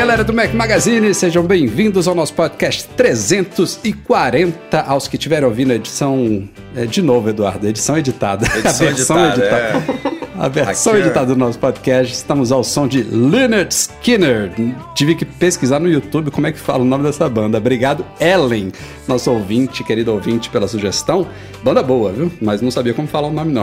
Galera 0.00 0.24
do 0.24 0.32
Mac 0.32 0.54
Magazine, 0.54 1.12
sejam 1.12 1.42
bem-vindos 1.44 2.08
ao 2.08 2.14
nosso 2.14 2.32
podcast 2.32 2.88
340. 2.96 4.80
Aos 4.80 5.06
que 5.06 5.16
estiveram 5.16 5.48
ouvindo 5.48 5.72
a 5.72 5.74
edição. 5.74 6.48
É, 6.74 6.86
de 6.86 7.02
novo, 7.02 7.28
Eduardo, 7.28 7.68
edição 7.68 7.98
editada. 7.98 8.46
Edição 8.56 8.86
a 8.86 8.90
versão 8.92 9.28
editada, 9.28 9.76
editada. 9.76 10.19
A 10.40 10.48
versão 10.48 10.96
editada 10.96 11.26
do 11.26 11.36
nosso 11.36 11.58
podcast. 11.58 12.14
Estamos 12.14 12.50
ao 12.50 12.64
som 12.64 12.88
de 12.88 13.02
Leonard 13.02 13.74
Skinner. 13.74 14.50
Tive 14.94 15.14
que 15.14 15.26
pesquisar 15.26 15.78
no 15.78 15.86
YouTube 15.86 16.30
como 16.30 16.46
é 16.46 16.52
que 16.52 16.58
fala 16.58 16.78
o 16.82 16.84
nome 16.86 17.04
dessa 17.04 17.28
banda. 17.28 17.58
Obrigado, 17.58 18.06
Ellen, 18.18 18.72
nosso 19.06 19.30
ouvinte, 19.30 19.84
querido 19.84 20.14
ouvinte, 20.14 20.48
pela 20.48 20.66
sugestão. 20.66 21.28
Banda 21.62 21.82
boa, 21.82 22.10
viu? 22.10 22.32
Mas 22.40 22.62
não 22.62 22.70
sabia 22.70 22.94
como 22.94 23.06
falar 23.06 23.28
o 23.28 23.32
nome, 23.32 23.52
não. 23.52 23.62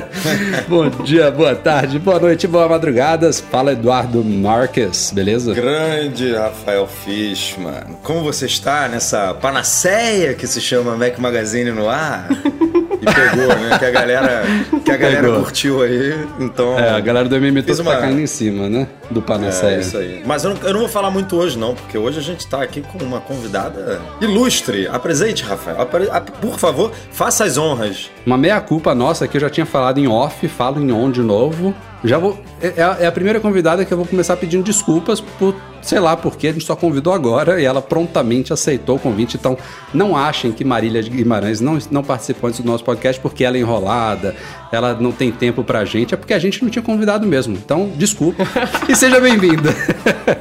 Bom 0.68 0.90
dia, 1.02 1.30
boa 1.30 1.54
tarde, 1.54 1.98
boa 1.98 2.20
noite, 2.20 2.46
boa 2.46 2.68
madrugadas. 2.68 3.40
Fala 3.40 3.72
Eduardo 3.72 4.22
Marques, 4.22 5.10
beleza? 5.14 5.54
Grande 5.54 6.34
Rafael 6.34 6.86
Fishman. 6.86 7.96
Como 8.02 8.22
você 8.22 8.44
está 8.44 8.86
nessa 8.86 9.32
panaceia 9.32 10.34
que 10.34 10.46
se 10.46 10.60
chama 10.60 10.94
Mac 10.94 11.18
Magazine 11.18 11.70
no 11.70 11.88
ar? 11.88 12.28
E 13.02 13.04
pegou, 13.04 13.48
né? 13.48 13.78
Que 13.78 13.84
a 13.84 13.90
galera, 13.90 14.42
que 14.84 14.90
a 14.92 14.96
galera 14.96 15.22
Pegou. 15.22 15.40
curtiu 15.42 15.82
aí. 15.82 16.14
Então. 16.38 16.78
É, 16.78 16.90
a 16.90 17.00
galera 17.00 17.28
do 17.28 17.34
MM 17.36 17.60
Fiz 17.62 17.76
Tour 17.78 17.86
uma- 17.86 17.94
tá 17.96 18.02
caindo 18.02 18.20
em 18.20 18.26
cima, 18.26 18.68
né? 18.68 18.86
Do 19.10 19.20
Panaceia. 19.20 19.76
É 19.76 19.80
isso 19.80 19.98
aí. 19.98 20.22
Mas 20.24 20.44
eu 20.44 20.50
não, 20.54 20.62
eu 20.62 20.72
não 20.72 20.80
vou 20.80 20.88
falar 20.88 21.10
muito 21.10 21.36
hoje, 21.36 21.58
não, 21.58 21.74
porque 21.74 21.98
hoje 21.98 22.18
a 22.18 22.22
gente 22.22 22.46
tá 22.46 22.62
aqui 22.62 22.80
com 22.80 22.98
uma 23.04 23.20
convidada 23.20 24.00
ilustre. 24.20 24.86
Apresente, 24.86 25.42
Rafael. 25.42 25.80
Apre- 25.80 26.08
ap- 26.10 26.30
Por 26.40 26.58
favor, 26.58 26.92
faça 27.10 27.44
as 27.44 27.58
honras. 27.58 28.10
Uma 28.24 28.38
meia-culpa 28.38 28.94
nossa 28.94 29.26
que 29.26 29.36
eu 29.36 29.40
já 29.40 29.50
tinha 29.50 29.66
falado 29.66 29.98
em 29.98 30.06
off, 30.06 30.46
falo 30.48 30.80
em 30.80 30.92
on 30.92 31.10
de 31.10 31.22
novo. 31.22 31.74
Já 32.04 32.18
vou. 32.18 32.38
É, 32.60 32.74
é 32.76 32.82
a- 32.82 32.96
é 33.00 33.06
a 33.06 33.12
primeira 33.12 33.38
convidada 33.40 33.84
que 33.84 33.92
eu 33.92 33.96
vou 33.96 34.06
começar 34.06 34.36
pedindo 34.36 34.64
desculpas 34.64 35.20
por, 35.20 35.54
sei 35.80 36.00
lá, 36.00 36.16
porque 36.16 36.48
a 36.48 36.52
gente 36.52 36.64
só 36.64 36.74
convidou 36.74 37.12
agora 37.12 37.60
e 37.60 37.64
ela 37.64 37.80
prontamente 37.80 38.52
aceitou 38.52 38.96
o 38.96 38.98
convite. 38.98 39.36
Então, 39.36 39.56
não 39.94 40.16
achem 40.16 40.50
que 40.50 40.64
Marília 40.64 41.00
Guimarães 41.02 41.60
não, 41.60 41.78
não 41.90 42.02
participou 42.02 42.48
antes 42.48 42.60
do 42.60 42.66
nosso 42.66 42.82
podcast 42.84 43.20
porque 43.20 43.44
ela 43.44 43.56
é 43.56 43.60
enrolada, 43.60 44.34
ela 44.72 44.94
não 44.94 45.12
tem 45.12 45.30
tempo 45.30 45.62
pra 45.62 45.84
gente, 45.84 46.12
é 46.12 46.16
porque 46.16 46.34
a 46.34 46.38
gente 46.40 46.62
não 46.62 46.70
tinha 46.70 46.82
convidado 46.82 47.26
mesmo. 47.26 47.54
Então, 47.54 47.90
desculpa 47.96 48.44
e 48.88 48.96
seja 48.96 49.20
bem-vinda. 49.20 49.72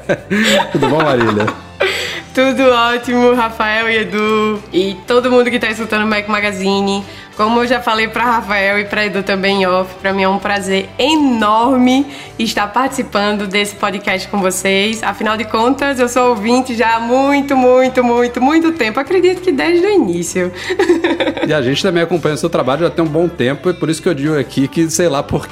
Tudo 0.71 0.87
bom, 0.89 1.03
Marília? 1.03 1.45
Tudo 2.33 2.63
ótimo, 2.69 3.33
Rafael 3.33 3.89
e 3.89 3.97
Edu 3.97 4.63
e 4.71 4.95
todo 5.05 5.29
mundo 5.29 5.49
que 5.49 5.57
está 5.57 5.69
escutando 5.69 6.03
o 6.03 6.07
Mac 6.07 6.29
Magazine. 6.29 7.03
Como 7.35 7.59
eu 7.59 7.67
já 7.67 7.81
falei 7.81 8.07
para 8.07 8.23
Rafael 8.23 8.79
e 8.79 8.85
para 8.85 9.05
Edu 9.05 9.21
também 9.21 9.65
off, 9.67 9.93
para 9.95 10.13
mim 10.13 10.23
é 10.23 10.29
um 10.29 10.39
prazer 10.39 10.87
enorme 10.97 12.05
estar 12.39 12.67
participando 12.67 13.47
desse 13.47 13.75
podcast 13.75 14.29
com 14.29 14.39
vocês. 14.39 15.03
Afinal 15.03 15.35
de 15.35 15.43
contas, 15.43 15.99
eu 15.99 16.07
sou 16.07 16.29
ouvinte 16.29 16.73
já 16.73 16.95
há 16.95 16.99
muito, 17.01 17.57
muito, 17.57 18.01
muito, 18.01 18.41
muito 18.41 18.71
tempo. 18.73 18.97
Acredito 18.97 19.41
que 19.41 19.51
desde 19.51 19.85
o 19.85 19.89
início. 19.89 20.51
E 21.47 21.53
a 21.53 21.61
gente 21.61 21.81
também 21.81 22.03
acompanha 22.03 22.35
o 22.35 22.37
seu 22.37 22.49
trabalho 22.49 22.81
já 22.81 22.89
tem 22.89 23.03
um 23.03 23.07
bom 23.07 23.27
tempo, 23.27 23.69
e 23.69 23.73
por 23.73 23.89
isso 23.89 24.01
que 24.01 24.07
eu 24.07 24.13
digo 24.13 24.37
aqui 24.37 24.67
que 24.67 24.89
sei 24.89 25.09
lá 25.09 25.23
por 25.23 25.47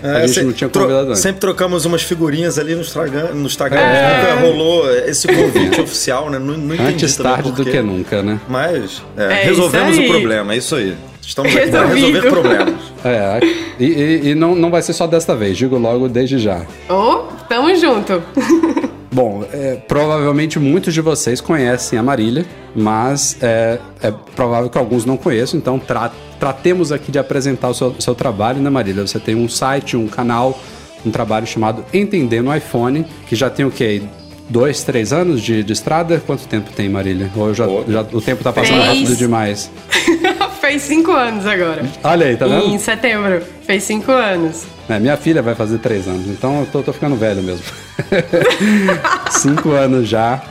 quê 0.00 0.06
a 0.06 0.18
É, 0.18 0.20
gente 0.26 0.34
se- 0.34 0.42
não 0.42 0.52
tinha 0.52 0.68
tro- 0.70 0.82
convidado 0.82 1.08
antes. 1.10 1.20
Sempre 1.20 1.40
trocamos 1.40 1.84
umas 1.84 2.02
figurinhas 2.02 2.58
ali 2.58 2.74
no 2.74 2.80
Instagram, 2.80 3.34
no 3.34 3.46
Instagram 3.46 3.80
É. 3.80 4.20
nunca 4.34 4.46
rolou 4.46 4.90
esse 4.94 5.26
convite 5.28 5.80
oficial, 5.80 6.30
né? 6.30 6.38
Não, 6.38 6.56
não 6.56 6.74
entendi 6.74 6.92
Antes 6.94 7.16
tarde 7.16 7.52
do 7.52 7.64
que 7.64 7.80
nunca, 7.82 8.22
né? 8.22 8.40
Mas 8.48 9.02
é, 9.16 9.24
É 9.24 9.44
resolvemos 9.44 9.98
o 9.98 10.04
problema, 10.06 10.54
é 10.54 10.56
isso 10.56 10.74
aí. 10.76 10.96
Estamos 11.26 11.54
aqui 11.54 11.68
para 11.68 11.86
resolver 11.86 12.22
problemas. 12.22 12.74
É, 13.04 13.40
e, 13.78 13.84
e- 13.84 14.28
e 14.30 14.34
não, 14.34 14.54
não 14.54 14.70
vai 14.70 14.80
ser 14.80 14.94
só 14.94 15.06
desta 15.06 15.36
vez, 15.36 15.56
digo 15.58 15.76
logo 15.76 16.08
desde 16.08 16.38
já. 16.38 16.62
Ô, 16.88 17.24
tamo 17.48 17.74
junto. 17.76 18.22
Bom, 19.12 19.44
é, 19.52 19.76
provavelmente 19.88 20.58
muitos 20.58 20.92
de 20.94 21.00
vocês 21.00 21.40
conhecem 21.40 21.98
a 21.98 22.02
Marília, 22.02 22.46
mas 22.74 23.36
é, 23.42 23.78
é 24.02 24.12
provável 24.36 24.68
que 24.70 24.78
alguns 24.78 25.04
não 25.04 25.16
conheçam, 25.16 25.58
então 25.58 25.78
tra- 25.78 26.12
tratemos 26.38 26.92
aqui 26.92 27.10
de 27.12 27.18
apresentar 27.18 27.68
o 27.68 27.74
seu, 27.74 27.94
seu 27.98 28.14
trabalho, 28.14 28.60
né, 28.60 28.70
Marília? 28.70 29.06
Você 29.06 29.18
tem 29.18 29.34
um 29.34 29.48
site, 29.48 29.96
um 29.96 30.06
canal, 30.08 30.58
um 31.04 31.10
trabalho 31.10 31.46
chamado 31.46 31.84
Entendendo 31.92 32.54
iPhone, 32.54 33.04
que 33.26 33.34
já 33.36 33.48
tem 33.50 33.64
o 33.66 33.70
quê? 33.70 34.02
Dois, 34.50 34.82
três 34.82 35.12
anos 35.12 35.42
de, 35.42 35.62
de 35.62 35.72
estrada? 35.74 36.22
Quanto 36.26 36.46
tempo 36.48 36.70
tem, 36.74 36.88
Marília? 36.88 37.30
Ou 37.36 37.52
já, 37.52 37.66
já- 37.86 38.06
o 38.12 38.20
tempo 38.20 38.42
tá 38.42 38.50
passando 38.52 38.80
Três. 38.80 38.86
rápido 39.00 39.16
demais? 39.16 39.70
Fez 40.60 40.82
cinco 40.82 41.12
anos 41.12 41.46
agora. 41.46 41.84
Olha 42.02 42.26
aí, 42.26 42.36
tá 42.36 42.46
vendo? 42.46 42.66
Em 42.66 42.78
setembro. 42.78 43.42
Fez 43.66 43.82
cinco 43.84 44.10
anos. 44.10 44.64
É, 44.88 44.98
minha 44.98 45.16
filha 45.18 45.42
vai 45.42 45.54
fazer 45.54 45.78
três 45.78 46.08
anos, 46.08 46.26
então 46.28 46.60
eu 46.60 46.66
tô, 46.66 46.82
tô 46.82 46.92
ficando 46.94 47.14
velho 47.14 47.42
mesmo. 47.42 47.62
Cinco 49.30 49.70
anos 49.72 50.08
já. 50.08 50.42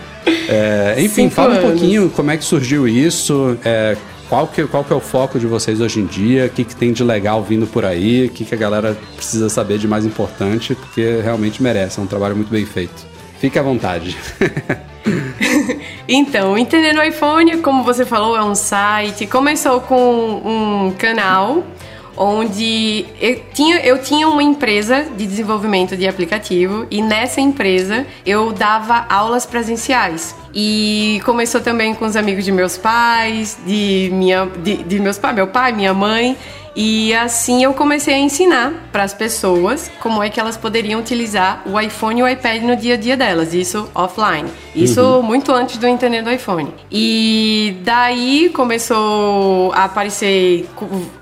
É, 0.48 0.96
enfim, 0.98 1.24
Cinco 1.24 1.32
fala 1.36 1.56
um 1.56 1.58
anos. 1.58 1.70
pouquinho 1.72 2.10
como 2.10 2.32
é 2.32 2.38
que 2.38 2.44
surgiu 2.44 2.88
isso, 2.88 3.58
é, 3.64 3.96
qual, 4.30 4.48
que, 4.48 4.66
qual 4.68 4.84
que 4.84 4.94
é 4.94 4.96
o 4.96 5.00
foco 5.00 5.40
de 5.40 5.48
vocês 5.48 5.80
hoje 5.82 6.00
em 6.00 6.06
dia, 6.06 6.46
o 6.46 6.50
que, 6.50 6.64
que 6.64 6.76
tem 6.76 6.92
de 6.92 7.04
legal 7.04 7.42
vindo 7.44 7.66
por 7.68 7.86
aí, 7.86 8.26
o 8.26 8.30
que, 8.30 8.46
que 8.46 8.54
a 8.54 8.58
galera 8.58 8.98
precisa 9.16 9.50
saber 9.50 9.78
de 9.78 9.88
mais 9.88 10.06
importante, 10.06 10.76
porque 10.76 11.22
realmente 11.24 11.62
merece, 11.62 12.00
é 12.00 12.04
um 12.04 12.08
trabalho 12.08 12.36
muito 12.36 12.50
bem 12.50 12.66
feito. 12.66 13.06
Fique 13.40 13.58
à 13.58 13.64
vontade. 13.64 14.18
Então, 16.10 16.54
o 16.54 16.58
Entendendo 16.58 17.04
iPhone, 17.04 17.58
como 17.58 17.84
você 17.84 18.06
falou, 18.06 18.38
é 18.38 18.44
um 18.44 18.56
site. 18.56 19.28
Começou 19.28 19.82
com 19.82 20.42
um 20.86 20.94
canal 20.98 21.66
onde 22.18 23.06
eu 23.22 23.42
tinha, 23.54 23.80
eu 23.82 24.02
tinha 24.02 24.28
uma 24.28 24.42
empresa 24.42 25.04
de 25.16 25.26
desenvolvimento 25.26 25.96
de 25.96 26.08
aplicativo 26.08 26.88
e 26.90 27.02
nessa 27.02 27.40
empresa 27.40 28.06
eu 28.26 28.52
dava 28.52 29.06
aulas 29.10 29.46
presenciais. 29.46 30.36
E 30.54 31.22
começou 31.24 31.62
também 31.62 31.94
com 31.94 32.06
os 32.06 32.16
amigos 32.16 32.44
de 32.44 32.52
meus 32.52 32.78
pais, 32.78 33.58
de, 33.66 34.10
minha, 34.12 34.48
de, 34.64 34.78
de 34.78 35.00
meus 35.00 35.18
pais, 35.18 35.36
meu 35.36 35.48
pai, 35.48 35.72
minha 35.72 35.94
mãe. 35.94 36.36
E 36.80 37.12
assim 37.16 37.64
eu 37.64 37.74
comecei 37.74 38.14
a 38.14 38.20
ensinar 38.20 38.72
para 38.92 39.02
as 39.02 39.12
pessoas 39.12 39.90
como 40.00 40.22
é 40.22 40.30
que 40.30 40.40
elas 40.40 40.56
poderiam 40.56 41.00
utilizar 41.00 41.64
o 41.66 41.80
iPhone 41.80 42.20
e 42.20 42.24
o 42.24 42.28
iPad 42.28 42.62
no 42.62 42.76
dia 42.76 42.94
a 42.94 42.98
dia 42.98 43.18
delas, 43.18 43.52
isso 43.52 43.90
offline. 43.96 44.48
Isso 44.76 45.24
muito 45.24 45.52
antes 45.52 45.78
do 45.78 45.88
Entendendo 45.88 46.32
iPhone. 46.32 46.72
E 46.92 47.78
daí 47.84 48.52
começou 48.54 49.74
a 49.74 49.86
aparecer 49.86 50.70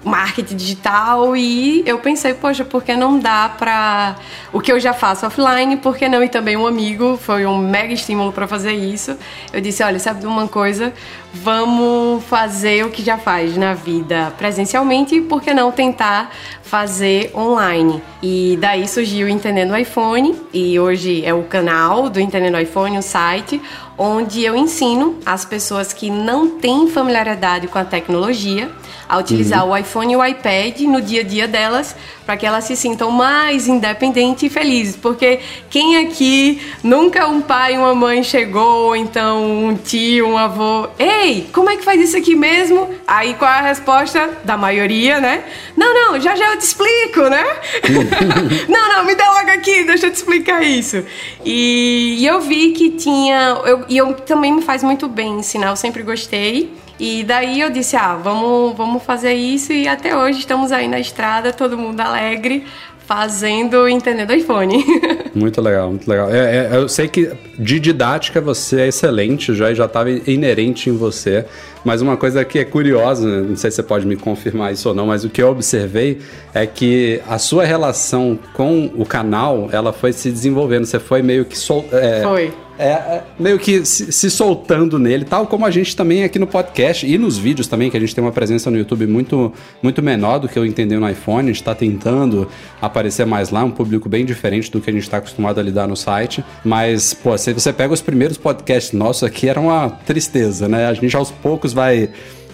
marketing 0.04 0.58
digital 0.58 1.38
e 1.38 1.84
eu 1.86 2.00
pensei, 2.00 2.34
poxa, 2.34 2.66
por 2.66 2.84
que 2.84 2.94
não 2.94 3.18
dá 3.18 3.48
pra 3.48 4.18
o 4.52 4.60
que 4.60 4.70
eu 4.70 4.80
já 4.80 4.92
faço 4.92 5.26
offline, 5.26 5.78
por 5.78 5.96
que 5.96 6.10
não? 6.10 6.22
E 6.22 6.28
também 6.28 6.58
um 6.58 6.68
amigo, 6.68 7.18
foi 7.22 7.46
um 7.46 7.58
mega 7.58 7.94
estímulo 7.94 8.34
para 8.34 8.46
fazer 8.46 8.74
isso. 8.74 9.18
Eu 9.54 9.62
disse, 9.62 9.82
olha, 9.82 10.00
sabe 10.00 10.20
de 10.20 10.28
uma 10.28 10.50
coisa? 10.50 10.94
Vamos 11.34 12.24
fazer 12.26 12.86
o 12.86 12.90
que 12.90 13.04
já 13.04 13.18
faz 13.18 13.56
na 13.56 13.74
vida 13.74 14.34
presencialmente, 14.38 15.22
por 15.22 15.45
que 15.46 15.54
não 15.54 15.72
tentar 15.72 16.32
fazer 16.64 17.32
online? 17.36 18.02
E 18.22 18.58
daí 18.60 18.88
surgiu 18.88 19.28
o 19.28 19.30
Entendendo 19.30 19.78
iPhone, 19.78 20.36
e 20.52 20.80
hoje 20.80 21.24
é 21.24 21.34
o 21.34 21.44
canal 21.44 22.10
do 22.10 22.20
Entendendo 22.20 22.60
iPhone, 22.60 22.98
o 22.98 23.02
site, 23.02 23.62
onde 23.98 24.44
eu 24.44 24.56
ensino 24.56 25.20
as 25.26 25.46
pessoas 25.46 25.94
que 25.94 26.10
não 26.10 26.60
têm 26.60 26.90
familiaridade 26.90 27.68
com 27.68 27.78
a 27.78 27.86
tecnologia 27.86 28.70
a 29.08 29.18
utilizar 29.18 29.66
o 29.66 29.76
iPhone 29.76 30.14
e 30.14 30.16
o 30.16 30.26
iPad 30.26 30.82
no 30.82 31.02
dia 31.02 31.22
a 31.22 31.24
dia 31.24 31.48
delas, 31.48 31.96
para 32.26 32.36
que 32.38 32.46
elas 32.46 32.64
se 32.64 32.76
sintam 32.76 33.12
mais 33.12 33.68
independentes 33.68 34.44
e 34.44 34.50
felizes. 34.50 34.96
Porque 34.96 35.40
quem 35.70 35.98
aqui 35.98 36.62
nunca 36.84 37.28
um 37.28 37.42
pai 37.42 37.78
uma 37.78 37.94
mãe 37.94 38.24
chegou, 38.24 38.88
ou 38.88 38.96
então 38.96 39.68
um 39.68 39.76
tio, 39.76 40.28
um 40.28 40.38
avô, 40.38 40.88
ei, 40.98 41.48
como 41.54 41.70
é 41.70 41.78
que 41.78 41.84
faz 41.84 42.02
isso 42.02 42.18
aqui 42.18 42.36
mesmo? 42.36 42.90
Aí 43.08 43.36
qual 43.36 43.52
é 43.52 43.60
a 43.60 43.62
resposta 43.62 44.38
da 44.44 44.58
maioria, 44.58 45.20
né? 45.20 45.44
Não, 45.78 45.94
não, 45.94 46.20
já 46.20 46.36
já 46.36 46.52
eu 46.52 46.58
te 46.58 46.66
explico, 46.66 47.22
né? 47.30 47.46
não, 48.68 48.90
não, 48.90 49.06
me 49.06 49.16
dá 49.16 49.32
logo 49.32 49.50
aqui, 49.52 49.84
deixa 49.84 50.08
eu 50.08 50.12
te 50.12 50.16
explicar 50.16 50.64
isso. 50.64 51.04
E, 51.44 52.18
e 52.20 52.26
eu 52.26 52.42
vi 52.42 52.72
que 52.72 52.92
tinha. 52.92 53.62
Eu, 53.66 53.86
e 53.88 53.98
eu 53.98 54.14
também 54.14 54.52
me 54.52 54.62
faz 54.62 54.84
muito 54.84 55.08
bem 55.08 55.40
ensinar, 55.40 55.70
eu 55.70 55.76
sempre 55.76 56.04
gostei. 56.04 56.74
E 57.00 57.24
daí 57.24 57.60
eu 57.60 57.70
disse, 57.70 57.96
ah, 57.96 58.16
vamos, 58.16 58.76
vamos 58.76 59.04
fazer 59.04 59.34
isso 59.34 59.74
e 59.74 59.88
até 59.88 60.16
hoje 60.16 60.40
estamos 60.40 60.72
aí 60.72 60.88
na 60.88 61.00
estrada, 61.00 61.52
todo 61.52 61.78
mundo 61.78 62.00
alegre, 62.00 62.66
fazendo 63.06 63.88
entendendo 63.88 64.34
iPhone. 64.34 64.84
Muito 65.36 65.62
legal, 65.62 65.90
muito 65.90 66.10
legal. 66.10 66.34
É, 66.34 66.70
é, 66.72 66.78
eu 66.78 66.88
sei 66.88 67.10
que 67.10 67.30
de 67.60 67.78
didática 67.78 68.40
você 68.40 68.82
é 68.82 68.88
excelente 68.88 69.54
já 69.54 69.74
já 69.74 69.84
estava 69.84 70.10
inerente 70.10 70.90
em 70.90 70.96
você. 70.96 71.46
Mas 71.86 72.02
uma 72.02 72.18
coisa 72.18 72.44
que 72.44 72.58
é 72.58 72.66
curiosa, 72.66 73.44
não 73.44 73.56
sei 73.56 73.70
se 73.70 73.76
você 73.76 73.84
pode 73.84 74.08
me 74.08 74.16
confirmar 74.16 74.74
isso 74.74 74.90
ou 74.90 74.96
não, 74.96 75.06
mas 75.06 75.24
o 75.24 75.30
que 75.30 75.42
eu 75.42 75.50
observei 75.50 76.20
é 76.54 76.66
que 76.66 77.22
a 77.30 77.38
sua 77.38 77.64
relação 77.64 78.40
com 78.54 78.90
o 78.96 79.06
canal, 79.06 79.70
ela 79.72 79.94
foi 79.94 80.12
se 80.12 80.32
desenvolvendo. 80.32 80.86
Você 80.86 81.00
foi 81.00 81.22
meio 81.22 81.46
que 81.46 81.58
sol, 81.58 81.86
é, 81.92 82.24
Foi. 82.24 82.54
é, 82.80 82.88
é, 82.88 83.24
meio 83.38 83.60
que 83.60 83.86
se, 83.86 84.12
se 84.12 84.32
soltando 84.32 84.98
nele, 84.98 85.26
tal 85.26 85.46
como 85.46 85.66
a 85.66 85.70
gente 85.70 85.96
também 85.96 86.24
aqui 86.24 86.40
no 86.40 86.48
podcast 86.48 87.06
e 87.06 87.18
nos 87.18 87.38
vídeos 87.38 87.68
também, 87.68 87.92
que 87.92 87.98
a 87.98 88.00
gente 88.00 88.16
tem 88.16 88.24
uma 88.24 88.32
presença 88.32 88.72
no 88.72 88.78
YouTube 88.78 89.06
muito, 89.06 89.54
muito 89.84 90.02
menor 90.02 90.40
do 90.40 90.48
que 90.48 90.58
eu 90.58 90.66
entendi 90.66 90.96
no 90.98 91.08
iPhone. 91.08 91.50
A 91.50 91.54
gente 91.54 91.62
está 91.62 91.76
tentando 91.76 92.48
aparecer 92.82 93.26
mais 93.26 93.52
lá, 93.52 93.64
um 93.64 93.72
público 93.72 94.10
bem 94.10 94.26
diferente 94.26 94.72
do 94.72 94.82
que 94.82 94.90
a 94.90 94.94
gente 94.94 95.04
está 95.04 95.18
acostumado 95.18 95.60
a 95.60 95.64
lidar 95.64 95.88
no 95.88 95.96
site. 95.96 96.44
Mas, 96.64 97.14
pô, 97.14 97.38
se 97.38 97.54
você 97.54 97.72
pega 97.72 97.94
os 97.94 98.02
primeiros 98.02 98.38
podcasts 98.38 98.94
nossos 98.94 99.24
aqui, 99.24 99.48
era 99.48 99.60
uma 99.60 99.90
tristeza, 99.90 100.68
né? 100.68 100.88
A 100.88 100.94
gente 100.94 101.16
aos 101.16 101.30
poucos 101.30 101.75
vai 101.76 102.10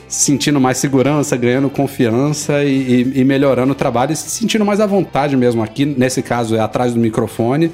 sentindo 0.09 0.59
mais 0.59 0.77
segurança, 0.77 1.37
ganhando 1.37 1.69
confiança 1.69 2.63
e, 2.65 2.69
e- 3.15 3.21
e 3.21 3.23
melhorando 3.23 3.71
o 3.71 3.75
trabalho 3.75 4.11
e 4.11 4.15
se 4.15 4.29
sentindo 4.29 4.65
mais 4.65 4.81
à 4.81 4.85
vontade 4.85 5.37
mesmo 5.37 5.63
aqui. 5.63 5.85
Nesse 5.85 6.21
caso 6.21 6.53
é 6.55 6.59
atrás 6.59 6.93
do 6.93 6.99
microfone. 6.99 7.71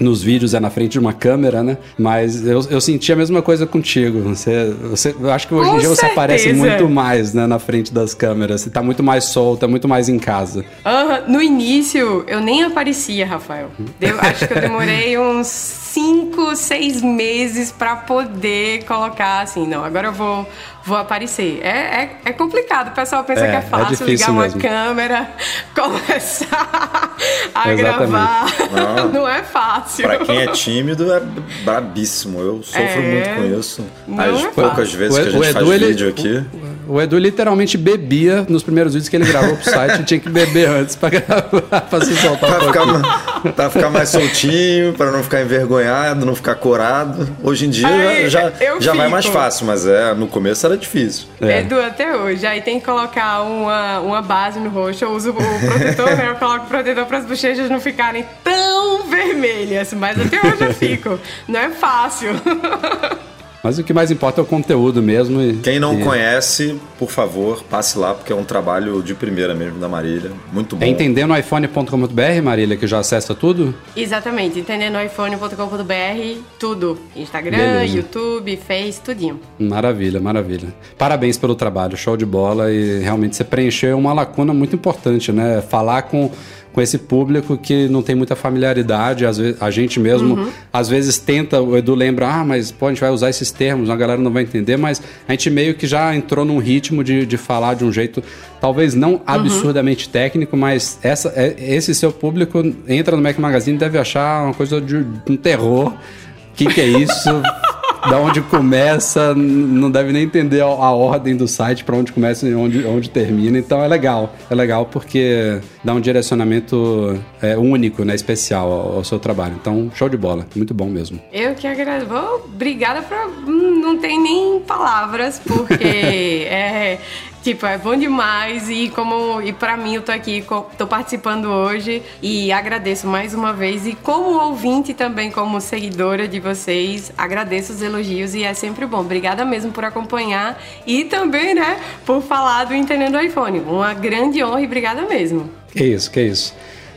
Nos 0.00 0.24
vídeos 0.24 0.54
é 0.54 0.58
na 0.58 0.70
frente 0.70 0.90
de 0.92 0.98
uma 0.98 1.12
câmera, 1.12 1.62
né? 1.62 1.78
Mas 1.96 2.44
eu, 2.44 2.66
eu 2.68 2.80
senti 2.80 3.12
a 3.12 3.16
mesma 3.16 3.40
coisa 3.42 3.64
contigo. 3.64 4.22
Você, 4.22 4.74
você, 4.90 5.14
eu 5.20 5.30
acho 5.30 5.46
que 5.46 5.54
hoje 5.54 5.70
Com 5.70 5.76
em 5.76 5.78
dia 5.78 5.88
você 5.88 6.06
aparece 6.06 6.52
muito 6.52 6.88
mais 6.88 7.32
né, 7.32 7.46
na 7.46 7.60
frente 7.60 7.94
das 7.94 8.12
câmeras. 8.12 8.62
Você 8.62 8.70
tá 8.70 8.82
muito 8.82 9.04
mais 9.04 9.26
solta, 9.26 9.68
muito 9.68 9.86
mais 9.86 10.08
em 10.08 10.18
casa. 10.18 10.64
Aham, 10.84 11.22
No 11.28 11.40
início, 11.40 12.24
eu 12.26 12.40
nem 12.40 12.64
aparecia, 12.64 13.24
Rafael. 13.24 13.70
Eu 14.00 14.18
acho 14.20 14.48
que 14.48 14.54
eu 14.54 14.60
demorei 14.62 15.16
uns 15.16 15.83
5, 15.94 16.56
6 16.56 17.02
meses 17.02 17.70
pra 17.70 17.94
poder 17.94 18.82
colocar 18.84 19.42
assim, 19.42 19.64
não, 19.64 19.84
agora 19.84 20.08
eu 20.08 20.12
vou, 20.12 20.44
vou 20.84 20.96
aparecer. 20.96 21.60
É, 21.62 21.68
é, 21.68 22.16
é 22.24 22.32
complicado, 22.32 22.88
o 22.88 22.90
pessoal 22.90 23.22
pensa 23.22 23.44
É, 23.46 23.50
que 23.50 23.56
é 23.56 23.58
é 23.58 23.62
fácil 23.62 23.88
difícil 23.90 24.06
ligar 24.08 24.30
uma 24.32 24.42
mesmo. 24.42 24.60
câmera, 24.60 25.28
começar 25.72 27.16
a 27.54 27.72
Exatamente. 27.72 27.82
gravar. 27.82 28.46
Não. 28.72 29.08
Não 29.14 29.28
é 29.28 29.42
fácil. 29.44 30.04
Pra 30.04 30.18
quem 30.18 30.40
é 30.42 30.48
tímido, 30.48 31.12
é 31.12 31.20
brabíssimo. 31.64 32.40
Eu 32.40 32.62
sofro 32.64 32.82
É. 32.82 32.96
muito 33.00 33.28
com 33.52 33.60
isso. 33.60 33.86
Não 34.08 34.24
As 34.34 34.42
é 34.44 34.48
poucas 34.48 34.76
fácil. 34.92 34.98
vezes 34.98 35.14
que 35.18 35.28
a 35.28 35.30
gente 35.30 35.52
faz 35.52 35.68
vídeo 35.80 36.08
aqui. 36.08 36.44
O, 36.52 36.73
o 36.88 37.00
Edu 37.00 37.18
literalmente 37.18 37.76
bebia 37.76 38.44
nos 38.48 38.62
primeiros 38.62 38.92
vídeos 38.94 39.08
que 39.08 39.16
ele 39.16 39.24
gravou 39.26 39.56
pro 39.56 39.64
site 39.70 40.00
e 40.00 40.04
tinha 40.04 40.20
que 40.20 40.28
beber 40.28 40.68
antes 40.68 40.94
pra 40.96 41.08
gravar, 41.10 41.42
pra 41.82 42.00
se 42.04 42.14
soltar 42.16 42.50
um 42.50 42.54
Pra 42.54 42.60
ficar, 42.66 42.80
pouquinho. 42.84 42.98
ma- 43.00 43.52
pra 43.52 43.70
ficar 43.70 43.90
mais 43.90 44.08
soltinho, 44.08 44.92
pra 44.94 45.10
não 45.10 45.22
ficar 45.22 45.42
envergonhado, 45.42 46.24
não 46.26 46.34
ficar 46.34 46.54
corado. 46.56 47.28
Hoje 47.42 47.66
em 47.66 47.70
dia 47.70 47.86
Ai, 47.88 48.28
já, 48.30 48.52
já 48.80 48.94
vai 48.94 49.08
mais 49.08 49.26
fácil, 49.26 49.66
mas 49.66 49.86
é, 49.86 50.14
no 50.14 50.26
começo 50.26 50.64
era 50.66 50.76
difícil. 50.76 51.26
É. 51.40 51.60
Edu, 51.60 51.80
até 51.80 52.16
hoje. 52.16 52.46
Aí 52.46 52.60
tem 52.60 52.78
que 52.78 52.84
colocar 52.86 53.42
uma, 53.42 54.00
uma 54.00 54.22
base 54.22 54.58
no 54.60 54.70
rosto. 54.70 55.04
Eu 55.04 55.12
uso 55.12 55.30
o 55.30 55.34
protetor, 55.34 56.16
né? 56.16 56.28
Eu 56.30 56.34
coloco 56.36 56.64
o 56.66 56.68
protetor 56.68 57.04
para 57.06 57.18
as 57.18 57.24
bochechas 57.24 57.68
não 57.70 57.80
ficarem 57.80 58.24
tão 58.42 59.08
vermelhas. 59.08 59.92
Mas 59.92 60.16
até 60.20 60.38
hoje 60.46 60.56
eu 60.64 60.74
fico. 60.74 61.18
Não 61.48 61.60
é 61.60 61.70
fácil. 61.70 62.30
Mas 63.64 63.78
o 63.78 63.82
que 63.82 63.94
mais 63.94 64.10
importa 64.10 64.42
é 64.42 64.44
o 64.44 64.46
conteúdo 64.46 65.02
mesmo. 65.02 65.40
E, 65.40 65.54
Quem 65.54 65.80
não 65.80 65.98
e 65.98 66.04
conhece, 66.04 66.78
por 66.98 67.10
favor, 67.10 67.64
passe 67.64 67.98
lá, 67.98 68.12
porque 68.12 68.30
é 68.30 68.36
um 68.36 68.44
trabalho 68.44 69.02
de 69.02 69.14
primeira 69.14 69.54
mesmo 69.54 69.78
da 69.80 69.88
Marília. 69.88 70.32
Muito 70.52 70.76
bom. 70.76 70.84
É 70.84 70.88
entendendo 70.88 71.34
iPhone.com.br, 71.34 72.42
Marília, 72.42 72.76
que 72.76 72.86
já 72.86 72.98
acessa 72.98 73.34
tudo? 73.34 73.74
Exatamente. 73.96 74.58
Entendendo 74.60 75.00
iPhone.com.br, 75.00 76.40
tudo. 76.58 76.98
Instagram, 77.16 77.56
Beleza. 77.56 77.96
YouTube, 77.96 78.54
Face, 78.58 79.00
tudinho. 79.00 79.40
Maravilha, 79.58 80.20
maravilha. 80.20 80.68
Parabéns 80.98 81.38
pelo 81.38 81.54
trabalho, 81.54 81.96
show 81.96 82.18
de 82.18 82.26
bola 82.26 82.70
e 82.70 83.00
realmente 83.00 83.34
você 83.34 83.44
preencheu 83.44 83.96
uma 83.96 84.12
lacuna 84.12 84.52
muito 84.52 84.76
importante, 84.76 85.32
né? 85.32 85.62
Falar 85.62 86.02
com, 86.02 86.30
com 86.74 86.82
esse 86.82 86.98
público 86.98 87.56
que 87.56 87.88
não 87.88 88.02
tem 88.02 88.16
muita 88.16 88.34
familiaridade, 88.34 89.24
às 89.24 89.38
vezes, 89.38 89.62
a 89.62 89.70
gente 89.70 90.00
mesmo 90.00 90.48
às 90.72 90.88
vezes 90.88 91.18
tenta, 91.18 91.62
o 91.62 91.76
Edu 91.76 91.94
lembra, 91.94 92.26
ah, 92.28 92.44
mas 92.44 92.72
pô, 92.72 92.86
a 92.86 92.90
gente 92.90 93.00
vai 93.00 93.10
usar 93.10 93.30
esses 93.30 93.52
termos, 93.52 93.88
a 93.88 93.94
galera 93.96 94.20
não 94.20 94.32
vai 94.32 94.42
entender, 94.42 94.76
mas 94.76 95.00
a 95.28 95.32
gente 95.32 95.48
meio 95.50 95.74
que 95.74 95.86
já 95.86 96.14
entrou 96.16 96.44
num 96.44 96.58
ritmo 96.58 97.04
de, 97.04 97.24
de 97.24 97.36
falar 97.36 97.74
de 97.74 97.84
um 97.84 97.92
jeito, 97.92 98.22
talvez 98.60 98.92
não 98.92 99.22
absurdamente 99.24 100.08
técnico, 100.08 100.56
mas 100.56 100.98
essa, 101.02 101.32
é- 101.36 101.54
esse 101.58 101.94
seu 101.94 102.10
público 102.10 102.60
entra 102.88 103.16
no 103.16 103.22
Mac 103.22 103.38
Magazine 103.38 103.76
e 103.76 103.80
deve 103.80 103.96
achar 103.96 104.42
uma 104.44 104.54
coisa 104.54 104.80
de 104.80 105.06
um 105.28 105.36
terror. 105.36 105.92
O 105.92 106.56
que, 106.56 106.66
que 106.66 106.80
é 106.80 106.86
isso? 106.86 107.30
da 108.08 108.18
onde 108.18 108.40
começa, 108.42 109.34
não 109.34 109.90
deve 109.90 110.12
nem 110.12 110.24
entender 110.24 110.60
a, 110.60 110.66
a 110.66 110.92
ordem 110.92 111.36
do 111.36 111.46
site 111.48 111.84
para 111.84 111.96
onde 111.96 112.12
começa 112.12 112.46
e 112.48 112.54
onde, 112.54 112.84
onde 112.86 113.08
termina. 113.10 113.58
Então 113.58 113.82
é 113.82 113.88
legal. 113.88 114.34
É 114.50 114.54
legal 114.54 114.86
porque 114.86 115.60
dá 115.82 115.94
um 115.94 116.00
direcionamento 116.00 117.18
é, 117.40 117.56
único, 117.56 118.04
né, 118.04 118.14
especial 118.14 118.70
ao, 118.70 118.96
ao 118.96 119.04
seu 119.04 119.18
trabalho. 119.18 119.54
Então, 119.60 119.90
show 119.94 120.08
de 120.08 120.16
bola. 120.16 120.46
Muito 120.54 120.74
bom 120.74 120.86
mesmo. 120.86 121.18
Eu 121.32 121.54
que 121.54 121.66
agradeço. 121.66 122.06
Vou- 122.06 122.44
Obrigada 122.54 123.02
pra. 123.02 123.26
hum, 123.26 123.80
Não 123.80 123.98
tem 123.98 124.20
nem 124.22 124.60
palavras, 124.60 125.40
porque 125.44 125.84
é. 126.50 126.98
Tipo, 127.44 127.66
é 127.66 127.76
bom 127.76 127.94
demais 127.94 128.70
e 128.70 128.88
como 128.88 129.42
e 129.42 129.52
para 129.52 129.76
mim 129.76 129.96
eu 129.96 130.00
tô 130.00 130.10
aqui, 130.10 130.42
tô 130.78 130.86
participando 130.86 131.44
hoje 131.44 132.02
e 132.22 132.50
agradeço 132.50 133.06
mais 133.06 133.34
uma 133.34 133.52
vez 133.52 133.86
e 133.86 133.94
como 133.94 134.42
ouvinte 134.46 134.94
também, 134.94 135.30
como 135.30 135.60
seguidora 135.60 136.26
de 136.26 136.40
vocês, 136.40 137.12
agradeço 137.18 137.74
os 137.74 137.82
elogios 137.82 138.34
e 138.34 138.44
é 138.44 138.54
sempre 138.54 138.86
bom. 138.86 139.00
Obrigada 139.00 139.44
mesmo 139.44 139.72
por 139.72 139.84
acompanhar 139.84 140.58
e 140.86 141.04
também, 141.04 141.54
né, 141.54 141.78
por 142.06 142.22
falar 142.22 142.64
do 142.64 142.74
Entendendo 142.74 143.20
iPhone. 143.20 143.60
Uma 143.60 143.92
grande 143.92 144.42
honra 144.42 144.62
e 144.62 144.64
obrigada 144.64 145.02
mesmo. 145.02 145.50
Que 145.70 145.84
isso, 145.84 146.10
que 146.10 146.22
isso. 146.22 146.54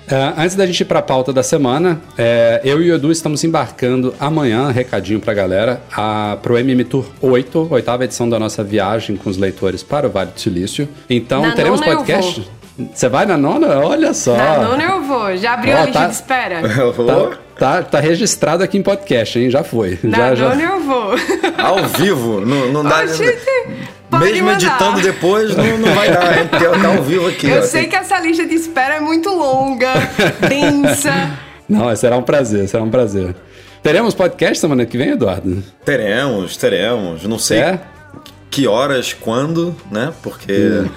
Ah, 0.10 0.36
antes 0.38 0.56
da 0.56 0.66
gente 0.66 0.80
ir 0.82 0.86
para 0.86 1.00
a 1.00 1.02
pauta 1.02 1.34
da 1.34 1.44
semana, 1.44 2.00
é, 2.18 2.62
eu 2.64 2.82
e 2.82 2.92
o 2.92 2.96
Edu 2.96 3.12
estamos 3.12 3.44
embarcando 3.44 4.16
amanhã, 4.20 4.70
recadinho 4.72 5.20
para 5.20 5.34
a 5.34 5.36
galera, 5.36 5.82
para 6.42 6.54
o 6.54 6.58
MM 6.58 6.84
Tour 6.86 7.06
8, 7.22 7.68
oitava 7.70 8.06
edição 8.06 8.30
da 8.30 8.40
nossa 8.40 8.64
viagem 8.64 9.18
com 9.18 9.30
os 9.30 9.38
leitores 9.38 9.84
para 9.84 10.08
o 10.08 10.10
Vale 10.10 10.32
do 10.32 10.40
Silício. 10.40 10.88
Então, 11.10 11.42
Na 11.42 11.52
teremos 11.54 11.82
nona 11.82 11.92
eu 11.92 11.98
podcast. 11.98 12.50
Você 12.94 13.10
vai 13.10 13.26
na 13.26 13.36
nona? 13.38 13.80
Olha 13.80 14.14
só. 14.14 14.38
Na 14.38 14.60
nona 14.60 14.84
eu 14.84 15.02
vou. 15.02 15.36
Já 15.36 15.54
abriu 15.56 15.74
Ó, 15.74 15.78
a 15.78 15.86
lista 15.86 16.00
tá- 16.00 16.06
de 16.08 16.14
espera? 16.14 16.62
Ô, 16.88 17.48
Tá, 17.58 17.82
tá 17.82 18.00
registrado 18.00 18.64
aqui 18.64 18.78
em 18.78 18.84
podcast, 18.84 19.40
hein? 19.40 19.50
Já 19.50 19.64
foi. 19.64 19.98
Na 20.04 20.36
já, 20.36 20.36
já. 20.36 20.50
nona 20.50 20.62
eu 20.64 20.80
vou. 20.82 21.12
Ao 21.58 21.86
vivo, 21.88 22.40
não, 22.46 22.72
não 22.72 22.84
dá. 22.84 23.02
Oxi, 23.04 23.36
pode 24.10 24.24
Mesmo 24.26 24.46
mandar. 24.46 24.62
editando 24.68 25.02
depois, 25.02 25.56
não, 25.56 25.78
não 25.78 25.94
vai 25.94 26.12
dar, 26.12 26.38
hein? 26.40 26.48
Porque 26.50 26.66
tá 26.66 26.88
ao 26.88 27.04
vivo 27.04 27.28
aqui. 27.28 27.50
Eu 27.50 27.60
ó. 27.60 27.62
sei 27.64 27.88
que 27.88 27.96
essa 27.96 28.20
lista 28.20 28.46
de 28.46 28.56
espera 28.56 28.96
é 28.96 29.00
muito 29.00 29.30
longa, 29.30 29.94
densa. 30.48 31.32
Não, 31.68 31.94
será 31.96 32.18
um 32.18 32.24
prazer, 32.24 32.68
será 32.68 32.84
um 32.84 32.90
prazer. 32.90 33.36
Teremos 33.84 34.14
podcast 34.16 34.60
semana 34.60 34.86
que 34.86 34.98
vem, 34.98 35.10
Eduardo? 35.12 35.64
Teremos, 35.86 36.58
teremos. 36.58 37.24
Não 37.26 37.38
sei 37.40 37.60
É? 37.60 37.80
Que 38.50 38.66
horas, 38.68 39.14
quando, 39.14 39.76
né? 39.92 40.12
Porque 40.24 40.52
Hum. 40.52 40.90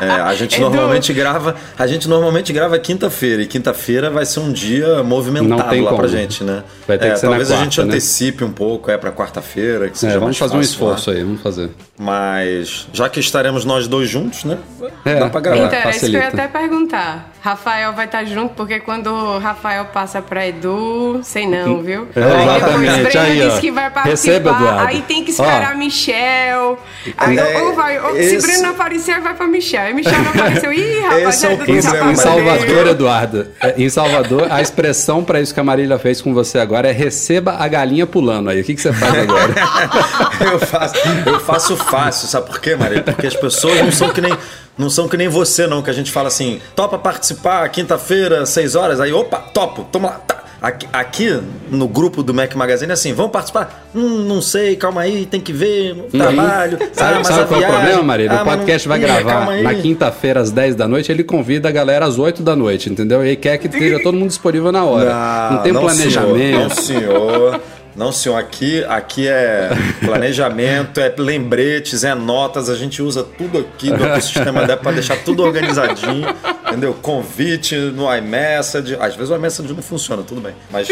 é, 0.00 0.10
a 0.10 0.34
gente 0.34 0.58
normalmente 0.60 1.12
grava. 1.12 1.54
A 1.78 1.86
gente 1.86 2.08
normalmente 2.08 2.52
grava 2.52 2.78
quinta-feira. 2.78 3.42
E 3.42 3.46
quinta-feira 3.46 4.10
vai 4.10 4.26
ser 4.26 4.40
um 4.40 4.52
dia 4.52 5.02
movimentado 5.02 5.74
lá 5.80 5.90
como. 5.90 5.96
pra 6.00 6.08
gente, 6.08 6.42
né? 6.44 6.64
Vai 6.86 6.98
ter 6.98 7.06
É, 7.06 7.10
que 7.12 7.16
ser 7.20 7.26
na 7.26 7.30
talvez 7.32 7.50
a 7.50 7.56
gente 7.56 7.76
quarta, 7.76 7.84
né? 7.84 7.88
antecipe 7.96 8.44
um 8.44 8.50
pouco, 8.52 8.90
é 8.90 8.98
pra 8.98 9.10
quarta-feira, 9.12 9.88
que 9.88 9.98
seja 9.98 10.14
É, 10.14 10.18
vamos 10.18 10.38
mais 10.38 10.38
fazer 10.38 10.54
um 10.56 10.58
fácil 10.58 10.70
esforço 10.72 11.10
lá. 11.10 11.16
aí, 11.16 11.22
vamos 11.22 11.40
fazer. 11.40 11.70
Mas 11.98 12.88
já 12.92 13.08
que 13.08 13.20
estaremos 13.20 13.64
nós 13.64 13.86
dois 13.86 14.08
juntos, 14.08 14.44
né? 14.44 14.58
É. 15.04 15.20
Dá 15.20 15.28
pra 15.30 15.40
gravar. 15.40 15.66
Então, 15.66 15.78
era 15.78 15.90
isso 15.90 16.00
que 16.00 16.06
eu 16.06 16.10
ia 16.12 16.20
facilita. 16.22 16.42
até 16.44 16.58
perguntar. 16.58 17.32
Rafael 17.40 17.92
vai 17.92 18.06
estar 18.06 18.24
junto, 18.24 18.54
porque 18.54 18.80
quando 18.80 19.06
o 19.08 19.38
Rafael 19.38 19.84
passa 19.86 20.20
pra 20.20 20.46
Edu, 20.46 21.20
sei 21.22 21.46
não, 21.46 21.80
viu? 21.82 22.08
É, 22.16 22.22
aí 22.22 22.42
exatamente, 22.56 22.94
depois 22.96 23.12
Breno 23.14 23.26
aí, 23.26 23.42
ó. 23.42 23.48
disse 23.48 23.60
que 23.60 23.70
vai 23.70 23.84
Receba, 23.84 24.02
participar, 24.02 24.38
Eduardo. 24.60 24.88
aí 24.88 25.02
tem 25.02 25.24
que 25.24 25.30
esperar 25.30 25.72
Ó. 25.74 25.78
Michel. 25.78 26.78
Aí 27.16 27.38
É, 27.38 27.58
ou 27.62 27.74
vai, 27.74 28.00
ou, 28.00 28.12
se 28.14 28.18
esse- 28.20 28.46
Breno 28.46 28.62
não 28.64 28.70
aparecer, 28.70 29.20
vai 29.20 29.34
pra 29.34 29.46
Michel. 29.46 29.82
Aí 29.82 29.94
Michel 29.94 30.18
não 30.20 30.30
apareceu. 30.30 30.72
Ih, 30.72 31.00
rapaz, 31.02 31.28
Esse 31.28 31.46
é 31.46 31.48
o 31.48 31.52
Edu 31.52 31.64
problema, 31.64 31.92
tá 31.92 32.10
Em 32.10 32.16
Salvador, 32.16 32.86
Eduardo, 32.88 33.46
é, 33.60 33.74
em 33.78 33.88
Salvador, 33.88 34.46
a 34.50 34.60
expressão 34.60 35.22
para 35.24 35.40
isso 35.40 35.54
que 35.54 35.60
a 35.60 35.64
Marília 35.64 35.98
fez 35.98 36.20
com 36.20 36.34
você 36.34 36.58
agora 36.58 36.88
é 36.88 36.92
receba 36.92 37.56
a 37.58 37.68
galinha 37.68 38.06
pulando 38.06 38.50
aí. 38.50 38.60
O 38.60 38.64
que, 38.64 38.74
que 38.74 38.80
você 38.80 38.92
faz 38.92 39.14
agora? 39.14 39.54
eu, 40.52 40.58
faço, 40.58 40.94
eu 41.26 41.40
faço 41.40 41.76
fácil, 41.76 42.28
sabe 42.28 42.46
por 42.48 42.60
quê, 42.60 42.74
Maria? 42.76 43.02
Porque 43.02 43.26
as 43.26 43.34
pessoas 43.36 43.80
não 43.80 43.92
são 43.92 44.08
que 44.10 44.20
nem. 44.20 44.32
Não 44.78 44.88
são 44.88 45.08
que 45.08 45.16
nem 45.16 45.28
você, 45.28 45.66
não, 45.66 45.82
que 45.82 45.90
a 45.90 45.92
gente 45.92 46.10
fala 46.12 46.28
assim, 46.28 46.60
topa 46.76 46.96
participar 46.98 47.68
quinta-feira, 47.68 48.46
seis 48.46 48.74
horas, 48.76 49.00
aí, 49.00 49.12
opa, 49.12 49.38
topo, 49.38 49.84
toma 49.90 50.08
lá, 50.08 50.14
tá. 50.26 50.38
Aqui, 50.60 50.88
aqui 50.92 51.40
no 51.70 51.86
grupo 51.86 52.20
do 52.20 52.34
Mac 52.34 52.52
Magazine 52.56 52.90
é 52.90 52.94
assim, 52.94 53.12
vamos 53.12 53.30
participar? 53.30 53.88
Hum, 53.94 54.24
não 54.26 54.42
sei, 54.42 54.74
calma 54.74 55.02
aí, 55.02 55.24
tem 55.24 55.40
que 55.40 55.52
ver, 55.52 55.94
trabalho. 56.10 56.78
Sabe, 56.92 57.18
ah, 57.20 57.24
sabe 57.24 57.46
qual 57.46 57.62
é 57.62 57.68
o 57.68 57.70
problema, 57.72 58.02
Marília? 58.02 58.38
ah, 58.38 58.42
o 58.42 58.44
podcast 58.44 58.88
não- 58.88 58.96
vai 58.96 59.06
gravar 59.06 59.50
aí. 59.52 59.62
na 59.62 59.74
quinta-feira 59.74 60.40
às 60.40 60.50
10 60.50 60.74
da 60.74 60.88
noite, 60.88 61.12
ele 61.12 61.22
convida 61.22 61.68
a 61.68 61.72
galera 61.72 62.06
às 62.06 62.18
8 62.18 62.42
da 62.42 62.56
noite, 62.56 62.90
entendeu? 62.90 63.24
E 63.24 63.36
quer 63.36 63.56
que 63.58 63.68
esteja 63.68 64.00
todo 64.02 64.16
mundo 64.16 64.30
disponível 64.30 64.72
na 64.72 64.84
hora. 64.84 65.50
Não, 65.52 65.58
tem 65.62 65.72
Senhor, 65.72 65.84
planejamento. 65.84 66.58
não, 66.58 66.70
senhor. 66.70 67.60
Não, 67.98 68.12
senhor. 68.12 68.36
Aqui, 68.36 68.84
aqui 68.84 69.26
é 69.26 69.70
planejamento, 70.04 71.00
é 71.00 71.12
lembretes, 71.18 72.04
é 72.04 72.14
notas. 72.14 72.70
A 72.70 72.76
gente 72.76 73.02
usa 73.02 73.24
tudo 73.24 73.58
aqui 73.58 73.90
do 73.90 74.04
ecossistema 74.04 74.64
dela 74.64 74.76
para 74.80 74.92
deixar 74.92 75.16
tudo 75.24 75.42
organizadinho. 75.42 76.26
Entendeu? 76.68 76.94
Convite 77.02 77.74
no 77.74 78.04
iMessage. 78.16 78.96
Às 79.00 79.16
vezes 79.16 79.30
o 79.30 79.34
iMessage 79.34 79.72
não 79.74 79.82
funciona, 79.82 80.22
tudo 80.22 80.40
bem. 80.40 80.52
Mas 80.70 80.88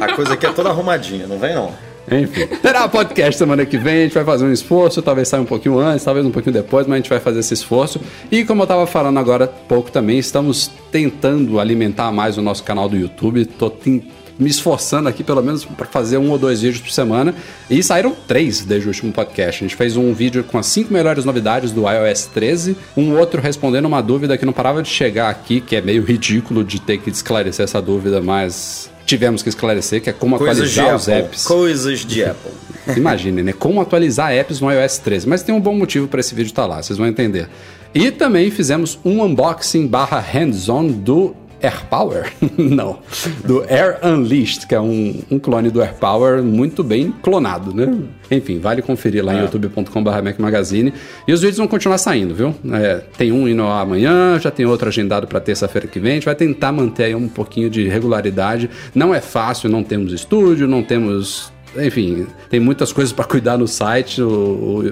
a 0.00 0.14
coisa 0.14 0.34
aqui 0.34 0.46
é 0.46 0.52
toda 0.52 0.68
arrumadinha, 0.70 1.26
não 1.26 1.38
vem 1.38 1.54
não. 1.54 1.72
Enfim, 2.10 2.46
terá 2.60 2.86
podcast 2.86 3.38
semana 3.38 3.64
que 3.64 3.78
vem, 3.78 4.00
a 4.00 4.02
gente 4.02 4.12
vai 4.12 4.24
fazer 4.26 4.44
um 4.44 4.52
esforço, 4.52 5.00
talvez 5.00 5.26
saia 5.26 5.42
um 5.42 5.46
pouquinho 5.46 5.78
antes, 5.78 6.04
talvez 6.04 6.26
um 6.26 6.30
pouquinho 6.30 6.52
depois, 6.52 6.86
mas 6.86 6.92
a 6.92 6.96
gente 6.98 7.08
vai 7.08 7.18
fazer 7.18 7.40
esse 7.40 7.54
esforço. 7.54 7.98
E 8.30 8.44
como 8.44 8.62
eu 8.62 8.66
tava 8.66 8.86
falando 8.86 9.18
agora 9.18 9.46
há 9.46 9.48
pouco 9.48 9.90
também, 9.90 10.18
estamos 10.18 10.70
tentando 10.92 11.58
alimentar 11.58 12.12
mais 12.12 12.36
o 12.36 12.42
nosso 12.42 12.62
canal 12.62 12.90
do 12.90 12.96
YouTube. 12.96 13.46
Tô 13.46 13.70
ten- 13.70 14.02
me 14.38 14.48
esforçando 14.50 15.08
aqui 15.08 15.22
pelo 15.22 15.42
menos 15.42 15.64
para 15.64 15.86
fazer 15.86 16.18
um 16.18 16.30
ou 16.30 16.38
dois 16.38 16.60
vídeos 16.60 16.80
por 16.82 16.90
semana. 16.90 17.34
E 17.70 17.82
saíram 17.82 18.14
três 18.26 18.64
desde 18.64 18.88
o 18.88 18.90
último 18.90 19.12
podcast. 19.12 19.64
A 19.64 19.68
gente 19.68 19.76
fez 19.76 19.96
um 19.96 20.12
vídeo 20.12 20.42
com 20.44 20.58
as 20.58 20.66
cinco 20.66 20.92
melhores 20.92 21.24
novidades 21.24 21.70
do 21.72 21.82
iOS 21.88 22.26
13, 22.26 22.76
um 22.96 23.16
outro 23.16 23.40
respondendo 23.40 23.86
uma 23.86 24.02
dúvida 24.02 24.36
que 24.36 24.44
não 24.44 24.52
parava 24.52 24.82
de 24.82 24.88
chegar 24.88 25.30
aqui, 25.30 25.60
que 25.60 25.76
é 25.76 25.80
meio 25.80 26.02
ridículo 26.02 26.64
de 26.64 26.80
ter 26.80 26.98
que 26.98 27.10
esclarecer 27.10 27.64
essa 27.64 27.80
dúvida, 27.80 28.20
mas 28.20 28.90
tivemos 29.06 29.42
que 29.42 29.48
esclarecer, 29.48 30.00
que 30.02 30.08
é 30.10 30.12
como 30.12 30.38
Coisas 30.38 30.56
atualizar 30.78 30.96
os 30.96 31.08
Apple. 31.08 31.20
apps. 31.24 31.44
Coisas 31.44 32.00
de 32.00 32.24
Apple. 32.24 32.52
Imagine, 32.96 33.42
né? 33.42 33.52
Como 33.52 33.80
atualizar 33.80 34.32
apps 34.32 34.60
no 34.60 34.70
iOS 34.70 34.98
13. 34.98 35.28
Mas 35.28 35.42
tem 35.42 35.54
um 35.54 35.60
bom 35.60 35.74
motivo 35.74 36.08
para 36.08 36.20
esse 36.20 36.34
vídeo 36.34 36.48
estar 36.50 36.66
lá, 36.66 36.82
vocês 36.82 36.98
vão 36.98 37.06
entender. 37.06 37.48
E 37.94 38.10
também 38.10 38.50
fizemos 38.50 38.98
um 39.04 39.22
unboxing 39.22 39.86
barra 39.86 40.18
hands-on 40.18 40.88
do 40.88 41.34
AirPower. 41.64 42.32
Não, 42.56 42.98
do 43.44 43.62
Air 43.62 43.98
Unleashed, 44.02 44.66
que 44.66 44.74
é 44.74 44.80
um, 44.80 45.20
um 45.30 45.38
clone 45.38 45.70
do 45.70 45.80
AirPower 45.80 46.42
muito 46.42 46.82
bem 46.84 47.12
clonado, 47.22 47.74
né? 47.74 47.92
Enfim, 48.30 48.58
vale 48.58 48.82
conferir 48.82 49.24
lá 49.24 49.34
em 49.34 49.40
youtube.com.br 49.40 50.10
Magazine. 50.38 50.92
E 51.26 51.32
os 51.32 51.40
vídeos 51.40 51.58
vão 51.58 51.68
continuar 51.68 51.98
saindo, 51.98 52.34
viu? 52.34 52.54
É, 52.72 53.02
tem 53.16 53.32
um 53.32 53.48
indo 53.48 53.62
amanhã, 53.62 54.38
já 54.40 54.50
tem 54.50 54.66
outro 54.66 54.88
agendado 54.88 55.26
para 55.26 55.40
terça-feira 55.40 55.86
que 55.86 55.98
vem. 55.98 56.12
A 56.12 56.14
gente 56.14 56.24
vai 56.24 56.34
tentar 56.34 56.72
manter 56.72 57.04
aí 57.04 57.14
um 57.14 57.28
pouquinho 57.28 57.70
de 57.70 57.88
regularidade. 57.88 58.68
Não 58.94 59.14
é 59.14 59.20
fácil, 59.20 59.68
não 59.68 59.82
temos 59.82 60.12
estúdio, 60.12 60.66
não 60.66 60.82
temos 60.82 61.52
enfim, 61.76 62.28
tem 62.48 62.60
muitas 62.60 62.92
coisas 62.92 63.12
para 63.12 63.24
cuidar 63.24 63.58
no 63.58 63.66
site. 63.66 64.22
O, 64.22 64.28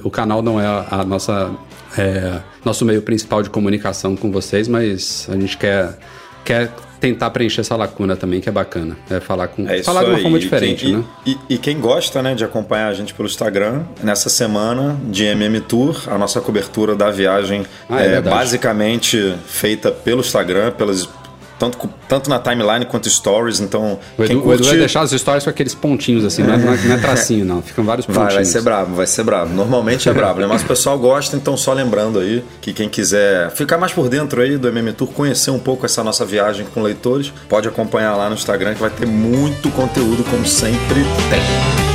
o, 0.03 0.09
o 0.09 0.11
canal 0.11 0.43
não 0.43 0.61
é 0.61 0.67
a, 0.67 0.87
a 0.91 1.05
nossa 1.05 1.51
é, 1.97 2.41
nosso 2.65 2.85
meio 2.85 3.03
principal 3.03 3.43
de 3.43 3.51
comunicação 3.51 4.17
com 4.17 4.31
vocês, 4.31 4.69
mas 4.69 5.29
a 5.31 5.37
gente 5.37 5.57
quer 5.57 5.97
quer 6.45 6.71
tentar 7.01 7.31
preencher 7.31 7.63
essa 7.63 7.75
lacuna 7.75 8.15
também, 8.17 8.41
que 8.41 8.49
é 8.49 8.53
bacana. 8.53 8.97
É 9.11 9.19
falar 9.19 9.49
com 9.49 9.69
É 9.69 9.83
falar 9.83 10.05
de 10.05 10.11
uma 10.11 10.17
aí. 10.19 10.23
forma 10.23 10.37
E 10.39 10.41
diferente, 10.41 10.85
quem, 10.87 10.97
né? 10.99 11.05
E, 11.27 11.33
e- 11.33 11.39
e 11.51 11.59
quem 11.59 11.81
gosta 11.81 12.23
né, 12.23 12.33
de 12.35 12.45
acompanhar 12.45 12.87
a 12.89 12.95
gente 12.95 13.13
pelo 13.13 13.29
Instagram, 13.29 13.83
nessa 14.03 14.29
semana 14.29 14.97
de 15.09 15.25
MM 15.25 15.61
Tour, 15.63 16.01
a 16.07 16.17
nossa 16.17 16.41
cobertura 16.41 16.95
da 16.95 17.11
viagem 17.11 17.67
Ah, 17.89 18.03
é 18.05 18.15
é, 18.15 18.21
basicamente 18.21 19.35
feita 19.47 19.91
pelo 19.91 20.21
Instagram, 20.21 20.71
pelas, 20.73 21.09
tanto, 21.71 21.89
tanto 22.09 22.29
na 22.29 22.41
timeline 22.41 22.85
quanto 22.87 23.09
stories. 23.09 23.61
Então, 23.61 23.99
O 24.19 24.25
Edu, 24.25 24.33
o 24.33 24.37
Edu 24.39 24.43
curte. 24.43 24.63
vai 24.65 24.77
deixar 24.79 25.03
as 25.03 25.13
histórias 25.13 25.45
com 25.45 25.51
aqueles 25.51 25.75
pontinhos 25.75 26.25
assim, 26.25 26.43
não 26.43 26.55
é, 26.55 26.57
não 26.57 26.73
é- 26.73 26.77
não 26.77 26.95
é 26.97 26.99
tracinho, 26.99 27.45
não. 27.45 27.63
Ficam 27.63 27.85
vários 27.85 28.05
pontinhos. 28.05 28.27
Vai, 28.27 28.35
vai 28.37 28.45
ser 28.45 28.63
brabo, 28.63 28.95
vai 28.97 29.07
ser 29.07 29.23
brabo. 29.23 29.55
Normalmente 29.55 30.09
é 30.09 30.13
brabo, 30.13 30.41
né? 30.41 30.47
Mas 30.49 30.63
o 30.63 30.67
pessoal 30.67 30.99
gosta, 30.99 31.37
então 31.37 31.57
só 31.57 31.73
lembrando 31.73 32.19
aí 32.19 32.43
que 32.61 32.73
quem 32.73 32.89
quiser 32.89 33.51
ficar 33.53 33.79
mais 33.79 33.93
por 33.93 34.09
dentro 34.09 34.41
aí 34.41 34.57
do 34.59 34.67
MM 34.69 34.93
Tour, 34.93 35.09
conhecer 35.09 35.51
um 35.53 35.59
pouco 35.61 35.87
essa 35.87 36.03
nossa 36.03 36.25
viagem 36.25 36.67
com 36.75 36.83
leitores, 36.83 37.33
pode 37.49 37.69
acompanhar 37.69 38.17
lá 38.17 38.29
no 38.29 38.35
Instagram 38.35 38.75
que 38.75 38.81
vai 38.81 38.91
ter 38.91 39.07
muito 39.07 39.71
conteúdo, 39.71 40.25
como 40.25 40.45
sempre 40.47 41.03
tem. 41.31 41.92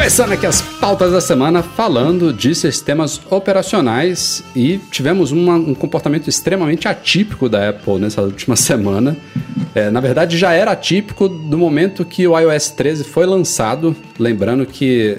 Começando 0.00 0.32
aqui 0.32 0.46
as 0.46 0.62
pautas 0.62 1.12
da 1.12 1.20
semana 1.20 1.62
falando 1.62 2.32
de 2.32 2.54
sistemas 2.54 3.20
operacionais 3.28 4.42
e 4.56 4.78
tivemos 4.90 5.30
uma- 5.30 5.56
um 5.56 5.74
comportamento 5.74 6.26
extremamente 6.26 6.88
atípico 6.88 7.50
da 7.50 7.68
Apple 7.68 7.98
nessa 7.98 8.22
última 8.22 8.56
semana. 8.56 9.14
É, 9.74 9.90
na 9.90 10.00
verdade, 10.00 10.38
já 10.38 10.54
era 10.54 10.70
atípico 10.70 11.28
do 11.28 11.58
momento 11.58 12.02
que 12.02 12.26
o 12.26 12.36
iOS 12.38 12.70
13 12.70 13.04
foi 13.04 13.26
lançado. 13.26 13.94
Lembrando 14.18 14.64
que 14.64 15.18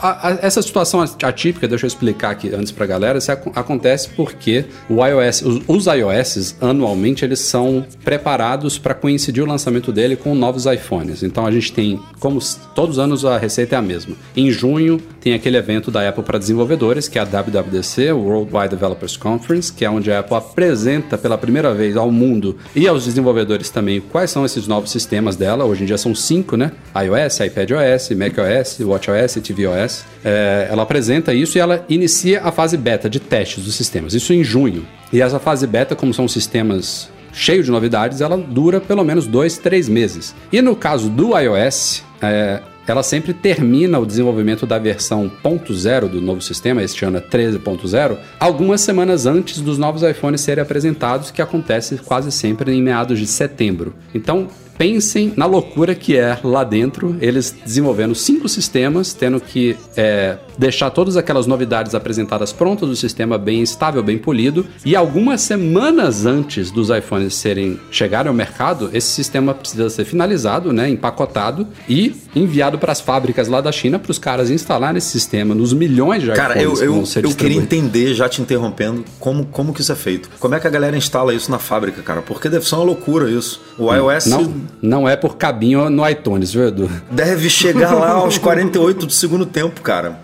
a- 0.00 0.28
a- 0.28 0.38
essa 0.42 0.60
situação 0.62 1.00
atípica, 1.22 1.66
deixa 1.68 1.86
eu 1.86 1.88
explicar 1.88 2.30
aqui 2.30 2.54
antes 2.54 2.70
pra 2.72 2.86
galera, 2.86 3.18
isso 3.18 3.30
ac- 3.32 3.50
acontece 3.54 4.08
porque 4.10 4.64
o 4.88 5.04
iOS, 5.04 5.42
os, 5.42 5.62
os 5.66 5.86
iOS 5.86 6.54
anualmente 6.60 7.24
eles 7.24 7.40
são 7.40 7.84
preparados 8.04 8.78
para 8.78 8.94
coincidir 8.94 9.42
o 9.42 9.46
lançamento 9.46 9.92
dele 9.92 10.16
com 10.16 10.34
novos 10.34 10.66
iPhones. 10.66 11.22
Então 11.22 11.46
a 11.46 11.50
gente 11.50 11.72
tem, 11.72 12.00
como 12.20 12.38
todos 12.74 12.96
os 12.96 12.98
anos 12.98 13.24
a 13.24 13.38
receita 13.38 13.74
é 13.74 13.78
a 13.78 13.82
mesma. 13.82 14.14
Em 14.36 14.50
junho 14.50 14.98
tem 15.20 15.34
aquele 15.34 15.56
evento 15.56 15.90
da 15.90 16.08
Apple 16.08 16.22
para 16.22 16.38
desenvolvedores, 16.38 17.08
que 17.08 17.18
é 17.18 17.22
a 17.22 17.24
WWDC, 17.24 18.12
Worldwide 18.12 18.68
Developers 18.68 19.16
Conference, 19.16 19.72
que 19.72 19.84
é 19.84 19.90
onde 19.90 20.10
a 20.12 20.20
Apple 20.20 20.36
apresenta 20.36 21.18
pela 21.18 21.36
primeira 21.36 21.74
vez 21.74 21.96
ao 21.96 22.10
mundo 22.10 22.56
e 22.74 22.86
aos 22.86 23.04
desenvolvedores 23.04 23.70
também 23.70 24.00
quais 24.00 24.30
são 24.30 24.44
esses 24.44 24.66
novos 24.66 24.90
sistemas 24.90 25.36
dela. 25.36 25.64
Hoje 25.64 25.82
em 25.82 25.86
dia 25.86 25.98
são 25.98 26.14
cinco, 26.14 26.56
né? 26.56 26.72
iOS, 26.94 27.40
iPadOS, 27.40 28.10
macOS, 28.10 28.78
WatchOS 28.80 29.36
e 29.36 29.40
tvOS. 29.86 30.04
É, 30.24 30.68
ela 30.70 30.82
apresenta 30.82 31.32
isso 31.32 31.56
e 31.56 31.60
ela 31.60 31.84
inicia 31.88 32.42
a 32.42 32.50
fase 32.50 32.76
beta 32.76 33.08
de 33.08 33.20
testes 33.20 33.64
dos 33.64 33.74
sistemas. 33.74 34.14
Isso 34.14 34.32
em 34.32 34.42
junho. 34.42 34.86
E 35.12 35.20
essa 35.20 35.38
fase 35.38 35.66
beta, 35.66 35.94
como 35.94 36.12
são 36.12 36.26
sistemas 36.26 37.08
cheios 37.32 37.66
de 37.66 37.70
novidades, 37.70 38.20
ela 38.20 38.36
dura 38.36 38.80
pelo 38.80 39.04
menos 39.04 39.26
dois, 39.26 39.58
três 39.58 39.88
meses. 39.88 40.34
E 40.50 40.60
no 40.62 40.74
caso 40.74 41.08
do 41.08 41.38
iOS, 41.38 42.02
é, 42.20 42.60
ela 42.86 43.02
sempre 43.02 43.34
termina 43.34 43.98
o 43.98 44.06
desenvolvimento 44.06 44.64
da 44.64 44.78
versão 44.78 45.30
0.0 45.44 46.08
do 46.08 46.20
novo 46.20 46.40
sistema, 46.40 46.82
este 46.82 47.04
ano 47.04 47.18
é 47.18 47.20
13.0, 47.20 48.16
algumas 48.38 48.80
semanas 48.80 49.26
antes 49.26 49.60
dos 49.60 49.76
novos 49.76 50.02
iPhones 50.02 50.40
serem 50.40 50.62
apresentados, 50.62 51.30
que 51.30 51.42
acontece 51.42 51.96
quase 51.98 52.30
sempre 52.30 52.72
em 52.72 52.82
meados 52.82 53.18
de 53.18 53.26
setembro. 53.26 53.94
Então, 54.14 54.48
pensem 54.76 55.32
na 55.36 55.46
loucura 55.46 55.94
que 55.94 56.16
é 56.16 56.38
lá 56.42 56.64
dentro, 56.64 57.16
eles 57.20 57.54
desenvolvendo 57.64 58.14
cinco 58.14 58.48
sistemas, 58.48 59.12
tendo 59.12 59.40
que 59.40 59.76
é, 59.96 60.38
deixar 60.58 60.90
todas 60.90 61.16
aquelas 61.16 61.46
novidades 61.46 61.94
apresentadas 61.94 62.52
prontas, 62.52 62.88
o 62.88 62.96
sistema 62.96 63.38
bem 63.38 63.62
estável, 63.62 64.02
bem 64.02 64.18
polido, 64.18 64.66
e 64.84 64.94
algumas 64.96 65.40
semanas 65.40 66.26
antes 66.26 66.70
dos 66.70 66.90
iPhones 66.90 67.34
serem 67.34 67.78
chegarem 67.90 68.28
ao 68.28 68.34
mercado, 68.34 68.90
esse 68.92 69.08
sistema 69.08 69.54
precisa 69.54 69.88
ser 69.90 70.04
finalizado, 70.04 70.72
né, 70.72 70.88
empacotado 70.88 71.66
e 71.88 72.14
enviado 72.34 72.78
para 72.78 72.92
as 72.92 73.00
fábricas 73.00 73.48
lá 73.48 73.60
da 73.60 73.72
China 73.72 73.98
para 73.98 74.10
os 74.10 74.18
caras 74.18 74.50
instalarem 74.50 74.98
esse 74.98 75.08
sistema 75.08 75.54
nos 75.54 75.72
milhões 75.72 76.22
de 76.22 76.32
Cara, 76.32 76.60
iPhones 76.60 76.80
eu, 76.80 76.92
que 76.92 76.98
eu, 76.98 77.06
ser 77.06 77.24
eu 77.24 77.34
queria 77.34 77.58
entender, 77.58 78.14
já 78.14 78.28
te 78.28 78.42
interrompendo, 78.42 79.04
como, 79.18 79.46
como 79.46 79.72
que 79.72 79.80
isso 79.80 79.92
é 79.92 79.96
feito. 79.96 80.28
Como 80.38 80.54
é 80.54 80.60
que 80.60 80.66
a 80.66 80.70
galera 80.70 80.96
instala 80.96 81.32
isso 81.34 81.50
na 81.50 81.58
fábrica, 81.58 82.02
cara? 82.02 82.22
Porque 82.22 82.48
deve 82.48 82.66
ser 82.66 82.74
uma 82.74 82.84
loucura 82.84 83.30
isso. 83.30 83.60
O 83.78 83.92
iOS 83.92 84.26
Não, 84.26 84.54
não 84.80 85.08
é 85.08 85.16
por 85.16 85.36
cabinho 85.36 85.88
no 85.90 86.08
iTunes, 86.08 86.52
viu, 86.52 86.68
Edu? 86.68 86.90
deve 87.10 87.48
chegar 87.48 87.94
lá 87.94 88.12
aos 88.26 88.38
48 88.38 89.06
do 89.06 89.12
segundo 89.12 89.46
tempo, 89.46 89.80
cara. 89.80 90.18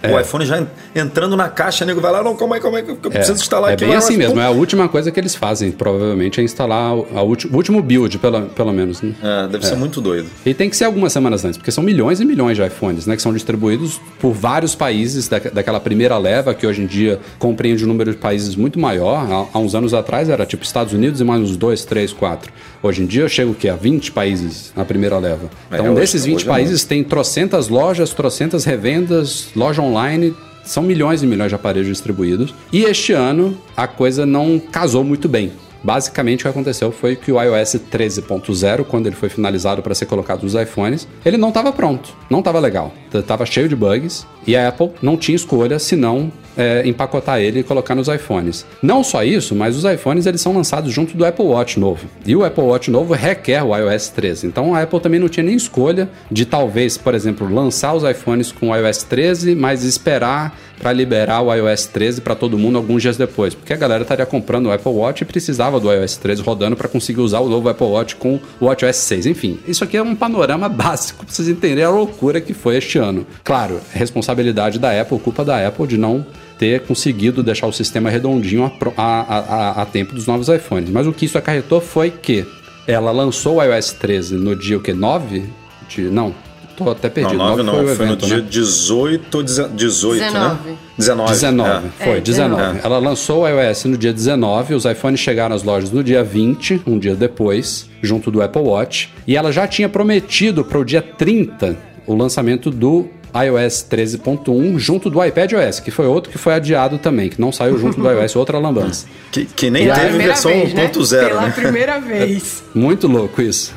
Pra 0.00 0.14
o 0.16 0.20
iPhone 0.20 0.44
já 0.46 0.60
en- 0.60 0.66
entrando 0.94 1.36
na 1.36 1.48
caixa, 1.48 1.84
nego 1.84 2.00
vai 2.00 2.12
lá, 2.12 2.22
não, 2.22 2.36
calma 2.36 2.56
aí, 2.56 2.60
calma 2.62 2.78
aí, 2.78 2.84
que 2.84 2.90
eu 2.90 3.10
preciso 3.10 3.32
instalar 3.40 3.70
é 3.70 3.74
aqui. 3.74 3.84
bem 3.84 3.94
o 3.94 3.98
assim 3.98 4.16
mesmo, 4.16 4.38
é 4.40 4.44
a 4.44 4.50
última 4.50 4.88
coisa 4.88 5.10
que 5.10 5.18
eles 5.18 5.34
fazem, 5.34 5.70
provavelmente, 5.70 6.40
é 6.40 6.44
instalar 6.44 6.94
o, 6.96 7.06
a 7.14 7.22
ulti- 7.22 7.46
o 7.48 7.54
último 7.56 7.82
build, 7.82 8.18
pelo, 8.18 8.42
pelo 8.46 8.72
menos. 8.72 9.02
Né? 9.02 9.14
É, 9.22 9.48
deve 9.48 9.66
ser 9.66 9.76
muito 9.76 10.00
doido. 10.00 10.28
E 10.44 10.54
tem 10.54 10.68
que 10.70 10.76
ser 10.76 10.84
algumas 10.84 11.12
semanas 11.12 11.44
antes, 11.44 11.56
porque 11.58 11.70
são 11.70 11.82
milhões 11.84 12.20
e 12.20 12.24
milhões 12.24 12.56
de 12.56 12.64
iPhones, 12.64 13.06
né? 13.06 13.16
Que 13.16 13.22
são 13.22 13.32
distribuídos 13.32 14.00
por 14.20 14.32
vários 14.32 14.74
países 14.74 15.28
da, 15.28 15.38
daquela 15.38 15.80
primeira 15.80 16.16
leva, 16.18 16.54
que 16.54 16.66
hoje 16.66 16.82
em 16.82 16.86
dia 16.86 17.18
compreende 17.38 17.84
um 17.84 17.88
número 17.88 18.10
de 18.12 18.16
países 18.18 18.54
muito 18.56 18.78
maior. 18.78 19.16
Há, 19.30 19.46
há 19.56 19.58
uns 19.58 19.74
anos 19.74 19.94
atrás 19.94 20.28
era 20.28 20.44
tipo 20.46 20.64
Estados 20.64 20.92
Unidos 20.92 21.20
e 21.20 21.24
mais 21.24 21.40
uns 21.42 21.56
dois, 21.56 21.84
três, 21.84 22.12
quatro. 22.12 22.52
Hoje 22.82 23.02
em 23.02 23.06
dia 23.06 23.28
chega 23.28 23.50
o 23.50 23.54
quê? 23.54 23.68
A 23.68 23.74
20 23.74 24.12
países 24.12 24.72
na 24.76 24.84
primeira 24.84 25.18
leva. 25.18 25.50
É, 25.70 25.74
Então, 25.76 25.86
hoje- 25.92 26.00
desses 26.00 26.24
20 26.24 26.36
hoje 26.36 26.44
é 26.46 26.48
países, 26.48 26.84
tem 26.84 27.02
trocentas 27.02 27.68
lojas, 27.68 28.10
trocentas 28.12 28.64
revendas, 28.64 29.47
loja 29.54 29.82
online. 29.82 30.34
São 30.64 30.82
milhões 30.82 31.22
e 31.22 31.26
milhões 31.26 31.50
de 31.50 31.54
aparelhos 31.54 31.88
distribuídos. 31.88 32.54
E 32.72 32.84
este 32.84 33.12
ano 33.12 33.56
a 33.76 33.86
coisa 33.86 34.26
não 34.26 34.58
casou 34.58 35.02
muito 35.02 35.28
bem. 35.28 35.52
Basicamente, 35.82 36.40
o 36.40 36.42
que 36.42 36.48
aconteceu 36.48 36.90
foi 36.90 37.14
que 37.14 37.30
o 37.30 37.40
iOS 37.40 37.76
13.0, 37.90 38.84
quando 38.84 39.06
ele 39.06 39.14
foi 39.14 39.28
finalizado 39.28 39.80
para 39.80 39.94
ser 39.94 40.06
colocado 40.06 40.42
nos 40.42 40.54
iPhones, 40.54 41.06
ele 41.24 41.36
não 41.36 41.48
estava 41.48 41.72
pronto, 41.72 42.12
não 42.28 42.40
estava 42.40 42.58
legal, 42.58 42.92
estava 43.14 43.46
cheio 43.46 43.68
de 43.68 43.76
bugs 43.76 44.26
E 44.48 44.56
a 44.56 44.66
Apple 44.66 44.92
não 45.02 45.14
tinha 45.14 45.36
escolha 45.36 45.78
senão 45.78 46.32
é, 46.56 46.82
empacotar 46.88 47.38
ele 47.38 47.60
e 47.60 47.62
colocar 47.62 47.94
nos 47.94 48.08
iPhones. 48.08 48.64
Não 48.82 49.04
só 49.04 49.22
isso, 49.22 49.54
mas 49.54 49.76
os 49.76 49.84
iPhones 49.84 50.24
eles 50.24 50.40
são 50.40 50.54
lançados 50.54 50.90
junto 50.90 51.16
do 51.16 51.24
Apple 51.24 51.44
Watch 51.44 51.78
novo. 51.78 52.08
E 52.26 52.34
o 52.34 52.42
Apple 52.42 52.64
Watch 52.64 52.90
novo 52.90 53.12
requer 53.12 53.62
o 53.62 53.76
iOS 53.76 54.08
13. 54.08 54.46
Então 54.46 54.74
a 54.74 54.82
Apple 54.82 55.00
também 55.00 55.20
não 55.20 55.28
tinha 55.28 55.44
nem 55.44 55.54
escolha 55.54 56.08
de 56.30 56.44
talvez, 56.44 56.96
por 56.96 57.14
exemplo, 57.14 57.46
lançar 57.48 57.94
os 57.94 58.02
iPhones 58.02 58.50
com 58.50 58.70
o 58.70 58.76
iOS 58.76 59.04
13, 59.04 59.54
mas 59.54 59.84
esperar 59.84 60.58
para 60.78 60.92
liberar 60.92 61.42
o 61.42 61.52
iOS 61.52 61.86
13 61.86 62.20
para 62.20 62.34
todo 62.34 62.56
mundo 62.56 62.78
alguns 62.78 63.02
dias 63.02 63.16
depois, 63.16 63.52
porque 63.52 63.72
a 63.72 63.76
galera 63.76 64.02
estaria 64.02 64.24
comprando 64.24 64.66
o 64.66 64.72
Apple 64.72 64.92
Watch 64.92 65.22
e 65.22 65.26
precisava 65.26 65.80
do 65.80 65.92
iOS 65.92 66.16
13 66.16 66.42
rodando 66.42 66.76
para 66.76 66.88
conseguir 66.88 67.20
usar 67.20 67.40
o 67.40 67.48
novo 67.48 67.68
Apple 67.68 67.86
Watch 67.86 68.16
com 68.16 68.38
o 68.60 68.66
WatchOS 68.66 68.96
6. 68.96 69.26
Enfim, 69.26 69.58
isso 69.66 69.82
aqui 69.82 69.96
é 69.96 70.02
um 70.02 70.14
panorama 70.14 70.68
básico 70.70 71.24
para 71.24 71.34
vocês 71.34 71.48
entenderem 71.48 71.84
a 71.84 71.90
loucura 71.90 72.40
que 72.40 72.54
foi 72.54 72.76
este 72.76 72.96
ano. 72.96 73.26
Claro, 73.42 73.80
responsabilidade 73.92 74.37
da 74.78 75.00
Apple, 75.00 75.18
culpa 75.18 75.44
da 75.44 75.66
Apple 75.66 75.86
de 75.86 75.96
não 75.96 76.24
ter 76.58 76.80
conseguido 76.80 77.42
deixar 77.42 77.66
o 77.66 77.72
sistema 77.72 78.10
redondinho 78.10 78.64
a, 78.96 79.02
a, 79.02 79.38
a, 79.38 79.82
a 79.82 79.86
tempo 79.86 80.14
dos 80.14 80.26
novos 80.26 80.48
iPhones. 80.48 80.90
Mas 80.90 81.06
o 81.06 81.12
que 81.12 81.24
isso 81.24 81.38
acarretou 81.38 81.80
foi 81.80 82.10
que 82.10 82.44
ela 82.86 83.10
lançou 83.10 83.56
o 83.56 83.62
iOS 83.62 83.92
13 83.92 84.34
no 84.34 84.56
dia 84.56 84.76
o 84.76 84.80
que 84.80 84.92
9 84.92 85.44
de 85.88 86.02
não, 86.02 86.34
tô 86.76 86.90
até 86.90 87.08
perdido. 87.08 87.36
Não, 87.36 87.50
9 87.50 87.62
não, 87.62 87.74
foi, 87.74 87.94
foi 87.94 88.06
evento, 88.06 88.22
no 88.22 88.26
dia 88.28 88.36
né? 88.38 88.46
18, 88.48 89.42
18, 89.42 90.18
19. 90.18 90.70
né? 90.70 90.76
19. 90.96 91.30
19, 91.32 91.70
é. 91.70 92.04
foi, 92.04 92.18
É, 92.18 92.20
19. 92.20 92.62
19. 92.62 92.80
Ela 92.84 92.98
lançou 92.98 93.42
o 93.42 93.48
iOS 93.48 93.84
no 93.84 93.98
dia 93.98 94.12
19, 94.12 94.74
os 94.74 94.84
iPhones 94.84 95.20
chegaram 95.20 95.54
às 95.54 95.62
lojas 95.62 95.90
no 95.90 96.02
dia 96.02 96.22
20, 96.22 96.82
um 96.86 96.98
dia 96.98 97.14
depois, 97.14 97.88
junto 98.02 98.30
do 98.30 98.40
Apple 98.42 98.62
Watch, 98.62 99.10
e 99.26 99.36
ela 99.36 99.50
já 99.52 99.66
tinha 99.66 99.88
prometido 99.88 100.64
para 100.64 100.78
o 100.78 100.84
dia 100.84 101.02
30 101.02 101.76
o 102.06 102.14
lançamento 102.14 102.70
do 102.70 103.08
iOS 103.34 103.86
13.1 103.90 104.78
junto 104.78 105.10
do 105.10 105.24
iPad 105.24 105.52
OS, 105.52 105.80
que 105.80 105.90
foi 105.90 106.06
outro 106.06 106.30
que 106.30 106.38
foi 106.38 106.54
adiado 106.54 106.98
também, 106.98 107.28
que 107.28 107.40
não 107.40 107.52
saiu 107.52 107.78
junto 107.78 108.00
do 108.00 108.10
iOS, 108.10 108.36
outra 108.36 108.58
lambança. 108.58 109.06
Que, 109.30 109.44
que 109.44 109.70
nem 109.70 109.84
Pela 109.84 109.98
teve 109.98 110.16
versão 110.16 110.50
vez, 110.50 110.72
né? 110.72 110.90
1.0, 110.90 111.28
Pela 111.28 111.42
né? 111.42 111.52
primeira 111.54 112.00
vez. 112.00 112.62
Muito 112.74 113.06
louco 113.06 113.42
isso. 113.42 113.74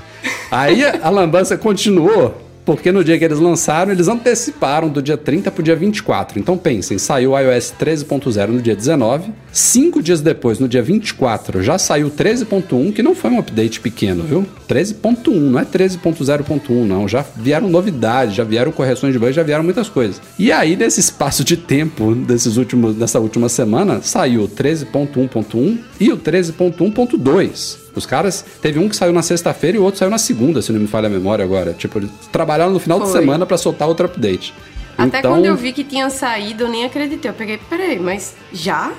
Aí 0.50 0.82
a 0.86 1.10
lambança 1.10 1.58
continuou, 1.58 2.42
porque 2.66 2.92
no 2.92 3.04
dia 3.04 3.18
que 3.18 3.26
eles 3.26 3.40
lançaram, 3.40 3.92
eles 3.92 4.08
anteciparam 4.08 4.90
do 4.90 5.02
dia 5.02 5.18
30 5.18 5.52
para 5.52 5.62
o 5.62 5.64
dia 5.64 5.76
24. 5.76 6.40
Então 6.40 6.58
pensem, 6.58 6.98
saiu 6.98 7.32
o 7.32 7.40
iOS 7.40 7.74
13.0 7.80 8.48
no 8.48 8.62
dia 8.62 8.76
19, 8.76 9.32
cinco 9.52 10.02
dias 10.02 10.22
depois, 10.22 10.60
no 10.60 10.68
dia 10.68 10.82
24, 10.82 11.62
já 11.64 11.78
saiu 11.78 12.08
o 12.08 12.12
13.1, 12.12 12.94
que 12.94 13.04
não 13.04 13.16
foi 13.16 13.32
um 13.32 13.40
update 13.40 13.80
pequeno, 13.80 14.24
viu? 14.24 14.46
13.1, 14.70 15.32
não 15.34 15.60
é 15.60 15.66
13.0.1 15.66 16.86
não, 16.86 17.08
já 17.08 17.26
vieram 17.36 17.70
novidades, 17.70 18.36
já 18.36 18.44
vieram 18.44 18.72
correções 18.72 19.14
de 19.14 19.20
bugs, 19.20 19.36
já 19.36 19.44
vieram 19.44 19.64
muitas 19.64 19.90
coisas. 19.90 20.22
E 20.38 20.52
aí, 20.52 20.76
nesse 20.76 21.00
espaço 21.00 21.44
de 21.44 21.58
tempo, 21.58 22.14
desses 22.16 22.58
últimos, 22.58 22.96
dessa 22.96 23.20
última 23.20 23.50
semana, 23.50 24.02
saiu 24.02 24.44
o 24.44 24.48
13.1.1 24.48 25.80
e 26.00 26.12
o 26.12 26.18
13.1.2. 26.18 27.81
Os 27.96 28.06
caras, 28.06 28.44
teve 28.62 28.80
um 28.80 28.88
que 28.88 28.96
saiu 28.96 29.12
na 29.14 29.22
sexta-feira 29.22 29.78
e 29.78 29.80
o 29.80 29.84
outro 29.84 30.00
saiu 30.00 30.10
na 30.10 30.18
segunda, 30.18 30.62
se 30.62 30.72
não 30.72 30.80
me 30.80 30.88
falha 30.88 31.08
a 31.08 31.10
memória 31.10 31.44
agora. 31.44 31.74
Tipo, 31.74 32.00
eles 32.00 32.10
trabalharam 32.32 32.72
no 32.72 32.80
final 32.80 33.00
de 33.00 33.10
Foi. 33.10 33.20
semana 33.20 33.46
para 33.46 33.58
soltar 33.58 33.88
outro 33.88 34.06
update. 34.06 34.54
Até 34.98 35.20
então, 35.20 35.34
quando 35.34 35.46
eu 35.46 35.56
vi 35.56 35.74
que 35.74 35.84
tinha 35.84 36.10
saído, 36.10 36.64
eu 36.66 36.70
nem 36.70 36.86
acreditei. 36.86 37.30
Eu 37.30 37.36
peguei, 37.36 37.58
peraí, 37.70 38.00
mas 38.00 38.36
já? 38.54 38.92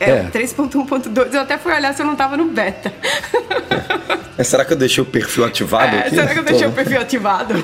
É, 0.00 0.10
É. 0.10 0.22
3.1.2. 0.32 1.32
Eu 1.34 1.40
até 1.40 1.56
fui 1.56 1.72
olhar 1.72 1.94
se 1.94 2.02
eu 2.02 2.06
não 2.06 2.16
tava 2.16 2.36
no 2.36 2.46
beta. 2.46 2.92
Mas 4.36 4.48
será 4.48 4.64
que 4.64 4.72
eu 4.72 4.76
deixei 4.76 5.02
o 5.02 5.06
perfil 5.06 5.44
ativado 5.44 5.94
É, 5.96 6.00
aqui? 6.00 6.10
será 6.10 6.32
que 6.32 6.38
eu 6.40 6.44
deixei 6.44 6.64
Tô- 6.66 6.70
o 6.72 6.74
perfil 6.74 7.00
ativado? 7.00 7.54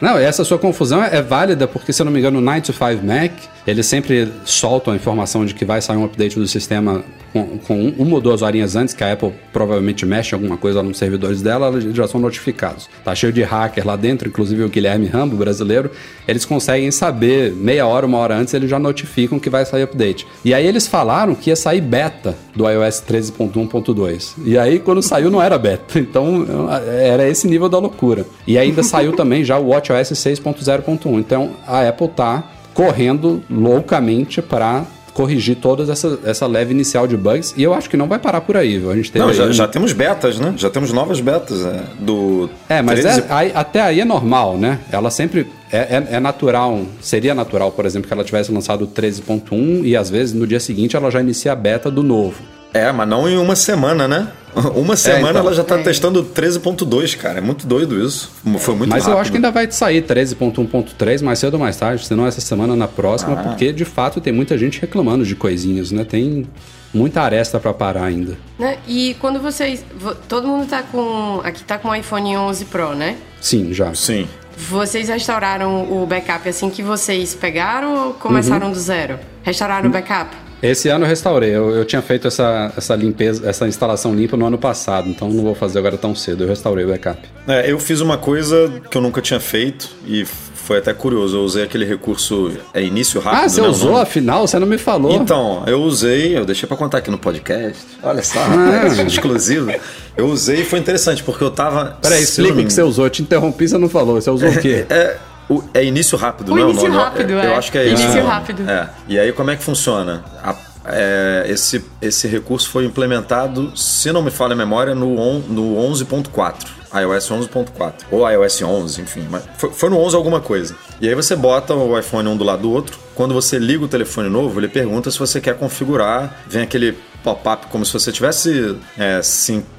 Não, 0.00 0.18
essa 0.18 0.44
sua 0.44 0.58
confusão 0.58 1.02
é, 1.02 1.16
é 1.16 1.22
válida 1.22 1.66
porque, 1.66 1.92
se 1.92 2.02
eu 2.02 2.04
não 2.04 2.12
me 2.12 2.18
engano, 2.18 2.38
o 2.38 2.42
9 2.42 2.60
to 2.60 2.72
5 2.72 3.04
Mac, 3.04 3.32
eles 3.66 3.86
sempre 3.86 4.28
soltam 4.44 4.92
a 4.92 4.96
informação 4.96 5.44
de 5.44 5.54
que 5.54 5.64
vai 5.64 5.80
sair 5.80 5.96
um 5.96 6.04
update 6.04 6.38
do 6.38 6.46
sistema 6.46 7.02
com, 7.32 7.58
com 7.58 7.74
um- 7.74 7.94
uma 7.98 8.14
ou 8.14 8.20
duas 8.20 8.40
horinhas 8.42 8.76
antes, 8.76 8.94
que 8.94 9.02
a 9.02 9.12
Apple 9.12 9.32
provavelmente 9.52 10.06
mexe 10.06 10.34
alguma 10.34 10.56
coisa 10.56 10.82
nos 10.82 10.96
servidores 10.98 11.42
dela, 11.42 11.68
eles 11.76 11.94
já 11.94 12.06
são 12.06 12.20
notificados. 12.20 12.88
Tá 13.04 13.14
cheio 13.14 13.32
de 13.32 13.42
hacker 13.42 13.86
lá 13.86 13.96
dentro, 13.96 14.28
inclusive 14.28 14.62
o 14.62 14.68
Guilherme 14.68 15.06
Rambo, 15.06 15.36
brasileiro, 15.36 15.90
eles 16.28 16.44
conseguem 16.44 16.90
saber, 16.90 17.52
meia 17.52 17.86
hora, 17.86 18.06
uma 18.06 18.18
hora 18.18 18.36
antes, 18.36 18.54
eles 18.54 18.70
já 18.70 18.78
notificam 18.78 19.38
que 19.38 19.50
vai 19.50 19.64
sair 19.66 19.82
update. 19.82 20.26
E 20.44 20.54
aí 20.54 20.66
eles 20.66 20.86
falaram 20.86 21.34
que 21.34 21.50
ia 21.50 21.56
sair 21.56 21.80
beta 21.80 22.34
do 22.54 22.68
iOS 22.68 23.02
13.1.2. 23.06 24.34
E 24.44 24.56
aí, 24.56 24.78
quando 24.78 25.02
saiu, 25.02 25.30
não 25.30 25.42
era 25.42 25.58
beta. 25.58 25.98
Então, 26.16 26.46
era 26.86 27.28
esse 27.28 27.46
nível 27.48 27.68
da 27.68 27.78
loucura. 27.78 28.24
E 28.46 28.56
ainda 28.56 28.82
saiu 28.82 29.12
também 29.12 29.44
já 29.44 29.58
o 29.58 29.68
WatchOS 29.92 30.18
6.0.1. 30.18 31.18
Então, 31.18 31.50
a 31.66 31.86
Apple 31.88 32.08
tá 32.08 32.44
correndo 32.74 33.42
loucamente 33.50 34.42
para 34.42 34.84
corrigir 35.14 35.56
toda 35.56 35.90
essa, 35.90 36.18
essa 36.26 36.46
leve 36.46 36.74
inicial 36.74 37.06
de 37.06 37.16
bugs. 37.16 37.54
E 37.56 37.62
eu 37.62 37.72
acho 37.72 37.88
que 37.88 37.96
não 37.96 38.06
vai 38.06 38.18
parar 38.18 38.42
por 38.42 38.54
aí, 38.54 38.78
viu? 38.78 38.90
A 38.90 38.96
gente 38.96 39.16
Não, 39.18 39.32
já, 39.32 39.44
um- 39.44 39.52
já 39.52 39.66
temos 39.66 39.94
betas, 39.94 40.38
né? 40.38 40.52
Já 40.58 40.68
temos 40.68 40.92
novas 40.92 41.20
betas 41.20 41.64
é, 41.64 41.84
do 41.98 42.50
É, 42.68 42.82
mas 42.82 43.00
13. 43.00 43.20
é- 43.20 43.26
aí- 43.30 43.52
até 43.54 43.80
aí 43.80 44.00
é 44.00 44.04
normal, 44.04 44.58
né? 44.58 44.78
Ela 44.92 45.10
sempre. 45.10 45.46
É, 45.72 45.78
é- 45.78 46.06
é 46.16 46.20
natural, 46.20 46.82
seria 47.00 47.34
natural, 47.34 47.72
por 47.72 47.86
exemplo, 47.86 48.06
que 48.06 48.12
ela 48.12 48.22
tivesse 48.22 48.52
lançado 48.52 48.82
o 48.84 48.86
13.1 48.86 49.84
e 49.84 49.96
às 49.96 50.10
vezes 50.10 50.34
no 50.34 50.46
dia 50.46 50.60
seguinte 50.60 50.94
ela 50.96 51.10
já 51.10 51.20
inicia 51.20 51.52
a 51.52 51.56
beta 51.56 51.90
do 51.90 52.02
novo. 52.02 52.42
É, 52.74 52.90
mas 52.92 53.08
não 53.08 53.28
em 53.28 53.36
uma 53.38 53.56
semana, 53.56 54.06
né? 54.06 54.28
Uma 54.74 54.96
semana 54.96 55.28
então. 55.32 55.42
ela 55.42 55.52
já 55.52 55.62
tá 55.62 55.76
testando 55.76 56.22
13.2, 56.24 57.14
cara. 57.18 57.38
É 57.38 57.40
muito 57.42 57.66
doido 57.66 58.02
isso. 58.02 58.30
Foi 58.58 58.74
muito 58.74 58.88
Mas 58.88 59.02
rápido. 59.02 59.14
eu 59.14 59.20
acho 59.20 59.30
que 59.30 59.36
ainda 59.36 59.50
vai 59.50 59.70
sair 59.70 60.00
13.1.3 60.02 61.20
mais 61.22 61.38
cedo 61.38 61.54
ou 61.54 61.60
mais 61.60 61.76
tarde, 61.76 62.06
se 62.06 62.14
não 62.14 62.26
essa 62.26 62.40
semana, 62.40 62.74
na 62.74 62.88
próxima, 62.88 63.34
Ah. 63.38 63.42
porque 63.42 63.70
de 63.70 63.84
fato 63.84 64.18
tem 64.18 64.32
muita 64.32 64.56
gente 64.56 64.80
reclamando 64.80 65.26
de 65.26 65.34
coisinhas, 65.36 65.90
né? 65.90 66.04
Tem 66.04 66.46
muita 66.94 67.20
aresta 67.20 67.60
pra 67.60 67.74
parar 67.74 68.04
ainda. 68.04 68.38
Né? 68.58 68.78
E 68.88 69.14
quando 69.20 69.40
vocês. 69.40 69.84
vo- 69.94 70.14
Todo 70.26 70.48
mundo 70.48 70.66
tá 70.66 70.82
com. 70.82 71.40
Aqui 71.44 71.62
tá 71.62 71.76
com 71.76 71.88
o 71.88 71.94
iPhone 71.94 72.34
11 72.38 72.64
Pro, 72.64 72.94
né? 72.94 73.16
Sim, 73.42 73.74
já. 73.74 73.92
Sim. 73.94 74.26
Vocês 74.56 75.08
restauraram 75.10 75.82
o 76.02 76.06
backup 76.06 76.48
assim 76.48 76.70
que 76.70 76.82
vocês 76.82 77.34
pegaram 77.34 78.06
ou 78.06 78.14
começaram 78.14 78.70
do 78.72 78.78
zero? 78.80 79.18
Restauraram 79.42 79.90
o 79.90 79.92
backup? 79.92 80.34
Esse 80.62 80.88
ano 80.88 81.04
eu 81.04 81.08
restaurei. 81.08 81.50
Eu, 81.50 81.70
eu 81.70 81.84
tinha 81.84 82.02
feito 82.02 82.26
essa, 82.26 82.72
essa 82.76 82.94
limpeza, 82.94 83.48
essa 83.48 83.68
instalação 83.68 84.14
limpa 84.14 84.36
no 84.36 84.46
ano 84.46 84.58
passado, 84.58 85.08
então 85.08 85.28
não 85.28 85.42
vou 85.42 85.54
fazer 85.54 85.78
agora 85.78 85.96
tão 85.96 86.14
cedo. 86.14 86.44
Eu 86.44 86.48
restaurei 86.48 86.84
o 86.84 86.88
backup. 86.88 87.20
É, 87.46 87.70
eu 87.70 87.78
fiz 87.78 88.00
uma 88.00 88.16
coisa 88.16 88.72
que 88.90 88.96
eu 88.96 89.02
nunca 89.02 89.20
tinha 89.20 89.38
feito 89.38 89.88
e 90.06 90.24
foi 90.24 90.78
até 90.78 90.92
curioso. 90.92 91.36
Eu 91.36 91.42
usei 91.42 91.62
aquele 91.62 91.84
recurso 91.84 92.52
é 92.74 92.82
início 92.82 93.20
rápido. 93.20 93.44
ah, 93.44 93.48
você 93.48 93.60
né, 93.60 93.68
usou 93.68 93.96
afinal? 93.96 94.46
Você 94.46 94.58
não 94.58 94.66
me 94.66 94.78
falou. 94.78 95.12
Então, 95.12 95.62
eu 95.66 95.80
usei, 95.82 96.36
eu 96.36 96.44
deixei 96.44 96.66
pra 96.66 96.76
contar 96.76 96.98
aqui 96.98 97.10
no 97.10 97.18
podcast. 97.18 97.84
Olha 98.02 98.22
só, 98.22 98.40
rapaz, 98.42 98.98
exclusivo. 98.98 99.72
Eu 100.16 100.26
usei 100.26 100.62
e 100.62 100.64
foi 100.64 100.80
interessante, 100.80 101.22
porque 101.22 101.44
eu 101.44 101.50
tava. 101.50 101.96
Peraí, 102.02 102.22
explica 102.22 102.60
o 102.60 102.64
que 102.64 102.72
você 102.72 102.82
usou. 102.82 103.06
Eu 103.06 103.10
te 103.10 103.22
interrompi, 103.22 103.68
você 103.68 103.78
não 103.78 103.88
falou. 103.88 104.20
Você 104.20 104.30
usou 104.30 104.48
o 104.48 104.58
quê? 104.60 104.84
É, 104.90 105.16
o- 105.48 105.62
é 105.74 105.84
início 105.84 106.16
rápido, 106.18 106.52
O 106.52 106.56
não 106.56 106.66
é 106.66 106.70
início 106.70 106.88
o 106.88 106.92
nome? 106.92 107.02
rápido, 107.04 107.30
eu, 107.32 107.40
é. 107.40 107.46
Eu 107.48 107.56
acho 107.56 107.70
que 107.72 107.78
é 107.78 107.88
Início 107.88 108.08
isso. 108.08 108.26
rápido. 108.26 108.68
É. 108.70 108.88
E 109.08 109.18
aí, 109.18 109.32
como 109.32 109.50
é 109.50 109.56
que 109.56 109.62
funciona? 109.64 110.24
A- 110.42 110.54
é, 110.88 111.46
esse, 111.48 111.84
esse 112.00 112.28
recurso 112.28 112.70
foi 112.70 112.84
implementado, 112.84 113.76
se 113.76 114.12
não 114.12 114.22
me 114.22 114.30
falha 114.30 114.52
a 114.52 114.56
memória, 114.56 114.94
no, 114.94 115.18
on, 115.18 115.40
no 115.48 115.76
11.4. 115.76 116.54
iOS 116.94 117.28
11.4. 117.30 118.06
Ou 118.10 118.28
iOS 118.30 118.62
11, 118.62 119.00
enfim. 119.02 119.26
Mas 119.28 119.42
foi, 119.58 119.70
foi 119.70 119.90
no 119.90 119.98
11 119.98 120.14
alguma 120.14 120.40
coisa. 120.40 120.76
E 121.00 121.08
aí 121.08 121.14
você 121.14 121.34
bota 121.34 121.74
o 121.74 121.98
iPhone 121.98 122.28
um 122.28 122.36
do 122.36 122.44
lado 122.44 122.62
do 122.62 122.70
outro. 122.70 122.96
Quando 123.16 123.34
você 123.34 123.58
liga 123.58 123.84
o 123.84 123.88
telefone 123.88 124.28
novo, 124.28 124.60
ele 124.60 124.68
pergunta 124.68 125.10
se 125.10 125.18
você 125.18 125.40
quer 125.40 125.56
configurar. 125.56 126.32
Vem 126.46 126.62
aquele 126.62 126.96
pop-up 127.26 127.66
como 127.66 127.84
se 127.84 127.92
você 127.92 128.10
estivesse 128.10 128.78
é, 128.96 129.20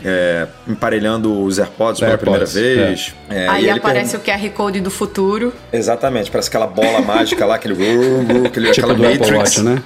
é, 0.03 0.47
emparelhando 0.67 1.41
os 1.41 1.57
AirPods 1.57 2.01
pela 2.01 2.17
primeira 2.17 2.45
vez. 2.45 3.15
É, 3.29 3.45
e 3.45 3.47
Aí 3.47 3.69
ele 3.69 3.79
aparece 3.79 4.17
o 4.17 4.19
QR 4.19 4.49
Code 4.53 4.81
do 4.81 4.91
futuro. 4.91 5.53
Exatamente, 5.71 6.29
parece 6.29 6.49
aquela 6.49 6.67
bola 6.67 6.99
mágica 7.07 7.45
lá, 7.45 7.55
aquele, 7.55 7.73
aquele 8.45 8.71
tipo 8.71 8.91
aquela 8.91 9.09
Matrix. 9.09 9.31
Watch, 9.31 9.61
né? 9.61 9.81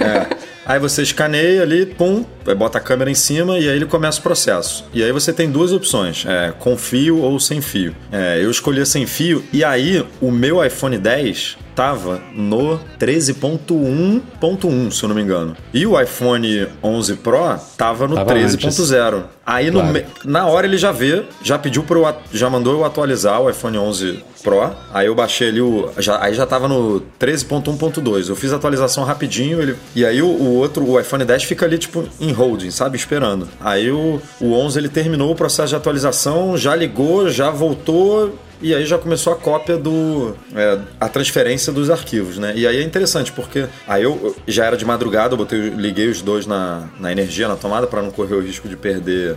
É. 0.00 0.50
Aí 0.70 0.78
você 0.78 1.02
escaneia 1.02 1.62
ali, 1.62 1.84
pum, 1.84 2.24
bota 2.56 2.78
a 2.78 2.80
câmera 2.80 3.10
em 3.10 3.14
cima 3.14 3.58
e 3.58 3.68
aí 3.68 3.74
ele 3.74 3.86
começa 3.86 4.20
o 4.20 4.22
processo. 4.22 4.84
E 4.94 5.02
aí 5.02 5.10
você 5.10 5.32
tem 5.32 5.50
duas 5.50 5.72
opções, 5.72 6.24
é, 6.24 6.52
com 6.56 6.76
fio 6.76 7.18
ou 7.18 7.40
sem 7.40 7.60
fio. 7.60 7.92
É, 8.12 8.38
eu 8.40 8.48
escolhi 8.48 8.86
sem 8.86 9.04
fio 9.04 9.42
e 9.52 9.64
aí 9.64 10.06
o 10.20 10.30
meu 10.30 10.64
iPhone 10.64 10.96
10 10.96 11.58
tava 11.74 12.22
no 12.32 12.78
13.1.1, 13.00 14.92
se 14.92 15.02
eu 15.02 15.08
não 15.08 15.16
me 15.16 15.22
engano. 15.22 15.56
E 15.74 15.84
o 15.84 16.00
iPhone 16.00 16.68
11 16.84 17.16
Pro 17.16 17.58
tava 17.76 18.06
no 18.06 18.14
Tava 18.14 18.34
13.0. 18.34 19.24
Aí 19.50 19.70
no 19.70 19.80
Claro. 19.80 19.92
me- 19.94 20.04
na 20.24 20.46
hora 20.46 20.66
ele 20.66 20.78
já 20.78 20.92
vê, 20.92 21.24
já 21.42 21.58
pediu 21.58 21.82
pro 21.82 22.06
at- 22.06 22.18
já 22.32 22.48
mandou 22.48 22.72
eu 22.74 22.84
atualizar 22.84 23.40
o 23.42 23.50
iPhone 23.50 23.76
11 23.78 24.22
Pro. 24.42 24.70
Aí 24.94 25.06
eu 25.06 25.14
baixei 25.14 25.48
ali 25.48 25.60
o 25.60 25.90
já, 25.98 26.22
aí 26.22 26.32
já 26.34 26.46
tava 26.46 26.66
no 26.66 27.00
13.1.2. 27.18 28.28
Eu 28.28 28.36
fiz 28.36 28.52
a 28.52 28.56
atualização 28.56 29.04
rapidinho, 29.04 29.60
ele 29.60 29.76
e 29.94 30.04
aí 30.04 30.22
o, 30.22 30.26
o 30.28 30.54
outro, 30.56 30.88
o 30.88 30.98
iPhone 31.00 31.24
10 31.24 31.44
fica 31.44 31.66
ali 31.66 31.76
tipo 31.78 32.04
em 32.20 32.32
holding, 32.32 32.70
sabe, 32.70 32.96
esperando. 32.96 33.48
Aí 33.60 33.90
o, 33.90 34.20
o 34.40 34.52
11 34.52 34.78
ele 34.78 34.88
terminou 34.88 35.30
o 35.32 35.34
processo 35.34 35.68
de 35.70 35.76
atualização, 35.76 36.56
já 36.56 36.74
ligou, 36.74 37.28
já 37.28 37.50
voltou 37.50 38.34
e 38.62 38.74
aí 38.74 38.84
já 38.84 38.98
começou 38.98 39.32
a 39.32 39.36
cópia 39.36 39.76
do. 39.76 40.34
É, 40.54 40.78
a 41.00 41.08
transferência 41.08 41.72
dos 41.72 41.90
arquivos, 41.90 42.38
né? 42.38 42.52
E 42.54 42.66
aí 42.66 42.78
é 42.78 42.82
interessante, 42.82 43.32
porque 43.32 43.66
aí 43.86 44.02
eu 44.02 44.10
eu 44.10 44.34
já 44.46 44.64
era 44.64 44.76
de 44.76 44.84
madrugada, 44.84 45.34
eu 45.34 45.38
botei, 45.38 45.58
liguei 45.70 46.08
os 46.08 46.20
dois 46.22 46.46
na, 46.46 46.88
na 46.98 47.12
energia, 47.12 47.48
na 47.48 47.56
tomada, 47.56 47.86
para 47.86 48.02
não 48.02 48.10
correr 48.10 48.34
o 48.34 48.40
risco 48.40 48.68
de 48.68 48.76
perder 48.76 49.36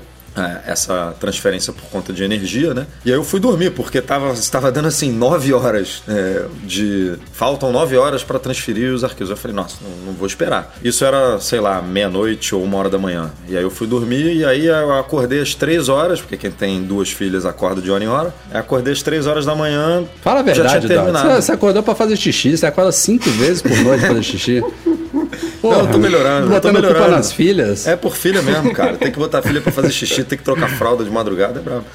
essa 0.66 1.16
transferência 1.20 1.72
por 1.72 1.84
conta 1.90 2.12
de 2.12 2.24
energia, 2.24 2.74
né? 2.74 2.88
E 3.06 3.12
aí 3.12 3.18
eu 3.18 3.24
fui 3.24 3.40
dormir, 3.40 3.72
porque 3.72 4.02
tava, 4.02 4.32
estava 4.34 4.72
dando 4.72 4.88
assim 4.88 5.12
nove 5.12 5.54
horas 5.54 6.04
é, 6.08 6.46
de. 6.64 7.14
Faltam 7.32 7.72
nove 7.72 7.98
horas 7.98 8.24
para 8.24 8.40
transferir 8.40 8.94
os 8.94 9.04
arquivos. 9.04 9.30
Eu 9.30 9.38
falei, 9.38 9.56
nossa, 9.56 9.78
não, 9.82 10.08
não 10.08 10.14
vou 10.14 10.28
esperar. 10.28 10.74
Isso 10.84 11.06
era, 11.06 11.40
sei 11.40 11.60
lá, 11.60 11.82
meia-noite 11.82 12.56
ou 12.56 12.64
uma 12.64 12.78
hora 12.78 12.90
da 12.90 12.98
manhã. 12.98 13.32
E 13.48 13.56
aí 13.56 13.64
eu 13.64 13.70
fui 13.70 13.88
dormir 13.88 14.36
e 14.36 14.46
aí 14.46 14.66
eu 14.66 14.94
acordei 14.94 15.42
às 15.42 15.54
três 15.54 15.90
horas, 15.90 16.22
porque 16.22 16.38
quem 16.38 16.52
tem 16.52 16.84
duas 16.84 17.12
filhas 17.12 17.46
acorda 17.46 17.82
de 17.82 17.92
hora 17.92 18.04
em 18.04 18.08
hora. 18.08 18.34
Eu 18.52 18.60
acordei 18.60 18.94
às 18.94 19.02
três 19.02 19.28
horas 19.28 19.46
da 19.46 19.56
manhã. 19.56 20.04
Fala 20.22 20.42
a 20.42 20.44
já 20.44 20.54
verdade, 20.54 20.88
tinha 20.88 20.96
Dado. 20.96 21.06
terminado. 21.06 21.30
Você, 21.30 21.42
você 21.42 21.52
acordou 21.52 21.84
pra 21.84 21.96
fazer 21.96 22.16
xixi, 22.16 22.58
você 22.58 22.66
acorda 22.66 22.92
cinco 22.92 23.30
vezes 23.32 23.62
por 23.62 23.76
noite 23.78 24.00
pra 24.00 24.10
fazer 24.10 24.24
xixi. 24.24 24.64
Não, 25.72 25.80
eu 25.82 25.88
tô 25.92 25.98
melhorando, 25.98 26.48
eu 26.48 26.62
tô 26.62 26.68
Botando 26.68 26.74
culpa 26.76 26.88
melhorando. 26.90 27.16
nas 27.16 27.32
filhas. 27.32 27.88
É 27.88 27.96
por 27.96 28.16
filha 28.16 28.42
mesmo, 28.42 28.74
cara. 28.74 28.98
Tem 28.98 29.12
que 29.12 29.18
botar 29.20 29.40
a 29.40 29.42
filha 29.42 29.62
pra 29.62 29.72
fazer 29.72 29.92
xixi, 29.92 30.24
tem 30.24 30.38
que 30.38 30.44
trocar 30.44 30.68
fralda 30.70 31.04
de 31.04 31.10
madrugada, 31.10 31.60
é 31.60 31.64
brabo. 31.64 31.86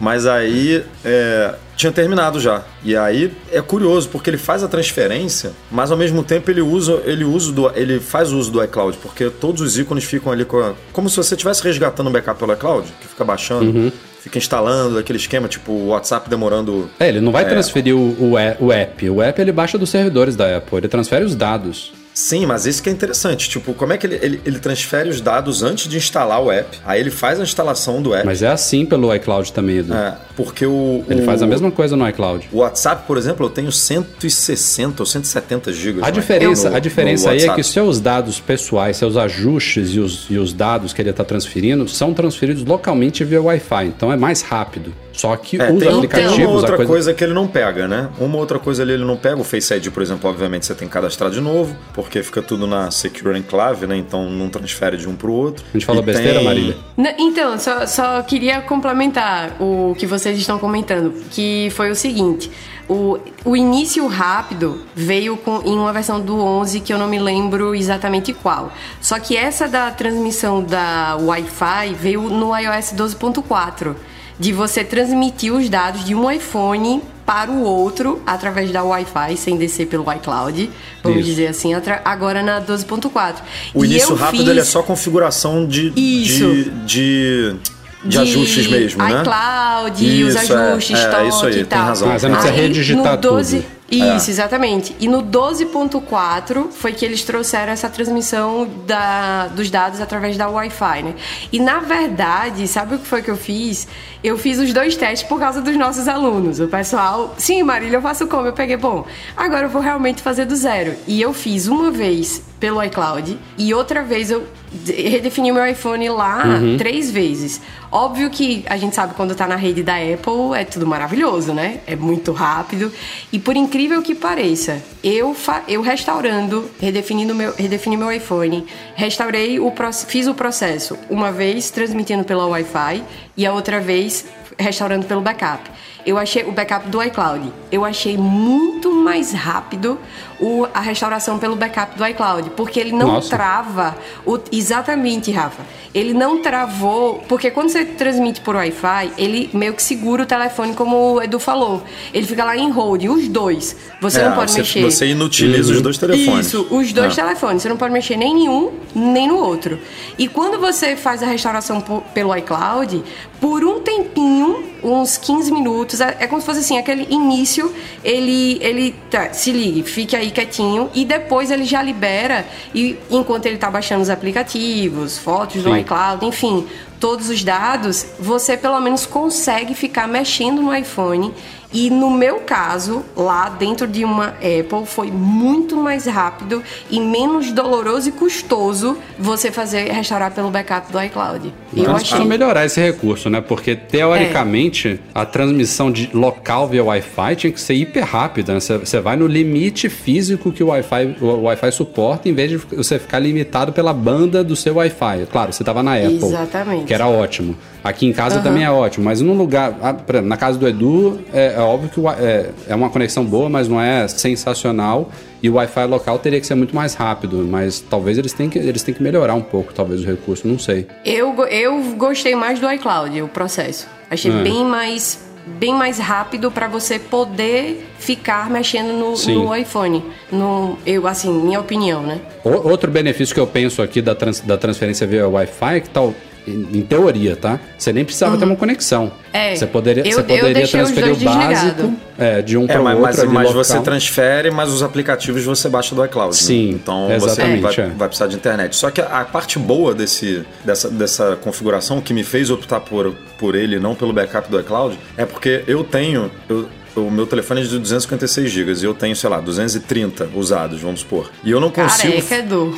Mas 0.00 0.26
aí 0.26 0.82
é, 1.04 1.54
tinha 1.76 1.92
terminado 1.92 2.40
já. 2.40 2.62
E 2.84 2.96
aí 2.96 3.32
é 3.52 3.60
curioso, 3.60 4.08
porque 4.08 4.30
ele 4.30 4.38
faz 4.38 4.62
a 4.62 4.68
transferência, 4.68 5.52
mas 5.70 5.90
ao 5.90 5.96
mesmo 5.96 6.22
tempo 6.22 6.50
ele 6.50 6.60
usa, 6.60 7.00
ele 7.04 7.24
usa 7.24 7.52
do, 7.52 7.70
ele 7.74 8.00
faz 8.00 8.32
uso 8.32 8.50
do 8.50 8.62
iCloud, 8.62 8.96
porque 9.02 9.28
todos 9.30 9.60
os 9.62 9.78
ícones 9.78 10.04
ficam 10.04 10.32
ali 10.32 10.44
com 10.44 10.58
a- 10.60 10.72
como 10.92 11.08
se 11.10 11.16
você 11.16 11.34
estivesse 11.34 11.62
resgatando 11.62 12.08
um 12.08 12.12
backup 12.12 12.38
pelo 12.38 12.52
iCloud, 12.52 12.86
que 13.00 13.08
fica 13.08 13.24
baixando, 13.24 13.64
Uhum. 13.70 13.92
fica 14.20 14.38
instalando 14.38 14.98
aquele 14.98 15.18
esquema, 15.18 15.48
tipo 15.48 15.72
o 15.72 15.88
WhatsApp 15.88 16.28
demorando. 16.30 16.88
É, 16.98 17.08
ele 17.08 17.20
não 17.20 17.32
vai 17.32 17.46
transferir 17.46 17.94
o, 17.96 17.98
o, 18.18 18.32
o 18.60 18.72
app. 18.72 19.10
O 19.10 19.22
app 19.22 19.40
ele 19.40 19.52
baixa 19.52 19.76
dos 19.76 19.90
servidores 19.90 20.36
da 20.36 20.56
Apple, 20.56 20.78
ele 20.78 20.88
transfere 20.88 21.24
os 21.24 21.34
dados. 21.34 21.92
Sim, 22.14 22.46
mas 22.46 22.64
isso 22.64 22.80
que 22.80 22.88
é 22.88 22.92
interessante. 22.92 23.48
Tipo, 23.48 23.74
como 23.74 23.92
é 23.92 23.98
que 23.98 24.06
ele, 24.06 24.18
ele, 24.22 24.40
ele 24.46 24.58
transfere 24.60 25.08
os 25.08 25.20
dados 25.20 25.62
antes 25.64 25.88
de 25.88 25.96
instalar 25.96 26.40
o 26.40 26.50
app? 26.52 26.78
Aí 26.86 27.00
ele 27.00 27.10
faz 27.10 27.40
a 27.40 27.42
instalação 27.42 28.00
do 28.00 28.14
app. 28.14 28.24
Mas 28.24 28.40
é 28.40 28.46
assim 28.48 28.86
pelo 28.86 29.12
iCloud 29.14 29.52
também, 29.52 29.78
Edu. 29.78 29.92
É, 29.92 30.16
porque 30.36 30.64
o. 30.64 31.04
Ele 31.08 31.22
o- 31.22 31.24
faz 31.24 31.42
a 31.42 31.46
mesma 31.46 31.70
coisa 31.72 31.96
no 31.96 32.08
iCloud. 32.08 32.48
O 32.52 32.58
WhatsApp, 32.58 33.02
por 33.06 33.18
exemplo, 33.18 33.44
eu 33.44 33.50
tenho 33.50 33.72
160 34.18 35.02
ou 35.02 35.06
170 35.06 35.72
gigas. 35.72 36.02
A 36.04 36.10
diferença, 36.10 36.70
no- 36.70 36.76
a 36.76 36.78
diferença 36.78 37.30
aí 37.30 37.42
é 37.42 37.52
que 37.54 37.62
seus 37.62 38.00
dados 38.00 38.38
pessoais, 38.40 38.96
seus 38.96 39.16
ajustes 39.16 39.90
e 39.94 39.98
os, 40.00 40.26
e 40.30 40.38
os 40.38 40.52
dados 40.52 40.92
que 40.92 41.02
ele 41.02 41.10
está 41.10 41.24
transferindo 41.24 41.88
são 41.88 42.14
transferidos 42.14 42.64
localmente 42.64 43.24
via 43.24 43.42
Wi-Fi. 43.42 43.86
Então 43.86 44.12
é 44.12 44.16
mais 44.16 44.42
rápido. 44.42 44.94
Só 45.12 45.36
que 45.36 45.60
É, 45.60 45.70
os 45.70 45.78
tem, 45.78 45.88
aplicativos. 45.88 46.36
tem 46.36 46.44
uma 46.46 46.54
outra 46.56 46.76
coisa- 46.76 46.90
coisa... 46.90 47.14
que 47.14 47.22
ele 47.22 47.32
não 47.32 47.46
pega, 47.46 47.86
né? 47.86 48.08
Uma 48.18 48.36
outra 48.36 48.58
coisa 48.58 48.82
ali 48.82 48.92
ele 48.94 49.04
não 49.04 49.16
pega. 49.16 49.36
O 49.40 49.44
Face 49.44 49.72
ID, 49.72 49.88
por 49.90 50.02
exemplo, 50.02 50.28
obviamente 50.28 50.66
você 50.66 50.74
tem 50.74 50.88
que 50.88 50.94
cadastrar 50.94 51.30
de 51.30 51.40
novo, 51.40 51.76
porque 52.04 52.22
fica 52.22 52.40
tudo 52.40 52.66
na 52.66 52.90
Secure 52.90 53.36
Enclave, 53.38 53.86
né? 53.86 53.96
Então 53.96 54.30
não 54.30 54.48
transfere 54.48 54.96
de 54.96 55.08
um 55.08 55.16
pro 55.16 55.32
outro. 55.32 55.64
A 55.70 55.72
gente 55.76 55.84
falou 55.84 56.02
E 56.02 56.06
besteira, 56.06 56.34
tem- 56.36 56.44
Marília? 56.44 56.76
N- 56.96 57.14
Então, 57.18 57.58
só, 57.58 57.86
só 57.86 58.22
queria 58.22 58.60
complementar 58.60 59.56
o 59.60 59.94
que 59.98 60.06
vocês 60.06 60.38
estão 60.38 60.58
comentando, 60.58 61.12
que 61.30 61.68
foi 61.74 61.90
o 61.90 61.94
seguinte: 61.96 62.50
o, 62.88 63.18
o 63.44 63.56
início 63.56 64.06
rápido 64.06 64.82
veio 64.94 65.36
com, 65.36 65.60
em 65.64 65.76
uma 65.76 65.92
versão 65.92 66.20
do 66.20 66.36
11 66.38 66.80
que 66.80 66.92
eu 66.92 66.98
não 66.98 67.08
me 67.08 67.18
lembro 67.18 67.74
exatamente 67.74 68.32
qual. 68.32 68.72
Só 69.00 69.18
que 69.18 69.36
essa 69.36 69.66
da 69.66 69.90
transmissão 69.90 70.62
da 70.62 71.16
Wi-Fi 71.20 71.94
veio 71.94 72.22
no 72.22 72.56
iOS 72.56 72.92
12.4, 72.94 73.94
de 74.38 74.52
você 74.52 74.84
transmitir 74.84 75.52
os 75.54 75.68
dados 75.68 76.04
de 76.04 76.14
um 76.14 76.30
iPhone 76.30 77.00
para 77.24 77.50
o 77.50 77.62
outro 77.62 78.22
através 78.26 78.70
da 78.70 78.82
Wi-Fi, 78.82 79.36
sem 79.36 79.56
descer 79.56 79.86
pelo 79.86 80.04
iCloud, 80.12 80.70
vamos 81.02 81.18
Isso. 81.20 81.28
dizer 81.30 81.46
assim, 81.48 81.72
agora 82.04 82.42
na 82.42 82.60
12.4. 82.60 83.36
O 83.72 83.84
E 83.84 83.88
início 83.88 84.14
rápido 84.14 84.40
fiz- 84.40 84.48
ele 84.48 84.60
é 84.60 84.64
só 84.64 84.82
configuração 84.82 85.66
de, 85.66 85.92
Isso. 85.96 86.46
de, 86.46 86.70
de, 86.84 87.56
de 88.04 88.18
ajustes 88.18 88.66
mesmo, 88.66 89.02
né? 89.02 89.22
iCloud, 89.22 90.24
os 90.24 90.34
é. 90.36 90.38
ajustes, 90.40 90.98
É, 90.98 91.08
toque 91.08 91.28
isso 91.28 91.46
aí, 91.46 91.52
e 91.52 91.56
tem 91.56 91.64
tal. 91.64 91.86
razão. 91.86 92.10
Ah, 92.10 92.18
você 92.18 92.28
não 92.28 92.34
precisa 92.36 92.54
Aí, 92.54 92.60
redigitar 92.60 93.14
no 93.16 93.20
12, 93.20 93.56
tudo. 93.58 93.73
Isso, 93.90 94.30
É. 94.30 94.32
exatamente. 94.32 94.96
E 94.98 95.06
no 95.06 95.22
12.4 95.22 96.70
foi 96.72 96.92
que 96.92 97.04
eles 97.04 97.22
trouxeram 97.22 97.72
essa 97.72 97.88
transmissão 97.88 98.68
da, 98.86 99.48
dos 99.48 99.70
dados 99.70 100.00
através 100.00 100.36
da 100.36 100.48
Wi-Fi, 100.48 101.02
né? 101.02 101.14
E 101.52 101.60
na 101.60 101.80
verdade, 101.80 102.66
sabe 102.66 102.94
o 102.94 102.98
que 102.98 103.06
foi 103.06 103.22
que 103.22 103.30
eu 103.30 103.36
fiz? 103.36 103.86
Eu 104.22 104.38
fiz 104.38 104.58
os 104.58 104.72
dois 104.72 104.96
testes 104.96 105.28
por 105.28 105.38
causa 105.38 105.60
dos 105.60 105.76
nossos 105.76 106.08
alunos. 106.08 106.60
O 106.60 106.68
pessoal, 106.68 107.34
sim, 107.36 107.62
Marília, 107.62 107.98
eu 107.98 108.02
faço 108.02 108.26
como? 108.26 108.46
Eu 108.46 108.52
peguei, 108.54 108.76
bom, 108.76 109.04
agora 109.36 109.66
eu 109.66 109.70
vou 109.70 109.82
realmente 109.82 110.22
fazer 110.22 110.46
do 110.46 110.56
zero. 110.56 110.94
E 111.06 111.20
eu 111.20 111.34
fiz 111.34 111.66
uma 111.68 111.90
vez 111.90 112.42
pelo 112.58 112.82
iCloud 112.82 113.38
e 113.58 113.74
outra 113.74 114.02
vez 114.02 114.30
eu 114.30 114.46
redefini 114.86 115.52
meu 115.52 115.66
iPhone 115.66 116.08
lá 116.10 116.44
Uhum. 116.44 116.76
três 116.76 117.10
vezes. 117.10 117.60
Óbvio 117.90 118.28
que 118.30 118.64
a 118.68 118.76
gente 118.76 118.94
sabe 118.94 119.14
quando 119.14 119.34
tá 119.34 119.46
na 119.46 119.56
rede 119.56 119.82
da 119.82 119.94
Apple 119.94 120.54
é 120.56 120.64
tudo 120.64 120.86
maravilhoso, 120.86 121.52
né? 121.52 121.80
É 121.86 121.94
muito 121.94 122.32
rápido. 122.32 122.92
E 123.32 123.38
por 123.38 123.56
incrível 123.56 124.02
que 124.02 124.14
pareça, 124.14 124.82
eu, 125.02 125.36
eu 125.68 125.80
restaurando, 125.80 126.70
redefinindo 126.80 127.34
meu, 127.34 127.54
redefini 127.54 127.96
meu 127.96 128.10
iPhone, 128.10 128.66
restaurei 128.94 129.60
o 129.60 129.72
fiz 130.06 130.26
o 130.26 130.34
processo 130.34 130.98
uma 131.08 131.30
vez 131.30 131.70
transmitindo 131.70 132.24
pela 132.24 132.46
Wi-Fi 132.46 133.02
e 133.36 133.46
a 133.46 133.52
outra 133.52 133.80
vez 133.80 134.24
restaurando 134.58 135.06
pelo 135.06 135.20
backup. 135.20 135.70
Eu 136.06 136.18
achei 136.18 136.42
o 136.44 136.52
backup 136.52 136.88
do 136.88 137.02
iCloud. 137.02 137.50
Eu 137.72 137.84
achei 137.84 138.16
muito 138.18 138.92
mais 138.92 139.32
rápido 139.32 139.98
o, 140.38 140.66
a 140.74 140.80
restauração 140.80 141.38
pelo 141.38 141.56
backup 141.56 141.96
do 141.96 142.06
iCloud, 142.06 142.50
porque 142.50 142.78
ele 142.78 142.92
não 142.92 143.12
Nossa. 143.12 143.30
trava 143.30 143.96
o, 144.26 144.38
exatamente, 144.52 145.30
Rafa. 145.30 145.62
Ele 145.94 146.12
não 146.12 146.42
travou, 146.42 147.22
porque 147.28 147.50
quando 147.50 147.68
você 147.70 147.84
transmite 147.84 148.40
por 148.40 148.56
Wi-Fi, 148.56 149.12
ele 149.16 149.48
meio 149.54 149.72
que 149.74 149.82
segura 149.82 150.24
o 150.24 150.26
telefone, 150.26 150.74
como 150.74 151.14
o 151.14 151.22
Edu 151.22 151.38
falou. 151.38 151.82
Ele 152.12 152.26
fica 152.26 152.44
lá 152.44 152.56
em 152.56 152.68
hold, 152.70 153.04
os 153.04 153.28
dois. 153.28 153.76
Você 154.00 154.20
É, 154.20 154.28
não 154.28 154.34
pode 154.34 154.50
você, 154.50 154.58
mexer. 154.58 154.82
Você 154.82 155.06
inutiliza 155.06 155.72
os 155.72 155.80
dois 155.80 155.96
telefones. 155.96 156.46
Isso, 156.48 156.66
os 156.70 156.92
dois 156.92 157.12
É. 157.16 157.22
telefones. 157.22 157.62
Você 157.62 157.68
não 157.68 157.76
pode 157.76 157.92
mexer 157.92 158.16
nem 158.16 158.44
em 158.44 158.48
um, 158.48 158.72
nem 158.94 159.28
no 159.28 159.36
outro. 159.38 159.78
E 160.18 160.26
quando 160.28 160.58
você 160.60 160.96
faz 160.96 161.22
a 161.22 161.26
restauração 161.26 161.80
po- 161.80 162.02
pelo 162.12 162.36
iCloud, 162.36 163.02
por 163.40 163.64
um 163.64 163.78
tempinho, 163.80 164.73
uns 164.84 165.16
15 165.16 165.50
minutos, 165.50 166.00
é, 166.00 166.16
é 166.20 166.26
como 166.26 166.40
se 166.40 166.46
fosse 166.46 166.60
assim, 166.60 166.78
aquele 166.78 167.06
início, 167.10 167.74
ele, 168.04 168.58
ele 168.60 168.94
tá, 169.10 169.32
se 169.32 169.50
ligue, 169.50 169.82
fique 169.82 170.14
aí 170.14 170.30
quietinho, 170.30 170.90
e 170.94 171.04
depois 171.04 171.50
ele 171.50 171.64
já 171.64 171.82
libera, 171.82 172.46
e 172.74 172.98
enquanto 173.10 173.46
ele 173.46 173.56
tá 173.56 173.70
baixando 173.70 174.02
os 174.02 174.10
aplicativos, 174.10 175.18
fotos 175.18 175.62
do 175.62 175.72
Sim. 175.72 175.80
iCloud, 175.80 176.26
enfim, 176.26 176.66
todos 177.00 177.28
os 177.28 177.42
dados, 177.42 178.06
você 178.18 178.56
pelo 178.56 178.80
menos 178.80 179.06
consegue 179.06 179.74
ficar 179.74 180.06
mexendo 180.06 180.62
no 180.62 180.74
iPhone. 180.74 181.32
E 181.74 181.90
no 181.90 182.08
meu 182.08 182.36
caso, 182.36 183.04
lá 183.16 183.48
dentro 183.48 183.88
de 183.88 184.04
uma 184.04 184.28
Apple, 184.28 184.86
foi 184.86 185.10
muito 185.10 185.76
mais 185.76 186.06
rápido 186.06 186.62
e 186.88 187.00
menos 187.00 187.50
doloroso 187.50 188.10
e 188.10 188.12
custoso 188.12 188.96
você 189.18 189.50
fazer 189.50 189.90
restaurar 189.90 190.30
pelo 190.30 190.50
backup 190.50 190.92
do 190.92 191.02
iCloud. 191.02 191.52
Então 191.72 191.84
eu 191.84 191.98
eles 191.98 192.12
achei. 192.12 192.24
melhorar 192.24 192.64
esse 192.64 192.80
recurso, 192.80 193.28
né? 193.28 193.40
Porque 193.40 193.74
teoricamente 193.74 195.00
a 195.12 195.26
transmissão 195.26 195.90
de 195.90 196.08
local 196.14 196.68
via 196.68 196.84
Wi-Fi 196.84 197.36
tinha 197.36 197.52
que 197.52 197.60
ser 197.60 197.74
hiper 197.74 198.04
rápida. 198.04 198.54
Né? 198.54 198.60
Você, 198.60 198.78
você 198.78 199.00
vai 199.00 199.16
no 199.16 199.26
limite 199.26 199.88
físico 199.88 200.52
que 200.52 200.62
o 200.62 200.68
Wi-Fi, 200.68 201.16
o 201.20 201.42
Wi-Fi 201.42 201.72
suporta, 201.72 202.28
em 202.28 202.32
vez 202.32 202.50
de 202.50 202.56
você 202.56 203.00
ficar 203.00 203.18
limitado 203.18 203.72
pela 203.72 203.92
banda 203.92 204.44
do 204.44 204.54
seu 204.54 204.76
Wi-Fi. 204.76 205.26
Claro, 205.30 205.52
você 205.52 205.62
estava 205.62 205.82
na 205.82 205.96
Apple, 205.96 206.24
Exatamente. 206.24 206.84
que 206.84 206.94
era 206.94 207.08
ótimo. 207.08 207.56
Aqui 207.84 208.06
em 208.06 208.12
casa 208.14 208.40
também 208.40 208.64
é 208.64 208.70
ótimo, 208.70 209.04
mas 209.04 209.20
num 209.20 209.34
lugar, 209.36 209.76
ah, 209.82 209.94
na 210.22 210.38
casa 210.38 210.58
do 210.58 210.66
Edu, 210.66 211.20
é, 211.34 211.52
é 211.54 211.60
óbvio 211.60 211.90
que 211.90 212.00
é, 212.24 212.50
é 212.66 212.74
uma 212.74 212.88
conexão 212.88 213.22
boa, 213.26 213.50
mas 213.50 213.68
não 213.68 213.78
é 213.78 214.08
sensacional. 214.08 215.10
E 215.42 215.50
o 215.50 215.54
Wi-Fi 215.56 215.84
local 215.86 216.18
teria 216.18 216.40
que 216.40 216.46
ser 216.46 216.54
muito 216.54 216.74
mais 216.74 216.94
rápido, 216.94 217.46
mas 217.46 217.78
talvez 217.80 218.16
eles 218.16 218.32
tenham 218.32 218.48
que, 218.50 218.58
eles 218.58 218.82
tenham 218.82 218.96
que 218.96 219.02
melhorar 219.02 219.34
um 219.34 219.42
pouco, 219.42 219.74
talvez, 219.74 220.00
o 220.02 220.06
recurso, 220.06 220.48
não 220.48 220.58
sei. 220.58 220.86
Eu, 221.04 221.34
eu 221.48 221.78
gostei 221.98 222.34
mais 222.34 222.58
do 222.58 222.70
iCloud, 222.72 223.20
o 223.20 223.28
processo. 223.28 223.86
Achei 224.10 224.32
É. 224.32 224.42
bem 224.42 224.64
mais 224.64 225.22
bem 225.46 225.74
mais 225.74 225.98
rápido 225.98 226.50
para 226.50 226.66
você 226.68 226.98
poder 226.98 227.86
ficar 227.98 228.48
mexendo 228.48 228.94
no, 228.94 229.12
no 229.34 229.54
iPhone. 229.54 230.02
No, 230.32 230.78
eu, 230.86 231.06
assim, 231.06 231.30
minha 231.30 231.60
opinião, 231.60 232.02
né? 232.02 232.18
O- 232.42 232.66
Outro 232.70 232.90
benefício 232.90 233.34
que 233.34 233.40
eu 233.42 233.46
penso 233.46 233.82
aqui 233.82 234.00
da, 234.00 234.14
trans- 234.14 234.40
da 234.40 234.56
transferência 234.56 235.06
via 235.06 235.28
Wi-Fi 235.28 235.74
é 235.76 235.80
que 235.80 235.90
tal, 235.90 236.14
em, 236.46 236.78
em 236.78 236.82
teoria, 236.82 237.34
tá? 237.36 237.58
Você 237.76 237.92
nem 237.92 238.04
precisava 238.04 238.36
ter 238.36 238.44
uma 238.44 238.56
conexão. 238.56 239.04
Uhum. 239.04 239.10
É, 239.32 239.54
Você 239.56 239.66
poderia, 239.66 240.06
eu- 240.06 240.12
você 240.12 240.22
poderia 240.22 240.68
transferir 240.68 241.12
o 241.12 241.16
básico 241.16 241.94
é, 242.18 242.40
de 242.42 242.56
um 242.56 242.64
É, 242.64 242.66
para 242.68 242.80
o 242.80 242.84
mas, 242.84 242.94
outro. 242.94 243.06
mas, 243.06 243.18
ali 243.20 243.28
mas 243.32 243.46
local. 243.48 243.64
você 243.64 243.80
transfere, 243.80 244.50
mas 244.50 244.68
os 244.70 244.82
aplicativos 244.82 245.44
você 245.44 245.68
baixa 245.68 245.94
do 245.94 246.04
iCloud. 246.04 246.28
né? 246.36 246.40
Sim, 246.42 246.70
Então 246.70 247.10
exatamente, 247.12 247.60
você 247.62 247.80
vai, 247.82 247.90
é. 247.90 247.92
vai 247.94 248.08
precisar 248.08 248.26
de 248.28 248.36
internet. 248.36 248.76
Só 248.76 248.90
que 248.90 249.00
a, 249.00 249.20
a 249.20 249.24
parte 249.24 249.58
boa 249.58 249.94
desse, 249.94 250.44
dessa, 250.64 250.88
dessa 250.88 251.36
configuração 251.42 252.00
que 252.00 252.12
me 252.14 252.22
fez 252.22 252.50
optar 252.50 252.80
por, 252.80 253.12
por 253.38 253.54
ele, 253.54 253.78
não 253.80 253.94
pelo 253.94 254.12
backup 254.12 254.48
do 254.50 254.58
iCloud, 254.60 254.98
é 255.16 255.24
porque 255.24 255.64
eu 255.66 255.82
tenho. 255.82 256.30
eu- 256.48 256.68
o 256.96 257.10
meu 257.10 257.26
telefone 257.26 257.60
é 257.60 257.64
de 257.64 257.78
256 257.78 258.50
GB 258.50 258.72
e 258.72 258.84
eu 258.84 258.94
tenho, 258.94 259.14
sei 259.16 259.28
lá, 259.30 259.40
230 259.40 260.28
usados, 260.34 260.80
vamos 260.80 261.00
supor. 261.00 261.30
E 261.42 261.50
eu 261.50 261.60
não 261.60 261.70
consigo. 261.70 262.12
Careca, 262.12 262.36
Edu. 262.36 262.76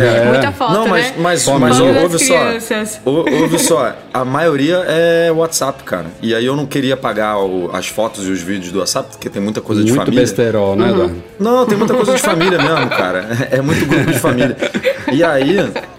É. 0.00 0.24
Muita 0.30 0.52
foto, 0.52 0.72
Não, 0.72 0.86
mas, 0.88 1.06
né? 1.06 1.14
mas, 1.18 1.46
mas 1.48 1.80
ou- 1.80 1.94
ouve 2.02 2.18
só. 2.18 2.34
crianças. 2.38 3.00
Ouve 3.04 3.58
só, 3.58 3.96
a 4.12 4.24
maioria 4.24 4.84
é 4.86 5.30
WhatsApp, 5.32 5.82
cara. 5.84 6.06
E 6.22 6.34
aí 6.34 6.44
eu 6.44 6.56
não 6.56 6.66
queria 6.66 6.96
pagar 6.96 7.38
o- 7.38 7.70
as 7.72 7.86
fotos 7.88 8.26
e 8.26 8.30
os 8.30 8.40
vídeos 8.40 8.72
do 8.72 8.78
WhatsApp, 8.80 9.10
porque 9.12 9.28
tem 9.30 9.40
muita 9.42 9.60
coisa 9.60 9.82
de 9.82 9.88
Muito 9.92 10.04
família. 10.04 10.20
besterol, 10.20 10.76
né, 10.76 10.90
Eduardo? 10.90 11.22
Não, 11.38 11.66
tem 11.66 11.76
muita 11.78 11.94
coisa 11.94 12.14
de 12.14 12.20
família 12.22 12.58
mesmo, 12.58 12.88
cara. 12.90 13.48
É 13.50 13.60
muito 13.60 13.84
grupo 13.86 14.10
de 14.12 14.18
família. 14.18 14.56
E 15.12 15.22
aí, 15.22 15.56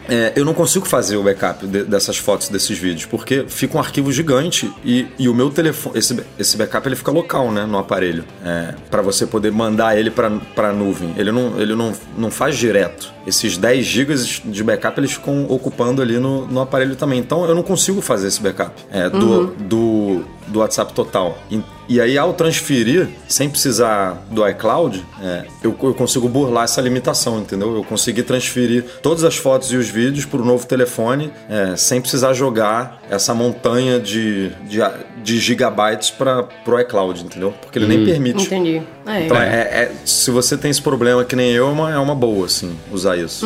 é, 0.10 0.34
eu 0.36 0.44
não 0.46 0.54
consigo 0.54 0.86
fazer 0.86 1.18
o 1.18 1.24
backup 1.24 1.66
de- 1.66 1.84
dessas 1.84 2.18
fotos, 2.18 2.50
desses 2.50 2.78
vídeos, 2.78 3.06
porque 3.06 3.46
fica 3.48 3.78
um 3.78 3.80
arquivo 3.80 4.12
gigante 4.12 4.72
e, 4.84 5.08
e 5.18 5.28
o 5.30 5.34
meu 5.34 5.50
telefone, 5.50 5.98
esse, 5.98 6.20
esse 6.38 6.58
backup 6.58 6.88
ele 6.88 6.96
fica 6.96 7.12
local, 7.12 7.52
né, 7.52 7.55
no 7.64 7.78
aparelho, 7.78 8.24
é, 8.44 8.74
para 8.90 9.02
você 9.02 9.26
poder 9.26 9.52
mandar 9.52 9.98
ele 9.98 10.10
para 10.10 10.30
para 10.56 10.74
nuvem. 10.74 11.14
Ele 11.18 11.32
não, 11.32 11.60
ele 11.60 11.76
não, 11.76 11.94
não 12.18 12.32
faz 12.32 12.58
direto. 12.58 13.14
Esses 13.26 13.58
10 13.58 13.86
GB 13.86 14.16
de 14.46 14.64
backup 14.64 15.00
eles 15.00 15.14
ficam 15.14 15.46
ocupando 15.50 16.02
ali 16.02 16.18
no, 16.20 16.48
no 16.48 16.62
aparelho 16.62 16.96
também. 16.96 17.20
Então 17.20 17.46
eu 17.46 17.56
não 17.56 17.64
consigo 17.64 18.02
fazer 18.02 18.28
esse 18.28 18.42
backup 18.42 18.74
é, 18.92 19.10
do, 19.10 19.48
do, 19.48 20.24
do 20.56 20.60
WhatsApp 20.60 20.94
total. 20.94 21.38
E, 21.52 21.62
e 21.88 22.02
aí, 22.02 22.18
ao 22.18 22.34
transferir, 22.34 23.10
sem 23.28 23.50
precisar 23.50 24.26
do 24.32 24.48
iCloud, 24.48 25.06
é, 25.22 25.46
eu, 25.62 25.78
eu 25.84 25.94
consigo 25.94 26.28
burlar 26.30 26.64
essa 26.64 26.82
limitação, 26.82 27.40
entendeu? 27.40 27.76
Eu 27.76 27.84
consegui 27.84 28.24
transferir 28.24 28.86
todas 29.04 29.24
as 29.24 29.36
fotos 29.36 29.72
e 29.72 29.76
os 29.76 29.90
vídeos 29.90 30.26
para 30.26 30.42
o 30.42 30.46
novo 30.46 30.66
telefone 30.66 31.32
é, 31.50 31.76
sem 31.76 32.00
precisar 32.00 32.34
jogar 32.34 33.02
essa 33.10 33.34
montanha 33.34 34.00
de, 34.00 34.50
de, 34.68 34.80
de 35.24 35.40
gigabytes 35.40 36.10
para 36.10 36.48
o 36.66 36.80
iCloud, 36.80 37.26
entendeu? 37.26 37.54
Porque 37.62 37.78
ele 37.78 37.88
nem 37.88 38.06
permite. 38.06 38.46
Entendi. 38.46 38.82
É. 39.06 39.26
Então, 39.26 39.38
é, 39.38 39.60
é- 39.60 39.92
se 40.06 40.32
você 40.32 40.58
tem 40.58 40.72
esse 40.72 40.82
problema 40.82 41.24
que 41.26 41.36
nem 41.36 41.52
eu, 41.52 41.68
é 41.68 41.72
uma, 41.72 41.92
é 41.92 41.98
uma 42.00 42.16
boa, 42.16 42.46
assim, 42.46 42.76
usar 42.92 43.18
isso. 43.18 43.46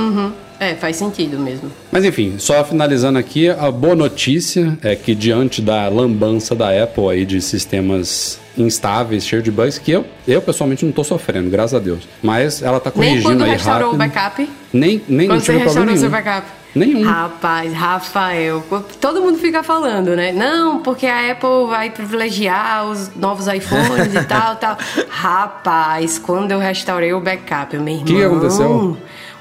É, 0.60 0.76
faz 0.76 0.98
sentido 0.98 1.39
mesmo. 1.39 1.72
Mas 1.91 2.04
enfim, 2.04 2.36
só 2.38 2.63
finalizando 2.65 3.17
aqui, 3.17 3.50
a 3.50 3.72
boa 3.72 3.95
notícia 3.95 4.78
é 4.84 4.95
que 4.95 5.15
diante 5.15 5.62
da 5.62 5.88
lambança 5.88 6.54
da 6.54 6.69
Apple 6.84 7.08
aí 7.10 7.26
de 7.26 7.41
sistemas 7.41 8.39
instáveis, 8.58 9.26
cheio 9.26 9.41
de 9.41 9.52
bugs, 9.52 9.78
que 9.80 9.91
eu, 9.91 10.06
eu 10.28 10.41
pessoalmente 10.41 10.86
não 10.86 10.91
tô 10.91 11.04
sofrendo, 11.04 11.50
graças 11.50 11.74
a 11.74 11.80
Deus. 11.80 12.08
Mas 12.22 12.62
ela 12.62 12.80
tá 12.80 12.91
Nem 12.93 13.10
corrigindo 13.10 13.30
quando 13.30 13.43
aí 13.45 13.52
restaurou 13.52 13.91
rápido. 13.93 13.95
o 13.95 13.98
backup. 13.98 14.50
Nem, 14.74 15.02
nem 15.08 15.28
Quando 15.28 15.39
você 15.41 15.58
restaurou 15.58 15.98
seu 15.98 16.10
backup. 16.10 16.48
Nenhum. 16.76 17.04
Rapaz, 17.04 17.74
Rafael, 17.74 18.63
todo 19.02 19.22
mundo 19.22 19.39
fica 19.39 19.63
falando, 19.63 20.15
né? 20.15 20.32
Não, 20.32 20.84
porque 20.84 21.08
a 21.08 21.32
Apple 21.32 21.67
vai 21.67 21.89
privilegiar 21.89 22.86
os 22.88 23.10
novos 23.15 23.48
iPhones 23.48 24.13
e 24.13 24.24
tal, 24.28 24.56
tal. 24.58 24.78
Rapaz, 25.10 26.19
quando 26.19 26.52
eu 26.52 26.60
restaurei 26.60 27.12
o 27.13 27.19
backup, 27.19 27.76
meu 27.78 27.95
irmão. 27.95 28.06
que 28.06 28.24
aconteceu? 28.24 28.98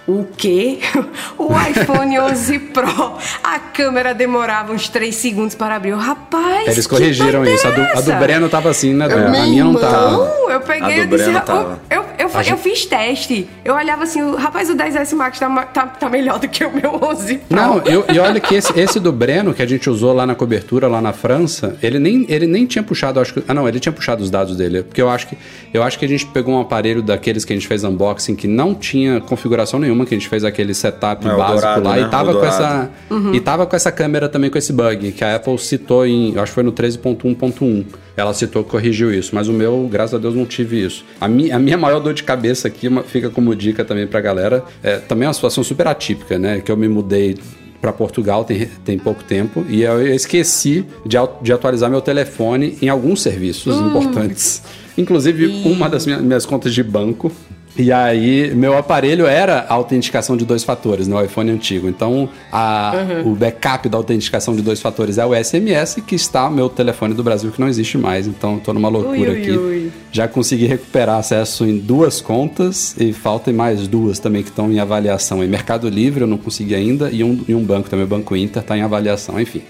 O 0.09 0.25
quê? 0.37 0.79
O 1.39 1.51
iPhone 1.53 2.19
11 2.19 2.59
Pro, 2.59 3.15
a 3.45 3.59
câmera 3.59 4.13
demorava 4.13 4.73
uns 4.73 4.89
3 4.89 5.15
segundos 5.15 5.55
para 5.55 5.77
abrir. 5.77 5.91
Eu, 5.91 5.99
Rapaz, 5.99 6.67
Eles 6.69 6.87
corrigiram 6.87 7.45
isso. 7.45 7.67
A 7.67 7.71
do, 7.71 7.81
a 7.83 8.01
do? 8.01 8.13
Breno 8.15 8.49
tava 8.49 8.71
assim, 8.71 8.93
né? 8.93 9.07
Eu, 9.09 9.29
a 9.29 9.31
minha 9.31 9.65
não 9.65 9.75
tava. 9.75 10.35
Eu 10.49 10.61
peguei 10.61 11.01
A 11.01 11.05
e 11.05 11.07
do 11.07 11.17
disse, 11.17 11.25
Breno 11.31 11.39
eu, 11.39 11.45
tava. 11.45 11.81
eu, 11.91 12.05
eu, 12.19 12.29
eu 12.51 12.57
fiz 12.57 12.85
teste. 12.87 13.49
Eu 13.65 13.75
olhava 13.75 14.03
assim, 14.05 14.21
o- 14.23 14.35
rapaz, 14.35 14.69
o 14.69 14.75
10S 14.75 15.15
Max 15.15 15.39
tá, 15.39 15.49
tá, 15.67 15.87
tá 15.87 16.09
melhor 16.09 16.39
do 16.41 16.49
que 16.49 16.65
o 16.65 16.73
meu 16.75 16.99
11 17.03 17.39
Pro. 17.39 17.57
Não, 17.57 17.79
eu, 17.85 18.05
e 18.13 18.19
olha 18.19 18.41
que 18.41 18.55
esse, 18.55 18.79
esse 18.79 18.99
do 18.99 19.13
Breno, 19.13 19.55
que 19.55 19.63
a 19.63 19.67
gente 19.67 19.89
usou 19.89 20.13
lá 20.13 20.27
na 20.27 20.35
cobertura, 20.35 20.89
lá 20.89 21.01
na 21.01 21.13
França, 21.13 21.77
ele 21.83 21.99
nem, 21.99 22.27
ele 22.29 22.47
nem 22.47 22.67
tinha 22.67 22.83
puxado, 22.83 23.21
acho 23.21 23.35
que. 23.35 23.45
Ah, 23.47 23.55
não, 23.55 23.69
ele 23.69 23.79
tinha 23.79 23.93
puxado 23.93 24.23
os 24.23 24.31
dados 24.31 24.57
dele. 24.57 24.83
Porque 24.83 25.01
eu 25.01 25.09
acho 25.09 25.29
que 25.29 25.39
eu 25.73 25.83
acho 25.83 25.99
que 25.99 26.05
a 26.05 26.09
gente 26.09 26.27
pegou 26.27 26.55
um 26.55 26.61
aparelho 26.61 27.03
daqueles 27.03 27.45
que 27.45 27.53
a 27.53 27.57
gente 27.57 27.69
fez 27.69 27.85
unboxing 27.85 28.35
que 28.35 28.49
não 28.49 28.75
tinha 28.75 29.21
configuração 29.21 29.79
nenhuma, 29.79 29.98
que 30.07 30.15
a 30.15 30.19
gente 30.19 30.29
fez 30.29 30.45
aquele 30.45 30.75
setup 30.75 31.27
É, 31.27 31.37
básico 31.37 31.53
dourado, 31.61 31.85
lá 31.85 31.97
né? 31.97 32.03
e 32.03 32.09
tava 32.11 32.33
com 32.35 32.45
essa. 32.45 32.91
E 33.33 33.41
tava 33.41 33.67
com 33.67 33.77
essa 33.77 33.91
câmera 33.93 34.29
também 34.29 34.51
com 34.51 34.59
esse 34.59 34.73
bug, 34.73 35.13
que 35.13 35.25
a 35.25 35.37
Apple 35.37 35.59
citou 35.59 36.07
em. 36.07 36.35
Eu 36.35 36.43
acho 36.43 36.51
que 36.51 36.55
foi 36.55 36.63
no 36.65 36.73
13.1.1. 36.73 37.85
Ela 38.17 38.35
citou 38.35 38.65
que 38.65 38.71
corrigiu 38.71 39.13
isso, 39.15 39.35
mas 39.35 39.49
o 39.49 39.53
meu, 39.53 39.89
graças 39.91 40.15
a 40.15 40.19
Deus, 40.19 40.35
não 40.35 40.45
tive 40.45 40.85
isso. 40.85 41.05
A, 41.21 41.29
mi, 41.29 41.53
a 41.53 41.59
minha 41.59 41.77
maior 41.79 42.01
dor 42.01 42.13
de 42.15 42.23
cabeça 42.25 42.67
aqui 42.69 42.89
uma- 42.89 43.03
fica 43.05 43.31
como 43.31 43.55
dica 43.55 43.85
também 43.85 44.07
pra 44.07 44.21
galera. 44.21 44.65
É, 44.83 44.97
também 44.97 45.25
é 45.27 45.29
uma 45.29 45.35
situação 45.35 45.63
super 45.63 45.87
atípica, 45.87 46.39
né? 46.39 46.61
Que 46.61 46.73
eu 46.73 46.77
me 46.77 46.89
mudei 46.89 47.37
para 47.81 47.93
Portugal 47.93 48.45
tem, 48.45 48.67
tem 48.85 48.99
pouco 48.99 49.23
tempo 49.23 49.65
e 49.69 49.83
eu 49.83 50.05
esqueci 50.13 50.85
de, 51.07 51.17
de 51.41 51.53
atualizar 51.53 51.89
meu 51.89 52.01
telefone 52.01 52.77
em 52.83 52.89
alguns 52.89 53.23
serviços 53.23 53.77
importantes. 53.77 54.65
Inclusive, 54.97 55.47
uma 55.65 55.89
das 55.89 56.05
minha- 56.05 56.19
minhas 56.19 56.45
contas 56.45 56.75
de 56.75 56.83
banco. 56.83 57.31
E 57.79 57.93
aí, 57.93 58.53
meu 58.57 58.77
aparelho 58.77 59.25
era 59.25 59.61
a 59.69 59.75
autenticação 59.75 60.37
de 60.37 60.45
dois 60.45 60.65
fatores, 60.65 61.07
no 61.07 61.23
iPhone 61.25 61.49
antigo. 61.53 61.89
Então, 61.89 62.29
a- 62.51 62.93
o 63.25 63.37
backup 63.37 63.89
da 63.89 63.97
autenticação 63.97 64.57
de 64.57 64.63
dois 64.63 64.81
fatores 64.81 65.17
é 65.17 65.25
o 65.25 65.33
SMS, 65.33 66.01
que 66.05 66.17
está 66.17 66.51
no 66.51 66.57
meu 66.57 66.69
telefone 66.69 67.15
do 67.15 67.23
Brasil, 67.23 67.53
que 67.53 67.61
não 67.61 67.69
existe 67.69 67.97
mais. 67.97 68.27
Então, 68.27 68.59
tô 68.59 68.73
numa 68.73 68.89
loucura 68.89 69.31
Ui, 69.31 69.37
ui, 69.37 69.41
aqui. 69.43 69.51
ui. 69.53 69.93
Já 70.11 70.27
consegui 70.27 70.67
recuperar 70.67 71.19
acesso 71.21 71.65
em 71.65 71.79
duas 71.79 72.21
contas 72.21 72.97
e 72.99 73.13
faltam 73.13 73.55
mais 73.55 73.87
duas 73.87 74.19
também 74.19 74.43
que 74.43 74.49
estão 74.49 74.73
em 74.73 74.81
avaliação. 74.81 75.45
Em 75.45 75.47
Mercado 75.47 75.89
Livre 75.89 76.23
eu 76.23 76.27
não 76.27 76.37
consegui 76.39 76.75
ainda 76.75 77.11
e 77.13 77.23
um, 77.23 77.45
e 77.47 77.55
um 77.55 77.63
banco 77.63 77.89
também, 77.89 78.05
o 78.05 78.09
Banco 78.09 78.35
Inter, 78.35 78.61
está 78.61 78.77
em 78.77 78.83
avaliação. 78.83 79.41
Enfim, 79.41 79.63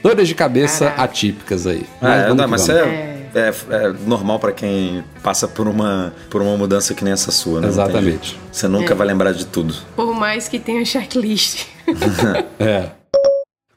dores 0.00 0.28
de 0.28 0.34
cabeça 0.36 0.84
Caraca. 0.84 1.02
atípicas 1.02 1.66
aí. 1.66 1.82
É, 2.00 2.22
vamos 2.22 2.36
não, 2.36 2.44
que 2.44 2.50
mas 2.52 2.66
vamos. 2.68 2.82
é, 2.82 3.17
é, 3.34 3.52
é 3.70 3.92
normal 4.06 4.38
pra 4.38 4.52
quem 4.52 5.04
passa 5.22 5.46
por 5.48 5.68
uma, 5.68 6.12
por 6.30 6.42
uma 6.42 6.56
mudança 6.56 6.94
que 6.94 7.04
nem 7.04 7.12
essa 7.12 7.30
sua, 7.30 7.60
né? 7.60 7.68
Exatamente. 7.68 8.38
Você 8.50 8.68
nunca 8.68 8.94
vai 8.94 9.06
lembrar 9.06 9.32
de 9.32 9.46
tudo. 9.46 9.74
Por 9.94 10.14
mais 10.14 10.48
que 10.48 10.58
tenha 10.58 10.84
checklist. 10.84 11.66
É. 12.60 12.90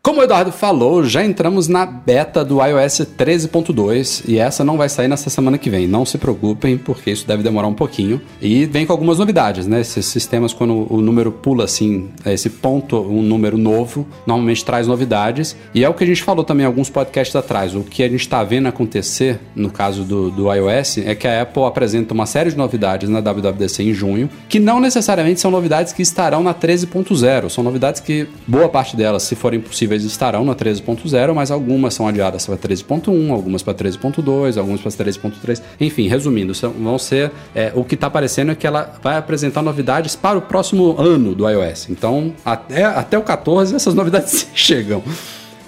Como 0.03 0.19
o 0.19 0.23
Eduardo 0.23 0.51
falou, 0.51 1.03
já 1.03 1.23
entramos 1.23 1.67
na 1.67 1.85
beta 1.85 2.43
do 2.43 2.55
iOS 2.59 3.01
13.2 3.15 4.23
e 4.27 4.39
essa 4.39 4.63
não 4.63 4.75
vai 4.75 4.89
sair 4.89 5.07
nessa 5.07 5.29
semana 5.29 5.59
que 5.59 5.69
vem. 5.69 5.87
Não 5.87 6.07
se 6.07 6.17
preocupem, 6.17 6.75
porque 6.75 7.11
isso 7.11 7.27
deve 7.27 7.43
demorar 7.43 7.67
um 7.67 7.73
pouquinho. 7.75 8.19
E 8.41 8.65
vem 8.65 8.83
com 8.83 8.93
algumas 8.93 9.19
novidades, 9.19 9.67
né? 9.67 9.79
Esses 9.79 10.07
sistemas, 10.07 10.53
quando 10.53 10.91
o 10.91 11.01
número 11.01 11.31
pula 11.31 11.65
assim, 11.65 12.09
esse 12.25 12.49
ponto, 12.49 12.99
um 12.99 13.21
número 13.21 13.59
novo, 13.59 14.07
normalmente 14.25 14.65
traz 14.65 14.87
novidades. 14.87 15.55
E 15.71 15.83
é 15.83 15.87
o 15.87 15.93
que 15.93 16.03
a 16.03 16.07
gente 16.07 16.23
falou 16.23 16.43
também 16.43 16.65
alguns 16.65 16.89
podcasts 16.89 17.35
atrás. 17.35 17.75
O 17.75 17.81
que 17.81 18.01
a 18.01 18.09
gente 18.09 18.21
está 18.21 18.43
vendo 18.43 18.67
acontecer, 18.69 19.39
no 19.55 19.69
caso 19.69 20.03
do, 20.03 20.31
do 20.31 20.51
iOS, 20.51 20.97
é 20.97 21.13
que 21.13 21.27
a 21.27 21.43
Apple 21.43 21.63
apresenta 21.63 22.11
uma 22.11 22.25
série 22.25 22.49
de 22.49 22.57
novidades 22.57 23.07
na 23.07 23.19
WWDC 23.19 23.83
em 23.83 23.93
junho, 23.93 24.31
que 24.49 24.59
não 24.59 24.79
necessariamente 24.79 25.39
são 25.39 25.51
novidades 25.51 25.93
que 25.93 26.01
estarão 26.01 26.41
na 26.41 26.55
13.0. 26.55 27.49
São 27.49 27.63
novidades 27.63 28.01
que, 28.01 28.27
boa 28.47 28.67
parte 28.67 28.97
delas, 28.97 29.21
se 29.21 29.35
forem 29.35 29.61
possíveis, 29.61 29.90
estarão 29.95 30.43
na 30.45 30.55
13.0, 30.55 31.33
mas 31.33 31.51
algumas 31.51 31.93
são 31.93 32.07
adiadas 32.07 32.45
para 32.45 32.57
13.1, 32.57 33.31
algumas 33.31 33.61
para 33.63 33.73
13.2, 33.73 34.57
algumas 34.57 34.81
para 34.81 34.91
13.3. 35.05 35.61
Enfim, 35.79 36.07
resumindo, 36.07 36.53
são- 36.53 36.71
vão 36.71 36.97
ser. 36.97 37.31
é, 37.55 37.71
o 37.75 37.83
que 37.83 37.95
está 37.95 38.07
aparecendo 38.07 38.51
é 38.51 38.55
que 38.55 38.65
ela 38.65 38.93
vai 39.03 39.17
apresentar 39.17 39.61
novidades 39.61 40.15
para 40.15 40.37
o 40.37 40.41
próximo 40.41 40.95
ano 40.99 41.35
do 41.35 41.47
iOS. 41.49 41.89
Então, 41.89 42.33
até, 42.45 42.83
até 42.85 43.17
o 43.17 43.21
14, 43.23 43.75
essas 43.75 43.93
novidades 43.93 44.47
chegam. 44.55 45.03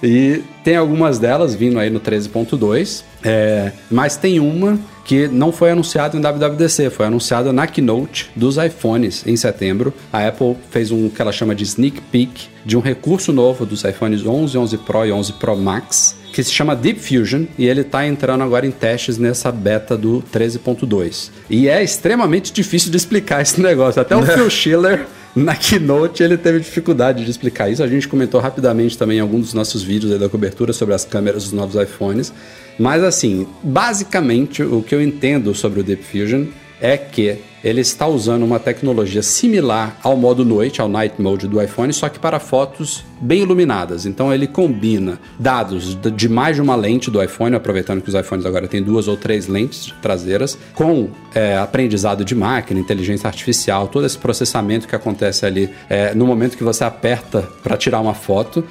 E 0.04 0.42
tem 0.62 0.76
algumas 0.76 1.18
delas 1.18 1.54
vindo 1.54 1.78
aí 1.78 1.88
no 1.88 1.98
13.2, 1.98 3.02
é, 3.24 3.72
mas 3.90 4.16
tem 4.16 4.38
uma 4.38 4.78
que 5.04 5.28
não 5.28 5.52
foi 5.52 5.70
anunciada 5.70 6.16
em 6.16 6.20
WWDC, 6.20 6.90
foi 6.90 7.06
anunciada 7.06 7.52
na 7.52 7.66
keynote 7.66 8.30
dos 8.34 8.56
iPhones 8.56 9.26
em 9.26 9.36
setembro. 9.36 9.92
A 10.12 10.26
Apple 10.26 10.56
fez 10.70 10.90
um 10.90 11.08
que 11.08 11.20
ela 11.20 11.32
chama 11.32 11.54
de 11.54 11.64
sneak 11.64 12.00
peek 12.00 12.48
de 12.64 12.76
um 12.76 12.80
recurso 12.80 13.32
novo 13.32 13.66
dos 13.66 13.84
iPhones 13.84 14.24
11, 14.24 14.56
11 14.56 14.78
Pro 14.78 15.04
e 15.04 15.12
11 15.12 15.34
Pro 15.34 15.56
Max, 15.56 16.16
que 16.32 16.42
se 16.42 16.50
chama 16.50 16.74
Deep 16.74 16.98
Fusion 16.98 17.44
e 17.58 17.66
ele 17.66 17.82
está 17.82 18.06
entrando 18.06 18.42
agora 18.42 18.66
em 18.66 18.70
testes 18.70 19.18
nessa 19.18 19.52
beta 19.52 19.96
do 19.96 20.24
13.2. 20.32 21.30
E 21.50 21.68
é 21.68 21.82
extremamente 21.82 22.52
difícil 22.52 22.90
de 22.90 22.96
explicar 22.96 23.42
esse 23.42 23.60
negócio. 23.62 24.00
Até 24.00 24.16
o 24.16 24.22
Phil 24.26 24.48
Schiller 24.48 25.06
na 25.34 25.54
keynote 25.56 26.22
ele 26.22 26.36
teve 26.36 26.60
dificuldade 26.60 27.24
de 27.24 27.30
explicar 27.30 27.68
isso. 27.70 27.82
A 27.82 27.88
gente 27.88 28.06
comentou 28.06 28.40
rapidamente 28.40 28.96
também 28.96 29.18
em 29.18 29.20
algum 29.20 29.40
dos 29.40 29.52
nossos 29.52 29.82
vídeos 29.82 30.18
da 30.18 30.28
cobertura 30.28 30.72
sobre 30.72 30.94
as 30.94 31.04
câmeras 31.04 31.44
dos 31.44 31.52
novos 31.52 31.80
iPhones. 31.80 32.32
Mas 32.78 33.02
assim, 33.02 33.46
basicamente 33.62 34.62
o 34.62 34.82
que 34.82 34.94
eu 34.94 35.02
entendo 35.02 35.54
sobre 35.54 35.80
o 35.80 35.82
Deep 35.82 36.02
Fusion 36.04 36.46
é 36.80 36.96
que 36.96 37.38
ele 37.64 37.80
está 37.80 38.06
usando 38.06 38.42
uma 38.42 38.60
tecnologia 38.60 39.22
similar 39.22 39.96
ao 40.02 40.18
modo 40.18 40.44
noite, 40.44 40.82
ao 40.82 40.88
night 40.88 41.20
mode 41.20 41.48
do 41.48 41.62
iPhone, 41.62 41.90
só 41.94 42.10
que 42.10 42.18
para 42.18 42.38
fotos 42.38 43.02
bem 43.18 43.40
iluminadas. 43.40 44.04
Então 44.04 44.32
ele 44.32 44.46
combina 44.46 45.18
dados 45.38 45.96
de 46.14 46.28
mais 46.28 46.56
de 46.56 46.62
uma 46.62 46.76
lente 46.76 47.10
do 47.10 47.22
iPhone, 47.22 47.56
aproveitando 47.56 48.02
que 48.02 48.08
os 48.10 48.14
iPhones 48.14 48.44
agora 48.44 48.68
têm 48.68 48.82
duas 48.82 49.08
ou 49.08 49.16
três 49.16 49.46
lentes 49.46 49.94
traseiras, 50.02 50.58
com 50.74 51.08
é, 51.34 51.56
aprendizado 51.56 52.22
de 52.22 52.34
máquina, 52.34 52.78
inteligência 52.78 53.26
artificial, 53.26 53.88
todo 53.88 54.04
esse 54.04 54.18
processamento 54.18 54.86
que 54.86 54.94
acontece 54.94 55.46
ali 55.46 55.70
é, 55.88 56.14
no 56.14 56.26
momento 56.26 56.58
que 56.58 56.64
você 56.64 56.84
aperta 56.84 57.48
para 57.62 57.78
tirar 57.78 58.00
uma 58.00 58.14
foto. 58.14 58.62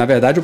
Na 0.00 0.06
verdade, 0.06 0.42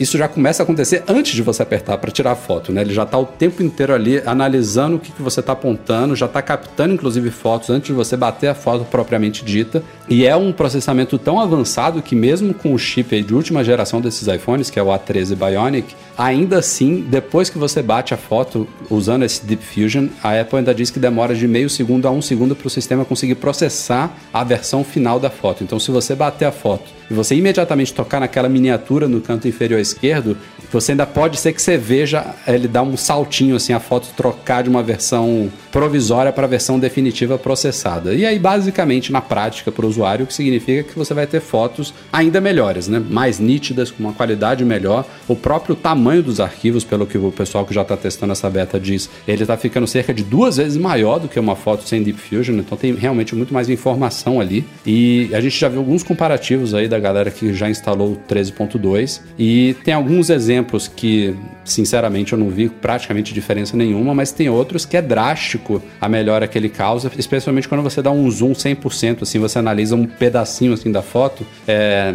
isso 0.00 0.16
já 0.16 0.26
começa 0.26 0.62
a 0.62 0.64
acontecer 0.64 1.04
antes 1.06 1.34
de 1.34 1.42
você 1.42 1.62
apertar 1.62 1.98
para 1.98 2.10
tirar 2.10 2.32
a 2.32 2.34
foto, 2.34 2.72
né? 2.72 2.80
Ele 2.80 2.94
já 2.94 3.02
está 3.02 3.18
o 3.18 3.26
tempo 3.26 3.62
inteiro 3.62 3.92
ali 3.92 4.22
analisando 4.24 4.96
o 4.96 4.98
que, 4.98 5.12
que 5.12 5.20
você 5.20 5.40
está 5.40 5.52
apontando, 5.52 6.16
já 6.16 6.24
está 6.24 6.40
captando 6.40 6.94
inclusive 6.94 7.30
fotos 7.30 7.68
antes 7.68 7.88
de 7.88 7.92
você 7.92 8.16
bater 8.16 8.48
a 8.48 8.54
foto 8.54 8.86
propriamente 8.86 9.44
dita. 9.44 9.82
E 10.08 10.24
é 10.24 10.34
um 10.34 10.50
processamento 10.50 11.18
tão 11.18 11.38
avançado 11.38 12.00
que 12.00 12.16
mesmo 12.16 12.54
com 12.54 12.72
o 12.72 12.78
chip 12.78 13.20
de 13.20 13.34
última 13.34 13.62
geração 13.62 14.00
desses 14.00 14.26
iPhones, 14.28 14.70
que 14.70 14.78
é 14.78 14.82
o 14.82 14.86
A13 14.86 15.36
Bionic, 15.36 15.94
ainda 16.16 16.58
assim, 16.58 17.04
depois 17.08 17.50
que 17.50 17.58
você 17.58 17.82
bate 17.82 18.14
a 18.14 18.16
foto 18.16 18.66
usando 18.90 19.24
esse 19.24 19.44
Deep 19.44 19.62
Fusion, 19.64 20.08
a 20.22 20.40
Apple 20.40 20.58
ainda 20.58 20.74
diz 20.74 20.90
que 20.90 20.98
demora 20.98 21.34
de 21.34 21.46
meio 21.46 21.68
segundo 21.68 22.06
a 22.06 22.10
um 22.10 22.22
segundo 22.22 22.56
para 22.56 22.66
o 22.66 22.70
sistema 22.70 23.04
conseguir 23.04 23.34
processar 23.36 24.16
a 24.32 24.42
versão 24.42 24.82
final 24.82 25.20
da 25.20 25.30
foto. 25.30 25.62
Então, 25.62 25.78
se 25.78 25.90
você 25.90 26.14
bater 26.14 26.46
a 26.46 26.52
foto 26.52 26.90
e 27.10 27.14
você 27.14 27.34
imediatamente 27.34 27.92
tocar 27.92 28.20
naquela 28.20 28.48
miniatura 28.48 29.06
no 29.06 29.20
canto 29.20 29.46
inferior 29.46 29.80
esquerdo, 29.80 30.36
você 30.72 30.92
ainda 30.92 31.06
pode 31.06 31.38
ser 31.38 31.52
que 31.52 31.62
você 31.62 31.76
veja 31.76 32.34
ele 32.46 32.66
dar 32.66 32.82
um 32.82 32.96
saltinho 32.96 33.56
assim, 33.56 33.72
a 33.72 33.80
foto 33.80 34.08
trocar 34.16 34.62
de 34.62 34.70
uma 34.70 34.82
versão 34.82 35.50
provisória 35.76 36.32
para 36.32 36.44
a 36.44 36.48
versão 36.48 36.78
definitiva 36.78 37.36
processada. 37.36 38.14
E 38.14 38.24
aí, 38.24 38.38
basicamente, 38.38 39.12
na 39.12 39.20
prática 39.20 39.70
para 39.70 39.84
o 39.84 39.88
usuário, 39.90 40.24
o 40.24 40.26
que 40.26 40.32
significa 40.32 40.82
que 40.82 40.98
você 40.98 41.12
vai 41.12 41.26
ter 41.26 41.38
fotos 41.38 41.92
ainda 42.10 42.40
melhores, 42.40 42.88
né? 42.88 42.98
mais 42.98 43.38
nítidas, 43.38 43.90
com 43.90 44.02
uma 44.02 44.14
qualidade 44.14 44.64
melhor. 44.64 45.04
O 45.28 45.36
próprio 45.36 45.74
tamanho 45.74 46.22
dos 46.22 46.40
arquivos, 46.40 46.82
pelo 46.82 47.06
que 47.06 47.18
o 47.18 47.30
pessoal 47.30 47.66
que 47.66 47.74
já 47.74 47.82
está 47.82 47.94
testando 47.94 48.32
essa 48.32 48.48
beta 48.48 48.80
diz, 48.80 49.10
ele 49.28 49.42
está 49.42 49.54
ficando 49.58 49.86
cerca 49.86 50.14
de 50.14 50.24
duas 50.24 50.56
vezes 50.56 50.78
maior 50.78 51.18
do 51.18 51.28
que 51.28 51.38
uma 51.38 51.54
foto 51.54 51.86
sem 51.86 52.02
Deep 52.02 52.18
Fusion, 52.18 52.54
então 52.54 52.78
tem 52.78 52.94
realmente 52.94 53.34
muito 53.34 53.52
mais 53.52 53.68
informação 53.68 54.40
ali. 54.40 54.64
E 54.86 55.28
a 55.34 55.42
gente 55.42 55.60
já 55.60 55.68
viu 55.68 55.80
alguns 55.80 56.02
comparativos 56.02 56.72
aí 56.72 56.88
da 56.88 56.98
galera 56.98 57.30
que 57.30 57.52
já 57.52 57.68
instalou 57.68 58.12
o 58.12 58.16
13.2 58.16 59.20
e 59.38 59.76
tem 59.84 59.92
alguns 59.92 60.30
exemplos 60.30 60.88
que, 60.88 61.36
sinceramente, 61.66 62.32
eu 62.32 62.38
não 62.38 62.48
vi 62.48 62.70
praticamente 62.70 63.34
diferença 63.34 63.76
nenhuma, 63.76 64.14
mas 64.14 64.32
tem 64.32 64.48
outros 64.48 64.86
que 64.86 64.96
é 64.96 65.02
drástico 65.02 65.65
a 66.00 66.08
melhora 66.08 66.46
que 66.48 66.56
ele 66.56 66.68
causa, 66.68 67.10
especialmente 67.18 67.68
quando 67.68 67.82
você 67.82 68.00
dá 68.02 68.10
um 68.10 68.30
zoom 68.30 68.52
100%, 68.52 69.22
assim, 69.22 69.38
você 69.38 69.58
analisa 69.58 69.94
um 69.94 70.06
pedacinho 70.06 70.72
assim 70.72 70.90
da 70.90 71.02
foto, 71.02 71.46
é, 71.66 72.14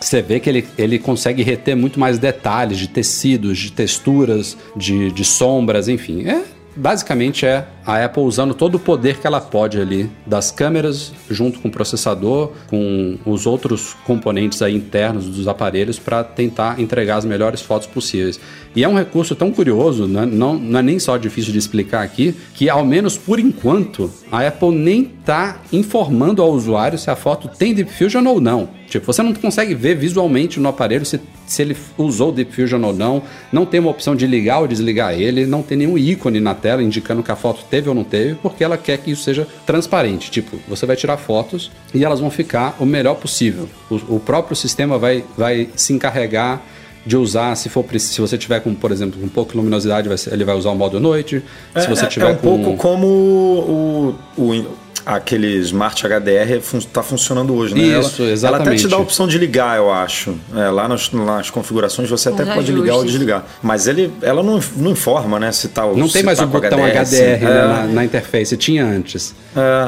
você 0.00 0.20
vê 0.20 0.38
que 0.40 0.48
ele, 0.48 0.66
ele 0.76 0.98
consegue 0.98 1.42
reter 1.42 1.76
muito 1.76 1.98
mais 1.98 2.18
detalhes 2.18 2.78
de 2.78 2.88
tecidos, 2.88 3.58
de 3.58 3.72
texturas, 3.72 4.56
de, 4.76 5.10
de 5.10 5.24
sombras, 5.24 5.88
enfim. 5.88 6.26
É, 6.28 6.42
basicamente 6.76 7.46
é 7.46 7.66
a 7.86 8.04
Apple 8.04 8.24
usando 8.24 8.52
todo 8.52 8.74
o 8.74 8.78
poder 8.80 9.18
que 9.18 9.26
ela 9.26 9.40
pode 9.40 9.80
ali 9.80 10.10
das 10.26 10.50
câmeras, 10.50 11.12
junto 11.30 11.60
com 11.60 11.68
o 11.68 11.70
processador, 11.70 12.50
com 12.68 13.16
os 13.24 13.46
outros 13.46 13.94
componentes 14.04 14.60
aí 14.60 14.74
internos 14.74 15.26
dos 15.26 15.46
aparelhos 15.46 15.98
para 15.98 16.24
tentar 16.24 16.80
entregar 16.80 17.18
as 17.18 17.24
melhores 17.24 17.62
fotos 17.62 17.86
possíveis. 17.86 18.40
E 18.74 18.82
é 18.82 18.88
um 18.88 18.96
recurso 18.96 19.36
tão 19.36 19.52
curioso, 19.52 20.06
né? 20.06 20.26
não, 20.26 20.54
não 20.54 20.80
é 20.80 20.82
nem 20.82 20.98
só 20.98 21.16
difícil 21.16 21.52
de 21.52 21.58
explicar 21.58 22.02
aqui, 22.02 22.34
que 22.54 22.68
ao 22.68 22.84
menos 22.84 23.16
por 23.16 23.38
enquanto 23.38 24.10
a 24.30 24.46
Apple 24.46 24.72
nem 24.72 25.12
está 25.20 25.60
informando 25.72 26.42
ao 26.42 26.52
usuário 26.52 26.98
se 26.98 27.10
a 27.10 27.16
foto 27.16 27.48
tem 27.48 27.72
Deep 27.72 27.90
Fusion 27.90 28.24
ou 28.26 28.40
não. 28.40 28.68
Tipo, 28.88 29.06
você 29.06 29.22
não 29.22 29.32
consegue 29.34 29.74
ver 29.74 29.96
visualmente 29.96 30.60
no 30.60 30.68
aparelho 30.68 31.04
se, 31.04 31.20
se 31.46 31.62
ele 31.62 31.76
usou 31.98 32.30
Deep 32.30 32.54
Fusion 32.54 32.82
ou 32.82 32.92
não, 32.92 33.22
não 33.52 33.66
tem 33.66 33.80
uma 33.80 33.90
opção 33.90 34.14
de 34.14 34.26
ligar 34.26 34.60
ou 34.60 34.68
desligar 34.68 35.14
ele, 35.14 35.46
não 35.46 35.62
tem 35.62 35.78
nenhum 35.78 35.98
ícone 35.98 36.38
na 36.38 36.54
tela 36.54 36.82
indicando 36.82 37.22
que 37.22 37.32
a 37.32 37.36
foto 37.36 37.64
tem 37.68 37.75
teve 37.76 37.88
ou 37.88 37.94
não 37.94 38.04
teve, 38.04 38.34
porque 38.36 38.64
ela 38.64 38.78
quer 38.78 38.98
que 38.98 39.10
isso 39.10 39.22
seja 39.22 39.46
transparente. 39.66 40.30
Tipo, 40.30 40.58
você 40.66 40.86
vai 40.86 40.96
tirar 40.96 41.16
fotos 41.18 41.70
e 41.92 42.04
elas 42.04 42.20
vão 42.20 42.30
ficar 42.30 42.76
o 42.80 42.86
melhor 42.86 43.16
possível. 43.16 43.68
O, 43.90 44.16
o 44.16 44.20
próprio 44.20 44.56
sistema 44.56 44.98
vai, 44.98 45.24
vai 45.36 45.68
se 45.76 45.92
encarregar 45.92 46.62
de 47.04 47.16
usar, 47.16 47.54
se 47.54 47.68
for 47.68 47.84
se 47.98 48.20
você 48.20 48.36
tiver 48.36 48.60
com, 48.60 48.74
por 48.74 48.90
exemplo, 48.90 49.20
com 49.20 49.28
pouca 49.28 49.56
luminosidade, 49.56 50.08
ele 50.32 50.44
vai 50.44 50.56
usar 50.56 50.70
o 50.70 50.74
modo 50.74 50.98
noite. 50.98 51.40
É, 51.72 51.80
se 51.80 51.88
você 51.88 52.06
é, 52.06 52.08
tiver 52.08 52.30
é 52.30 52.32
um 52.32 52.36
com... 52.36 52.62
pouco 52.62 52.76
como 52.76 53.06
o, 53.06 54.14
o 54.36 54.64
aquele 55.06 55.58
Smart 55.58 56.04
HDR 56.04 56.58
está 56.74 57.00
funcionando 57.00 57.54
hoje, 57.54 57.74
né? 57.74 58.00
Isso, 58.00 58.22
ela, 58.22 58.32
exatamente. 58.32 58.66
Ela 58.66 58.74
até 58.74 58.82
te 58.82 58.88
dá 58.88 58.96
a 58.96 58.98
opção 58.98 59.28
de 59.28 59.38
ligar, 59.38 59.76
eu 59.76 59.92
acho. 59.92 60.34
É, 60.54 60.68
lá 60.68 60.88
nas, 60.88 61.12
nas, 61.12 61.48
configurações 61.48 62.10
você 62.10 62.28
até 62.28 62.44
pode 62.44 62.58
ajustes. 62.58 62.74
ligar 62.74 62.96
ou 62.96 63.04
desligar. 63.04 63.46
Mas 63.62 63.86
ele, 63.86 64.12
ela 64.20 64.42
não, 64.42 64.60
não 64.76 64.90
informa, 64.90 65.38
né? 65.38 65.52
Se 65.52 65.68
tá 65.68 65.86
Não 65.86 66.08
tem 66.08 66.24
mais 66.24 66.38
tá 66.38 66.44
o 66.44 66.48
botão 66.48 66.80
HDR, 66.80 66.98
HDR 66.98 67.14
né, 67.14 67.38
é. 67.40 67.66
na, 67.68 67.86
na, 67.86 68.04
interface, 68.04 68.56
tinha 68.56 68.84
antes. 68.84 69.32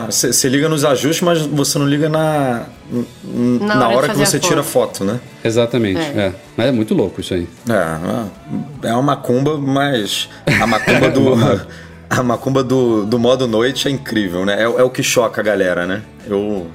Você 0.08 0.46
é, 0.46 0.50
liga 0.50 0.68
nos 0.68 0.84
ajustes, 0.84 1.20
mas 1.22 1.42
você 1.42 1.78
não 1.80 1.88
liga 1.88 2.08
na, 2.08 2.66
na, 3.24 3.74
na 3.74 3.88
hora, 3.88 3.96
hora 3.96 4.08
que 4.10 4.16
você 4.16 4.38
tira 4.38 4.60
a 4.60 4.64
foto, 4.64 5.02
né? 5.04 5.18
Exatamente, 5.42 6.00
é. 6.00 6.20
é. 6.20 6.32
Mas 6.56 6.68
é 6.68 6.72
muito 6.72 6.94
louco 6.94 7.20
isso 7.20 7.34
aí. 7.34 7.48
É, 7.68 8.88
é 8.88 8.92
uma 8.92 9.02
macumba, 9.02 9.58
mas 9.58 10.28
a 10.60 10.66
macumba 10.66 11.10
do... 11.10 11.36
a 12.18 12.22
macumba 12.22 12.62
do, 12.62 13.04
do 13.04 13.18
modo 13.18 13.46
noite 13.46 13.88
é 13.88 13.90
incrível, 13.90 14.44
né? 14.44 14.60
É, 14.60 14.64
é 14.64 14.82
o 14.82 14.90
que 14.90 15.02
choca 15.02 15.40
a 15.40 15.44
galera, 15.44 15.86
né? 15.86 16.02
Eu 16.26 16.68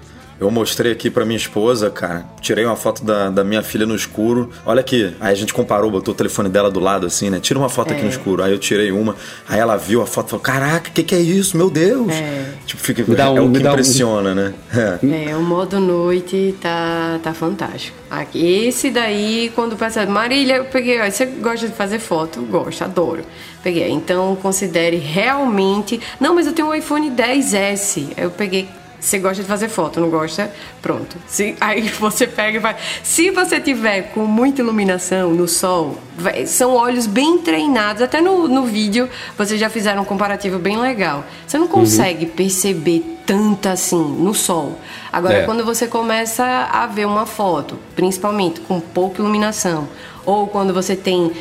eu 0.43 0.51
mostrei 0.51 0.91
aqui 0.91 1.10
para 1.10 1.25
minha 1.25 1.38
esposa, 1.38 1.89
cara. 1.89 2.25
Tirei 2.41 2.65
uma 2.65 2.75
foto 2.75 3.03
da, 3.03 3.29
da 3.29 3.43
minha 3.43 3.63
filha 3.63 3.86
no 3.86 3.95
escuro. 3.95 4.49
Olha 4.65 4.82
aqui. 4.82 5.15
Aí 5.19 5.32
a 5.32 5.36
gente 5.36 5.53
comparou, 5.53 5.89
botou 5.89 6.13
o 6.13 6.17
telefone 6.17 6.49
dela 6.49 6.69
do 6.69 6.79
lado, 6.79 7.06
assim, 7.06 7.29
né? 7.29 7.39
Tira 7.39 7.58
uma 7.58 7.69
foto 7.69 7.91
é. 7.91 7.93
aqui 7.93 8.01
no 8.01 8.10
é. 8.10 8.12
escuro. 8.12 8.43
Aí 8.43 8.51
eu 8.51 8.60
tirei 8.60 8.91
uma. 8.91 9.15
Aí 9.47 9.60
ela 9.60 9.77
viu 9.77 10.01
a 10.01 10.06
foto 10.06 10.27
e 10.27 10.29
falou: 10.32 10.43
Caraca, 10.43 10.89
o 10.89 10.93
que, 10.93 11.03
que 11.03 11.15
é 11.15 11.19
isso? 11.19 11.56
Meu 11.56 11.69
Deus! 11.69 12.12
É. 12.12 12.45
Tipo, 12.65 12.82
fica, 12.82 13.03
me 13.08 13.15
dá 13.15 13.32
um, 13.32 13.38
é 13.38 13.41
o 13.41 13.51
que 13.51 13.60
impressiona, 13.60 14.32
um... 14.32 14.36
né? 14.36 14.53
É. 14.75 15.29
é. 15.32 15.36
o 15.36 15.41
modo 15.41 15.79
noite 15.79 16.56
tá, 16.62 17.19
tá 17.23 17.34
fantástico. 17.34 17.97
Esse 18.36 18.91
daí, 18.91 19.51
quando 19.56 19.75
passa. 19.75 20.06
Marília, 20.06 20.58
eu 20.58 20.65
peguei. 20.65 21.01
Ó, 21.01 21.10
você 21.10 21.25
gosta 21.25 21.67
de 21.67 21.73
fazer 21.73 21.99
foto? 21.99 22.41
Gosto, 22.41 22.84
adoro. 22.84 23.23
Peguei. 23.63 23.89
Então 23.89 24.36
considere 24.36 24.97
realmente. 24.97 25.99
Não, 26.19 26.36
mas 26.36 26.45
eu 26.45 26.53
tenho 26.53 26.67
um 26.67 26.75
iPhone 26.75 27.10
10S. 27.10 28.10
Eu 28.17 28.29
peguei 28.29 28.67
você 29.04 29.20
gosta 29.20 29.44
de 29.44 29.48
fazer 29.50 29.68
foto, 29.68 30.00
não 30.00 30.10
gosta? 30.10 30.50
Pronto. 30.82 31.18
Se, 31.28 31.56
aí 31.60 31.89
você 32.00 32.26
pega 32.26 32.58
e 32.58 32.60
vai. 32.60 32.78
Se 33.04 33.32
você 33.32 33.60
tiver 33.60 34.13
com 34.13 34.26
muita 34.26 34.62
iluminação 34.62 35.32
no 35.32 35.46
sol, 35.46 35.98
vai, 36.18 36.46
são 36.46 36.74
olhos 36.74 37.06
bem 37.06 37.38
treinados. 37.39 38.02
Até 38.02 38.22
no, 38.22 38.48
no 38.48 38.66
vídeo 38.66 39.10
vocês 39.38 39.60
já 39.60 39.70
fizeram 39.70 40.04
um 40.04 40.06
comparativo 40.06 40.58
bem 40.58 40.78
legal. 40.78 41.26
Você 41.46 41.58
não 41.58 41.68
consegue 41.68 42.26
uhum. 42.26 42.32
perceber 42.32 43.20
tanto 43.26 43.68
assim 43.68 44.02
no 44.02 44.34
sol. 44.34 44.80
Agora, 45.12 45.39
é. 45.39 45.46
quando 45.46 45.66
você 45.66 45.86
começa 45.86 46.46
a 46.46 46.88
ver 46.88 47.06
uma 47.06 47.26
foto, 47.26 47.78
principalmente 47.96 48.62
com 48.62 48.80
pouca 48.80 49.22
iluminação, 49.22 49.88
ou 50.25 50.47
quando 50.47 50.73
você 50.73 50.95
tem 50.95 51.31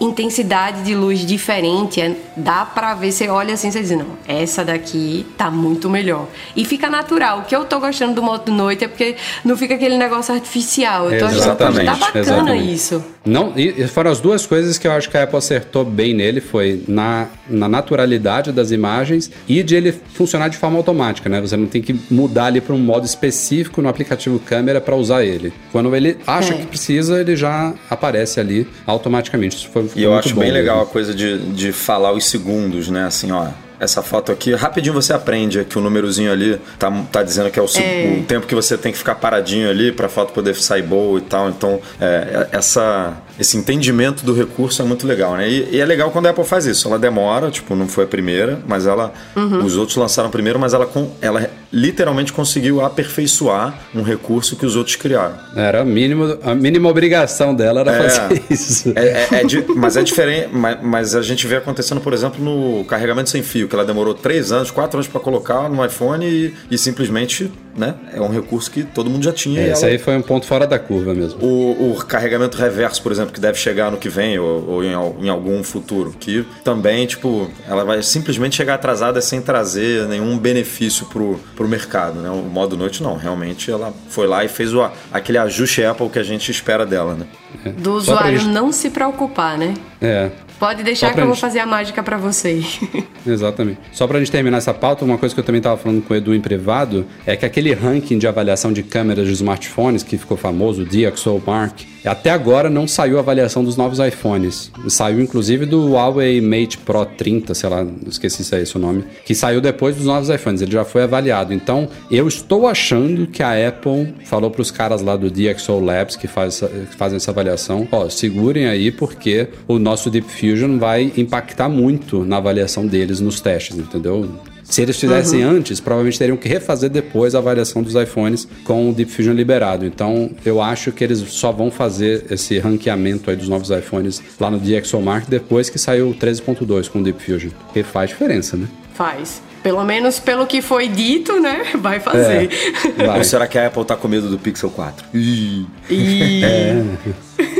intensidade 0.00 0.82
de 0.82 0.94
luz 0.94 1.20
diferente, 1.24 2.00
é, 2.00 2.14
dá 2.36 2.64
pra 2.64 2.94
ver, 2.94 3.12
você 3.12 3.28
olha 3.28 3.54
assim 3.54 3.68
e 3.68 3.70
diz, 3.70 3.90
não, 3.90 4.18
essa 4.26 4.64
daqui 4.64 5.26
tá 5.36 5.50
muito 5.50 5.88
melhor. 5.88 6.26
E 6.56 6.64
fica 6.64 6.88
natural. 6.88 7.40
O 7.40 7.42
que 7.44 7.54
eu 7.54 7.64
tô 7.64 7.78
gostando 7.80 8.14
do 8.14 8.22
modo 8.22 8.50
noite 8.52 8.84
é 8.84 8.88
porque 8.88 9.16
não 9.44 9.56
fica 9.56 9.74
aquele 9.74 9.96
negócio 9.96 10.34
artificial. 10.34 11.10
Eu 11.10 11.18
tô 11.20 11.26
exatamente, 11.26 11.88
achando 11.88 11.94
que 11.96 12.00
tá 12.00 12.06
bacana 12.06 12.20
exatamente. 12.20 12.74
isso. 12.74 13.04
Não, 13.24 13.52
e 13.56 13.86
foram 13.86 14.10
as 14.10 14.20
duas 14.20 14.46
coisas 14.46 14.78
que 14.78 14.86
eu 14.86 14.92
acho 14.92 15.08
que 15.08 15.16
a 15.16 15.22
Apple 15.22 15.38
acertou 15.38 15.84
bem 15.84 16.12
nele, 16.12 16.40
foi 16.40 16.82
na, 16.88 17.28
na 17.48 17.68
naturalidade 17.68 18.50
das 18.50 18.72
imagens 18.72 19.30
e 19.48 19.62
de 19.62 19.76
ele 19.76 19.92
funcionar 19.92 20.48
de 20.48 20.56
forma 20.56 20.76
automática, 20.76 21.28
né? 21.28 21.40
Você 21.40 21.56
não 21.56 21.66
tem 21.66 21.80
que 21.80 21.94
mudar 22.10 22.46
ali 22.46 22.60
para 22.60 22.74
um 22.74 22.78
modo 22.78 23.06
específico 23.06 23.80
no 23.80 23.88
aplicativo 23.88 24.40
câmera 24.40 24.80
para 24.80 24.96
usar 24.96 25.24
ele. 25.24 25.52
Quando 25.70 25.94
ele 25.94 26.18
acha 26.26 26.54
é. 26.54 26.58
que 26.58 26.66
precisa, 26.66 27.20
ele 27.20 27.36
já 27.36 27.72
aparece 27.88 28.31
ali 28.40 28.66
automaticamente. 28.86 29.56
Isso 29.56 29.68
foi, 29.68 29.88
foi 29.88 30.00
e 30.00 30.04
eu 30.04 30.14
acho 30.14 30.34
bem 30.34 30.44
mesmo. 30.44 30.54
legal 30.54 30.82
a 30.82 30.86
coisa 30.86 31.14
de, 31.14 31.38
de 31.52 31.72
falar 31.72 32.12
os 32.12 32.26
segundos, 32.26 32.88
né? 32.88 33.04
Assim, 33.04 33.30
ó, 33.32 33.48
essa 33.82 34.00
foto 34.00 34.30
aqui. 34.30 34.54
Rapidinho 34.54 34.94
você 34.94 35.12
aprende 35.12 35.64
que 35.64 35.76
o 35.76 35.80
númerozinho 35.80 36.30
ali 36.30 36.60
tá, 36.78 36.90
tá 37.10 37.22
dizendo 37.22 37.50
que 37.50 37.58
é 37.58 37.62
o, 37.62 37.66
é. 37.76 38.18
o 38.20 38.24
tempo 38.24 38.46
que 38.46 38.54
você 38.54 38.78
tem 38.78 38.92
que 38.92 38.98
ficar 38.98 39.16
paradinho 39.16 39.68
ali 39.68 39.90
para 39.90 40.06
a 40.06 40.08
foto 40.08 40.32
poder 40.32 40.54
sair 40.54 40.82
boa 40.82 41.18
e 41.18 41.22
tal. 41.22 41.48
Então, 41.48 41.80
é, 42.00 42.46
essa 42.52 43.16
esse 43.38 43.56
entendimento 43.56 44.24
do 44.24 44.34
recurso 44.34 44.82
é 44.82 44.84
muito 44.84 45.06
legal, 45.06 45.36
né? 45.36 45.48
E, 45.48 45.76
e, 45.76 45.80
é 45.80 45.84
legal 45.84 46.10
quando 46.10 46.26
a 46.26 46.30
Apple 46.30 46.44
faz 46.44 46.66
isso. 46.66 46.86
Ela 46.88 46.98
demora, 46.98 47.50
tipo, 47.50 47.74
não 47.74 47.88
foi 47.88 48.04
a 48.04 48.06
primeira, 48.06 48.60
mas 48.66 48.86
ela. 48.86 49.12
Uhum. 49.34 49.64
Os 49.64 49.76
outros 49.76 49.96
lançaram 49.96 50.30
primeiro, 50.30 50.58
mas 50.58 50.74
ela, 50.74 50.90
ela 51.20 51.50
literalmente 51.72 52.32
conseguiu 52.32 52.84
aperfeiçoar 52.84 53.78
um 53.94 54.02
recurso 54.02 54.56
que 54.56 54.66
os 54.66 54.76
outros 54.76 54.96
criaram. 54.96 55.34
Era 55.56 55.80
a 55.80 55.84
mínima, 55.84 56.38
a 56.42 56.54
mínima 56.54 56.88
obrigação 56.88 57.54
dela 57.54 57.80
era 57.80 57.92
é, 57.92 58.10
fazer 58.10 58.42
isso. 58.50 58.92
É, 58.94 59.06
é, 59.06 59.40
é 59.40 59.44
di, 59.44 59.64
mas 59.74 59.96
é 59.96 60.02
diferente. 60.02 60.48
Mas, 60.52 60.78
mas, 60.82 61.14
a 61.14 61.22
gente 61.22 61.46
vê 61.46 61.56
acontecendo, 61.56 62.00
por 62.00 62.12
exemplo, 62.12 62.42
no 62.42 62.84
carregamento 62.84 63.30
sem 63.30 63.42
fio, 63.42 63.68
que 63.68 63.74
ela 63.74 63.84
demorou 63.84 64.14
três 64.14 64.52
anos, 64.52 64.70
quatro 64.70 64.98
anos 64.98 65.08
para 65.08 65.20
colocar 65.20 65.68
no 65.68 65.84
iPhone 65.84 66.24
e, 66.26 66.54
e, 66.70 66.76
simplesmente, 66.76 67.50
né? 67.76 67.94
É 68.12 68.20
um 68.20 68.28
recurso 68.28 68.70
que 68.70 68.82
todo 68.82 69.08
mundo 69.08 69.24
já 69.24 69.32
tinha. 69.32 69.60
É, 69.60 69.70
esse 69.70 69.84
ela... 69.84 69.92
aí 69.92 69.98
foi 69.98 70.16
um 70.16 70.22
ponto 70.22 70.46
fora 70.46 70.66
da 70.66 70.78
curva 70.78 71.14
mesmo. 71.14 71.42
O, 71.42 71.92
o, 71.92 72.04
carregamento 72.04 72.56
reverso, 72.56 73.02
por 73.02 73.12
exemplo, 73.12 73.32
que 73.32 73.40
deve 73.40 73.58
chegar 73.58 73.90
no 73.90 73.96
que 73.96 74.08
vem 74.08 74.38
ou, 74.38 74.68
ou 74.68 74.84
em, 74.84 74.92
em, 74.92 75.28
algum 75.28 75.62
futuro, 75.64 76.14
que 76.18 76.46
também, 76.62 77.06
tipo, 77.06 77.50
ela 77.66 77.84
vai 77.84 78.02
simplesmente 78.02 78.56
chegar 78.56 78.74
atrasada 78.74 79.20
sem 79.20 79.40
trazer 79.40 80.06
nenhum 80.06 80.36
benefício 80.38 81.06
pro, 81.06 81.40
pro 81.56 81.66
mercado, 81.66 82.20
né? 82.20 82.30
O 82.30 82.42
modo 82.42 82.76
noite 82.76 83.02
não, 83.02 83.16
realmente 83.16 83.70
ela 83.70 83.92
foi 84.08 84.26
lá 84.26 84.44
e 84.44 84.48
fez 84.48 84.74
o, 84.74 84.88
aquele 85.12 85.38
ajuste 85.38 85.82
Apple 85.84 86.08
que 86.08 86.18
a 86.18 86.22
gente 86.22 86.50
espera 86.50 86.84
dela, 86.84 87.14
né? 87.14 87.26
É. 87.64 87.70
Do 87.70 87.94
usuário 87.94 88.38
gente... 88.38 88.50
não 88.50 88.72
se 88.72 88.90
preocupar, 88.90 89.56
né? 89.56 89.74
É. 90.00 90.30
Pode 90.62 90.84
deixar 90.84 91.12
que 91.12 91.20
eu 91.20 91.26
vou 91.26 91.34
fazer 91.34 91.58
a 91.58 91.66
mágica 91.66 92.04
para 92.04 92.16
você. 92.16 92.62
Exatamente. 93.26 93.80
Só 93.90 94.06
pra 94.06 94.20
gente 94.20 94.30
terminar 94.30 94.58
essa 94.58 94.72
pauta, 94.72 95.04
uma 95.04 95.18
coisa 95.18 95.34
que 95.34 95.40
eu 95.40 95.44
também 95.44 95.60
tava 95.60 95.76
falando 95.76 96.00
com 96.02 96.14
o 96.14 96.16
Edu 96.16 96.32
em 96.32 96.40
privado 96.40 97.04
é 97.26 97.34
que 97.34 97.44
aquele 97.44 97.74
ranking 97.74 98.16
de 98.16 98.28
avaliação 98.28 98.72
de 98.72 98.80
câmeras 98.84 99.26
de 99.26 99.32
smartphones 99.32 100.04
que 100.04 100.16
ficou 100.16 100.36
famoso, 100.36 100.82
o 100.82 100.86
DxOMark, 100.86 101.84
até 102.08 102.30
agora 102.30 102.68
não 102.68 102.86
saiu 102.86 103.16
a 103.16 103.20
avaliação 103.20 103.64
dos 103.64 103.76
novos 103.76 103.98
iPhones. 103.98 104.70
Saiu 104.88 105.20
inclusive 105.20 105.66
do 105.66 105.92
Huawei 105.92 106.40
Mate 106.40 106.78
Pro 106.78 107.04
30, 107.04 107.54
sei 107.54 107.68
lá, 107.68 107.86
esqueci 108.06 108.44
se 108.44 108.54
é 108.54 108.62
esse 108.62 108.76
o 108.76 108.80
nome, 108.80 109.04
que 109.24 109.34
saiu 109.34 109.60
depois 109.60 109.96
dos 109.96 110.06
novos 110.06 110.28
iPhones. 110.28 110.62
Ele 110.62 110.72
já 110.72 110.84
foi 110.84 111.02
avaliado. 111.02 111.54
Então, 111.54 111.88
eu 112.10 112.26
estou 112.26 112.66
achando 112.66 113.26
que 113.26 113.42
a 113.42 113.68
Apple 113.68 114.14
falou 114.24 114.50
para 114.50 114.62
os 114.62 114.70
caras 114.70 115.02
lá 115.02 115.16
do 115.16 115.30
DxO 115.30 115.80
Labs 115.80 116.16
que, 116.16 116.26
faz, 116.26 116.60
que 116.60 116.96
fazem 116.96 117.16
essa 117.16 117.30
avaliação, 117.30 117.86
ó, 117.90 118.08
segurem 118.08 118.66
aí 118.66 118.90
porque 118.90 119.48
o 119.68 119.78
nosso 119.78 120.10
Deep 120.10 120.28
Fusion 120.28 120.78
vai 120.78 121.12
impactar 121.16 121.68
muito 121.68 122.24
na 122.24 122.38
avaliação 122.38 122.86
deles 122.86 123.20
nos 123.20 123.40
testes, 123.40 123.78
entendeu? 123.78 124.28
Se 124.72 124.80
eles 124.80 124.98
fizessem 124.98 125.44
uhum. 125.44 125.56
antes, 125.56 125.80
provavelmente 125.80 126.18
teriam 126.18 126.34
que 126.34 126.48
refazer 126.48 126.88
depois 126.88 127.34
a 127.34 127.38
avaliação 127.38 127.82
dos 127.82 127.94
iPhones 127.94 128.48
com 128.64 128.88
o 128.88 128.94
Deep 128.94 129.12
Fusion 129.12 129.34
liberado. 129.34 129.84
Então, 129.84 130.30
eu 130.46 130.62
acho 130.62 130.90
que 130.92 131.04
eles 131.04 131.18
só 131.28 131.52
vão 131.52 131.70
fazer 131.70 132.24
esse 132.30 132.58
ranqueamento 132.58 133.28
aí 133.28 133.36
dos 133.36 133.50
novos 133.50 133.68
iPhones 133.68 134.22
lá 134.40 134.50
no 134.50 134.58
DxOMark 134.58 135.28
depois 135.28 135.68
que 135.68 135.78
saiu 135.78 136.08
o 136.08 136.14
13.2 136.14 136.88
com 136.88 137.00
o 137.00 137.02
Deep 137.02 137.22
Fusion. 137.22 137.50
Porque 137.66 137.82
faz 137.82 138.08
diferença, 138.08 138.56
né? 138.56 138.66
Faz. 138.94 139.42
Pelo 139.62 139.84
menos 139.84 140.18
pelo 140.18 140.46
que 140.46 140.60
foi 140.60 140.88
dito, 140.88 141.40
né? 141.40 141.64
Vai 141.78 142.00
fazer. 142.00 142.50
É, 142.98 143.06
vai. 143.06 143.18
Ou 143.18 143.24
será 143.24 143.46
que 143.46 143.58
a 143.58 143.66
Apple 143.66 143.84
tá 143.84 143.96
com 143.96 144.08
medo 144.08 144.28
do 144.28 144.38
Pixel 144.38 144.70
4? 144.70 145.06
Ih. 145.14 145.66
É. 146.42 146.82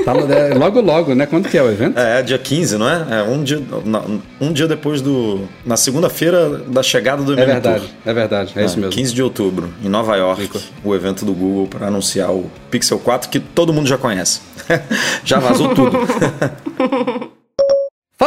Tá, 0.05 0.13
é, 0.13 0.55
logo, 0.55 0.81
logo, 0.81 1.15
né? 1.15 1.27
Quando 1.27 1.49
que 1.49 1.57
é 1.57 1.63
o 1.63 1.71
evento? 1.71 1.99
É, 1.99 2.23
dia 2.23 2.39
15, 2.39 2.77
não 2.77 2.89
é? 2.89 3.07
É 3.11 3.23
um 3.23 3.43
dia, 3.43 3.61
um 4.41 4.53
dia 4.53 4.67
depois 4.67 5.01
do. 5.01 5.49
Na 5.65 5.77
segunda-feira 5.77 6.59
da 6.67 6.83
chegada 6.83 7.23
do 7.23 7.33
evento. 7.33 7.49
É 7.49 7.53
verdade, 7.53 7.95
é 8.05 8.13
verdade, 8.13 8.53
é, 8.57 8.63
é, 8.63 8.65
isso 8.65 8.79
mesmo. 8.79 8.93
15 8.93 9.15
de 9.15 9.23
outubro, 9.23 9.73
em 9.83 9.89
Nova 9.89 10.17
York, 10.17 10.43
Rico. 10.43 10.59
o 10.85 10.95
evento 10.95 11.25
do 11.25 11.33
Google 11.33 11.67
para 11.67 11.87
anunciar 11.87 12.31
o 12.31 12.51
Pixel 12.71 12.99
4, 12.99 13.29
que 13.29 13.41
todo 13.41 13.73
mundo 13.73 13.87
já 13.89 13.99
conhece. 13.99 14.41
já 15.25 15.39
vazou 15.39 15.75
tudo. 15.75 15.99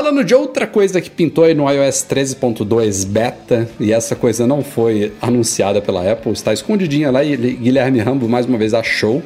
Falando 0.05 0.23
de 0.23 0.35
outra 0.35 0.67
coisa 0.67 1.01
que 1.01 1.09
pintou 1.09 1.45
aí 1.45 1.55
no 1.55 1.67
iOS 1.67 2.05
13.2 2.07 3.07
beta, 3.07 3.67
e 3.79 3.91
essa 3.91 4.15
coisa 4.15 4.45
não 4.45 4.61
foi 4.61 5.11
anunciada 5.19 5.81
pela 5.81 6.11
Apple, 6.11 6.31
está 6.31 6.53
escondidinha 6.53 7.09
lá 7.09 7.23
e 7.23 7.35
Guilherme 7.35 7.97
Rambo 8.01 8.29
mais 8.29 8.45
uma 8.45 8.55
vez 8.55 8.75
achou 8.75 9.23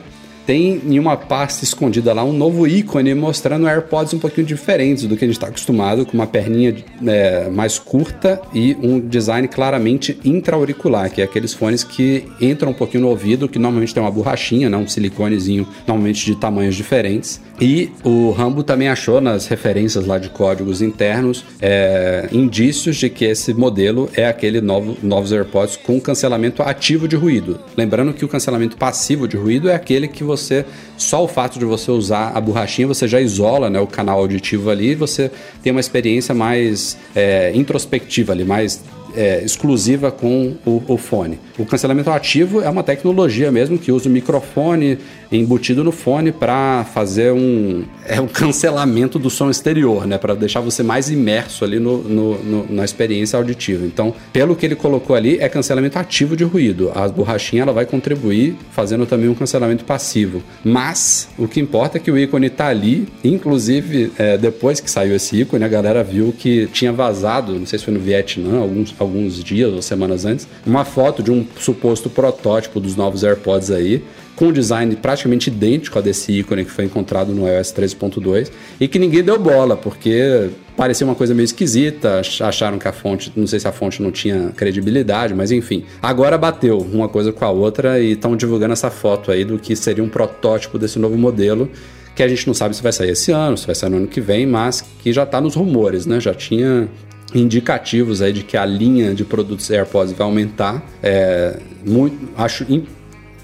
tem 0.50 0.82
em 0.84 0.98
uma 0.98 1.16
pasta 1.16 1.64
escondida 1.64 2.12
lá 2.12 2.24
um 2.24 2.34
novo 2.34 2.66
ícone 2.66 3.14
mostrando 3.14 3.68
AirPods 3.68 4.16
um 4.16 4.18
pouquinho 4.18 4.48
diferentes 4.48 5.04
do 5.04 5.16
que 5.16 5.24
a 5.24 5.28
gente 5.28 5.38
está 5.38 5.46
acostumado, 5.46 6.08
com 6.08 6.14
uma 6.14 6.26
perninha 6.26 6.76
é, 7.06 7.48
mais 7.52 7.78
curta 7.78 8.42
e 8.52 8.76
um 8.82 9.00
design 9.00 9.48
claramente 9.48 10.20
intra-auricular, 10.26 11.12
que 11.12 11.22
é 11.22 11.24
aqueles 11.24 11.54
fones 11.54 11.84
que 11.84 12.26
entram 12.42 12.72
um 12.72 12.74
pouquinho 12.74 13.04
no 13.04 13.10
ouvido, 13.10 13.48
que 13.48 13.60
normalmente 13.60 13.94
tem 13.94 14.02
uma 14.02 14.10
borrachinha, 14.10 14.72
né, 14.72 14.78
um 14.78 14.88
siliconezinho, 14.88 15.68
normalmente 15.86 16.26
de 16.26 16.36
tamanhos 16.36 16.74
diferentes. 16.74 17.40
E 17.62 17.92
o 18.04 18.32
Rambo 18.32 18.64
também 18.64 18.88
achou 18.88 19.22
nas 19.22 19.46
referências 19.46 20.08
lá 20.08 20.18
de 20.18 20.30
códigos 20.30 20.82
internos 20.82 21.44
é, 21.62 22.28
indícios 22.32 22.96
de 22.96 23.08
que 23.08 23.26
esse 23.26 23.54
modelo 23.54 24.10
é 24.16 24.26
aquele 24.26 24.62
novo, 24.62 24.98
novos 25.04 25.32
AirPods 25.32 25.78
com 25.78 26.02
cancelamento 26.02 26.64
ativo 26.64 27.08
de 27.08 27.16
ruído. 27.16 27.60
Lembrando 27.78 28.14
que 28.14 28.26
o 28.26 28.28
cancelamento 28.28 28.78
passivo 28.78 29.28
de 29.28 29.38
ruído 29.38 29.70
é 29.70 29.76
aquele 29.76 30.08
que 30.08 30.24
você 30.24 30.39
você, 30.40 30.66
só 30.98 31.24
o 31.24 31.28
fato 31.28 31.60
de 31.60 31.66
você 31.66 31.92
usar 31.92 32.32
a 32.36 32.42
borrachinha, 32.42 32.88
você 32.88 33.08
já 33.08 33.20
isola 33.20 33.70
né, 33.70 33.80
o 33.80 33.88
canal 33.88 34.20
auditivo 34.20 34.70
ali 34.70 34.96
você 34.96 35.32
tem 35.62 35.72
uma 35.72 35.80
experiência 35.80 36.34
mais 36.34 36.98
é, 37.16 37.52
introspectiva 37.56 38.34
ali, 38.34 38.44
mais 38.44 38.82
é, 39.20 39.44
exclusiva 39.44 40.12
com 40.12 40.56
o, 40.66 40.82
o, 40.88 40.98
fone. 40.98 41.38
O 41.58 41.66
cancelamento 41.66 42.10
ativo 42.10 42.62
é 42.62 42.70
uma 42.70 42.84
tecnologia 42.84 43.52
mesmo 43.52 43.78
que 43.78 43.92
usa 43.92 44.08
o 44.08 44.12
microfone 44.12 44.98
embutido 45.30 45.84
no 45.84 45.92
fone 45.92 46.32
para 46.32 46.86
fazer 46.94 47.34
um, 47.34 47.84
é 48.08 48.22
um 48.22 48.28
cancelamento 48.28 49.20
do 49.20 49.30
som 49.30 49.50
exterior, 49.50 50.08
né? 50.08 50.18
Para 50.18 50.36
deixar 50.36 50.62
você 50.62 50.82
mais 50.82 51.10
imerso 51.10 51.66
ali 51.66 51.80
no, 51.80 51.98
no, 51.98 52.44
no, 52.44 52.74
na 52.74 52.86
experiência 52.86 53.36
auditiva. 53.36 53.86
Então, 53.86 54.14
pelo 54.32 54.56
que 54.56 54.66
ele 54.66 54.76
colocou 54.76 55.14
ali, 55.14 55.38
é 55.38 55.50
cancelamento 55.50 56.00
ativo 56.00 56.38
de 56.38 56.46
ruído. 56.46 56.90
A 56.96 57.06
borrachinha 57.10 57.64
ela 57.64 57.74
vai 57.74 57.86
contribuir 57.86 58.56
fazendo 58.72 59.06
também 59.06 59.28
um 59.28 59.36
cancelamento 59.36 59.84
passivo. 59.84 60.42
Mas 60.64 61.28
o 61.38 61.46
que 61.46 61.60
importa 61.60 61.98
é 61.98 62.00
que 62.00 62.10
o 62.10 62.18
ícone 62.18 62.48
está 62.48 62.68
ali. 62.68 63.06
Inclusive, 63.22 64.14
é, 64.18 64.38
depois 64.38 64.80
que 64.80 64.90
saiu 64.90 65.14
esse 65.14 65.42
ícone, 65.42 65.66
a 65.66 65.68
galera 65.68 66.06
viu 66.06 66.34
que 66.38 66.68
tinha 66.68 66.94
vazado, 66.94 67.60
não 67.60 67.66
sei 67.66 67.78
se 67.78 67.84
foi 67.84 67.94
no 67.94 68.00
Vietnã, 68.00 68.60
alguns, 68.60 68.96
dias 69.44 69.74
ou 69.74 69.82
semanas 69.82 70.26
antes, 70.26 70.48
uma 70.66 70.86
foto 70.86 71.22
de 71.22 71.32
um 71.32 71.46
suposto 71.58 72.10
protótipo 72.10 72.80
dos 72.80 72.96
novos 72.96 73.24
AirPods 73.24 73.72
aí 73.72 74.04
com 74.40 74.46
um 74.46 74.52
design 74.54 74.96
praticamente 74.96 75.50
idêntico 75.50 76.00
a 76.00 76.02
desse 76.02 76.32
ícone 76.32 76.64
que 76.64 76.72
foi 76.72 76.86
encontrado 76.86 77.34
no 77.34 77.46
iOS 77.46 77.74
13.2 77.74 78.50
e 78.80 78.88
que 78.88 78.98
ninguém 78.98 79.22
deu 79.22 79.38
bola, 79.38 79.76
porque 79.76 80.50
parecia 80.78 81.06
uma 81.06 81.14
coisa 81.14 81.34
meio 81.34 81.44
esquisita, 81.44 82.22
acharam 82.40 82.80
que 82.80 82.88
a 82.88 82.94
fonte, 82.94 83.34
não 83.36 83.46
sei 83.46 83.60
se 83.60 83.68
a 83.68 83.74
fonte 83.74 84.02
não 84.02 84.12
tinha 84.12 84.54
credibilidade, 84.56 85.34
mas 85.36 85.52
enfim. 85.52 85.84
Agora 86.02 86.38
bateu 86.38 86.78
uma 86.78 87.10
coisa 87.10 87.34
com 87.34 87.44
a 87.44 87.50
outra 87.50 88.00
e 88.00 88.14
estão 88.14 88.34
divulgando 88.34 88.72
essa 88.72 88.90
foto 88.90 89.30
aí 89.30 89.44
do 89.44 89.60
que 89.60 89.76
seria 89.76 90.02
um 90.02 90.08
protótipo 90.08 90.80
desse 90.80 90.98
novo 90.98 91.18
modelo 91.18 91.70
que 92.16 92.24
a 92.24 92.28
gente 92.28 92.48
não 92.48 92.54
sabe 92.54 92.76
se 92.76 92.82
vai 92.82 92.94
sair 92.94 93.12
esse 93.12 93.32
ano, 93.32 93.58
se 93.58 93.66
vai 93.66 93.76
sair 93.76 93.90
no 93.90 93.98
ano 93.98 94.08
que 94.08 94.22
vem, 94.22 94.46
mas 94.46 94.82
que 95.02 95.12
já 95.12 95.24
está 95.24 95.40
nos 95.40 95.56
rumores, 95.56 96.06
né? 96.06 96.20
Já 96.20 96.34
tinha 96.34 96.90
indicativos 97.34 98.22
aí 98.22 98.34
de 98.34 98.44
que 98.44 98.58
a 98.58 98.66
linha 98.66 99.14
de 99.14 99.24
produtos 99.24 99.70
AirPods 99.70 100.14
vai 100.14 100.26
aumentar. 100.26 100.84
É, 101.02 101.58
muito, 101.86 102.18
acho 102.38 102.66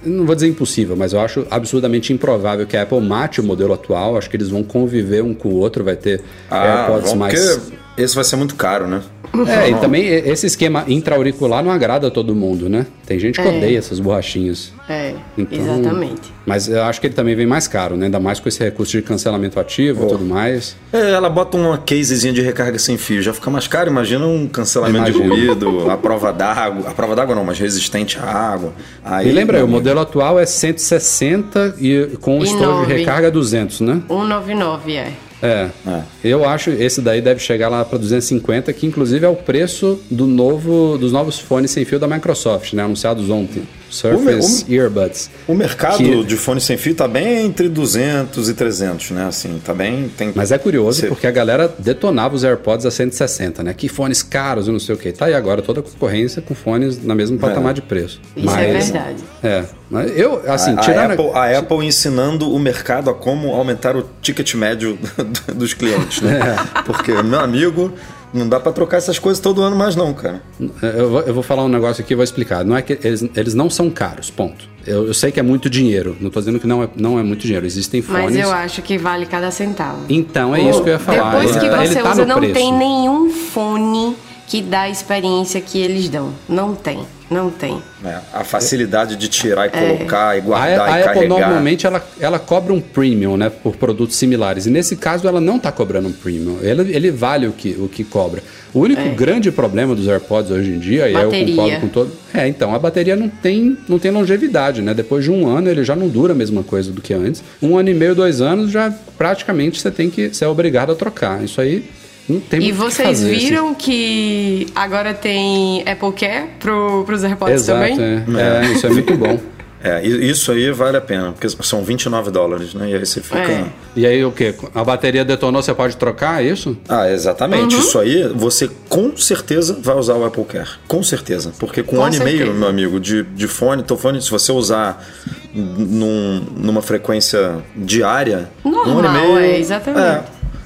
não 0.05 0.25
vou 0.25 0.35
dizer 0.35 0.47
impossível, 0.47 0.95
mas 0.95 1.13
eu 1.13 1.19
acho 1.19 1.47
absurdamente 1.49 2.13
improvável 2.13 2.65
que 2.67 2.77
a 2.77 2.83
Apple 2.83 3.01
mate 3.01 3.41
o 3.41 3.43
modelo 3.43 3.73
atual. 3.73 4.17
Acho 4.17 4.29
que 4.29 4.37
eles 4.37 4.49
vão 4.49 4.63
conviver 4.63 5.23
um 5.23 5.33
com 5.33 5.49
o 5.49 5.55
outro, 5.55 5.83
vai 5.83 5.95
ter 5.95 6.21
ah, 6.49 6.87
AirPods 6.87 7.13
mais. 7.13 7.71
Esse 7.97 8.13
vai 8.13 8.23
ser 8.23 8.35
muito 8.35 8.55
caro, 8.55 8.87
né? 8.87 9.01
É, 9.47 9.69
e 9.69 9.75
também 9.75 10.05
esse 10.07 10.45
esquema 10.45 10.85
intra-auricular 10.87 11.63
não 11.63 11.71
agrada 11.71 12.07
a 12.07 12.11
todo 12.11 12.35
mundo, 12.35 12.69
né? 12.69 12.85
Tem 13.05 13.19
gente 13.19 13.41
que 13.41 13.47
é. 13.47 13.57
odeia 13.57 13.77
essas 13.77 13.99
borrachinhas. 13.99 14.73
É, 14.87 15.13
então, 15.37 15.59
exatamente. 15.59 16.33
Mas 16.45 16.67
eu 16.67 16.83
acho 16.83 17.01
que 17.01 17.07
ele 17.07 17.13
também 17.13 17.35
vem 17.35 17.45
mais 17.45 17.67
caro, 17.67 17.95
né? 17.95 18.05
Ainda 18.05 18.19
mais 18.19 18.39
com 18.39 18.47
esse 18.47 18.63
recurso 18.63 18.91
de 18.91 19.01
cancelamento 19.01 19.59
ativo 19.59 20.03
e 20.03 20.05
oh. 20.05 20.09
tudo 20.09 20.25
mais. 20.25 20.75
É, 20.93 21.11
ela 21.11 21.29
bota 21.29 21.57
uma 21.57 21.77
casezinha 21.77 22.33
de 22.33 22.41
recarga 22.41 22.77
sem 22.77 22.97
fio, 22.97 23.21
já 23.21 23.33
fica 23.33 23.49
mais 23.49 23.67
caro. 23.67 23.89
Imagina 23.89 24.25
um 24.25 24.47
cancelamento 24.47 25.11
de 25.11 25.17
ruído, 25.17 25.89
a 25.89 25.97
prova 25.97 26.31
d'água. 26.31 26.89
A 26.89 26.93
prova 26.93 27.15
d'água 27.15 27.35
não, 27.35 27.43
mas 27.43 27.59
resistente 27.59 28.17
à 28.19 28.25
água. 28.25 28.73
Aí, 29.03 29.29
e 29.29 29.31
lembra 29.31 29.57
aí, 29.57 29.63
o 29.63 29.67
modelo 29.67 29.99
atual 29.99 30.39
é 30.39 30.45
160 30.45 31.75
e 31.79 32.17
com 32.21 32.39
o 32.39 32.43
estojo 32.43 32.85
de 32.85 32.93
recarga 32.93 33.31
200, 33.31 33.81
né? 33.81 34.01
199, 34.07 34.95
é. 34.95 35.11
É. 35.41 35.69
é. 35.85 36.03
Eu 36.23 36.47
acho 36.47 36.69
esse 36.71 37.01
daí 37.01 37.21
deve 37.21 37.39
chegar 37.39 37.69
lá 37.69 37.83
para 37.83 37.97
250, 37.97 38.71
que 38.73 38.85
inclusive 38.85 39.25
é 39.25 39.29
o 39.29 39.35
preço 39.35 39.99
do 40.09 40.25
novo 40.25 40.97
dos 40.97 41.11
novos 41.11 41.39
fones 41.39 41.71
sem 41.71 41.85
fio 41.85 41.99
da 41.99 42.07
Microsoft, 42.07 42.73
né, 42.73 42.83
anunciados 42.83 43.29
ontem. 43.29 43.63
Surface 43.95 44.65
Earbuds. 44.73 45.29
O 45.47 45.53
mercado 45.55 45.97
Que- 45.97 46.23
de 46.23 46.35
fone 46.37 46.59
sem 46.61 46.77
fio 46.77 46.93
tá 46.95 47.07
bem 47.07 47.45
entre 47.45 47.69
200 47.69 48.49
e 48.49 48.53
300, 48.53 49.11
né? 49.11 49.25
Assim, 49.27 49.61
tá 49.63 49.73
bem... 49.73 50.09
Tem... 50.17 50.31
Mas 50.35 50.51
é 50.51 50.57
curioso 50.57 51.01
Você- 51.01 51.07
porque 51.07 51.25
a 51.27 51.31
galera 51.31 51.73
detonava 51.79 52.35
os 52.35 52.43
AirPods 52.43 52.85
a 52.85 52.91
160, 52.91 53.63
né? 53.63 53.73
Que 53.73 53.87
fones 53.87 54.21
caros 54.21 54.67
e 54.67 54.71
não 54.71 54.79
sei 54.79 54.95
o 54.95 54.97
que. 54.97 55.11
Tá 55.11 55.25
aí 55.25 55.33
agora 55.33 55.61
toda 55.61 55.79
a 55.79 55.83
concorrência 55.83 56.41
com 56.41 56.53
fones 56.53 57.03
na 57.03 57.15
mesmo 57.15 57.37
patamar 57.39 57.73
de 57.73 57.81
preço. 57.81 58.19
Isso 58.35 58.49
é 58.55 58.71
verdade. 58.73 59.23
É, 59.43 59.63
mas 59.89 60.17
eu, 60.17 60.41
assim, 60.51 60.71
a, 60.71 60.73
a 60.73 60.81
tirando. 60.81 61.11
Apple, 61.11 61.29
a 61.33 61.59
Apple 61.59 61.85
ensinando 61.85 62.51
o 62.53 62.59
mercado 62.59 63.09
a 63.09 63.13
como 63.13 63.53
aumentar 63.53 63.95
o 63.95 64.03
ticket 64.21 64.53
médio 64.55 64.97
dos 65.55 65.73
clientes, 65.73 66.21
né? 66.21 66.39
É. 66.39 66.81
Porque, 66.83 67.11
meu 67.23 67.39
amigo, 67.39 67.93
não 68.35 68.47
dá 68.49 68.59
pra 68.59 68.71
trocar 68.71 68.97
essas 68.97 69.17
coisas 69.17 69.39
todo 69.41 69.61
ano 69.61 69.75
mais 69.75 69.95
não, 69.95 70.13
cara. 70.13 70.41
Eu 70.81 71.09
vou, 71.09 71.21
eu 71.21 71.33
vou 71.33 71.43
falar 71.43 71.63
um 71.63 71.67
negócio 71.69 72.03
aqui 72.03 72.13
e 72.13 72.15
vou 72.15 72.23
explicar. 72.23 72.63
Não 72.65 72.75
é 72.75 72.81
que 72.81 72.99
eles, 73.03 73.23
eles 73.35 73.53
não 73.53 73.69
são 73.69 73.89
caros, 73.89 74.29
ponto. 74.29 74.67
Eu, 74.85 75.07
eu 75.07 75.13
sei 75.13 75.31
que 75.31 75.39
é 75.39 75.43
muito 75.43 75.69
dinheiro. 75.69 76.15
Não 76.19 76.29
tô 76.29 76.39
dizendo 76.39 76.59
que 76.59 76.67
não 76.67 76.83
é, 76.83 76.89
não 76.95 77.17
é 77.17 77.23
muito 77.23 77.41
dinheiro. 77.41 77.65
Existem 77.65 78.01
fones. 78.01 78.23
Mas 78.25 78.35
eu 78.35 78.51
acho 78.51 78.81
que 78.81 78.97
vale 78.97 79.25
cada 79.25 79.49
centavo. 79.51 80.05
Então, 80.09 80.55
é 80.55 80.61
isso 80.61 80.83
que 80.83 80.89
eu 80.89 80.93
ia 80.93 80.99
falar. 80.99 81.31
Depois 81.31 81.51
Ele 81.55 81.59
que 81.59 81.65
ele 81.75 81.87
você 81.87 82.01
tá 82.01 82.11
usa, 82.11 82.25
não 82.25 82.37
preço. 82.37 82.53
tem 82.53 82.71
nenhum 82.73 83.29
fone 83.31 84.15
que 84.47 84.61
dá 84.61 84.81
a 84.81 84.89
experiência 84.89 85.59
que 85.59 85.79
eles 85.79 86.07
dão. 86.09 86.31
Não 86.47 86.75
tem. 86.75 86.99
Não 87.29 87.49
tem. 87.49 87.81
né? 88.01 88.21
A 88.31 88.43
facilidade 88.43 89.15
de 89.15 89.27
tirar 89.27 89.65
e 89.65 89.69
É. 89.75 89.95
colocar 89.95 90.35
e 90.35 90.39
A, 90.39 90.41
guardar 90.41 90.87
a 90.87 90.99
e 90.99 91.01
Apple 91.01 91.13
carregar. 91.13 91.29
normalmente 91.39 91.87
ela, 91.87 92.05
ela 92.19 92.37
cobra 92.37 92.71
um 92.71 92.79
premium, 92.79 93.35
né, 93.35 93.49
por 93.49 93.75
produtos 93.77 94.15
similares. 94.15 94.65
E 94.67 94.69
nesse 94.69 94.95
caso 94.95 95.27
ela 95.27 95.41
não 95.41 95.57
está 95.57 95.71
cobrando 95.71 96.07
um 96.07 96.11
premium. 96.11 96.59
Ele, 96.61 96.95
ele 96.95 97.09
vale 97.11 97.47
o 97.47 97.51
que, 97.51 97.75
o 97.79 97.87
que 97.89 98.03
cobra. 98.03 98.43
O 98.73 98.79
único 98.81 99.09
grande 99.15 99.51
problema 99.51 99.95
dos 99.95 100.07
AirPods 100.07 100.51
hoje 100.51 100.69
em 100.69 100.77
dia, 100.79 101.09
e 101.09 101.15
aí 101.15 101.23
eu 101.23 101.31
Bateria. 101.31 101.55
concordo 101.55 101.79
com 101.79 101.87
todo, 101.87 102.11
é 102.33 102.47
então 102.47 102.75
a 102.75 102.79
bateria 102.79 103.15
não 103.15 103.29
tem, 103.29 103.77
não 103.87 103.97
tem 103.97 104.11
longevidade, 104.11 104.81
né? 104.81 104.93
Depois 104.93 105.23
de 105.23 105.31
um 105.31 105.47
ano 105.47 105.69
ele 105.69 105.83
já 105.83 105.95
não 105.95 106.09
dura 106.09 106.33
a 106.33 106.35
mesma 106.35 106.61
coisa 106.61 106.91
do 106.91 107.01
que 107.01 107.13
antes. 107.13 107.41
Um 107.61 107.77
ano 107.77 107.89
e 107.89 107.93
meio, 107.93 108.13
dois 108.13 108.41
anos 108.41 108.69
já 108.71 108.93
praticamente 109.17 109.79
você 109.81 109.89
tem 109.89 110.09
que 110.09 110.33
ser 110.33 110.45
obrigado 110.45 110.91
a 110.91 110.95
trocar. 110.95 111.41
Isso 111.43 111.59
aí 111.61 111.85
não 112.27 112.39
tem 112.39 112.61
E 112.63 112.71
vocês 112.71 113.07
fazer, 113.19 113.31
assim. 113.35 113.45
viram 113.45 113.73
que 113.75 114.67
agora 114.75 115.13
tem 115.13 115.81
Apple 115.87 116.11
Care 116.13 116.49
pro, 116.59 117.03
pros 117.05 117.23
AirPods 117.23 117.53
Exato, 117.55 117.79
também? 117.79 117.99
é. 117.99 118.65
É, 118.67 118.71
isso 118.71 118.85
é 118.87 118.89
muito 118.89 119.15
bom. 119.15 119.39
É, 119.87 120.03
isso 120.03 120.51
aí 120.51 120.71
vale 120.71 120.97
a 120.97 121.01
pena, 121.01 121.31
porque 121.31 121.47
são 121.63 121.83
29 121.83 122.31
dólares, 122.31 122.73
né? 122.73 122.89
E 122.89 122.95
aí 122.95 123.05
você 123.05 123.21
fica... 123.21 123.37
É. 123.37 123.65
E 123.95 124.03
aí 124.07 124.25
o 124.25 124.31
quê? 124.31 124.55
A 124.73 124.83
bateria 124.83 125.23
detonou, 125.23 125.61
você 125.61 125.75
pode 125.75 125.95
trocar, 125.95 126.43
é 126.43 126.47
isso? 126.47 126.75
Ah, 126.89 127.07
exatamente. 127.11 127.75
Uhum. 127.75 127.81
Isso 127.81 127.99
aí, 127.99 128.27
você 128.33 128.67
com 128.89 129.15
certeza 129.15 129.77
vai 129.79 129.95
usar 129.95 130.15
o 130.15 130.25
Apple 130.25 130.43
Care. 130.45 130.67
Com 130.87 131.03
certeza. 131.03 131.53
Porque 131.59 131.83
com, 131.83 131.97
Com 131.97 132.01
um 132.01 132.05
ano 132.05 132.15
e 132.15 132.19
meio, 132.19 132.51
meu 132.51 132.67
amigo, 132.67 132.99
de, 132.99 133.21
de 133.21 133.47
fone, 133.47 133.83
teu 133.83 133.95
fone, 133.95 134.19
se 134.23 134.31
você 134.31 134.51
usar 134.51 135.05
num- 135.53 136.41
numa 136.57 136.81
frequência 136.81 137.57
diária. 137.75 138.49
Normal, 138.63 138.87
um 138.87 138.97
ano 138.99 139.07
e 139.07 139.21
meio, 139.21 139.37
é, 139.37 139.59
exatamente. 139.59 140.03
É, 140.03 140.23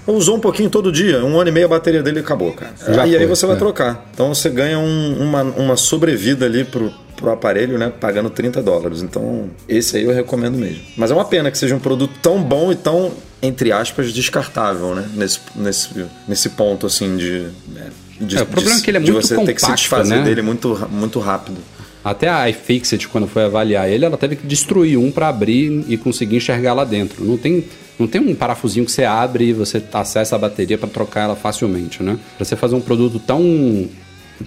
usou 0.08 0.38
um 0.38 0.40
pouquinho 0.40 0.70
todo 0.70 0.92
dia, 0.92 1.24
um 1.24 1.40
ano 1.40 1.50
e 1.50 1.54
meio 1.54 1.66
a 1.68 1.70
bateria 1.70 2.02
dele 2.02 2.20
acabou, 2.20 2.52
cara. 2.54 2.72
Já 2.94 3.06
e 3.06 3.16
aí 3.16 3.20
foi, 3.20 3.28
você 3.36 3.46
vai 3.46 3.56
é. 3.56 3.60
trocar. 3.60 4.10
Então 4.14 4.34
você 4.34 4.50
ganha 4.50 4.80
um- 4.80 5.18
uma, 5.22 5.44
uma 5.44 5.78
sobrevida 5.78 6.46
ali 6.46 6.64
pro, 6.64 6.92
pro 7.16 7.32
aparelho, 7.32 7.78
né? 7.78 7.92
Pagando 8.00 8.30
30 8.30 8.62
dólares. 8.64 9.02
Então, 9.04 9.50
esse 9.68 9.98
aí 9.98 10.04
eu 10.04 10.14
recomendo 10.14 10.58
mesmo. 10.58 10.82
Mas 10.98 11.12
é 11.12 11.14
uma 11.14 11.26
pena 11.26 11.52
que 11.52 11.58
seja 11.58 11.76
um 11.76 11.80
produto 11.80 12.14
tão 12.22 12.42
bom 12.42 12.72
e 12.72 12.76
tão, 12.76 13.12
entre 13.42 13.72
aspas, 13.72 14.12
descartável, 14.14 14.96
né? 14.96 15.08
Nesse, 15.14 15.40
nesse, 15.56 15.90
nesse 16.28 16.50
ponto, 16.50 16.88
assim, 16.88 17.16
de. 17.18 17.48
né, 17.68 17.90
de 18.20 18.38
É, 18.38 18.42
o 18.42 18.46
problema 18.46 18.76
de- 18.76 18.82
é 18.82 18.84
que 18.84 18.90
ele 18.90 18.98
é 18.98 19.02
de 19.02 19.12
muito 19.12 19.28
você 19.28 19.36
ter 19.36 19.54
que 19.54 19.60
se 19.62 19.66
compacto, 19.68 19.82
desfazer 19.82 20.16
né? 20.18 20.24
dele 20.24 20.42
muito, 20.42 20.88
muito 20.92 21.20
rápido. 21.20 21.58
Até 22.04 22.30
a 22.30 22.50
iFixit, 22.50 23.08
quando 23.10 23.28
foi 23.28 23.44
avaliar 23.44 23.90
ele, 23.90 24.06
ela 24.06 24.18
teve 24.18 24.38
que 24.38 24.48
destruir 24.48 24.98
um 24.98 25.12
para 25.12 25.28
abrir 25.28 25.84
e 25.88 25.98
conseguir 25.98 26.38
enxergar 26.38 26.74
lá 26.74 26.86
dentro. 26.86 27.24
Não 27.26 27.38
tem, 27.38 27.66
não 28.00 28.08
tem 28.08 28.22
um 28.22 28.34
parafusinho 28.34 28.86
que 28.86 28.92
você 28.92 29.04
abre 29.04 29.46
e 29.50 29.54
você 29.54 29.84
acessa 29.94 30.36
a 30.36 30.40
bateria 30.40 30.78
para 30.78 30.88
trocar 30.88 31.26
ela 31.26 31.36
facilmente, 31.36 32.02
né? 32.02 32.18
Para 32.38 32.46
você 32.46 32.56
fazer 32.56 32.76
um 32.76 32.82
produto 32.82 33.20
tão 33.20 33.88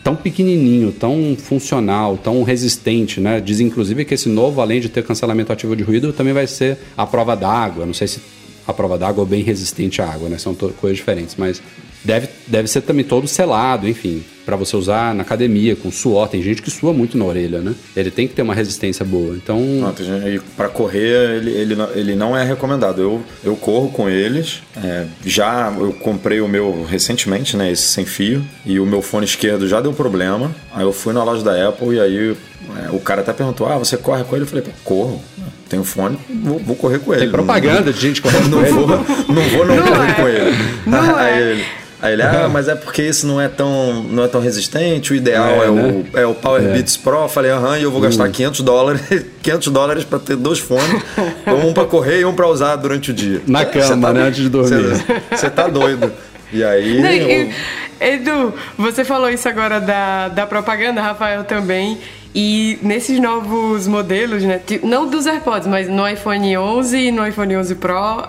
tão 0.03 0.17
pequenininho, 0.17 0.91
tão 0.91 1.37
funcional, 1.39 2.17
tão 2.17 2.43
resistente, 2.43 3.21
né? 3.21 3.41
Diz 3.41 3.61
inclusive 3.61 4.07
que 4.07 4.15
esse 4.15 4.29
novo, 4.29 4.61
além 4.63 4.81
de 4.81 4.89
ter 4.89 5.05
cancelamento 5.05 5.53
ativo 5.53 5.77
de 5.77 5.83
ruído, 5.83 6.13
também 6.15 6.33
vai 6.33 6.47
ser 6.47 6.79
a 6.97 7.07
prova 7.07 7.37
d'água. 7.37 7.85
Não 7.85 7.93
sei 7.93 8.09
se 8.09 8.21
a 8.67 8.73
prova 8.73 8.97
d'água 8.97 9.23
ou 9.23 9.27
bem 9.27 9.43
resistente 9.43 10.01
à 10.01 10.09
água, 10.09 10.29
né? 10.29 10.39
São 10.39 10.55
coisas 10.55 10.97
diferentes, 10.97 11.37
mas 11.37 11.61
deve, 12.05 12.29
deve 12.47 12.69
ser 12.69 12.83
também 12.83 13.05
todo 13.05 13.27
selado, 13.27 13.89
enfim, 13.89 14.23
para 14.45 14.57
você 14.57 14.77
usar 14.77 15.15
na 15.15 15.23
academia 15.23 15.77
com 15.77 15.91
suor. 15.91 16.29
Tem 16.29 16.43
gente 16.43 16.63
que 16.63 16.71
sua 16.71 16.93
muito 16.93 17.17
na 17.17 17.25
orelha, 17.25 17.61
né? 17.61 17.75
Ele 17.97 18.11
tem 18.11 18.27
que 18.27 18.35
ter 18.35 18.43
uma 18.43 18.55
resistência 18.55 19.05
boa. 19.05 19.35
Então, 19.37 19.59
pra 20.57 20.69
correr, 20.69 21.37
ele, 21.37 21.51
ele, 21.51 21.77
ele 21.95 22.15
não 22.15 22.37
é 22.37 22.45
recomendado. 22.45 23.01
Eu, 23.01 23.23
eu 23.45 23.57
corro 23.57 23.91
com 23.91 24.09
eles. 24.09 24.63
é, 24.77 25.07
já 25.25 25.73
eu 25.79 25.93
comprei 25.93 26.41
o 26.41 26.49
meu 26.49 26.85
recentemente, 26.85 27.57
né? 27.57 27.71
Esse 27.71 27.85
sem 27.85 28.05
fio. 28.05 28.45
E 28.67 28.81
o 28.81 28.87
meu 28.87 29.03
fone 29.03 29.25
esquerdo 29.25 29.69
já 29.69 29.81
deu 29.81 29.93
problema. 29.93 30.55
Aí 30.73 30.83
eu 30.85 30.93
fui 30.93 31.13
na 31.13 31.23
loja 31.23 31.43
da 31.43 31.69
Apple 31.69 31.97
e 31.97 32.01
aí 32.01 32.37
é, 32.85 32.91
o 32.91 33.01
cara 33.01 33.21
até 33.21 33.33
perguntou: 33.33 33.67
Ah, 33.67 33.79
você 33.79 33.97
corre 33.97 34.25
com 34.25 34.35
ele? 34.35 34.45
Eu 34.45 34.49
falei: 34.49 34.65
"Pô, 34.65 34.71
corro. 34.85 35.23
Tenho 35.69 35.85
fone, 35.85 36.19
vou, 36.43 36.59
vou 36.59 36.77
correr 36.77 36.99
com 36.99 37.13
ele. 37.13 37.23
tem 37.23 37.31
propaganda 37.31 37.93
de 37.93 37.99
gente 38.01 38.21
correndo 38.21 38.49
Não, 38.51 38.59
com 38.61 38.65
ele. 38.65 38.73
vou, 38.73 38.87
não 38.89 39.43
vou 39.49 39.67
não, 39.67 39.77
Não 39.77 39.83
correr 39.87 40.11
é. 40.11 40.15
com 40.15 40.29
ele. 40.29 40.57
Não 40.87 41.17
aí, 41.17 41.33
é. 41.33 41.41
ele, 41.53 41.65
aí 42.03 42.13
ele, 42.13 42.23
ah, 42.23 42.49
mas 42.53 42.69
é 42.69 42.75
porque 42.75 43.01
esse 43.03 43.25
não 43.25 43.41
é 43.41 43.49
tão, 43.49 44.03
não 44.05 44.23
é 44.25 44.29
tão 44.29 44.41
resistente, 44.41 45.13
o 45.13 45.17
ideal 45.17 45.47
É, 45.47 45.67
é, 45.67 45.71
né? 45.71 46.05
o, 46.15 46.19
é 46.19 46.27
o 46.27 46.35
Power 46.35 46.61
Beats 46.63 46.97
Pro. 46.99 47.23
Eu 47.23 47.29
falei, 47.29 47.51
aham, 47.51 47.79
e 47.79 47.83
eu 47.85 47.91
vou 47.91 48.01
gastar 48.03 48.29
500 48.29 48.61
dólares, 48.61 49.01
500 49.43 49.69
dólares 49.73 50.05
pra 50.05 50.19
ter 50.19 50.37
dois 50.37 50.59
fones, 50.59 51.03
um 51.67 51.73
pra 51.73 51.85
correr 51.87 52.21
e 52.21 52.25
um 52.27 52.35
pra 52.35 52.47
usar 52.49 52.77
durante 52.77 53.11
o 53.11 53.15
dia. 53.15 53.41
Na 53.47 53.65
cama, 53.65 54.09
tá- 54.09 54.13
né, 54.13 54.23
antes 54.25 54.43
de 54.43 54.49
dormir. 54.51 54.95
Você, 55.31 55.49
tá 55.49 55.69
doido. 55.69 56.13
E 56.53 56.63
aí, 56.63 57.01
Não, 57.01 57.09
eu- 57.09 57.51
Edu, 57.99 58.53
você 58.77 59.05
falou 59.05 59.31
isso 59.31 59.49
agora 59.49 59.81
da, 59.81 60.29
da 60.29 60.45
propaganda, 60.47 61.01
Rafael 61.01 61.45
também. 61.45 61.99
E 62.35 62.79
nesses 62.81 63.19
novos 63.21 63.87
modelos, 63.87 64.43
né? 64.43 64.59
Não 64.83 65.07
dos 65.07 65.27
AirPods, 65.27 65.67
mas 65.69 65.87
no 65.87 66.09
iPhone 66.09 66.57
11 66.57 66.97
e 66.97 67.13
no 67.13 67.27
iPhone 67.27 67.59
11 67.59 67.75
Pro, 67.75 68.27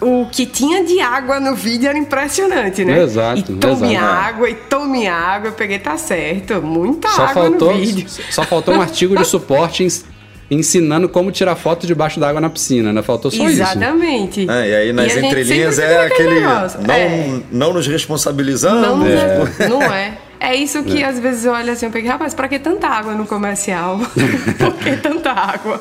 o 0.00 0.26
que 0.32 0.46
tinha 0.46 0.82
de 0.84 1.00
água 1.00 1.38
no 1.38 1.54
vídeo 1.54 1.86
era 1.86 1.98
impressionante, 1.98 2.82
né? 2.82 3.02
Exato, 3.02 3.40
E 3.40 3.54
tome 3.56 3.94
exato. 3.94 4.04
água, 4.06 4.48
e 4.48 4.54
tome 4.54 5.06
água. 5.06 5.48
Eu 5.48 5.52
peguei, 5.52 5.78
tá 5.78 5.98
certo. 5.98 6.62
Muita 6.62 7.08
Só 7.08 7.22
água 7.26 7.34
faltou, 7.42 7.74
no 7.74 7.78
vídeo. 7.80 8.06
só 8.30 8.42
faltou 8.42 8.74
um 8.74 8.80
artigo 8.80 9.14
de 9.16 9.24
suporte 9.26 9.84
ens- 9.84 10.06
ensinando 10.50 11.06
como 11.08 11.30
tirar 11.30 11.54
foto 11.54 11.86
debaixo 11.86 12.18
d'água 12.18 12.40
na 12.40 12.48
piscina, 12.48 12.90
né? 12.90 13.02
Faltou 13.02 13.30
só 13.30 13.36
isso. 13.44 13.52
Exatamente. 13.52 14.48
É, 14.50 14.68
e 14.70 14.74
aí 14.76 14.92
nas 14.94 15.12
gente 15.12 15.26
entrelinhas 15.26 15.78
é 15.78 16.06
aquele. 16.06 16.40
Não, 16.40 16.94
É. 16.94 17.40
não 17.52 17.72
nos 17.74 17.86
responsabilizamos. 17.86 18.80
Não, 18.80 18.98
tipo, 19.04 19.68
não 19.68 19.82
é. 19.82 20.12
É 20.44 20.56
isso 20.56 20.82
que 20.82 21.04
às 21.04 21.18
vezes 21.20 21.44
eu 21.44 21.52
olho 21.52 21.70
assim, 21.72 21.86
eu 21.86 21.92
peguei, 21.92 22.10
rapaz, 22.10 22.34
pra 22.34 22.48
que 22.48 22.58
tanta 22.58 22.88
água 22.88 23.14
no 23.14 23.26
comercial? 23.26 23.98
Por 24.58 24.74
que 24.74 24.96
tanta 24.96 25.30
água? 25.30 25.80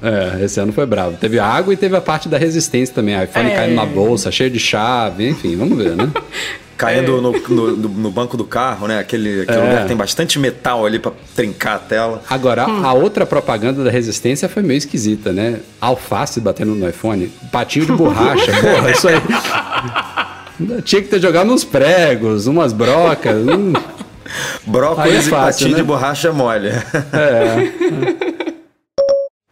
É, 0.00 0.44
esse 0.44 0.60
ano 0.60 0.72
foi 0.72 0.86
bravo. 0.86 1.16
Teve 1.16 1.40
água 1.40 1.74
e 1.74 1.76
teve 1.76 1.96
a 1.96 2.00
parte 2.00 2.28
da 2.28 2.38
resistência 2.38 2.94
também. 2.94 3.16
A 3.16 3.24
iPhone 3.24 3.50
É. 3.50 3.56
caindo 3.56 3.74
na 3.74 3.84
bolsa, 3.84 4.30
cheio 4.30 4.50
de 4.50 4.60
chave, 4.60 5.28
enfim, 5.28 5.56
vamos 5.56 5.76
ver, 5.76 5.96
né? 5.96 6.08
Caindo 6.78 7.20
no, 7.20 7.32
no, 7.32 7.76
no- 7.76 7.88
no 7.88 8.08
banco 8.12 8.36
do 8.36 8.44
carro, 8.44 8.86
né? 8.86 9.00
Aquele, 9.00 9.42
aquele 9.42 9.58
É. 9.58 9.60
lugar 9.64 9.82
que 9.82 9.88
tem 9.88 9.96
bastante 9.96 10.38
metal 10.38 10.86
ali 10.86 11.00
pra 11.00 11.10
trincar 11.34 11.74
a 11.74 11.78
tela. 11.80 12.22
Agora, 12.30 12.62
a 12.66 12.92
outra 12.92 13.26
propaganda 13.26 13.82
da 13.82 13.90
resistência 13.90 14.48
foi 14.48 14.62
meio 14.62 14.78
esquisita, 14.78 15.32
né? 15.32 15.58
Alface 15.80 16.40
batendo 16.40 16.76
no 16.76 16.88
iPhone, 16.88 17.32
patinho 17.50 17.84
de 17.84 17.90
borracha, 17.94 18.52
porra, 18.62 18.92
isso 18.92 19.08
aí. 19.08 19.16
Tinha 20.84 21.02
que 21.02 21.08
ter 21.08 21.20
jogado 21.20 21.52
uns 21.52 21.64
pregos, 21.64 22.46
umas 22.46 22.72
brocas. 22.72 23.36
hum. 23.36 23.72
Brócolis 24.66 25.14
é 25.14 25.18
e 25.18 25.22
fácil, 25.22 25.30
patinho 25.38 25.70
né? 25.70 25.76
de 25.76 25.82
borracha 25.82 26.32
mole. 26.32 26.68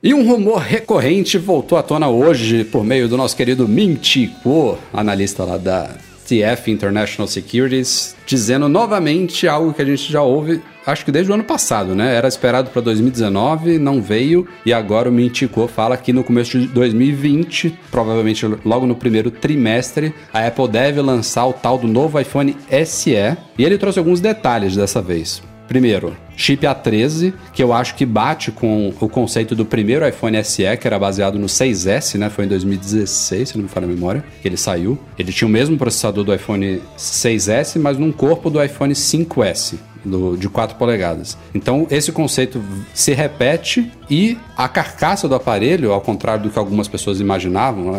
E 0.02 0.14
um 0.14 0.28
rumor 0.28 0.58
recorrente 0.58 1.38
voltou 1.38 1.76
à 1.78 1.82
tona 1.82 2.08
hoje 2.08 2.62
por 2.62 2.84
meio 2.84 3.08
do 3.08 3.16
nosso 3.16 3.34
querido 3.34 3.66
Minty 3.66 4.28
Kuo, 4.42 4.78
analista 4.92 5.42
lá 5.42 5.56
da 5.56 5.90
TF 6.28 6.70
International 6.70 7.26
Securities, 7.26 8.14
dizendo 8.26 8.68
novamente 8.68 9.48
algo 9.48 9.72
que 9.72 9.82
a 9.82 9.84
gente 9.84 10.12
já 10.12 10.22
ouve, 10.22 10.60
acho 10.86 11.04
que 11.04 11.10
desde 11.10 11.30
o 11.30 11.34
ano 11.34 11.44
passado, 11.44 11.94
né? 11.94 12.14
Era 12.14 12.28
esperado 12.28 12.70
para 12.70 12.80
2019, 12.82 13.78
não 13.78 14.00
veio, 14.00 14.46
e 14.64 14.72
agora 14.72 15.08
o 15.08 15.12
Minty 15.12 15.48
Kuo 15.48 15.66
fala 15.66 15.96
que 15.96 16.12
no 16.12 16.24
começo 16.24 16.58
de 16.58 16.66
2020, 16.68 17.78
provavelmente 17.90 18.46
logo 18.64 18.86
no 18.86 18.94
primeiro 18.94 19.30
trimestre, 19.30 20.14
a 20.32 20.46
Apple 20.46 20.68
deve 20.68 21.00
lançar 21.00 21.46
o 21.46 21.52
tal 21.52 21.78
do 21.78 21.88
novo 21.88 22.20
iPhone 22.20 22.56
SE, 22.84 23.10
e 23.12 23.64
ele 23.64 23.78
trouxe 23.78 23.98
alguns 23.98 24.20
detalhes 24.20 24.76
dessa 24.76 25.02
vez. 25.02 25.42
Primeiro, 25.66 26.16
chip 26.36 26.64
A13, 26.66 27.32
que 27.52 27.62
eu 27.62 27.72
acho 27.72 27.94
que 27.94 28.04
bate 28.04 28.50
com 28.52 28.92
o 29.00 29.08
conceito 29.08 29.54
do 29.54 29.64
primeiro 29.64 30.06
iPhone 30.06 30.42
SE, 30.44 30.76
que 30.76 30.86
era 30.86 30.98
baseado 30.98 31.38
no 31.38 31.46
6S, 31.46 32.18
né? 32.18 32.30
Foi 32.30 32.44
em 32.44 32.48
2016, 32.48 33.48
se 33.48 33.56
não 33.56 33.64
me 33.64 33.68
falha 33.68 33.86
a 33.86 33.88
memória, 33.88 34.24
que 34.40 34.46
ele 34.46 34.56
saiu. 34.56 34.98
Ele 35.18 35.32
tinha 35.32 35.48
o 35.48 35.50
mesmo 35.50 35.76
processador 35.76 36.24
do 36.24 36.34
iPhone 36.34 36.80
6S, 36.96 37.80
mas 37.80 37.98
num 37.98 38.12
corpo 38.12 38.50
do 38.50 38.62
iPhone 38.62 38.92
5S. 38.92 39.76
Do, 40.04 40.36
de 40.36 40.48
4 40.48 40.76
polegadas. 40.76 41.36
Então, 41.52 41.84
esse 41.90 42.12
conceito 42.12 42.62
se 42.94 43.12
repete 43.12 43.90
e 44.08 44.38
a 44.56 44.68
carcaça 44.68 45.26
do 45.26 45.34
aparelho, 45.34 45.90
ao 45.90 46.00
contrário 46.00 46.44
do 46.44 46.50
que 46.50 46.56
algumas 46.56 46.86
pessoas 46.86 47.18
imaginavam, 47.18 47.92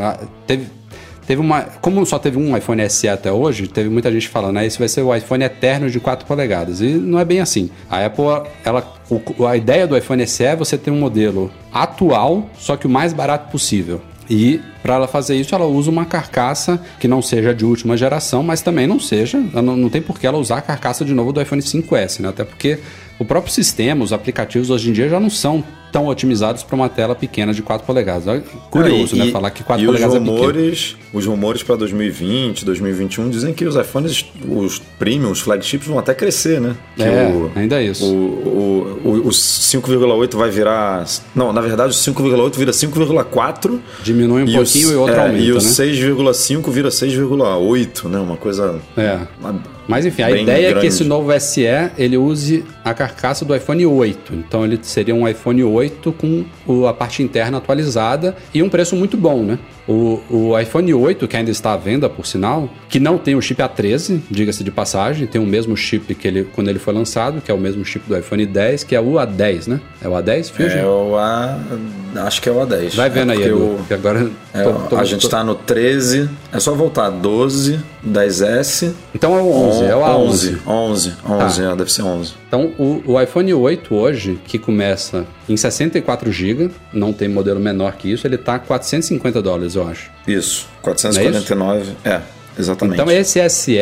teve, 0.45 0.68
Teve 1.28 1.41
uma. 1.41 1.63
Como 1.82 2.05
só 2.05 2.17
teve 2.17 2.38
um 2.38 2.55
iPhone 2.55 2.89
SE 2.89 3.07
até 3.07 3.30
hoje, 3.30 3.67
teve 3.67 3.89
muita 3.89 4.09
gente 4.09 4.30
falando, 4.30 4.55
né? 4.55 4.65
Esse 4.65 4.80
vai 4.80 4.88
ser 4.88 5.01
o 5.01 5.13
iPhone 5.13 5.43
eterno 5.43 5.89
de 5.89 5.99
4 5.99 6.25
polegadas. 6.25 6.80
E 6.80 6.88
não 6.88 7.19
é 7.19 7.25
bem 7.25 7.41
assim. 7.41 7.69
A 7.89 8.05
Apple, 8.05 8.23
ela, 8.63 8.95
o, 9.09 9.45
a 9.45 9.57
ideia 9.57 9.86
do 9.86 9.97
iPhone 9.97 10.25
SE 10.25 10.45
é 10.45 10.55
você 10.55 10.78
ter 10.78 10.89
um 10.89 10.97
modelo 10.97 11.51
atual, 11.71 12.49
só 12.57 12.78
que 12.78 12.88
o 12.88 12.89
mais 12.89 13.11
barato 13.11 13.51
possível. 13.51 14.01
E 14.30 14.61
para 14.82 14.95
ela 14.95 15.07
fazer 15.07 15.36
isso, 15.36 15.53
ela 15.53 15.65
usa 15.65 15.91
uma 15.91 16.05
carcaça 16.05 16.82
que 16.97 17.07
não 17.07 17.21
seja 17.21 17.53
de 17.53 17.65
última 17.65 17.97
geração, 17.97 18.41
mas 18.41 18.61
também 18.61 18.88
não 18.88 18.99
seja. 18.99 19.38
Não, 19.38 19.75
não 19.75 19.89
tem 19.89 20.01
por 20.01 20.17
que 20.17 20.25
ela 20.25 20.38
usar 20.38 20.57
a 20.57 20.61
carcaça 20.61 21.03
de 21.03 21.13
novo 21.13 21.34
do 21.34 21.41
iPhone 21.41 21.61
5S, 21.61 22.21
né? 22.21 22.30
Até 22.30 22.45
porque 22.45 22.80
o 23.19 23.25
próprio 23.25 23.51
sistema, 23.51 24.03
os 24.03 24.13
aplicativos 24.13 24.69
hoje 24.69 24.89
em 24.89 24.93
dia 24.93 25.09
já 25.09 25.19
não 25.19 25.30
são 25.30 25.63
tão 25.91 26.07
otimizados 26.07 26.63
para 26.63 26.75
uma 26.75 26.89
tela 26.89 27.15
pequena 27.15 27.53
de 27.53 27.61
4 27.61 27.85
polegadas. 27.85 28.27
É 28.27 28.41
curioso, 28.69 29.15
ah, 29.15 29.17
e, 29.17 29.25
né? 29.25 29.31
Falar 29.31 29.51
que 29.51 29.63
4 29.63 29.83
e 29.83 29.85
polegadas 29.85 30.15
os 30.15 30.19
rumores, 30.19 30.47
é 30.47 30.93
pequeno. 30.93 31.07
Os 31.13 31.25
rumores 31.25 31.63
para 31.63 31.75
2020, 31.75 32.65
2021 32.65 33.29
dizem 33.29 33.53
que 33.53 33.65
os 33.65 33.75
iPhones, 33.75 34.25
os 34.47 34.79
premium, 34.99 35.31
os 35.31 35.39
flagships 35.39 35.88
vão 35.88 35.99
até 35.99 36.13
crescer, 36.13 36.59
né? 36.59 36.75
Que 36.95 37.03
é, 37.03 37.27
o, 37.27 37.51
ainda 37.55 37.81
é 37.81 37.85
isso. 37.85 38.05
O, 38.05 38.99
o, 39.03 39.09
o, 39.09 39.27
o 39.27 39.29
5,8 39.29 40.35
vai 40.35 40.49
virar... 40.49 41.05
Não, 41.35 41.53
na 41.53 41.61
verdade 41.61 41.91
o 41.91 41.95
5,8 41.95 42.55
vira 42.57 42.71
5,4. 42.71 43.79
Diminui 44.03 44.43
um 44.43 44.53
pouquinho 44.53 44.91
e 44.91 44.95
outro 44.95 45.15
é, 45.15 45.19
aumenta, 45.19 45.39
E 45.39 45.51
o 45.51 45.55
né? 45.55 45.61
6,5 45.61 46.71
vira 46.71 46.89
6,8, 46.89 48.09
né? 48.09 48.19
Uma 48.19 48.38
coisa... 48.38 48.79
É. 48.95 49.19
Mas 49.88 50.05
enfim, 50.05 50.23
a 50.23 50.31
ideia 50.31 50.71
grande. 50.71 50.77
é 50.77 50.81
que 50.81 50.88
esse 50.88 51.03
novo 51.03 51.31
SE 51.39 51.65
ele 51.97 52.17
use 52.17 52.65
a 52.83 52.93
carcaça 52.93 53.45
do 53.45 53.55
iPhone 53.55 53.85
8. 53.85 54.33
Então 54.33 54.65
ele 54.65 54.79
seria 54.81 55.15
um 55.15 55.27
iPhone 55.27 55.63
8 55.63 56.11
com 56.11 56.45
a 56.88 56.93
parte 56.93 57.23
interna 57.23 57.57
atualizada 57.57 58.35
e 58.53 58.61
um 58.61 58.69
preço 58.69 58.95
muito 58.95 59.15
bom, 59.15 59.43
né? 59.43 59.57
O, 59.88 60.21
o 60.29 60.59
iPhone 60.59 60.93
8, 60.93 61.27
que 61.27 61.38
ainda 61.38 61.49
está 61.49 61.73
à 61.73 61.77
venda, 61.77 62.09
por 62.09 62.25
sinal, 62.25 62.69
que 62.89 62.99
não 62.99 63.17
tem 63.17 63.35
o 63.35 63.41
chip 63.41 63.61
A13, 63.61 64.21
diga-se 64.29 64.63
de 64.63 64.71
passagem, 64.71 65.25
tem 65.25 65.39
o 65.39 65.45
mesmo 65.45 65.77
chip 65.77 66.13
que 66.13 66.27
ele 66.27 66.43
quando 66.43 66.67
ele 66.69 66.79
foi 66.79 66.93
lançado, 66.93 67.41
que 67.41 67.49
é 67.49 67.53
o 67.53 67.57
mesmo 67.57 67.85
chip 67.85 68.07
do 68.07 68.17
iPhone 68.17 68.45
10, 68.45 68.83
que 68.83 68.95
é 68.95 68.99
o 68.99 69.13
A10, 69.13 69.67
né? 69.67 69.79
É 70.01 70.07
o 70.07 70.11
A10, 70.11 70.51
Fusion? 70.51 70.79
É 70.79 70.85
o 70.85 71.15
A... 71.15 71.57
Acho 72.25 72.41
que 72.41 72.49
é 72.49 72.51
o 72.51 72.55
A10. 72.55 72.95
Vai 72.95 73.09
vendo 73.09 73.31
é 73.31 73.35
aí, 73.35 73.43
Edu, 73.43 73.79
que 73.88 73.93
agora... 73.93 74.29
É, 74.53 74.63
tô, 74.63 74.73
tô, 74.73 74.97
a 74.97 75.03
gente 75.03 75.25
está 75.25 75.43
no 75.43 75.55
13, 75.55 76.29
é 76.51 76.59
só 76.59 76.73
voltar, 76.73 77.09
12, 77.09 77.79
10S... 78.05 78.93
Então 79.15 79.38
é 79.38 79.41
o 79.41 79.51
11, 79.51 79.85
é 79.85 79.95
o 79.95 79.99
A11. 79.99 80.57
11, 80.67 81.13
11, 81.27 81.61
ah. 81.65 81.71
é, 81.71 81.75
deve 81.75 81.91
ser 81.91 82.01
11. 82.01 82.33
Então 82.47 82.73
o, 82.77 83.03
o 83.05 83.21
iPhone 83.21 83.53
8 83.53 83.95
hoje, 83.95 84.39
que 84.45 84.59
começa 84.59 85.25
em 85.47 85.55
64 85.55 86.31
GB, 86.31 86.71
não 86.93 87.13
tem 87.13 87.27
modelo 87.27 87.59
menor 87.59 87.93
que 87.93 88.11
isso, 88.11 88.27
ele 88.27 88.35
está 88.35 88.59
450 88.59 89.41
dólares, 89.41 89.75
eu 89.75 89.87
acho. 89.87 90.11
Isso, 90.27 90.67
449, 90.81 91.79
é, 91.79 91.81
isso? 91.81 91.97
é 92.03 92.21
Exatamente. 92.59 92.99
Então 92.99 93.11
esse 93.11 93.49
SE, 93.49 93.77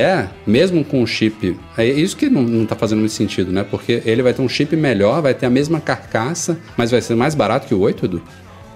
mesmo 0.45 0.83
com 0.83 1.01
o 1.01 1.07
chip, 1.07 1.57
é 1.77 1.85
isso 1.85 2.17
que 2.17 2.29
não, 2.29 2.63
está 2.63 2.75
fazendo 2.75 2.99
muito 2.99 3.13
sentido, 3.13 3.51
né? 3.51 3.63
Porque 3.63 4.01
ele 4.05 4.21
vai 4.21 4.33
ter 4.33 4.41
um 4.41 4.49
chip 4.49 4.75
melhor, 4.75 5.21
vai 5.21 5.33
ter 5.33 5.45
a 5.45 5.49
mesma 5.49 5.79
carcaça, 5.79 6.57
mas 6.75 6.91
vai 6.91 7.01
ser 7.01 7.15
mais 7.15 7.33
barato 7.33 7.67
que 7.67 7.73
o 7.73 7.79
8, 7.79 8.05
Edu? 8.05 8.21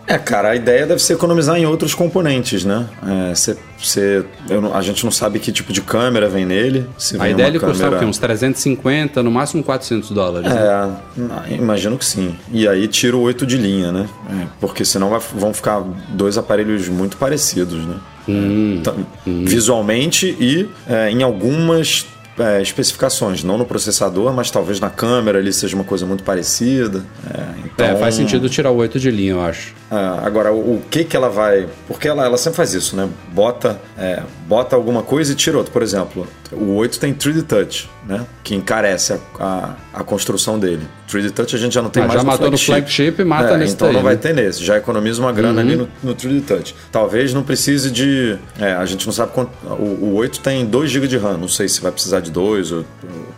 É, 0.10 0.18
cara, 0.18 0.50
a 0.50 0.56
ideia 0.56 0.88
deve 0.88 1.00
ser 1.00 1.14
economizar 1.14 1.56
em 1.56 1.68
outros 1.68 1.94
componentes, 1.94 2.66
né? 2.66 2.88
É, 3.30 3.36
cê, 3.36 3.56
cê, 3.78 4.26
a 4.74 4.82
gente 4.82 5.04
não 5.04 5.12
sabe 5.12 5.38
que 5.38 5.52
tipo 5.52 5.72
de 5.72 5.82
câmera 5.82 6.28
vem 6.28 6.48
nele. 6.48 6.88
a 7.20 7.30
ideia 7.30 7.46
é 7.46 7.50
ele 7.50 7.60
câmera... 7.60 7.78
custar 7.78 7.94
o 7.94 8.00
quê? 8.00 8.06
Uns 8.06 8.18
350, 8.18 9.22
no 9.22 9.30
máximo 9.30 9.64
400 9.64 10.10
dólares. 10.10 10.52
É, 10.52 10.88
né? 11.16 11.44
imagino 11.52 11.96
que 11.96 12.04
sim. 12.04 12.36
E 12.52 12.68
aí 12.68 12.88
tira 12.88 13.16
o 13.16 13.22
8 13.22 13.46
de 13.46 13.56
linha, 13.56 13.92
né? 13.92 14.10
É, 14.32 14.48
porque 14.60 14.84
senão 14.84 15.12
vai, 15.12 15.20
vão 15.36 15.54
ficar 15.54 15.84
dois 16.10 16.40
aparelhos 16.40 16.90
muito 16.90 17.16
parecidos, 17.16 17.86
né? 17.86 17.98
Hum, 18.28 18.78
então, 18.80 18.96
hum. 19.28 19.46
Visualmente 19.46 20.36
e 20.40 20.68
é, 20.88 21.12
em 21.12 21.22
algumas 21.22 22.08
é, 22.40 22.62
especificações, 22.62 23.44
não 23.44 23.58
no 23.58 23.66
processador, 23.66 24.34
mas 24.34 24.50
talvez 24.50 24.80
na 24.80 24.90
câmera 24.90 25.40
ali 25.40 25.52
seja 25.52 25.76
uma 25.76 25.84
coisa 25.84 26.06
muito 26.06 26.24
parecida. 26.24 27.04
É, 27.34 27.44
então, 27.66 27.86
é, 27.86 27.96
faz 27.96 28.16
sentido 28.16 28.50
tirar 28.50 28.72
o 28.72 28.78
8 28.78 29.00
de 29.00 29.12
linha, 29.12 29.32
eu 29.32 29.42
acho. 29.42 29.74
É, 29.92 29.96
agora, 30.26 30.54
o, 30.54 30.76
o, 30.76 30.82
que 30.90 31.04
que 31.04 31.16
ela 31.16 31.30
vai... 31.30 31.68
Porque 31.88 32.08
ela, 32.08 32.26
ela 32.26 32.38
sempre 32.38 32.58
faz 32.58 32.74
isso, 32.74 32.96
né? 32.96 33.10
Bota, 33.32 33.80
é, 33.98 34.22
bota 34.48 34.76
alguma 34.76 35.04
coisa 35.04 35.34
e 35.34 35.36
tira 35.36 35.58
outra. 35.58 35.72
Por 35.72 35.82
exemplo, 35.82 36.28
o 36.52 36.76
8 36.76 37.00
tem 37.00 37.14
3D 37.14 37.44
Touch, 37.44 37.90
né? 38.10 38.26
Que 38.44 38.56
encarece 38.56 39.14
a, 39.14 39.20
a, 39.40 40.00
a 40.02 40.04
construção 40.04 40.58
dele. 40.60 40.82
3D 41.10 41.32
Touch 41.32 41.56
a 41.56 41.60
gente 41.60 41.74
já 41.74 41.82
não 41.82 41.90
tem 41.90 42.04
ah, 42.04 42.08
mais 42.08 42.20
já 42.20 42.24
no 42.24 42.32
matou 42.32 42.48
flagship. 42.48 42.72
no 42.72 42.76
flagship 42.76 43.22
e 43.22 43.26
mata 43.26 43.54
é, 43.54 43.58
nesse 43.58 43.74
Então 43.74 43.88
daí, 43.88 43.96
não 43.96 44.04
vai 44.04 44.16
né? 44.16 44.20
ter 44.22 44.34
nesse. 44.34 44.64
Já 44.64 44.78
economiza 44.78 45.22
uma 45.22 45.32
grana 45.32 45.62
Uhum. 45.62 45.68
ali 45.68 45.76
no, 45.76 45.88
no 46.04 46.16
3D 46.16 46.44
Touch. 46.46 46.76
Talvez 46.92 47.34
não 47.34 47.44
precise 47.44 47.90
de... 47.92 48.38
É, 48.60 48.74
a 48.74 48.86
gente 48.86 49.06
não 49.06 49.14
sabe 49.14 49.32
quanto... 49.32 49.52
O, 49.66 50.08
o 50.10 50.14
8 50.16 50.40
tem 50.40 50.66
2 50.66 50.90
GB 50.92 51.08
de 51.08 51.18
RAM. 51.18 51.38
Não 51.38 51.48
sei 51.48 51.68
se 51.70 51.82
vai 51.82 51.92
precisar 51.92 52.20
de 52.20 52.30
2 52.32 52.72
ou... 52.72 52.86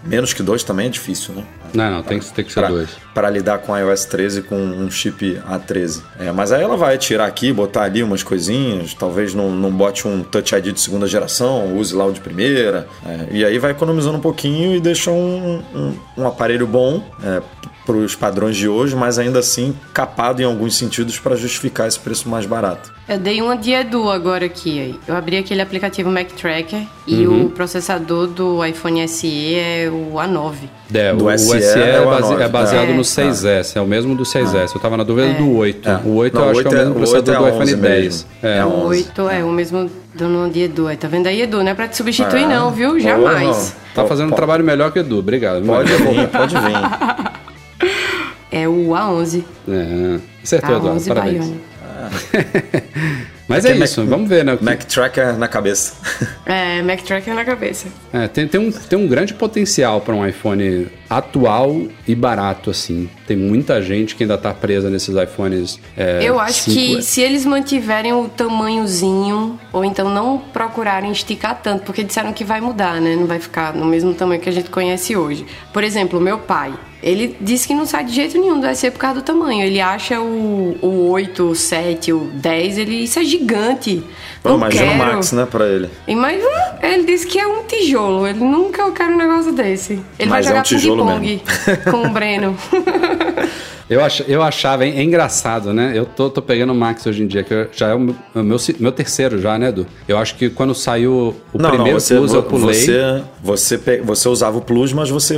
Menos 0.04 0.34
que 0.34 0.42
2 0.42 0.64
também 0.64 0.88
é 0.88 0.90
difícil, 0.90 1.34
né? 1.36 1.44
Não, 1.74 1.90
não, 1.90 2.04
tem 2.04 2.20
que, 2.20 2.26
tem 2.34 2.44
que 2.44 2.52
ser 2.52 2.60
Pra- 2.60 2.70
dois. 2.70 2.90
Para 3.14 3.30
lidar 3.30 3.60
com 3.60 3.74
a 3.74 3.80
iOS 3.80 4.04
13 4.06 4.42
com 4.42 4.58
um 4.58 4.90
chip 4.92 5.40
A13. 5.50 6.02
É, 6.20 6.32
mas 6.32 6.52
aí 6.52 6.62
ela 6.62 6.76
vai 6.76 6.98
tirar 6.98 7.26
aqui, 7.28 7.54
botar 7.54 7.84
ali 7.84 8.04
umas 8.04 8.24
coisinhas, 8.24 8.94
talvez 8.94 9.34
não, 9.34 9.50
não 9.52 9.72
bote 9.72 10.06
um 10.08 10.22
Touch 10.24 10.54
ID 10.54 10.74
de 10.74 10.82
segunda 10.82 11.08
geração, 11.08 11.78
use 11.78 11.96
lá 11.96 12.06
o 12.06 12.12
de 12.12 12.20
primeira. 12.20 12.88
é, 13.06 13.28
e 13.32 13.46
aí 13.46 13.58
vai 13.58 13.72
economizando 13.72 14.18
um 14.18 14.22
pouquinho 14.22 14.61
e 14.76 14.80
deixa 14.80 15.12
um, 15.12 15.64
um, 15.74 15.94
um 16.18 16.28
aparelho 16.28 16.68
bom 16.68 17.04
é, 17.24 17.42
para 17.86 17.96
os 17.96 18.16
padrões 18.16 18.56
de 18.56 18.68
hoje, 18.68 18.96
mas 18.96 19.18
ainda 19.18 19.40
assim 19.40 19.76
capado 19.94 20.42
em 20.42 20.46
alguns 20.46 20.78
sentidos 20.78 21.18
para 21.20 21.36
justificar 21.36 21.88
esse 21.88 22.00
preço 22.00 22.30
mais 22.30 22.46
barato. 22.46 22.92
Eu 23.10 23.18
dei 23.20 23.42
uma 23.42 23.58
de 23.58 23.72
Edu 23.72 24.10
agora 24.10 24.46
aqui. 24.46 24.98
Eu 25.08 25.16
abri 25.16 25.36
aquele 25.38 25.62
aplicativo 25.62 26.10
Mac 26.12 26.28
Tracker 26.32 26.84
e 27.08 27.26
Uhum. 27.28 27.46
o 27.46 27.50
processador 27.50 28.28
do 28.28 28.64
iPhone 28.64 29.06
SE 29.08 29.56
é 29.56 29.90
o 29.92 30.14
A9. 30.20 30.54
É, 30.94 31.14
Do 31.14 31.26
o, 31.26 31.38
SE 31.38 31.60
SE, 31.62 31.80
é, 31.80 31.96
é 31.96 32.02
o 32.02 32.06
base- 32.06 32.34
A9, 32.34 32.42
é 32.42 32.48
baseado 32.48 32.90
é. 32.90 32.94
no 32.94 33.04
6S, 33.04 33.76
é 33.78 33.82
o 33.82 33.88
mesmo 33.88 34.16
do 34.16 34.24
6S. 34.26 34.74
Eu 34.76 34.80
tava 34.82 34.96
na 34.96 35.04
dúvida 35.04 35.34
do 35.34 35.56
8. 35.56 35.90
É. 35.90 36.00
O 36.06 36.16
8 36.16 36.36
Não, 36.36 36.44
eu 36.46 36.50
acho 36.52 36.62
que 36.62 36.68
é 36.68 36.70
8 36.70 36.76
o 36.76 36.78
é- 36.78 36.80
mesmo 36.84 36.96
processador 36.96 37.34
8 37.36 37.42
é 37.42 37.42
do 37.42 37.48
iPhone 37.56 37.64
11 37.72 37.76
10. 37.82 38.04
mesmo. 38.04 38.30
É. 38.44 38.58
É 38.60 38.66
o 38.66 38.70
11, 38.70 38.86
8 38.88 39.30
é. 39.30 39.44
o 39.44 39.50
mesmo 39.52 39.92
do 40.14 40.28
nome 40.30 40.52
de 40.52 40.60
Edu. 40.62 40.86
Tá 40.98 41.08
vendo 41.08 41.28
aí, 41.28 41.42
Edu? 41.42 41.64
Não 41.64 41.72
é 41.72 41.74
pra 41.74 41.88
te 41.88 41.98
substituir, 41.98 42.44
É. 42.44 42.48
não, 42.48 42.72
viu? 42.72 43.00
Jamais. 43.00 43.76
Tá 43.96 44.06
fazendo 44.06 44.32
um 44.32 44.36
trabalho 44.36 44.64
melhor 44.64 44.92
que 44.92 45.00
o 45.00 45.02
Edu, 45.02 45.20
obrigado. 45.20 45.66
Pode 45.66 45.92
vir, 45.94 46.28
pode 46.32 46.56
vir. 46.56 47.41
É 48.52 48.68
o 48.68 48.90
A11. 48.90 49.44
É, 49.68 50.20
acertou, 50.44 50.76
Eduardo, 50.78 51.00
A11 51.00 51.08
parabéns. 51.08 51.46
Bionic. 51.46 51.62
Mas 53.48 53.66
é 53.66 53.72
é 53.74 53.78
isso, 53.78 54.00
Mac- 54.02 54.10
vamos 54.10 54.30
ver, 54.30 54.46
né? 54.46 54.54
o 54.54 54.58
que- 54.58 54.64
Mac 54.64 54.84
Tracker 54.86 55.38
na 55.38 55.48
cabeça. 55.48 55.94
É, 56.46 56.82
Mac 56.82 57.02
Tracker 57.02 57.34
na 57.36 57.44
cabeça. 57.44 57.88
É, 58.14 58.28
tem, 58.28 58.48
tem, 58.48 58.60
um, 58.62 58.72
tem 58.72 58.98
um 58.98 59.08
grande 59.08 59.34
potencial 59.34 60.00
para 60.00 60.16
um 60.16 60.26
iPhone 60.26 60.88
atual 61.10 61.82
e 62.08 62.16
barato, 62.16 62.70
assim. 62.70 63.10
Tem 63.28 63.36
muita 63.36 63.82
gente 63.82 64.16
que 64.16 64.24
ainda 64.24 64.38
tá 64.38 64.54
presa 64.54 64.90
nesses 64.90 65.14
iPhones. 65.16 65.80
é, 65.98 66.20
Eu 66.24 66.40
acho 66.40 66.72
5S. 66.72 66.74
que 66.74 67.02
se 67.02 67.22
eles 67.22 67.46
mantiverem 67.46 68.14
o 68.14 68.30
tamanhozinho, 68.30 69.60
ou 69.74 69.84
então 69.84 70.10
não 70.10 70.38
procurarem 70.38 71.12
esticar 71.12 71.60
tanto, 71.62 71.84
porque 71.84 72.04
disseram 72.04 72.32
que 72.32 72.46
vai 72.46 72.62
mudar, 72.62 73.02
né? 73.02 73.16
Não 73.18 73.26
vai 73.28 73.40
ficar 73.40 73.74
no 73.74 73.86
mesmo 73.86 74.14
tamanho 74.14 74.40
que 74.40 74.48
a 74.50 74.54
gente 74.54 74.70
conhece 74.70 75.16
hoje. 75.16 75.46
Por 75.74 75.84
exemplo, 75.84 76.20
o 76.20 76.22
meu 76.22 76.38
pai. 76.40 76.74
Ele 77.02 77.36
disse 77.42 77.68
que 77.68 77.74
não 77.74 77.86
sai 77.86 78.04
de 78.06 78.14
jeito 78.14 78.40
nenhum 78.40 78.60
do 78.60 78.76
SE 78.76 78.92
por 78.92 79.00
causa 79.00 79.22
do 79.22 79.24
tamanho. 79.24 79.64
Ele 79.64 79.82
acha 79.82 80.20
o, 80.22 80.78
o 80.82 81.10
8, 81.10 81.44
o 81.44 81.56
7, 81.56 82.14
o 82.14 82.20
10, 82.34 82.78
ele, 82.78 83.04
isso 83.04 83.20
é 83.20 83.24
gigante. 83.24 84.04
Pô, 84.44 84.50
Não 84.50 84.58
imagina 84.58 84.92
o 84.92 84.98
Max, 84.98 85.32
né, 85.32 85.48
pra 85.50 85.68
ele. 85.68 85.90
Imagina, 86.08 86.80
ele 86.82 87.04
disse 87.04 87.26
que 87.26 87.40
é 87.40 87.48
um 87.48 87.64
tijolo. 87.64 88.28
Ele 88.28 88.40
nunca 88.40 88.84
eu 88.84 88.92
quero 88.92 89.14
um 89.14 89.18
negócio 89.18 89.52
desse. 89.52 90.00
Ele 90.20 90.30
Mas 90.30 90.46
é 90.46 90.50
vai 90.50 90.62
um 90.62 90.64
jogar 90.64 90.64
tijolo 90.64 91.20
ping-pong 91.20 91.44
com 91.90 92.08
o 92.08 92.10
Breno. 92.10 92.56
Eu, 93.92 94.02
ach, 94.02 94.22
eu 94.26 94.42
achava 94.42 94.86
é 94.86 95.04
engraçado, 95.04 95.74
né? 95.74 95.92
Eu 95.94 96.06
tô, 96.06 96.30
tô 96.30 96.42
pegando 96.42 96.72
o 96.72 96.76
Max 96.76 97.06
hoje 97.06 97.24
em 97.24 97.28
dia, 97.28 97.44
que 97.44 97.68
já 97.74 97.90
é 97.90 97.94
o 97.94 98.00
meu, 98.00 98.16
meu, 98.34 98.58
meu 98.80 98.92
terceiro 98.94 99.38
já, 99.42 99.60
né, 99.60 99.68
Edu? 99.68 99.86
Eu 100.08 100.18
acho 100.18 100.36
que 100.36 100.50
quando 100.50 100.74
saiu 100.74 101.36
o 101.54 101.58
não, 101.58 101.70
primeiro 101.72 101.94
não, 101.96 102.00
você, 102.00 102.16
Plus, 102.16 102.34
eu 102.34 102.42
pulei. 102.42 102.74
Você, 102.74 103.22
você, 103.44 103.78
pe- 103.78 104.00
você 104.02 104.30
usava 104.30 104.58
o 104.58 104.62
Plus, 104.62 104.94
mas 104.94 105.10
você 105.10 105.38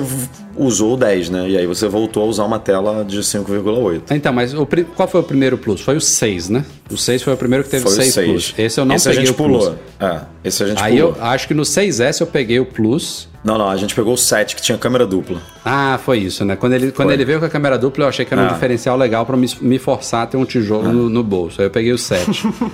usou 0.55 0.93
o 0.93 0.97
10, 0.97 1.29
né? 1.31 1.49
E 1.49 1.57
aí 1.57 1.65
você 1.65 1.87
voltou 1.87 2.21
a 2.21 2.25
usar 2.27 2.43
uma 2.45 2.59
tela 2.59 3.03
de 3.03 3.17
5,8. 3.21 4.03
Então, 4.11 4.31
mas 4.31 4.53
o, 4.53 4.67
qual 4.95 5.07
foi 5.07 5.21
o 5.21 5.23
primeiro 5.23 5.57
Plus? 5.57 5.81
Foi 5.81 5.95
o 5.97 6.01
6, 6.01 6.49
né? 6.49 6.63
O 6.91 6.97
6 6.97 7.23
foi 7.23 7.33
o 7.33 7.37
primeiro 7.37 7.63
que 7.63 7.71
teve 7.71 7.81
Foi 7.83 7.91
o 7.91 7.95
6 7.95 8.13
6. 8.13 8.29
Plus. 8.29 8.53
Esse 8.55 8.79
eu 8.79 8.85
não 8.85 8.95
esse 8.95 9.07
a 9.07 9.11
peguei 9.11 9.25
gente 9.25 9.33
o 9.33 9.43
Plus. 9.43 9.63
pulou. 9.63 9.79
É, 9.99 10.21
esse 10.43 10.63
a 10.63 10.67
gente 10.67 10.83
Aí 10.83 10.97
pulou. 11.01 11.15
eu 11.17 11.23
acho 11.23 11.47
que 11.47 11.55
no 11.55 11.63
6S 11.63 12.21
eu 12.21 12.27
peguei 12.27 12.59
o 12.59 12.65
Plus 12.67 13.27
Não, 13.43 13.57
não, 13.57 13.69
a 13.69 13.75
gente 13.75 13.93
pegou 13.93 14.13
o 14.13 14.17
7 14.17 14.55
que 14.55 14.61
tinha 14.61 14.77
câmera 14.77 15.05
dupla. 15.05 15.37
Ah, 15.65 15.99
foi 16.03 16.19
isso, 16.19 16.45
né? 16.45 16.55
Quando 16.55 16.73
ele, 16.73 16.91
quando 16.91 17.07
Foi. 17.07 17.13
ele 17.13 17.25
veio 17.25 17.39
com 17.39 17.45
a 17.45 17.49
câmera 17.49 17.77
dupla, 17.77 18.05
eu 18.05 18.09
achei 18.09 18.23
que 18.25 18.33
era 18.33 18.41
um 18.43 18.45
Ah. 18.45 18.53
diferencial 18.53 18.97
legal 18.97 19.25
pra 19.25 19.35
me, 19.35 19.49
me 19.61 19.77
forçar 19.77 20.23
a 20.23 20.27
ter 20.27 20.37
um 20.37 20.45
tijolo 20.45 20.91
no, 20.91 21.09
no 21.09 21.23
bolso. 21.23 21.59
Aí 21.61 21.67
eu 21.67 21.71
peguei 21.71 21.91
o 21.91 21.97
7. 21.97 22.25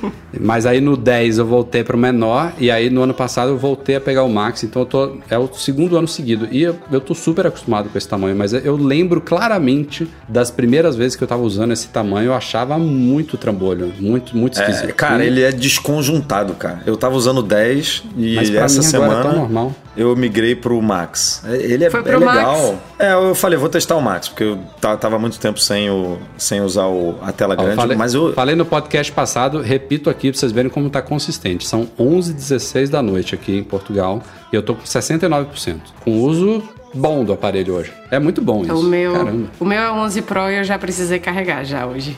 Mas 0.39 0.65
aí 0.67 0.79
no 0.79 0.95
10 0.95 1.39
eu 1.39 1.45
voltei 1.45 1.83
pro 1.83 1.97
menor, 1.97 2.53
e 2.59 2.69
aí 2.69 2.89
no 2.89 3.01
ano 3.01 3.13
passado 3.13 3.49
eu 3.49 3.57
voltei 3.57 3.95
a 3.95 4.01
pegar 4.01 4.23
o 4.23 4.29
Max, 4.29 4.63
então 4.63 4.83
eu 4.83 4.85
tô. 4.85 5.17
É 5.29 5.37
o 5.37 5.49
segundo 5.53 5.97
ano 5.97 6.07
seguido. 6.07 6.47
E 6.51 6.61
eu, 6.63 6.75
eu 6.91 7.01
tô 7.01 7.13
super 7.15 7.47
acostumado 7.47 7.89
com 7.89 7.97
esse 7.97 8.07
tamanho, 8.07 8.35
mas 8.35 8.53
eu 8.53 8.75
lembro 8.75 9.21
claramente 9.21 10.07
das 10.27 10.51
primeiras 10.51 10.95
vezes 10.95 11.15
que 11.15 11.23
eu 11.23 11.27
tava 11.27 11.41
usando 11.41 11.71
esse 11.73 11.87
tamanho, 11.87 12.27
eu 12.27 12.33
achava 12.33 12.77
muito 12.77 13.37
trambolho. 13.37 13.91
Muito, 13.99 14.37
muito 14.37 14.59
É, 14.59 14.69
esquisito. 14.69 14.93
cara, 14.95 15.23
E- 15.23 15.27
ele 15.27 15.41
é 15.41 15.51
desconjuntado, 15.51 16.53
cara. 16.53 16.81
Eu 16.85 16.95
tava 16.95 17.15
usando 17.15 17.41
10 17.41 18.03
e 18.15 18.37
essa 18.37 18.49
mim 18.51 18.57
agora 18.57 18.69
semana 18.69 19.19
é 19.19 19.23
tão 19.23 19.33
normal. 19.33 19.75
eu 19.97 20.15
migrei 20.15 20.55
pro 20.61 20.81
Max. 20.81 21.41
É, 21.45 21.55
Ele 21.55 21.85
é, 21.85 21.89
Foi 21.89 21.99
é 21.99 22.03
pro 22.03 22.19
legal. 22.19 22.73
Max? 22.73 22.77
É, 22.99 23.13
eu 23.13 23.33
falei, 23.35 23.57
vou 23.57 23.69
testar 23.69 23.95
o 23.95 24.01
Max, 24.01 24.27
porque 24.29 24.43
eu 24.43 24.59
ta- 24.79 24.97
tava 24.97 25.17
muito 25.17 25.39
tempo 25.39 25.59
sem, 25.59 25.89
o, 25.89 26.17
sem 26.37 26.61
usar 26.61 26.85
o- 26.87 27.15
a 27.21 27.31
tela 27.31 27.55
grande, 27.55 27.75
falei, 27.75 27.97
mas 27.97 28.13
eu. 28.13 28.33
falei 28.33 28.55
no 28.55 28.65
podcast 28.65 29.11
passado, 29.11 29.61
repito 29.61 30.09
aqui 30.09 30.31
pra 30.31 30.39
vocês 30.39 30.51
verem 30.51 30.69
como 30.69 30.89
tá 30.89 31.01
consistente. 31.01 31.67
São 31.67 31.87
11 31.97 32.33
16 32.33 32.89
da 32.89 33.01
noite 33.01 33.33
aqui 33.35 33.57
em 33.57 33.63
Portugal 33.63 34.21
e 34.51 34.55
eu 34.55 34.61
tô 34.63 34.75
com 34.75 34.83
69%. 34.83 35.79
Com 36.03 36.19
uso 36.21 36.63
bom 36.93 37.23
do 37.23 37.33
aparelho 37.33 37.75
hoje. 37.75 37.91
É 38.11 38.17
muito 38.19 38.41
bom 38.41 38.63
isso. 38.63 38.73
O 38.75 38.83
meu, 38.83 39.13
Caramba. 39.13 39.47
o 39.59 39.65
meu 39.65 39.79
é 39.79 39.91
11 39.91 40.21
Pro 40.23 40.49
e 40.49 40.57
eu 40.57 40.63
já 40.63 40.77
precisei 40.79 41.19
carregar 41.19 41.63
já 41.63 41.85
hoje. 41.85 42.15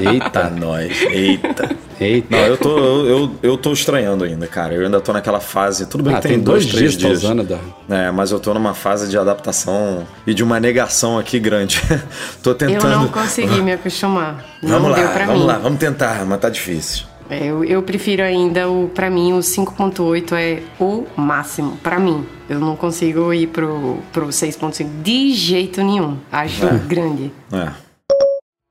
Eita, 0.00 0.48
nós. 0.56 1.02
Eita. 1.02 1.70
Eita. 2.00 2.26
Não, 2.36 2.38
eu 2.46 2.56
tô, 2.56 2.78
eu, 2.78 3.06
eu, 3.08 3.30
eu 3.42 3.56
tô 3.58 3.72
estranhando 3.72 4.24
ainda, 4.24 4.46
cara. 4.46 4.74
Eu 4.74 4.84
ainda 4.84 5.00
tô 5.00 5.12
naquela 5.12 5.40
fase. 5.40 5.86
Tudo 5.86 6.04
bem 6.04 6.14
Ah, 6.14 6.16
que 6.16 6.22
tem, 6.28 6.36
tem, 6.36 6.40
dois, 6.44 6.66
três 6.66 6.96
dias, 6.96 7.22
usando, 7.24 7.42
da... 7.44 7.58
É, 7.88 8.10
mas 8.10 8.30
eu 8.30 8.38
tô 8.40 8.52
numa 8.54 8.74
fase 8.74 9.08
de 9.08 9.18
adaptação 9.18 10.06
e 10.26 10.32
de 10.34 10.42
uma 10.42 10.58
negação 10.60 11.18
aqui 11.18 11.38
grande. 11.38 11.80
tô 12.42 12.50
Eu 12.50 12.54
tentando. 12.54 12.88
não 12.90 13.08
consegui 13.08 13.60
me 13.62 13.72
acostumar. 13.72 14.44
Vamos 14.62 14.88
não 14.88 14.94
deu 14.94 15.04
lá, 15.04 15.10
pra 15.12 15.26
vamos 15.26 15.40
mim. 15.42 15.46
lá, 15.46 15.58
vamos 15.58 15.78
tentar, 15.78 16.24
mas 16.24 16.40
tá 16.40 16.48
difícil. 16.48 17.04
É, 17.30 17.46
Eu, 17.46 17.64
eu 17.64 17.82
prefiro 17.82 18.22
ainda 18.22 18.68
o 18.68 18.88
para 18.88 19.10
mim 19.10 19.32
o 19.32 19.38
5.8 19.38 20.32
é 20.34 20.62
o 20.78 21.04
máximo 21.16 21.76
Pra 21.82 21.98
mim. 21.98 22.24
Eu 22.48 22.60
não 22.60 22.76
consigo 22.76 23.32
ir 23.32 23.48
pro 23.48 23.98
pro 24.12 24.28
6.5 24.28 24.86
de 25.02 25.32
jeito 25.32 25.82
nenhum. 25.82 26.18
Acho 26.30 26.66
grande. 26.86 27.32
É. 27.52 27.84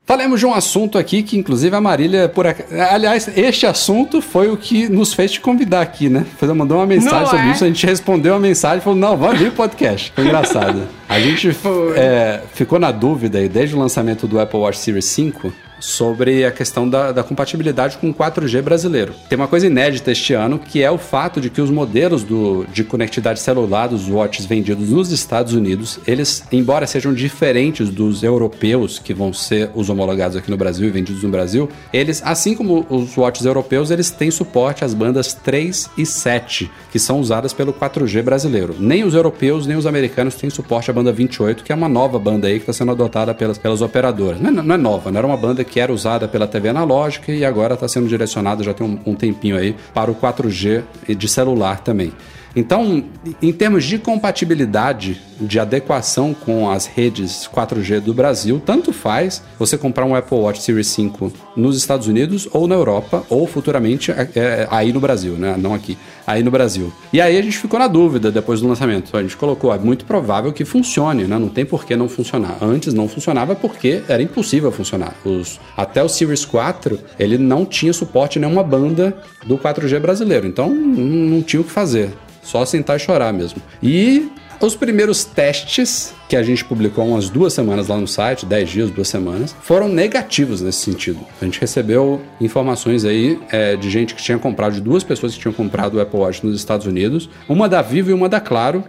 Falemos 0.06 0.42
de 0.42 0.46
um 0.46 0.54
assunto 0.54 0.98
aqui 0.98 1.24
que, 1.24 1.38
inclusive, 1.38 1.74
a 1.74 1.80
Marília, 1.80 2.28
por 2.28 2.46
ac... 2.46 2.66
aliás, 2.92 3.30
este 3.38 3.66
assunto 3.66 4.22
foi 4.22 4.50
o 4.50 4.58
que 4.58 4.90
nos 4.90 5.14
fez 5.14 5.32
te 5.32 5.40
convidar 5.40 5.82
aqui, 5.82 6.10
né? 6.10 6.26
Ela 6.42 6.54
mandou 6.54 6.78
uma 6.78 6.86
mensagem 6.86 7.20
Não 7.22 7.26
sobre 7.26 7.48
é? 7.48 7.52
isso, 7.52 7.64
a 7.64 7.68
gente 7.68 7.86
respondeu 7.86 8.36
a 8.36 8.40
mensagem 8.40 8.80
e 8.80 8.82
falou: 8.82 9.00
não, 9.00 9.16
vamos 9.16 9.40
vir 9.40 9.48
o 9.48 9.54
podcast. 9.54 10.12
Foi 10.14 10.26
engraçado. 10.26 10.84
A 11.08 11.20
gente 11.22 11.50
é, 11.96 12.42
ficou 12.54 12.80
na 12.80 12.92
dúvida 12.92 13.38
aí, 13.40 13.48
desde 13.48 13.76
o 13.76 13.80
lançamento 13.80 14.28
do 14.28 14.42
Apple 14.42 14.60
Watch 14.60 14.78
Series 14.80 15.06
5 15.06 15.54
sobre 15.80 16.46
a 16.46 16.52
questão 16.52 16.88
da, 16.88 17.12
da 17.12 17.24
compatibilidade 17.24 17.98
com 17.98 18.10
o 18.10 18.14
4G 18.14 18.62
brasileiro. 18.62 19.14
Tem 19.30 19.38
uma 19.38 19.48
coisa 19.48 19.68
inédita 19.68 20.12
este 20.12 20.34
ano, 20.34 20.60
que 20.60 20.82
é 20.82 20.90
o 20.90 20.98
fato 20.98 21.42
de 21.42 21.50
que 21.50 21.62
os 21.62 21.70
modelos 21.70 22.24
do, 22.24 22.66
de 22.72 22.84
conectividade 22.84 23.40
celular 23.40 23.88
dos 23.88 24.10
watches 24.10 24.46
vendidos 24.46 24.90
nos 24.90 25.12
Estados 25.12 25.54
Unidos, 25.54 26.00
eles, 26.08 26.44
embora 26.52 26.88
sejam 26.88 27.14
diferentes 27.14 27.90
dos 27.90 28.24
europeus 28.24 29.00
que 29.00 29.14
vão 29.14 29.34
ser 29.34 29.70
os 29.74 29.90
homologados 29.90 30.38
aqui 30.38 30.50
no 30.50 30.58
Brasil 30.58 30.88
e 30.88 30.92
vendidos 30.92 31.24
no 31.24 31.30
Brasil, 31.30 31.70
eles, 31.92 32.22
assim 32.24 32.56
como 32.56 32.86
os 32.90 33.18
watches 33.18 33.46
europeus, 33.46 33.92
eles 33.92 34.12
têm 34.12 34.32
suporte 34.32 34.84
às 34.86 34.94
bandas 34.94 35.34
3 35.34 35.90
e 35.98 36.06
7, 36.06 36.70
que 36.92 37.00
são 37.00 37.20
usadas 37.20 37.54
pelo 37.54 37.74
4G 37.74 38.22
brasileiro. 38.22 38.76
Nem 38.80 39.04
os 39.04 39.14
europeus, 39.14 39.66
nem 39.66 39.78
os 39.78 39.86
americanos 39.86 40.36
têm 40.36 40.50
suporte 40.50 40.90
à 40.90 40.94
banda 40.94 41.12
28, 41.12 41.64
que 41.64 41.72
é 41.72 41.76
uma 41.76 41.90
nova 41.90 42.20
banda 42.20 42.48
aí 42.48 42.56
que 42.56 42.64
está 42.64 42.74
sendo 42.74 42.92
adotada 42.92 43.34
pelas, 43.34 43.58
pelas 43.58 43.82
operadoras. 43.82 44.40
Não 44.40 44.50
é, 44.50 44.52
não 44.52 44.76
é 44.76 44.78
nova, 44.78 45.12
não 45.12 45.18
era 45.18 45.28
uma 45.28 45.38
banda 45.38 45.63
que 45.64 45.80
era 45.80 45.92
usada 45.92 46.28
pela 46.28 46.48
TV 46.48 46.70
analógica 46.70 47.32
e 47.32 47.46
agora 47.46 47.74
está 47.74 47.88
sendo 47.88 48.08
direcionada, 48.08 48.64
já 48.64 48.74
tem 48.74 48.86
um, 48.86 49.00
um 49.12 49.16
tempinho 49.16 49.58
aí, 49.58 49.76
para 49.94 50.12
o 50.12 50.16
4G 50.16 50.84
de 51.16 51.28
celular 51.28 51.80
também. 51.80 52.14
Então, 52.56 53.04
em 53.42 53.52
termos 53.52 53.84
de 53.84 53.98
compatibilidade, 53.98 55.20
de 55.40 55.60
adequação 55.60 56.34
com 56.34 56.70
as 56.70 56.86
redes 56.86 57.50
4G 57.54 58.00
do 58.00 58.14
Brasil, 58.14 58.62
tanto 58.64 58.94
faz 58.94 59.44
você 59.58 59.78
comprar 59.78 60.06
um 60.06 60.16
Apple 60.16 60.38
Watch 60.38 60.62
Series 60.62 60.88
5 60.88 61.32
nos 61.56 61.78
Estados 61.78 62.08
Unidos 62.08 62.48
ou 62.52 62.68
na 62.68 62.76
Europa, 62.76 63.24
ou 63.30 63.48
futuramente 63.48 64.12
é, 64.12 64.30
é, 64.36 64.68
aí 64.70 64.94
no 64.94 65.00
Brasil, 65.00 65.34
né? 65.34 65.56
Não 65.58 65.74
aqui, 65.74 65.98
aí 66.26 66.44
no 66.44 66.52
Brasil. 66.52 66.92
E 67.12 67.20
aí 67.20 67.38
a 67.38 67.42
gente 67.42 67.58
ficou 67.58 67.80
na 67.80 67.88
dúvida 67.88 68.32
depois 68.32 68.62
do 68.62 68.68
lançamento. 68.68 69.16
A 69.16 69.22
gente 69.22 69.36
colocou, 69.38 69.74
é 69.74 69.78
muito 69.78 70.06
provável 70.06 70.54
que 70.54 70.64
funcione, 70.66 71.24
né? 71.26 71.38
Não 71.38 71.50
tem 71.50 71.66
por 71.66 71.86
que 71.86 71.96
não 71.96 72.08
funcionar. 72.08 72.58
Antes 72.62 72.94
não 72.94 73.08
funcionava 73.08 73.56
porque 73.56 74.04
era 74.08 74.22
impossível 74.22 74.72
funcionar. 74.72 75.16
Os, 75.26 75.60
até 75.76 76.04
o 76.04 76.10
Series 76.10 76.46
4, 76.46 77.00
ele 77.20 77.38
não 77.38 77.66
tinha 77.66 77.94
suporte 77.94 78.40
nenhuma 78.40 78.64
banda 78.64 79.16
do 79.46 79.58
4G 79.58 80.00
brasileiro. 80.00 80.48
Então, 80.48 80.70
não 80.70 81.42
tinha 81.42 81.62
o 81.62 81.64
que 81.64 81.72
fazer. 81.72 82.12
Só 82.44 82.66
sentar 82.66 82.98
e 82.98 83.00
chorar 83.00 83.32
mesmo. 83.34 83.62
E 83.82 84.30
os 84.60 84.76
primeiros 84.76 85.26
testes 85.26 86.14
que 86.30 86.36
a 86.36 86.44
gente 86.44 86.64
publicou 86.64 87.06
umas 87.06 87.30
duas 87.30 87.54
semanas 87.54 87.88
lá 87.88 87.98
no 87.98 88.08
site, 88.08 88.46
10 88.46 88.70
dias, 88.70 88.90
duas 88.90 89.08
semanas, 89.08 89.56
foram 89.62 89.88
negativos 89.90 90.62
nesse 90.62 90.80
sentido. 90.80 91.20
A 91.42 91.46
gente 91.46 91.60
recebeu 91.60 92.22
informações 92.40 93.04
aí 93.06 93.40
é, 93.52 93.76
de 93.76 93.90
gente 93.90 94.16
que 94.16 94.24
tinha 94.24 94.40
comprado, 94.40 94.74
de 94.74 94.82
duas 94.82 95.04
pessoas 95.04 95.34
que 95.34 95.40
tinham 95.40 95.54
comprado 95.54 95.96
o 95.96 96.02
Apple 96.02 96.20
Watch 96.20 96.46
nos 96.46 96.56
Estados 96.56 96.88
Unidos, 96.88 97.30
uma 97.48 97.68
da 97.68 97.82
Vivo 97.82 98.12
e 98.12 98.14
uma 98.14 98.30
da 98.30 98.40
Claro, 98.40 98.84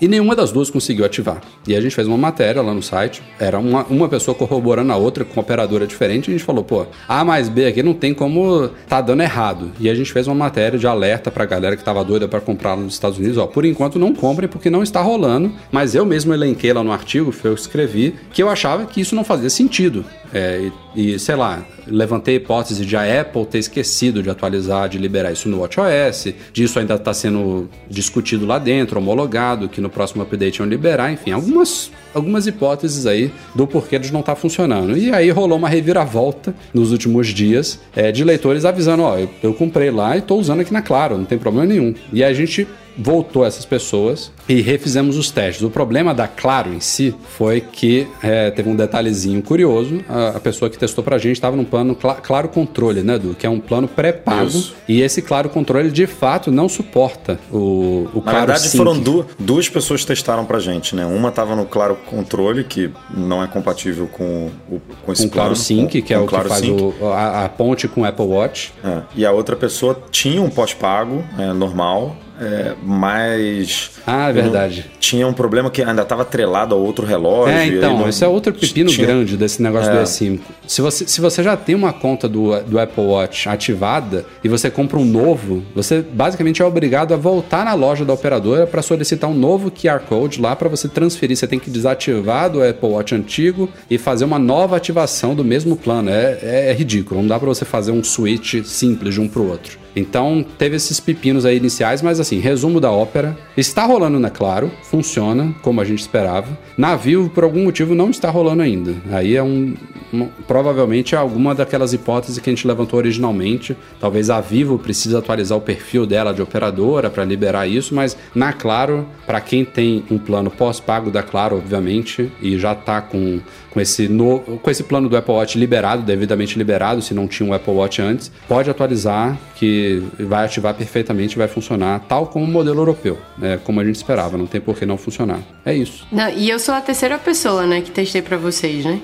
e 0.00 0.08
nenhuma 0.08 0.34
das 0.34 0.52
duas 0.52 0.70
conseguiu 0.70 1.04
ativar. 1.04 1.40
E 1.66 1.74
a 1.74 1.80
gente 1.80 1.94
fez 1.94 2.06
uma 2.06 2.18
matéria 2.18 2.62
lá 2.62 2.72
no 2.72 2.82
site, 2.82 3.22
era 3.38 3.58
uma, 3.58 3.84
uma 3.84 4.08
pessoa 4.08 4.34
corroborando 4.34 4.92
a 4.92 4.96
outra 4.96 5.24
com 5.24 5.40
operadora 5.40 5.86
diferente, 5.86 6.28
e 6.28 6.30
a 6.30 6.36
gente 6.36 6.44
falou, 6.44 6.64
pô, 6.64 6.86
A 7.08 7.24
mais 7.24 7.48
B 7.48 7.66
aqui 7.66 7.82
não 7.82 7.94
tem 7.94 8.14
como 8.14 8.70
tá 8.88 9.00
dando 9.00 9.22
errado. 9.22 9.72
E 9.78 9.88
a 9.88 9.94
gente 9.94 10.12
fez 10.12 10.26
uma 10.26 10.34
matéria 10.34 10.78
de 10.78 10.86
alerta 10.86 11.30
pra 11.30 11.44
galera 11.44 11.76
que 11.76 11.84
tava 11.84 12.04
doida 12.04 12.26
para 12.28 12.40
comprar 12.40 12.76
nos 12.76 12.94
Estados 12.94 13.18
Unidos, 13.18 13.38
ó, 13.38 13.46
por 13.46 13.64
enquanto 13.64 13.98
não 13.98 14.14
comprem 14.14 14.48
porque 14.48 14.70
não 14.70 14.82
está 14.82 15.00
rolando, 15.00 15.52
mas 15.70 15.94
eu 15.94 16.06
mesmo 16.06 16.32
elenquei 16.32 16.72
lá 16.72 16.82
no 16.82 16.92
artigo, 16.92 17.32
foi 17.32 17.50
eu 17.50 17.54
que 17.54 17.60
escrevi, 17.60 18.14
que 18.32 18.42
eu 18.42 18.48
achava 18.48 18.86
que 18.86 19.00
isso 19.00 19.14
não 19.14 19.24
fazia 19.24 19.50
sentido. 19.50 20.04
É, 20.32 20.70
e, 20.94 21.14
e, 21.14 21.18
sei 21.18 21.34
lá, 21.34 21.64
levantei 21.86 22.34
a 22.34 22.36
hipótese 22.36 22.86
de 22.86 22.96
a 22.96 23.20
Apple 23.20 23.44
ter 23.46 23.58
esquecido 23.58 24.22
de 24.22 24.30
atualizar, 24.30 24.88
de 24.88 24.96
liberar 24.96 25.32
isso 25.32 25.48
no 25.48 25.60
WatchOS, 25.60 26.34
disso 26.52 26.78
ainda 26.78 26.94
está 26.94 27.12
sendo 27.12 27.68
discutido 27.88 28.46
lá 28.46 28.58
dentro, 28.58 28.98
homologado, 28.98 29.68
que 29.68 29.80
no 29.80 29.89
próximo 29.90 30.22
update 30.22 30.60
iam 30.60 30.68
liberar, 30.68 31.12
enfim, 31.12 31.32
algumas, 31.32 31.90
algumas 32.14 32.46
hipóteses 32.46 33.06
aí 33.06 33.32
do 33.54 33.66
porquê 33.66 33.98
de 33.98 34.12
não 34.12 34.20
estar 34.20 34.34
funcionando. 34.34 34.96
E 34.96 35.12
aí 35.12 35.30
rolou 35.30 35.58
uma 35.58 35.68
reviravolta 35.68 36.54
nos 36.72 36.92
últimos 36.92 37.28
dias 37.28 37.80
é, 37.94 38.10
de 38.12 38.24
leitores 38.24 38.64
avisando, 38.64 39.02
ó, 39.02 39.18
eu, 39.18 39.28
eu 39.42 39.54
comprei 39.54 39.90
lá 39.90 40.16
e 40.16 40.20
estou 40.20 40.38
usando 40.38 40.60
aqui 40.60 40.72
na 40.72 40.82
Claro, 40.82 41.16
não 41.18 41.24
tem 41.24 41.38
problema 41.38 41.66
nenhum. 41.66 41.94
E 42.12 42.24
a 42.24 42.32
gente 42.32 42.66
voltou 42.96 43.46
essas 43.46 43.64
pessoas 43.64 44.30
e 44.48 44.60
refizemos 44.60 45.16
os 45.16 45.30
testes. 45.30 45.62
O 45.62 45.70
problema 45.70 46.12
da 46.12 46.28
Claro 46.28 46.72
em 46.72 46.80
si 46.80 47.14
foi 47.36 47.60
que 47.60 48.06
é, 48.22 48.50
teve 48.50 48.68
um 48.68 48.76
detalhezinho 48.76 49.42
curioso. 49.42 50.00
A, 50.08 50.30
a 50.30 50.40
pessoa 50.40 50.70
que 50.70 50.78
testou 50.78 51.02
pra 51.02 51.16
gente 51.18 51.32
estava 51.36 51.56
num 51.56 51.64
plano 51.64 51.96
cl 51.98 52.14
Claro 52.22 52.48
Controle, 52.48 53.02
né, 53.02 53.14
Edu? 53.14 53.34
Que 53.38 53.46
é 53.46 53.50
um 53.50 53.60
plano 53.60 53.88
pré-pago. 53.88 54.62
E 54.88 55.00
esse 55.00 55.22
Claro 55.22 55.48
Controle, 55.48 55.90
de 55.90 56.06
fato, 56.06 56.50
não 56.50 56.68
suporta 56.68 57.38
o, 57.50 58.08
o 58.12 58.16
Na 58.16 58.22
Claro 58.22 58.38
verdade, 58.38 58.68
Sync. 58.68 58.76
foram 58.76 58.98
du 58.98 59.24
duas 59.38 59.68
pessoas 59.68 60.02
que 60.02 60.08
testaram 60.08 60.44
pra 60.44 60.58
gente, 60.58 60.94
né? 60.94 61.06
Uma 61.06 61.30
tava 61.30 61.56
no 61.56 61.66
Claro 61.66 61.96
Controle, 62.06 62.64
que 62.64 62.90
não 63.14 63.42
é 63.42 63.46
compatível 63.46 64.06
com, 64.08 64.50
o, 64.70 64.80
com 65.04 65.12
esse 65.12 65.22
com 65.22 65.28
o 65.28 65.30
Claro 65.32 65.48
plano, 65.50 65.56
Sync, 65.56 66.00
com- 66.00 66.06
que 66.06 66.14
é 66.14 66.18
o 66.18 66.22
que 66.22 66.28
Claro 66.28 66.48
faz 66.48 66.60
Sync. 66.60 66.82
o- 67.00 67.06
a, 67.12 67.44
a 67.44 67.48
ponte 67.48 67.86
com 67.88 68.02
o 68.02 68.04
Apple 68.04 68.26
Watch. 68.26 68.72
É, 68.84 69.02
E 69.14 69.24
a 69.26 69.32
outra 69.32 69.54
pessoa 69.56 70.00
tinha 70.10 70.40
um 70.42 70.50
pós-pago 70.50 71.24
é, 71.38 71.52
normal, 71.52 72.16
é, 72.40 72.72
mas. 72.82 73.90
Ah, 74.06 74.30
é 74.30 74.32
verdade. 74.32 74.86
Tinha 74.98 75.26
um 75.26 75.32
problema 75.32 75.70
que 75.70 75.82
ainda 75.82 76.02
estava 76.02 76.22
atrelado 76.22 76.74
a 76.74 76.78
outro 76.78 77.04
relógio. 77.04 77.54
É, 77.54 77.66
então, 77.66 77.98
não- 77.98 78.08
esse 78.08 78.24
é 78.24 78.28
outro 78.28 78.52
pepino 78.52 78.88
tinha- 78.90 79.06
grande 79.06 79.36
desse 79.36 79.62
negócio 79.62 79.90
do 79.92 79.98
É. 79.98 80.02
eSIM. 80.02 80.40
Se 80.66 80.80
você, 80.80 81.06
se 81.06 81.20
você 81.20 81.42
já 81.42 81.56
tem 81.56 81.74
uma 81.74 81.92
conta 81.92 82.28
do, 82.28 82.58
do 82.62 82.78
Apple 82.78 83.04
Watch 83.04 83.48
ativada 83.48 84.24
e 84.42 84.48
você 84.48 84.70
compra 84.70 84.98
um 84.98 85.04
novo, 85.04 85.62
você 85.74 86.00
basicamente 86.00 86.62
é 86.62 86.64
obrigado 86.64 87.12
a 87.12 87.16
voltar 87.16 87.64
na 87.64 87.74
loja 87.74 88.04
da 88.04 88.12
operadora 88.12 88.66
para 88.66 88.80
solicitar 88.82 89.28
um 89.28 89.34
novo 89.34 89.70
QR 89.70 90.00
Code 90.08 90.40
lá 90.40 90.54
para 90.56 90.68
você 90.68 90.88
transferir. 90.88 91.36
Você 91.36 91.46
tem 91.46 91.58
que 91.58 91.68
desativar 91.70 92.48
do 92.50 92.62
Apple 92.62 92.88
Watch 92.88 93.14
antigo 93.14 93.68
e 93.90 93.98
fazer 93.98 94.24
uma 94.24 94.38
nova 94.38 94.76
ativação 94.76 95.34
do 95.34 95.44
mesmo 95.44 95.76
plano. 95.76 96.08
É, 96.10 96.38
é, 96.42 96.70
é 96.70 96.72
ridículo, 96.72 97.20
não 97.20 97.28
dá 97.28 97.38
para 97.38 97.48
você 97.48 97.64
fazer 97.64 97.90
um 97.92 98.02
switch 98.04 98.62
simples 98.64 99.14
de 99.14 99.20
um 99.20 99.28
para 99.28 99.42
o 99.42 99.48
outro. 99.50 99.79
Então, 99.94 100.44
teve 100.58 100.76
esses 100.76 101.00
pepinos 101.00 101.44
aí 101.44 101.56
iniciais, 101.56 102.02
mas 102.02 102.20
assim, 102.20 102.38
resumo 102.38 102.80
da 102.80 102.90
ópera. 102.90 103.36
Está 103.56 103.84
rolando 103.84 104.18
na 104.18 104.30
Claro, 104.30 104.70
funciona 104.84 105.54
como 105.62 105.80
a 105.80 105.84
gente 105.84 106.00
esperava. 106.00 106.46
Na 106.76 106.96
Vivo, 106.96 107.28
por 107.30 107.44
algum 107.44 107.64
motivo, 107.64 107.94
não 107.94 108.10
está 108.10 108.30
rolando 108.30 108.62
ainda. 108.62 108.94
Aí 109.10 109.36
é 109.36 109.42
um, 109.42 109.74
uma- 110.12 110.28
provavelmente 110.46 111.14
é 111.14 111.18
alguma 111.18 111.54
daquelas 111.54 111.92
hipóteses 111.92 112.38
que 112.38 112.48
a 112.48 112.52
gente 112.52 112.66
levantou 112.66 112.98
originalmente. 112.98 113.76
Talvez 114.00 114.30
a 114.30 114.40
Vivo 114.40 114.78
precise 114.78 115.16
atualizar 115.16 115.58
o 115.58 115.60
perfil 115.60 116.06
dela 116.06 116.32
de 116.32 116.40
operadora 116.42 117.10
para 117.10 117.24
liberar 117.24 117.66
isso, 117.66 117.94
mas 117.94 118.16
na 118.34 118.52
Claro, 118.52 119.06
para 119.26 119.40
quem 119.40 119.64
tem 119.64 120.04
um 120.10 120.18
plano 120.18 120.50
pós-pago 120.50 121.10
da 121.10 121.22
Claro, 121.22 121.56
obviamente, 121.56 122.30
e 122.40 122.58
já 122.58 122.72
está 122.72 123.00
com, 123.00 123.40
com, 123.70 123.80
esse 123.80 124.08
no, 124.08 124.38
com 124.40 124.70
esse 124.70 124.82
plano 124.84 125.08
do 125.08 125.16
Apple 125.16 125.34
Watch 125.34 125.58
liberado, 125.58 126.02
devidamente 126.02 126.56
liberado, 126.58 127.02
se 127.02 127.14
não 127.14 127.26
tinha 127.26 127.48
um 127.48 127.52
Apple 127.52 127.72
Watch 127.74 128.00
antes, 128.02 128.30
pode 128.48 128.68
atualizar 128.70 129.38
que 129.56 129.79
vai 130.18 130.44
ativar 130.44 130.74
perfeitamente, 130.74 131.36
vai 131.36 131.48
funcionar 131.48 132.00
tal 132.08 132.26
como 132.26 132.44
o 132.44 132.48
modelo 132.48 132.80
europeu, 132.80 133.18
né, 133.38 133.58
como 133.62 133.80
a 133.80 133.84
gente 133.84 133.96
esperava, 133.96 134.36
não 134.36 134.46
tem 134.46 134.60
por 134.60 134.76
que 134.76 134.86
não 134.86 134.96
funcionar. 134.96 135.40
É 135.64 135.74
isso. 135.74 136.06
Não, 136.10 136.28
e 136.28 136.48
eu 136.48 136.58
sou 136.58 136.74
a 136.74 136.80
terceira 136.80 137.18
pessoa, 137.18 137.66
né, 137.66 137.80
que 137.80 137.90
testei 137.90 138.22
pra 138.22 138.36
vocês, 138.36 138.84
né? 138.84 139.00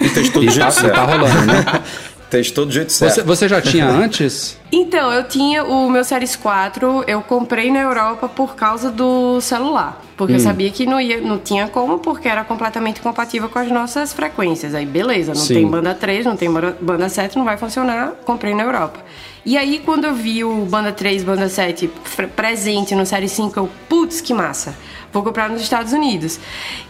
E 0.00 0.08
testou 0.08 0.42
do 0.44 0.50
E 0.50 0.58
tá, 0.58 0.70
tá 0.70 1.04
rolando, 1.04 1.46
né? 1.46 1.64
Testou 2.30 2.66
do 2.66 2.72
jeito 2.72 2.92
certo. 2.92 3.14
Você, 3.14 3.22
você 3.22 3.48
já 3.48 3.60
tinha 3.60 3.86
antes? 3.88 4.58
Então, 4.72 5.12
eu 5.12 5.24
tinha 5.28 5.62
o 5.64 5.88
meu 5.88 6.02
Series 6.02 6.34
4, 6.34 7.04
eu 7.06 7.20
comprei 7.22 7.70
na 7.70 7.80
Europa 7.80 8.28
por 8.28 8.54
causa 8.56 8.90
do 8.90 9.40
celular. 9.40 10.02
Porque 10.16 10.34
eu 10.34 10.40
sabia 10.40 10.70
que 10.70 10.86
não, 10.86 11.00
ia, 11.00 11.20
não 11.20 11.38
tinha 11.38 11.66
como, 11.68 11.98
porque 11.98 12.28
era 12.28 12.44
completamente 12.44 13.00
compatível 13.00 13.48
com 13.48 13.58
as 13.58 13.68
nossas 13.70 14.12
frequências. 14.12 14.74
Aí, 14.74 14.86
beleza, 14.86 15.32
não 15.34 15.40
Sim. 15.40 15.54
tem 15.54 15.66
banda 15.68 15.92
3, 15.94 16.24
não 16.24 16.36
tem 16.36 16.50
banda 16.50 16.76
banda 16.80 17.08
7, 17.08 17.36
não 17.36 17.44
vai 17.44 17.56
funcionar. 17.56 18.12
Comprei 18.24 18.54
na 18.54 18.62
Europa. 18.62 19.00
E 19.44 19.58
aí, 19.58 19.80
quando 19.84 20.04
eu 20.06 20.14
vi 20.14 20.42
o 20.44 20.64
banda 20.66 20.92
3, 20.92 21.22
banda 21.24 21.48
7 21.48 21.90
fre- 22.04 22.26
presente 22.28 22.94
no 22.94 23.04
Série 23.04 23.28
5, 23.28 23.58
eu, 23.58 23.68
putz, 23.88 24.20
que 24.20 24.32
massa. 24.32 24.74
Vou 25.14 25.22
comprar 25.22 25.48
nos 25.48 25.62
Estados 25.62 25.92
Unidos. 25.92 26.40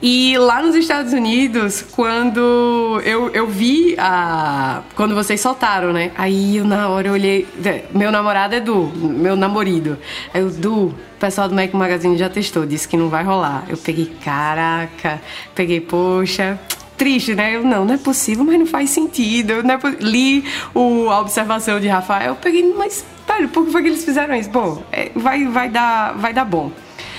E 0.01 0.35
lá 0.39 0.63
nos 0.63 0.75
Estados 0.75 1.13
Unidos, 1.13 1.85
quando 1.93 2.99
eu, 3.05 3.29
eu 3.35 3.47
vi 3.47 3.95
a. 3.99 4.81
Quando 4.97 5.15
vocês 5.15 5.43
soltaram, 5.43 5.93
né? 5.93 6.11
Aí 6.17 6.57
eu, 6.57 6.65
na 6.65 6.89
hora 6.89 7.09
eu 7.09 7.13
olhei. 7.13 7.47
Meu 7.93 8.11
namorado 8.11 8.55
é 8.55 8.61
Du, 8.61 8.91
meu 8.97 9.37
namorido. 9.37 9.99
Aí 10.33 10.41
eu, 10.41 10.49
Du, 10.49 10.87
o 10.87 10.95
pessoal 11.21 11.51
do 11.51 11.55
Mac 11.55 11.71
Magazine 11.75 12.17
já 12.17 12.31
testou, 12.31 12.65
disse 12.65 12.89
que 12.89 12.97
não 12.97 13.11
vai 13.11 13.23
rolar. 13.23 13.67
Eu 13.69 13.77
peguei, 13.77 14.11
caraca, 14.25 15.21
peguei, 15.55 15.83
poxa. 15.83 16.59
Triste, 16.97 17.35
né? 17.35 17.57
Eu, 17.57 17.63
não, 17.63 17.85
não 17.85 17.93
é 17.93 17.99
possível, 17.99 18.43
mas 18.43 18.59
não 18.59 18.67
faz 18.67 18.89
sentido. 18.89 19.63
Não 19.63 19.75
é 19.75 19.79
Li 20.01 20.47
o, 20.73 21.11
a 21.11 21.21
observação 21.21 21.79
de 21.79 21.89
Rafael, 21.89 22.29
eu 22.29 22.37
peguei, 22.37 22.73
mas, 22.75 23.05
velho, 23.29 23.51
por 23.51 23.67
que 23.67 23.71
foi 23.71 23.83
que 23.83 23.89
eles 23.89 24.03
fizeram 24.03 24.35
isso? 24.35 24.49
Bom, 24.49 24.83
é, 24.91 25.11
vai, 25.15 25.45
vai, 25.45 25.69
dar, 25.69 26.15
vai 26.15 26.33
dar 26.33 26.47
bom. 26.47 26.73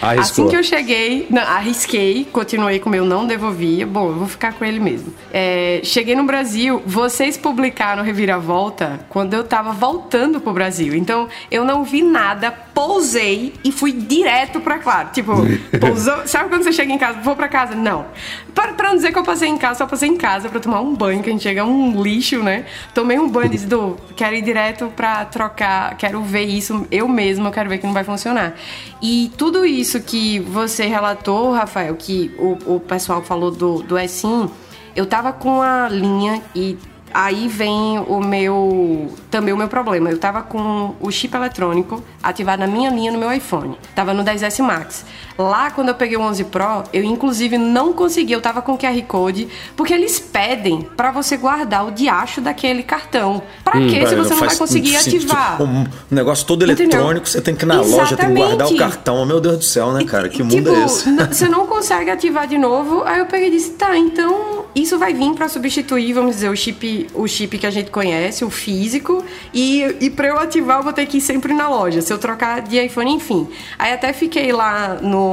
Arriscou. 0.06 0.46
Assim 0.46 0.50
que 0.50 0.56
eu 0.56 0.64
cheguei, 0.64 1.28
não, 1.30 1.42
arrisquei, 1.42 2.26
continuei 2.32 2.80
com 2.80 2.90
o 2.90 2.92
meu 2.92 3.06
não 3.06 3.28
devolvia. 3.28 3.86
Bom, 3.86 4.10
eu 4.10 4.16
vou 4.16 4.28
ficar 4.28 4.54
com 4.54 4.64
ele 4.64 4.80
mesmo. 4.80 5.14
É, 5.34 5.82
cheguei 5.84 6.16
no 6.16 6.24
Brasil, 6.24 6.82
vocês 6.86 7.38
publicaram 7.38 8.04
Reviravolta 8.04 9.02
quando 9.10 9.34
eu 9.34 9.44
tava 9.44 9.72
voltando 9.72 10.40
pro 10.40 10.54
Brasil. 10.54 10.96
Então, 10.96 11.28
eu 11.52 11.66
não 11.66 11.84
vi 11.84 12.02
nada, 12.02 12.52
pousei 12.52 13.54
e 13.64 13.72
fui 13.72 13.92
direto 13.92 14.60
pra 14.60 14.80
Claro. 14.86 15.10
Tipo, 15.12 15.34
pousou. 15.80 16.28
Sabe 16.28 16.50
quando 16.50 16.64
você 16.64 16.72
chega 16.72 16.92
em 16.94 16.98
casa? 16.98 17.20
Vou 17.20 17.36
pra 17.36 17.48
casa? 17.48 17.74
Não. 17.76 18.06
Pra, 18.54 18.74
pra 18.74 18.90
não 18.90 18.96
dizer 18.96 19.12
que 19.12 19.18
eu 19.18 19.24
passei 19.24 19.50
em 19.50 19.58
casa, 19.58 19.80
só 19.80 19.88
passei 19.88 20.08
em 20.08 20.16
casa 20.16 20.48
pra 20.48 20.60
tomar 20.60 20.80
um 20.80 20.94
banho, 20.94 21.24
que 21.24 21.30
a 21.30 21.34
gente 21.34 21.42
chega 21.42 21.66
um 21.66 22.02
lixo, 22.02 22.44
né? 22.44 22.66
Tomei 22.94 23.20
um 23.20 23.28
banho 23.28 23.48
e 23.48 23.50
disse, 23.50 23.68
quero 24.16 24.36
ir 24.36 24.42
direto 24.42 24.92
pra 24.96 25.26
trocar, 25.26 25.98
quero 25.98 26.22
ver 26.22 26.46
isso 26.46 26.86
eu 26.92 27.08
mesma, 27.08 27.50
eu 27.50 27.52
quero 27.52 27.68
ver 27.70 27.80
que 27.80 27.86
não 27.86 27.94
vai 27.94 28.04
funcionar. 28.04 28.54
E 29.02 29.32
tudo 29.38 29.66
isso 29.66 30.00
que 30.02 30.40
você 30.40 30.86
relatou, 30.86 31.52
Rafael, 31.52 31.96
que 31.96 32.34
o, 32.38 32.76
o 32.76 32.80
pessoal 32.80 33.22
falou 33.22 33.52
do, 33.52 33.84
do 33.84 33.96
SIM, 34.08 34.50
eu 34.96 35.06
tava 35.06 35.34
com 35.34 35.62
a 35.62 35.90
linha 35.90 36.42
e 36.56 36.78
aí 37.14 37.48
vem 37.48 38.00
o 38.00 38.20
meu 38.20 39.14
também 39.30 39.54
o 39.54 39.58
meu 39.58 39.68
problema. 39.68 40.10
Eu 40.10 40.18
tava 40.18 40.42
com 40.42 40.96
o 41.00 41.12
chip 41.12 41.36
eletrônico 41.36 42.04
ativado 42.22 42.62
na 42.62 42.68
minha 42.68 42.90
linha 42.90 43.12
no 43.12 43.18
meu 43.18 43.32
iPhone. 43.32 43.78
Tava 43.94 44.14
no 44.14 44.24
10S 44.24 44.62
Max. 44.64 45.06
Lá 45.38 45.70
quando 45.72 45.90
eu 45.90 45.96
peguei 45.96 46.18
o 46.18 46.22
11 46.22 46.46
Pro, 46.46 46.84
eu 46.94 47.04
inclusive 47.04 47.58
não 47.58 47.92
consegui, 47.94 48.34
eu 48.34 48.42
tava 48.42 48.62
com 48.62 48.78
QR 48.78 49.02
Code, 49.08 49.48
porque 49.76 49.94
eles 49.94 50.20
pedem 50.20 50.82
pra 50.96 51.12
você 51.12 51.36
guardar 51.38 51.86
o 51.86 51.92
diacho 51.92 52.40
daquele 52.42 52.84
cartão. 52.84 53.42
Pra 53.64 53.74
quê 53.74 54.08
se 54.08 54.16
você 54.16 54.34
não 54.34 54.40
vai 54.40 54.56
conseguir 54.56 54.98
sentido. 54.98 55.32
ativar? 55.32 55.62
Um 55.62 55.86
negócio 56.10 56.46
todo 56.46 56.64
Entendeu? 56.64 56.86
eletrônico, 57.00 57.28
você 57.28 57.42
tem 57.42 57.56
que 57.56 57.66
ir 57.66 57.68
na 57.68 57.82
loja, 57.82 58.16
tem 58.16 58.28
que 58.30 58.34
guardar 58.34 58.68
o 58.68 58.72
Exatamente. 58.72 58.78
cartão. 58.78 59.26
Meu 59.26 59.42
Deus 59.42 59.58
do 59.58 59.64
céu, 59.64 59.92
né, 59.92 60.04
cara? 60.06 60.30
Que 60.30 60.42
mundo 60.42 60.56
tipo, 60.56 60.70
é 60.70 60.86
esse? 60.86 61.12
Você 61.28 61.50
não 61.50 61.68
consegue 61.68 62.10
ativar 62.10 62.48
de 62.48 62.58
novo. 62.58 63.04
Aí 63.06 63.20
eu 63.20 63.26
peguei 63.26 63.50
e 63.50 63.52
disse, 63.52 63.72
tá, 63.72 63.98
então 63.98 64.66
isso 64.74 64.98
vai 64.98 65.14
vir 65.14 65.34
pra 65.34 65.48
substituir, 65.48 66.14
vamos 66.14 66.36
dizer, 66.36 66.50
o 66.50 66.56
chip, 66.56 67.08
o 67.14 67.28
chip 67.28 67.58
que 67.58 67.66
a 67.66 67.72
gente 67.72 67.92
conhece, 67.92 68.44
o 68.46 68.50
físico. 68.50 69.24
E, 69.54 69.84
e 70.00 70.10
pra 70.10 70.28
eu 70.28 70.40
ativar, 70.40 70.78
eu 70.80 70.84
vou 70.84 70.94
ter 70.94 71.06
que 71.06 71.18
ir 71.18 71.22
sempre 71.22 71.54
na 71.54 71.68
loja. 71.70 72.02
Se 72.02 72.12
eu 72.12 72.18
trocar 72.18 72.62
de 72.62 72.78
iPhone, 72.84 73.12
enfim. 73.14 73.48
Aí 73.78 73.92
até 73.94 74.14
fiquei 74.14 74.52
lá 74.52 74.98
no. 75.02 75.25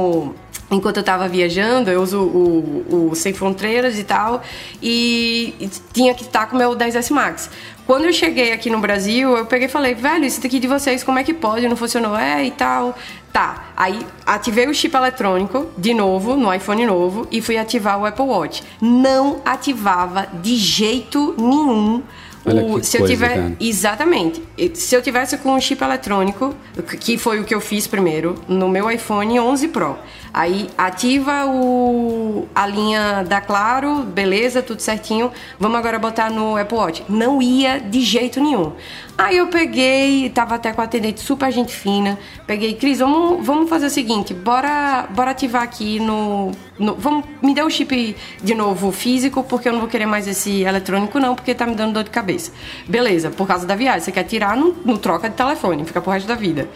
Enquanto 0.71 0.97
eu 0.97 1.03
tava 1.03 1.27
viajando, 1.27 1.91
eu 1.91 2.01
uso 2.01 2.19
o, 2.19 3.09
o 3.11 3.15
Sem 3.15 3.33
Fronteiras 3.33 3.99
e 3.99 4.03
tal, 4.03 4.41
e, 4.81 5.53
e 5.59 5.69
tinha 5.93 6.15
que 6.15 6.23
estar 6.23 6.47
com 6.47 6.55
o 6.55 6.59
meu 6.59 6.75
10S 6.75 7.11
Max. 7.11 7.49
Quando 7.85 8.05
eu 8.05 8.13
cheguei 8.13 8.53
aqui 8.53 8.69
no 8.69 8.79
Brasil, 8.79 9.37
eu 9.37 9.45
peguei 9.45 9.67
e 9.67 9.69
falei, 9.69 9.93
velho, 9.93 10.23
isso 10.23 10.41
daqui 10.41 10.57
de 10.57 10.67
vocês, 10.67 11.03
como 11.03 11.19
é 11.19 11.23
que 11.23 11.33
pode? 11.33 11.67
Não 11.67 11.75
funcionou? 11.75 12.17
É, 12.17 12.43
e 12.43 12.51
tal. 12.51 12.97
Tá, 13.31 13.71
aí 13.75 14.05
ativei 14.25 14.67
o 14.67 14.73
chip 14.73 14.95
eletrônico 14.95 15.67
de 15.77 15.93
novo, 15.93 16.35
no 16.35 16.53
iPhone 16.53 16.85
novo, 16.85 17.27
e 17.31 17.41
fui 17.41 17.57
ativar 17.57 17.99
o 17.99 18.05
Apple 18.05 18.25
Watch. 18.25 18.63
Não 18.79 19.41
ativava 19.43 20.27
de 20.41 20.55
jeito 20.55 21.35
nenhum. 21.37 22.03
O- 22.45 22.83
se 22.83 22.97
eu 22.97 23.01
coisa, 23.01 23.13
tiver. 23.13 23.35
cara. 23.35 23.55
Exatamente. 23.59 24.43
Se 24.73 24.95
eu 24.95 25.01
tivesse 25.01 25.37
com 25.37 25.53
um 25.55 25.59
chip 25.61 25.81
eletrônico, 25.83 26.53
que 26.99 27.17
foi 27.17 27.39
o 27.39 27.43
que 27.43 27.55
eu 27.55 27.61
fiz 27.61 27.87
primeiro, 27.87 28.35
no 28.47 28.67
meu 28.67 28.89
iPhone 28.91 29.39
11 29.39 29.67
Pro. 29.69 29.97
Aí 30.33 30.67
ativa 30.75 31.45
o, 31.45 32.47
a 32.55 32.65
linha 32.65 33.23
da 33.23 33.39
Claro, 33.39 33.99
beleza, 34.03 34.63
tudo 34.63 34.81
certinho. 34.81 35.31
Vamos 35.59 35.77
agora 35.77 35.99
botar 35.99 36.31
no 36.31 36.57
Apple 36.57 36.75
Watch. 36.77 37.03
Não 37.07 37.39
ia 37.39 37.79
de 37.79 38.01
jeito 38.01 38.41
nenhum. 38.41 38.71
Aí 39.15 39.37
eu 39.37 39.45
peguei, 39.47 40.27
tava 40.31 40.55
até 40.55 40.73
com 40.73 40.81
a 40.81 40.85
atendente 40.85 41.19
super 41.21 41.51
gente 41.51 41.71
fina. 41.71 42.17
Peguei, 42.47 42.73
Cris, 42.73 42.97
vamos, 42.97 43.45
vamos 43.45 43.69
fazer 43.69 43.85
o 43.85 43.89
seguinte, 43.91 44.33
bora, 44.33 45.07
bora 45.11 45.29
ativar 45.29 45.61
aqui 45.61 45.99
no, 45.99 46.49
no- 46.79 46.95
Vamos, 46.95 47.25
me 47.39 47.53
dê 47.53 47.61
o 47.61 47.69
chip 47.69 48.15
de 48.41 48.55
novo 48.55 48.91
físico, 48.91 49.43
porque 49.43 49.69
eu 49.69 49.73
não 49.73 49.81
vou 49.81 49.87
querer 49.89 50.07
mais 50.07 50.27
esse 50.27 50.61
eletrônico, 50.63 51.19
não, 51.19 51.35
porque 51.35 51.53
tá 51.53 51.67
me 51.67 51.75
dando 51.75 51.93
dor 51.93 52.03
de 52.05 52.09
cabeça. 52.09 52.51
Beleza, 52.87 53.29
por 53.29 53.45
causa 53.47 53.67
da 53.67 53.75
viagem. 53.75 53.99
Você 54.01 54.11
quer 54.11 54.23
tirar, 54.23 54.57
não, 54.57 54.73
não 54.83 54.97
troca 54.97 55.29
de 55.29 55.35
telefone, 55.35 55.85
fica 55.85 56.01
pro 56.01 56.11
resto 56.11 56.27
da 56.27 56.33
vida. 56.35 56.67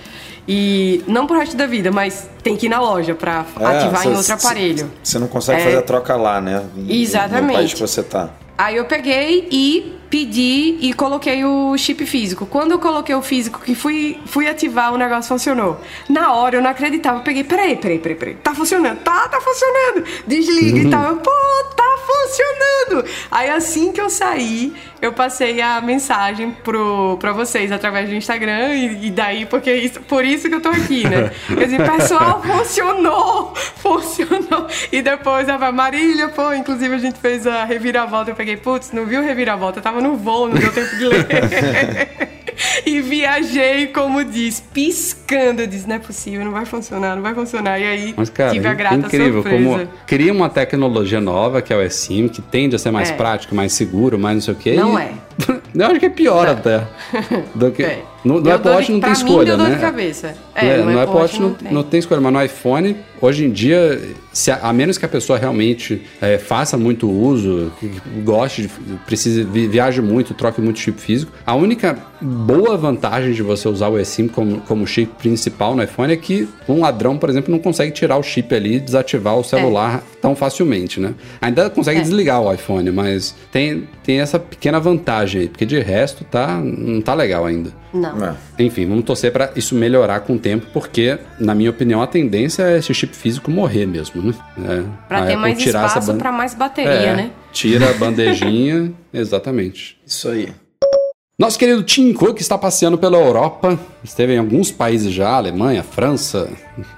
E 0.47 1.03
não 1.07 1.27
pro 1.27 1.37
resto 1.37 1.57
da 1.57 1.65
vida, 1.67 1.91
mas 1.91 2.29
tem 2.41 2.55
que 2.55 2.67
ir 2.67 2.69
na 2.69 2.79
loja 2.79 3.13
pra 3.13 3.45
É, 3.59 3.65
ativar 3.65 4.03
cê- 4.03 4.09
em 4.09 4.15
outro 4.15 4.33
aparelho. 4.33 4.91
Você 5.03 5.19
não 5.19 5.27
consegue 5.27 5.61
É. 5.61 5.63
fazer 5.65 5.77
a 5.77 5.81
troca 5.81 6.15
lá, 6.15 6.39
né? 6.39 6.63
No- 6.73 6.89
Exatamente. 6.91 7.47
No 7.47 7.53
país 7.53 7.73
que 7.73 7.79
você 7.81 8.01
tá. 8.01 8.29
Aí 8.57 8.77
eu 8.77 8.85
peguei 8.85 9.47
e 9.51 9.96
pedi 10.09 10.77
e 10.81 10.93
coloquei 10.93 11.43
o 11.43 11.77
chip 11.77 12.05
físico. 12.05 12.45
Quando 12.45 12.71
eu 12.71 12.79
coloquei 12.79 13.15
o 13.15 13.21
físico, 13.21 13.59
que 13.59 13.75
fui, 13.75 14.19
fui 14.25 14.47
ativar, 14.47 14.93
o 14.93 14.97
negócio 14.97 15.29
funcionou. 15.29 15.79
Na 16.09 16.33
hora 16.33 16.57
eu 16.57 16.61
não 16.61 16.69
acreditava. 16.69 17.19
Eu 17.19 17.23
peguei, 17.23 17.43
peraí, 17.43 17.75
peraí, 17.75 17.99
peraí, 17.99 18.17
peraí. 18.17 18.35
Tá 18.35 18.53
funcionando? 18.53 18.99
Tá, 18.99 19.27
tá 19.27 19.39
funcionando. 19.41 20.05
Desliga 20.25 20.79
e 20.79 20.89
tal. 20.89 21.03
Eu, 21.03 21.17
Pô, 21.17 21.31
tá 21.75 21.97
funcionando. 22.07 23.05
Aí 23.29 23.49
assim 23.49 23.91
que 23.91 23.99
eu 23.99 24.09
saí, 24.09 24.73
eu 25.01 25.13
passei 25.13 25.61
a 25.61 25.81
mensagem 25.81 26.51
pro, 26.63 27.17
pra 27.19 27.31
vocês 27.33 27.71
através 27.71 28.09
do 28.09 28.15
Instagram 28.15 28.73
e, 28.73 29.07
e 29.07 29.11
daí, 29.11 29.45
porque 29.45 29.73
isso, 29.73 30.01
por 30.01 30.23
isso 30.23 30.47
que 30.49 30.55
eu 30.55 30.61
tô 30.61 30.69
aqui, 30.69 31.07
né? 31.07 31.31
Eu 31.49 31.67
disse, 31.67 31.77
pessoal, 31.77 32.41
funcionou! 32.45 33.53
Funcionou! 33.77 34.67
E 34.91 35.01
depois 35.01 35.47
a 35.49 35.71
Marília, 35.71 36.29
pô, 36.29 36.53
inclusive 36.53 36.95
a 36.95 36.97
gente 36.97 37.19
fez 37.19 37.45
a 37.45 37.63
reviravolta. 37.65 38.31
Eu 38.31 38.35
peguei, 38.35 38.57
putz, 38.57 38.91
não 38.91 39.05
viu 39.05 39.21
reviravolta? 39.21 39.79
Eu 39.79 39.83
tava 39.97 40.01
no 40.01 40.15
voo, 40.15 40.47
não 40.47 40.55
deu 40.55 40.71
tempo 40.71 40.95
de 40.95 41.05
ler. 41.07 41.27
e 42.85 43.01
viajei, 43.01 43.87
como 43.87 44.23
diz, 44.23 44.63
piscando. 44.73 45.61
Eu 45.61 45.67
disse, 45.67 45.87
não 45.87 45.95
é 45.95 45.99
possível, 45.99 46.45
não 46.45 46.51
vai 46.51 46.65
funcionar, 46.65 47.15
não 47.15 47.23
vai 47.23 47.33
funcionar. 47.33 47.79
E 47.79 47.83
aí 47.83 48.13
Mas, 48.15 48.29
cara, 48.29 48.51
tive 48.51 48.67
a 48.67 48.73
grata 48.73 48.95
incrível 48.95 49.41
surpresa. 49.41 49.63
como 49.63 49.89
cria 50.05 50.31
uma 50.31 50.49
tecnologia 50.49 51.19
nova, 51.19 51.61
que 51.61 51.73
é 51.73 51.75
o 51.75 51.81
eSIM, 51.81 52.27
que 52.27 52.41
tende 52.41 52.75
a 52.75 52.79
ser 52.79 52.91
mais 52.91 53.09
É. 53.09 53.13
prático, 53.13 53.55
mais 53.55 53.73
seguro, 53.73 54.17
mais 54.17 54.35
não 54.35 54.41
sei 54.41 54.53
o 54.53 54.57
quê. 54.57 54.73
Não 54.75 54.99
e 54.99 55.03
é. 55.03 55.11
Eu 55.75 55.85
acho 55.85 55.99
que 55.99 56.05
é 56.07 56.09
pior 56.09 56.47
até. 56.47 56.83
Do 57.53 57.71
que, 57.71 57.83
É. 57.87 58.01
no, 58.27 58.41
no 58.41 58.51
Apple 58.51 58.71
Watch 58.71 58.85
de- 58.87 58.91
não 58.93 58.99
tem 58.99 59.09
pra 59.09 59.09
mim, 59.09 59.15
escolha, 59.29 59.45
deu 59.45 59.57
dor 59.57 59.69
né? 59.69 59.75
de 59.75 59.81
cabeça. 59.81 60.35
É, 60.55 60.67
É, 60.67 60.77
no, 60.77 60.99
Apple 60.99 61.15
Watch 61.15 61.41
não, 61.41 61.53
tem. 61.53 61.71
não 61.71 61.83
tem 61.83 61.99
escolha, 61.99 62.19
mas 62.21 62.33
no 62.33 62.43
iPhone, 62.43 62.95
hoje 63.21 63.45
em 63.45 63.51
dia, 63.51 64.01
se 64.33 64.51
a, 64.51 64.57
a 64.63 64.73
menos 64.73 64.97
que 64.97 65.05
a 65.05 65.09
pessoa 65.09 65.37
realmente 65.39 66.01
é, 66.21 66.37
faça 66.37 66.77
muito 66.77 67.09
uso, 67.09 67.71
goste, 68.23 68.69
precise, 69.05 69.43
vi- 69.43 69.67
viaje 69.67 70.01
muito, 70.01 70.33
troque 70.33 70.59
muito 70.61 70.79
chip 70.79 70.99
físico, 70.99 71.31
a 71.45 71.55
única 71.55 71.97
boa 72.19 72.75
vantagem 72.75 73.31
de 73.33 73.43
você 73.43 73.67
usar 73.69 73.89
o 73.89 73.99
eSIM 73.99 74.27
como, 74.27 74.59
como 74.61 74.87
chip 74.87 75.11
principal 75.19 75.75
no 75.75 75.83
iPhone 75.83 76.11
é 76.11 76.17
que 76.17 76.47
um 76.67 76.81
ladrão, 76.81 77.15
por 77.17 77.29
exemplo, 77.29 77.51
não 77.51 77.59
consegue 77.59 77.91
tirar 77.91 78.17
o 78.17 78.23
chip 78.23 78.53
ali 78.55 78.75
e 78.77 78.79
desativar 78.79 79.35
o 79.37 79.43
celular 79.43 80.03
tão 80.19 80.35
facilmente, 80.35 80.99
né? 80.99 81.13
Ainda 81.39 81.69
consegue 81.69 81.99
É. 81.99 82.01
desligar 82.01 82.41
o 82.41 82.51
iPhone, 82.51 82.89
mas 82.91 83.35
tem, 83.51 83.87
tem 84.03 84.19
essa 84.19 84.39
pequena 84.39 84.79
vantagem 84.79 85.41
aí, 85.41 85.47
porque 85.47 85.65
de 85.65 85.79
resto 85.79 86.23
tá, 86.23 86.59
não 86.59 86.99
tá 87.01 87.13
legal 87.13 87.45
ainda. 87.45 87.69
Não. 87.93 88.16
É. 88.21 88.63
Enfim, 88.63 88.87
vamos 88.87 89.03
torcer 89.05 89.31
para 89.31 89.51
isso 89.55 89.75
melhorar 89.75 90.21
com 90.21 90.33
o 90.35 90.39
tempo, 90.39 90.67
porque, 90.73 91.17
na 91.39 91.53
minha 91.55 91.69
opinião, 91.69 92.01
a 92.01 92.07
tendência 92.07 92.63
é 92.63 92.77
esse 92.77 92.93
chip 92.93 93.15
físico 93.15 93.49
morrer 93.51 93.85
mesmo, 93.85 94.21
né? 94.21 94.33
É, 94.57 94.83
Pra 95.07 95.17
a 95.19 95.21
ter 95.21 95.33
Apple 95.33 95.35
mais 95.37 95.57
tirar 95.57 95.79
essa 95.85 95.87
espaço 95.99 96.11
ban- 96.13 96.17
pra 96.17 96.31
mais 96.31 96.53
bateria, 96.53 96.91
É, 96.91 97.15
né? 97.15 97.31
Tira 97.51 97.89
a 97.89 97.93
bandejinha, 97.93 98.91
exatamente. 99.13 99.97
Isso 100.05 100.29
aí. 100.29 100.49
Nosso 101.39 101.59
querido 101.59 101.83
Tim 101.83 102.13
Cook 102.13 102.39
está 102.39 102.57
passeando 102.57 102.97
pela 102.97 103.15
Europa, 103.15 103.77
esteve 104.03 104.33
em 104.33 104.39
alguns 104.39 104.71
países 104.71 105.13
já, 105.13 105.35
Alemanha, 105.35 105.83
França, 105.83 106.49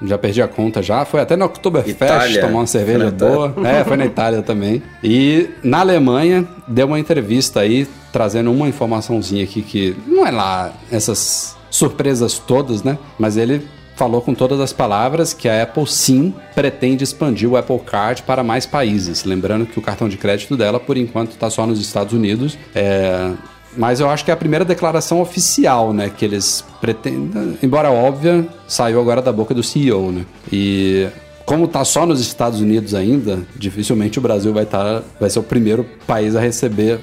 já 0.01 0.17
perdi 0.17 0.41
a 0.41 0.47
conta 0.47 0.81
já, 0.81 1.03
foi 1.03 1.19
até 1.19 1.35
na 1.35 1.43
Oktoberfest 1.43 2.39
tomar 2.39 2.59
uma 2.59 2.65
cerveja 2.65 3.11
boa. 3.11 3.53
É, 3.67 3.83
foi 3.83 3.97
na 3.97 4.05
Itália 4.05 4.41
também. 4.41 4.81
E 5.03 5.49
na 5.61 5.81
Alemanha 5.81 6.47
deu 6.65 6.87
uma 6.87 6.97
entrevista 6.97 7.59
aí, 7.59 7.85
trazendo 8.13 8.49
uma 8.49 8.69
informaçãozinha 8.69 9.43
aqui 9.43 9.61
que 9.61 9.93
não 10.07 10.25
é 10.25 10.31
lá 10.31 10.71
essas 10.89 11.57
surpresas 11.69 12.39
todas, 12.39 12.81
né? 12.81 12.97
Mas 13.17 13.35
ele 13.35 13.67
falou 13.97 14.21
com 14.21 14.33
todas 14.33 14.61
as 14.61 14.71
palavras 14.71 15.33
que 15.33 15.49
a 15.49 15.63
Apple 15.63 15.85
sim 15.85 16.33
pretende 16.55 17.03
expandir 17.03 17.49
o 17.49 17.57
Apple 17.57 17.79
Card 17.79 18.23
para 18.23 18.41
mais 18.41 18.65
países. 18.65 19.25
Lembrando 19.25 19.65
que 19.65 19.77
o 19.77 19.81
cartão 19.81 20.07
de 20.07 20.15
crédito 20.15 20.55
dela, 20.55 20.79
por 20.79 20.95
enquanto, 20.95 21.31
está 21.31 21.49
só 21.49 21.67
nos 21.67 21.81
Estados 21.81 22.13
Unidos. 22.13 22.57
É, 22.73 23.33
mas 23.78 23.99
eu 23.99 24.09
acho 24.09 24.26
que 24.26 24.32
é 24.32 24.34
a 24.34 24.38
primeira 24.38 24.65
declaração 24.65 25.22
oficial, 25.22 25.93
né? 25.93 26.11
Que 26.15 26.26
eles 26.26 26.63
pretendem. 26.82 27.57
Embora 27.61 27.91
óbvia, 27.91 28.47
saiu 28.67 28.99
agora 28.99 29.22
da 29.22 29.32
boca 29.32 29.53
do 29.53 29.63
CEO, 29.63 30.11
né? 30.11 30.26
E 30.51 31.07
como 31.45 31.67
tá 31.67 31.84
só 31.84 32.05
nos 32.05 32.22
Estados 32.22 32.61
Unidos 32.61 32.93
ainda, 32.93 33.39
dificilmente 33.55 34.20
o 34.20 34.22
Brasil 34.22 34.53
vai 34.53 34.65
estar. 34.65 35.01
vai 35.20 35.32
ser 35.32 35.39
o 35.39 35.43
primeiro 35.43 35.84
país 36.05 36.36
a 36.36 36.39
receber 36.39 36.99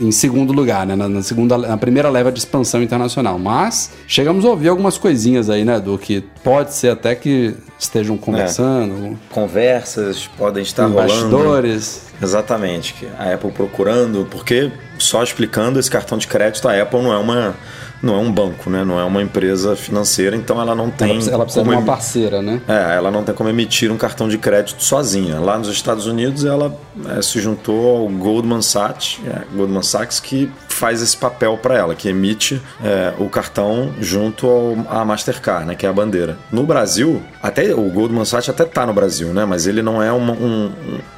em 0.00 0.12
segundo 0.12 0.52
lugar, 0.52 0.86
né? 0.86 0.94
Na, 0.94 1.08
na 1.08 1.22
segunda, 1.22 1.58
na 1.58 1.76
primeira 1.76 2.08
leva 2.08 2.30
de 2.30 2.38
expansão 2.38 2.80
internacional. 2.82 3.36
Mas 3.36 3.90
chegamos 4.06 4.44
a 4.44 4.48
ouvir 4.48 4.68
algumas 4.68 4.96
coisinhas 4.96 5.50
aí, 5.50 5.64
né? 5.64 5.80
Do 5.80 5.98
que 5.98 6.22
pode 6.44 6.72
ser 6.72 6.90
até 6.90 7.16
que 7.16 7.54
estejam 7.78 8.16
conversando, 8.16 9.18
Conversas 9.30 10.28
podem 10.38 10.62
estar 10.62 10.86
rolando. 10.86 11.08
bastidores. 11.08 12.09
Exatamente, 12.22 13.08
a 13.18 13.32
Apple 13.32 13.50
procurando, 13.50 14.26
porque 14.30 14.70
só 14.98 15.22
explicando 15.22 15.78
esse 15.80 15.90
cartão 15.90 16.18
de 16.18 16.26
crédito, 16.26 16.68
a 16.68 16.80
Apple 16.80 17.02
não 17.02 17.12
é 17.12 17.18
uma 17.18 17.54
não 18.02 18.14
é 18.14 18.18
um 18.18 18.32
banco, 18.32 18.70
né? 18.70 18.84
Não 18.84 18.98
é 18.98 19.04
uma 19.04 19.22
empresa 19.22 19.76
financeira, 19.76 20.34
então 20.36 20.60
ela 20.60 20.74
não 20.74 20.90
tem 20.90 21.08
Ela 21.08 21.14
precisa, 21.16 21.34
ela 21.34 21.44
precisa 21.44 21.62
de 21.62 21.68
como 21.68 21.76
uma 21.76 21.82
emi- 21.82 21.86
parceira, 21.90 22.42
né? 22.42 22.62
É, 22.66 22.96
ela 22.96 23.10
não 23.10 23.22
tem 23.22 23.34
como 23.34 23.48
emitir 23.48 23.90
um 23.92 23.96
cartão 23.96 24.28
de 24.28 24.38
crédito 24.38 24.82
sozinha. 24.82 25.38
Lá 25.40 25.58
nos 25.58 25.68
Estados 25.68 26.06
Unidos, 26.06 26.44
ela 26.44 26.74
é, 27.16 27.22
se 27.22 27.40
juntou 27.40 27.96
ao 27.98 28.08
Goldman 28.08 28.62
Sachs, 28.62 29.18
é, 29.26 29.42
Goldman 29.54 29.82
Sachs 29.82 30.18
que 30.20 30.50
faz 30.68 31.02
esse 31.02 31.16
papel 31.16 31.58
para 31.58 31.76
ela, 31.76 31.94
que 31.94 32.08
emite 32.08 32.60
é, 32.82 33.12
o 33.18 33.28
cartão 33.28 33.92
junto 34.00 34.46
ao, 34.46 34.76
à 34.88 35.04
Mastercard, 35.04 35.66
né, 35.66 35.74
que 35.74 35.84
é 35.84 35.88
a 35.88 35.92
bandeira. 35.92 36.38
No 36.50 36.62
Brasil, 36.62 37.20
até 37.42 37.74
o 37.74 37.82
Goldman 37.90 38.24
Sachs 38.24 38.48
até 38.48 38.64
tá 38.64 38.86
no 38.86 38.94
Brasil, 38.94 39.28
né, 39.28 39.44
mas 39.44 39.66
ele 39.66 39.82
não 39.82 40.02
é 40.02 40.10
uma- 40.10 40.32
um, 40.32 40.70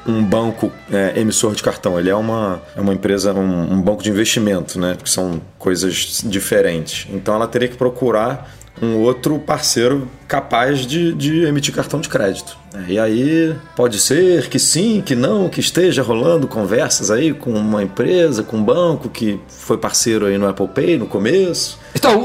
um, 0.07 0.25
banco 0.25 0.73
é, 0.93 1.13
emissor 1.21 1.55
de 1.55 1.63
cartão, 1.63 1.99
ele 1.99 2.11
é 2.11 2.15
uma, 2.15 2.61
é 2.77 2.81
uma 2.81 2.93
empresa, 2.93 3.33
um, 3.33 3.75
um 3.75 3.81
banco 3.81 4.03
de 4.03 4.11
investimento, 4.11 4.81
né, 4.81 4.97
que 5.01 5.09
são 5.09 5.41
coisas 5.61 6.23
diferentes. 6.25 6.72
Então 7.13 7.35
ela 7.35 7.47
teria 7.47 7.69
que 7.69 7.77
procurar 7.77 8.51
um 8.81 8.99
outro 8.99 9.39
parceiro 9.39 10.09
capaz 10.27 10.81
de, 10.81 11.13
de 11.13 11.45
emitir 11.45 11.75
cartão 11.75 12.01
de 12.01 12.09
crédito. 12.09 12.57
É, 12.75 12.93
E 12.93 12.99
aí 12.99 13.55
pode 13.77 14.01
ser 14.01 14.49
que 14.49 14.59
sim, 14.59 15.03
que 15.05 15.15
não, 15.15 15.49
que 15.49 15.61
esteja 15.61 16.03
rolando 16.03 16.49
conversas 16.49 17.11
aí 17.11 17.33
com 17.35 17.51
uma 17.51 17.83
empresa, 17.83 18.43
com 18.43 18.57
um 18.57 18.63
banco 18.63 19.09
que 19.09 19.39
foi 19.47 19.77
parceiro 19.77 20.27
aí 20.27 20.39
no 20.39 20.49
Apple 20.49 20.69
Pay 20.69 20.99
no 20.99 21.07
começo. 21.07 21.79
Então, 21.95 22.25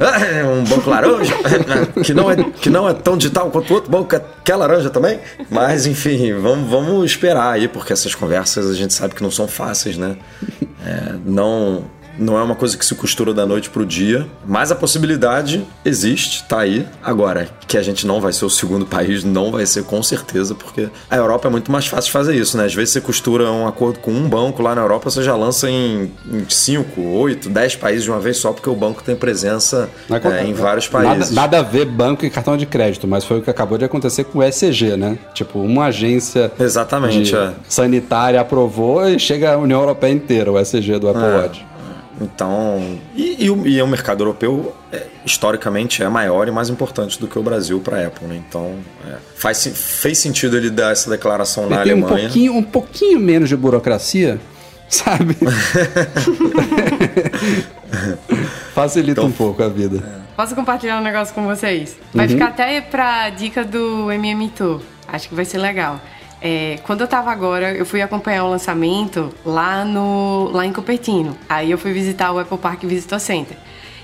É, 0.00 0.44
um 0.44 0.62
banco 0.64 0.88
laranja, 0.88 1.34
que 2.04 2.14
não, 2.14 2.30
é, 2.30 2.36
que 2.36 2.70
não 2.70 2.88
é 2.88 2.92
tão 2.92 3.16
digital 3.16 3.50
quanto 3.50 3.70
o 3.70 3.74
outro 3.74 3.90
banco 3.90 4.10
que 4.10 4.16
é, 4.16 4.22
que 4.44 4.52
é 4.52 4.56
laranja 4.56 4.90
também. 4.90 5.18
Mas 5.50 5.86
enfim, 5.86 6.34
vamos, 6.34 6.70
vamos 6.70 7.10
esperar 7.10 7.52
aí, 7.52 7.66
porque 7.66 7.92
essas 7.92 8.14
conversas 8.14 8.70
a 8.70 8.74
gente 8.74 8.94
sabe 8.94 9.14
que 9.14 9.22
não 9.22 9.30
são 9.30 9.48
fáceis, 9.48 9.96
né? 9.96 10.16
É, 10.86 11.14
não, 11.24 11.84
não 12.20 12.38
é 12.38 12.42
uma 12.42 12.54
coisa 12.54 12.76
que 12.76 12.84
se 12.84 12.94
costura 12.94 13.32
da 13.34 13.46
noite 13.46 13.70
pro 13.70 13.84
dia, 13.86 14.26
mas 14.46 14.70
a 14.70 14.74
possibilidade 14.74 15.66
existe, 15.84 16.44
tá 16.44 16.60
aí. 16.60 16.86
Agora, 17.02 17.48
que 17.66 17.78
a 17.78 17.82
gente 17.82 18.06
não 18.06 18.20
vai 18.20 18.32
ser 18.32 18.44
o 18.44 18.50
segundo 18.50 18.84
país, 18.86 19.24
não 19.24 19.50
vai 19.50 19.64
ser 19.66 19.84
com 19.84 20.02
certeza, 20.02 20.54
porque 20.54 20.88
a 21.10 21.16
Europa 21.16 21.48
é 21.48 21.50
muito 21.50 21.72
mais 21.72 21.86
fácil 21.86 22.06
de 22.06 22.12
fazer 22.12 22.34
isso, 22.36 22.56
né? 22.56 22.66
Às 22.66 22.74
vezes 22.74 22.92
você 22.92 23.00
costura 23.00 23.50
um 23.50 23.66
acordo 23.66 23.98
com 24.00 24.10
um 24.12 24.28
banco 24.28 24.62
lá 24.62 24.74
na 24.74 24.82
Europa, 24.82 25.08
você 25.10 25.22
já 25.22 25.34
lança 25.34 25.68
em 25.70 26.12
5, 26.48 27.00
8, 27.00 27.48
10 27.48 27.76
países 27.76 28.04
de 28.04 28.10
uma 28.10 28.20
vez 28.20 28.36
só, 28.36 28.52
porque 28.52 28.68
o 28.68 28.74
banco 28.74 29.02
tem 29.02 29.16
presença 29.16 29.88
é, 30.10 30.44
em 30.44 30.52
vários 30.52 30.90
Nada, 30.90 31.08
países. 31.08 31.30
nada 31.34 31.58
a 31.58 31.62
ver 31.62 31.86
banco 31.86 32.24
e 32.26 32.30
cartão 32.30 32.56
de 32.56 32.66
crédito, 32.66 33.08
mas 33.08 33.24
foi 33.24 33.38
o 33.38 33.42
que 33.42 33.50
acabou 33.50 33.78
de 33.78 33.84
acontecer 33.84 34.24
com 34.24 34.40
o 34.40 34.42
ECG, 34.42 34.96
né? 34.96 35.18
Tipo, 35.34 35.58
uma 35.60 35.86
agência 35.86 36.52
Exatamente, 36.58 37.34
é. 37.34 37.52
sanitária 37.68 38.40
aprovou 38.40 39.08
e 39.08 39.18
chega 39.18 39.54
a 39.54 39.56
União 39.58 39.80
Europeia 39.80 40.12
inteira, 40.12 40.50
o 40.52 40.58
ECG 40.58 40.98
do 40.98 41.08
Apple 41.08 41.22
É. 41.22 41.36
Watch. 41.38 41.66
Então, 42.20 42.98
e, 43.16 43.44
e 43.44 43.50
o, 43.50 43.66
e 43.66 43.80
o 43.80 43.86
mercado 43.86 44.20
europeu, 44.20 44.76
é, 44.92 45.06
historicamente, 45.24 46.02
é 46.02 46.08
maior 46.08 46.46
e 46.46 46.50
mais 46.50 46.68
importante 46.68 47.18
do 47.18 47.26
que 47.26 47.38
o 47.38 47.42
Brasil 47.42 47.80
para 47.80 47.96
a 47.96 48.06
Apple, 48.08 48.28
né? 48.28 48.42
Então, 48.46 48.74
é, 49.08 49.16
faz, 49.36 49.66
fez 49.74 50.18
sentido 50.18 50.56
ele 50.56 50.68
dar 50.68 50.92
essa 50.92 51.08
declaração 51.08 51.68
na 51.68 51.82
tem 51.82 51.94
um 51.94 52.04
Alemanha. 52.04 52.24
pouquinho, 52.24 52.54
um 52.54 52.62
pouquinho 52.62 53.18
menos 53.18 53.48
de 53.48 53.56
burocracia, 53.56 54.38
sabe? 54.88 55.34
Facilita 58.74 59.22
um 59.22 59.32
pouco 59.32 59.62
a 59.62 59.68
vida. 59.68 60.20
Posso 60.36 60.54
compartilhar 60.54 60.98
um 60.98 61.02
negócio 61.02 61.34
com 61.34 61.44
vocês? 61.46 61.96
Vai 62.14 62.28
ficar 62.28 62.48
até 62.48 62.80
pra 62.80 63.30
dica 63.30 63.64
do 63.64 64.10
MM 64.12 64.48
Tour. 64.50 64.80
Acho 65.08 65.28
que 65.28 65.34
vai 65.34 65.44
ser 65.44 65.58
legal. 65.58 66.00
É, 66.42 66.78
quando 66.84 67.02
eu 67.02 67.06
tava 67.06 67.30
agora, 67.30 67.72
eu 67.72 67.84
fui 67.84 68.00
acompanhar 68.00 68.44
o 68.44 68.50
lançamento 68.50 69.32
lá, 69.44 69.84
no, 69.84 70.50
lá 70.52 70.64
em 70.64 70.72
Cupertino. 70.72 71.36
Aí 71.48 71.70
eu 71.70 71.78
fui 71.78 71.92
visitar 71.92 72.32
o 72.32 72.38
Apple 72.38 72.58
Park 72.58 72.82
Visitor 72.84 73.20
Center. 73.20 73.56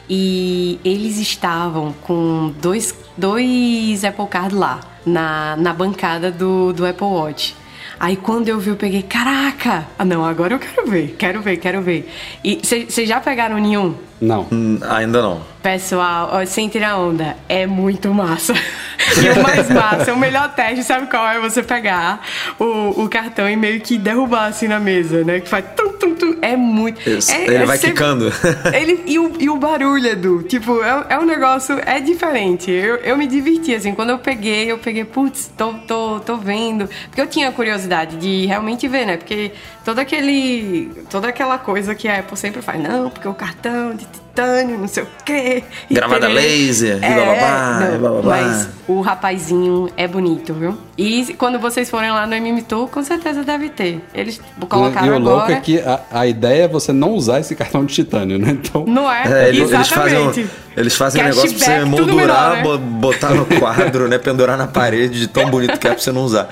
E 0.08 0.78
eles 0.84 1.18
estavam 1.18 1.92
com 2.02 2.52
dois, 2.60 2.94
dois 3.16 4.04
Apple 4.04 4.26
Card 4.28 4.54
lá, 4.54 4.80
na, 5.04 5.56
na 5.56 5.72
bancada 5.72 6.30
do, 6.30 6.72
do 6.72 6.86
Apple 6.86 7.06
Watch. 7.06 7.56
Aí 7.98 8.14
quando 8.14 8.48
eu 8.48 8.58
vi, 8.60 8.68
eu 8.70 8.76
peguei, 8.76 9.02
caraca! 9.02 9.86
Ah 9.98 10.04
não, 10.04 10.24
agora 10.24 10.54
eu 10.54 10.58
quero 10.58 10.86
ver, 10.86 11.16
quero 11.18 11.40
ver, 11.40 11.56
quero 11.56 11.80
ver. 11.80 12.12
E 12.44 12.60
vocês 12.62 13.08
já 13.08 13.18
pegaram 13.20 13.56
nenhum? 13.58 13.94
Não. 14.20 14.46
Hum, 14.52 14.78
Ainda 14.88 15.22
não. 15.22 15.40
Pessoal, 15.62 16.30
ó, 16.32 16.44
sem 16.44 16.68
tirar 16.68 16.98
onda, 16.98 17.36
é 17.48 17.66
muito 17.66 18.12
massa. 18.12 18.52
E 19.22 19.38
o 19.38 19.42
mais 19.42 19.70
massa, 19.70 20.12
o 20.12 20.18
melhor 20.18 20.52
teste, 20.54 20.84
sabe 20.84 21.06
qual 21.06 21.26
é? 21.28 21.38
Você 21.40 21.62
pegar 21.62 22.20
o, 22.58 23.04
o 23.04 23.08
cartão 23.08 23.48
e 23.48 23.56
meio 23.56 23.80
que 23.80 23.96
derrubar 23.98 24.46
assim 24.46 24.68
na 24.68 24.78
mesa, 24.80 25.22
né? 25.24 25.40
Que 25.40 25.48
faz 25.48 25.64
tum, 25.76 25.92
tum, 25.92 26.14
tum. 26.14 26.36
É 26.42 26.56
muito. 26.56 27.08
Isso, 27.08 27.32
é- 27.32 27.44
ele 27.44 27.54
é 27.56 27.66
vai 27.66 27.76
sempre- 27.78 27.94
quicando. 27.94 28.32
Ele, 28.74 29.02
e, 29.06 29.18
o, 29.18 29.32
e 29.38 29.48
o 29.50 29.56
barulho, 29.56 30.06
Edu, 30.06 30.42
tipo, 30.42 30.82
é, 30.82 31.06
é 31.10 31.18
um 31.18 31.24
negócio, 31.24 31.78
é 31.84 31.98
diferente. 32.00 32.70
Eu, 32.70 32.96
eu 32.96 33.16
me 33.16 33.26
diverti, 33.26 33.74
assim, 33.74 33.94
quando 33.94 34.10
eu 34.10 34.18
peguei, 34.18 34.70
eu 34.70 34.78
peguei, 34.78 35.04
putz, 35.04 35.50
tô, 35.56 35.72
tô, 35.86 36.20
tô 36.20 36.36
vendo. 36.36 36.88
Porque 37.06 37.20
eu 37.20 37.26
tinha 37.26 37.50
curiosidade 37.52 38.16
de 38.16 38.46
realmente 38.46 38.86
ver, 38.88 39.06
né? 39.06 39.16
Porque 39.16 39.52
todo 39.84 39.98
aquele, 39.98 40.90
toda 41.10 41.28
aquela 41.28 41.58
coisa 41.58 41.94
que 41.94 42.06
a 42.08 42.18
Apple 42.18 42.36
sempre 42.36 42.60
faz, 42.62 42.80
não, 42.82 43.08
porque 43.10 43.26
o 43.28 43.34
cartão 43.34 43.94
de 43.94 44.06
titânio, 44.36 44.78
não 44.78 44.86
sei 44.88 45.02
o 45.04 45.06
quê. 45.24 45.64
e 45.88 45.94
Gravada 45.94 46.28
laser, 46.28 46.98
e 47.00 47.04
É, 47.04 47.14
bababá, 47.14 47.78
não, 47.80 47.94
e 47.94 47.98
bababá. 47.98 48.28
Mas 48.28 48.68
o 48.86 49.00
rapazinho 49.00 49.88
é 49.96 50.06
bonito, 50.06 50.52
viu? 50.52 50.76
E 50.98 51.34
quando 51.38 51.58
vocês 51.58 51.88
forem 51.88 52.10
lá 52.10 52.26
no 52.26 52.34
MM 52.34 52.60
Tour, 52.62 52.88
com 52.88 53.02
certeza 53.02 53.42
deve 53.42 53.70
ter. 53.70 54.04
Eles 54.14 54.40
colocaram 54.68 55.06
e 55.06 55.10
o 55.10 55.18
louco 55.18 55.38
agora... 55.40 55.54
é 55.54 55.60
que 55.60 55.80
a, 55.80 56.00
a 56.12 56.26
ideia 56.26 56.64
é 56.64 56.68
você 56.68 56.92
não 56.92 57.12
usar 57.12 57.40
esse 57.40 57.54
cartão 57.56 57.84
de 57.84 57.94
titânio, 57.94 58.38
né? 58.38 58.50
Então, 58.50 58.84
Não 58.86 59.10
é? 59.10 59.22
É, 59.44 59.48
ele- 59.48 59.62
eles 59.62 59.88
fazem, 59.88 60.18
um, 60.18 60.22
Exatamente. 60.30 60.50
eles 60.76 60.96
fazem 60.96 61.22
um 61.22 61.26
negócio 61.28 61.54
pra 61.58 61.66
você 61.66 61.84
moldurar, 61.84 62.56
menor, 62.56 62.56
né? 62.56 62.62
bo- 62.62 62.78
botar 62.78 63.30
no 63.30 63.46
quadro, 63.46 64.08
né? 64.08 64.18
Pendurar 64.18 64.56
na 64.58 64.66
parede 64.66 65.18
de 65.20 65.28
tão 65.28 65.48
bonito 65.50 65.78
que 65.78 65.86
é 65.86 65.90
pra 65.92 65.98
você 65.98 66.12
não 66.12 66.22
usar. 66.22 66.48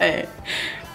É. 0.00 0.26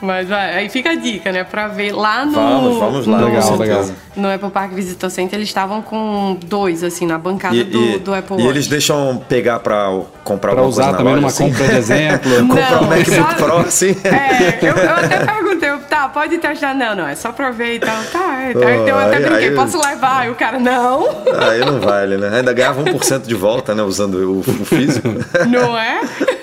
Mas 0.01 0.29
vai, 0.29 0.57
aí 0.59 0.69
fica 0.69 0.91
a 0.91 0.95
dica, 0.95 1.29
né? 1.31 1.43
Pra 1.43 1.67
ver 1.67 1.91
lá 1.91 2.23
no. 2.25 2.31
Vamos, 2.31 2.77
vamos 2.77 3.07
lá. 3.07 3.17
No, 3.19 3.25
Legal, 3.27 3.57
legal. 3.57 3.85
No 4.15 4.33
Apple 4.33 4.49
Park 4.49 4.71
Visitor 4.71 5.09
Center, 5.09 5.37
eles 5.37 5.49
estavam 5.49 5.81
com 5.81 6.37
dois, 6.45 6.83
assim, 6.85 7.05
na 7.05 7.17
bancada 7.17 7.55
E, 7.55 7.63
do, 7.65 7.81
e- 7.95 7.99
do 7.99 8.13
Apple 8.13 8.35
e 8.37 8.39
Watch. 8.41 8.47
eles 8.49 8.67
deixam 8.67 9.21
pegar 9.27 9.59
pra 9.59 9.89
comprar 10.23 10.51
Pra 10.53 10.61
alguma 10.61 10.67
usar 10.69 10.83
coisa 10.83 10.91
na 10.93 10.97
também 10.97 11.13
loja, 11.15 11.21
numa 11.21 11.27
assim? 11.27 11.49
compra 11.49 11.67
de 11.67 11.75
exemplo. 11.77 12.31
Comprar 12.47 12.81
um 12.81 12.87
MacBook 12.87 13.35
Pro, 13.35 13.57
assim. 13.59 13.95
É, 14.05 14.65
eu, 14.65 14.75
eu 14.75 14.91
até 14.95 15.25
perguntei, 15.25 15.69
tá, 15.89 16.07
pode 16.09 16.37
testar? 16.37 16.73
Não, 16.73 16.95
não, 16.95 17.07
é 17.07 17.15
só 17.15 17.31
pra 17.33 17.51
ver 17.51 17.75
e 17.75 17.79
tal. 17.79 18.01
Tá, 18.11 18.41
é, 18.41 18.47
Oh, 18.47 18.49
então 18.51 18.69
eu 18.87 18.97
até 18.99 19.17
aí- 19.17 19.23
brinquei, 19.23 19.49
aí- 19.49 19.55
posso 19.55 19.77
levar? 19.85 20.27
E 20.27 20.29
o 20.29 20.35
cara, 20.35 20.59
não, 20.59 21.07
Aí 21.49 21.59
não 21.59 21.79
vale, 21.81 22.15
né? 22.17 22.37
Ainda 22.37 22.53
ganhava 22.53 22.81
1% 22.83 23.27
de 23.27 23.35
volta, 23.35 23.75
né? 23.75 23.83
Usando 23.83 24.15
o, 24.15 24.39
o 24.39 24.43
físico. 24.65 25.07
não 25.49 25.77
é? 25.77 25.99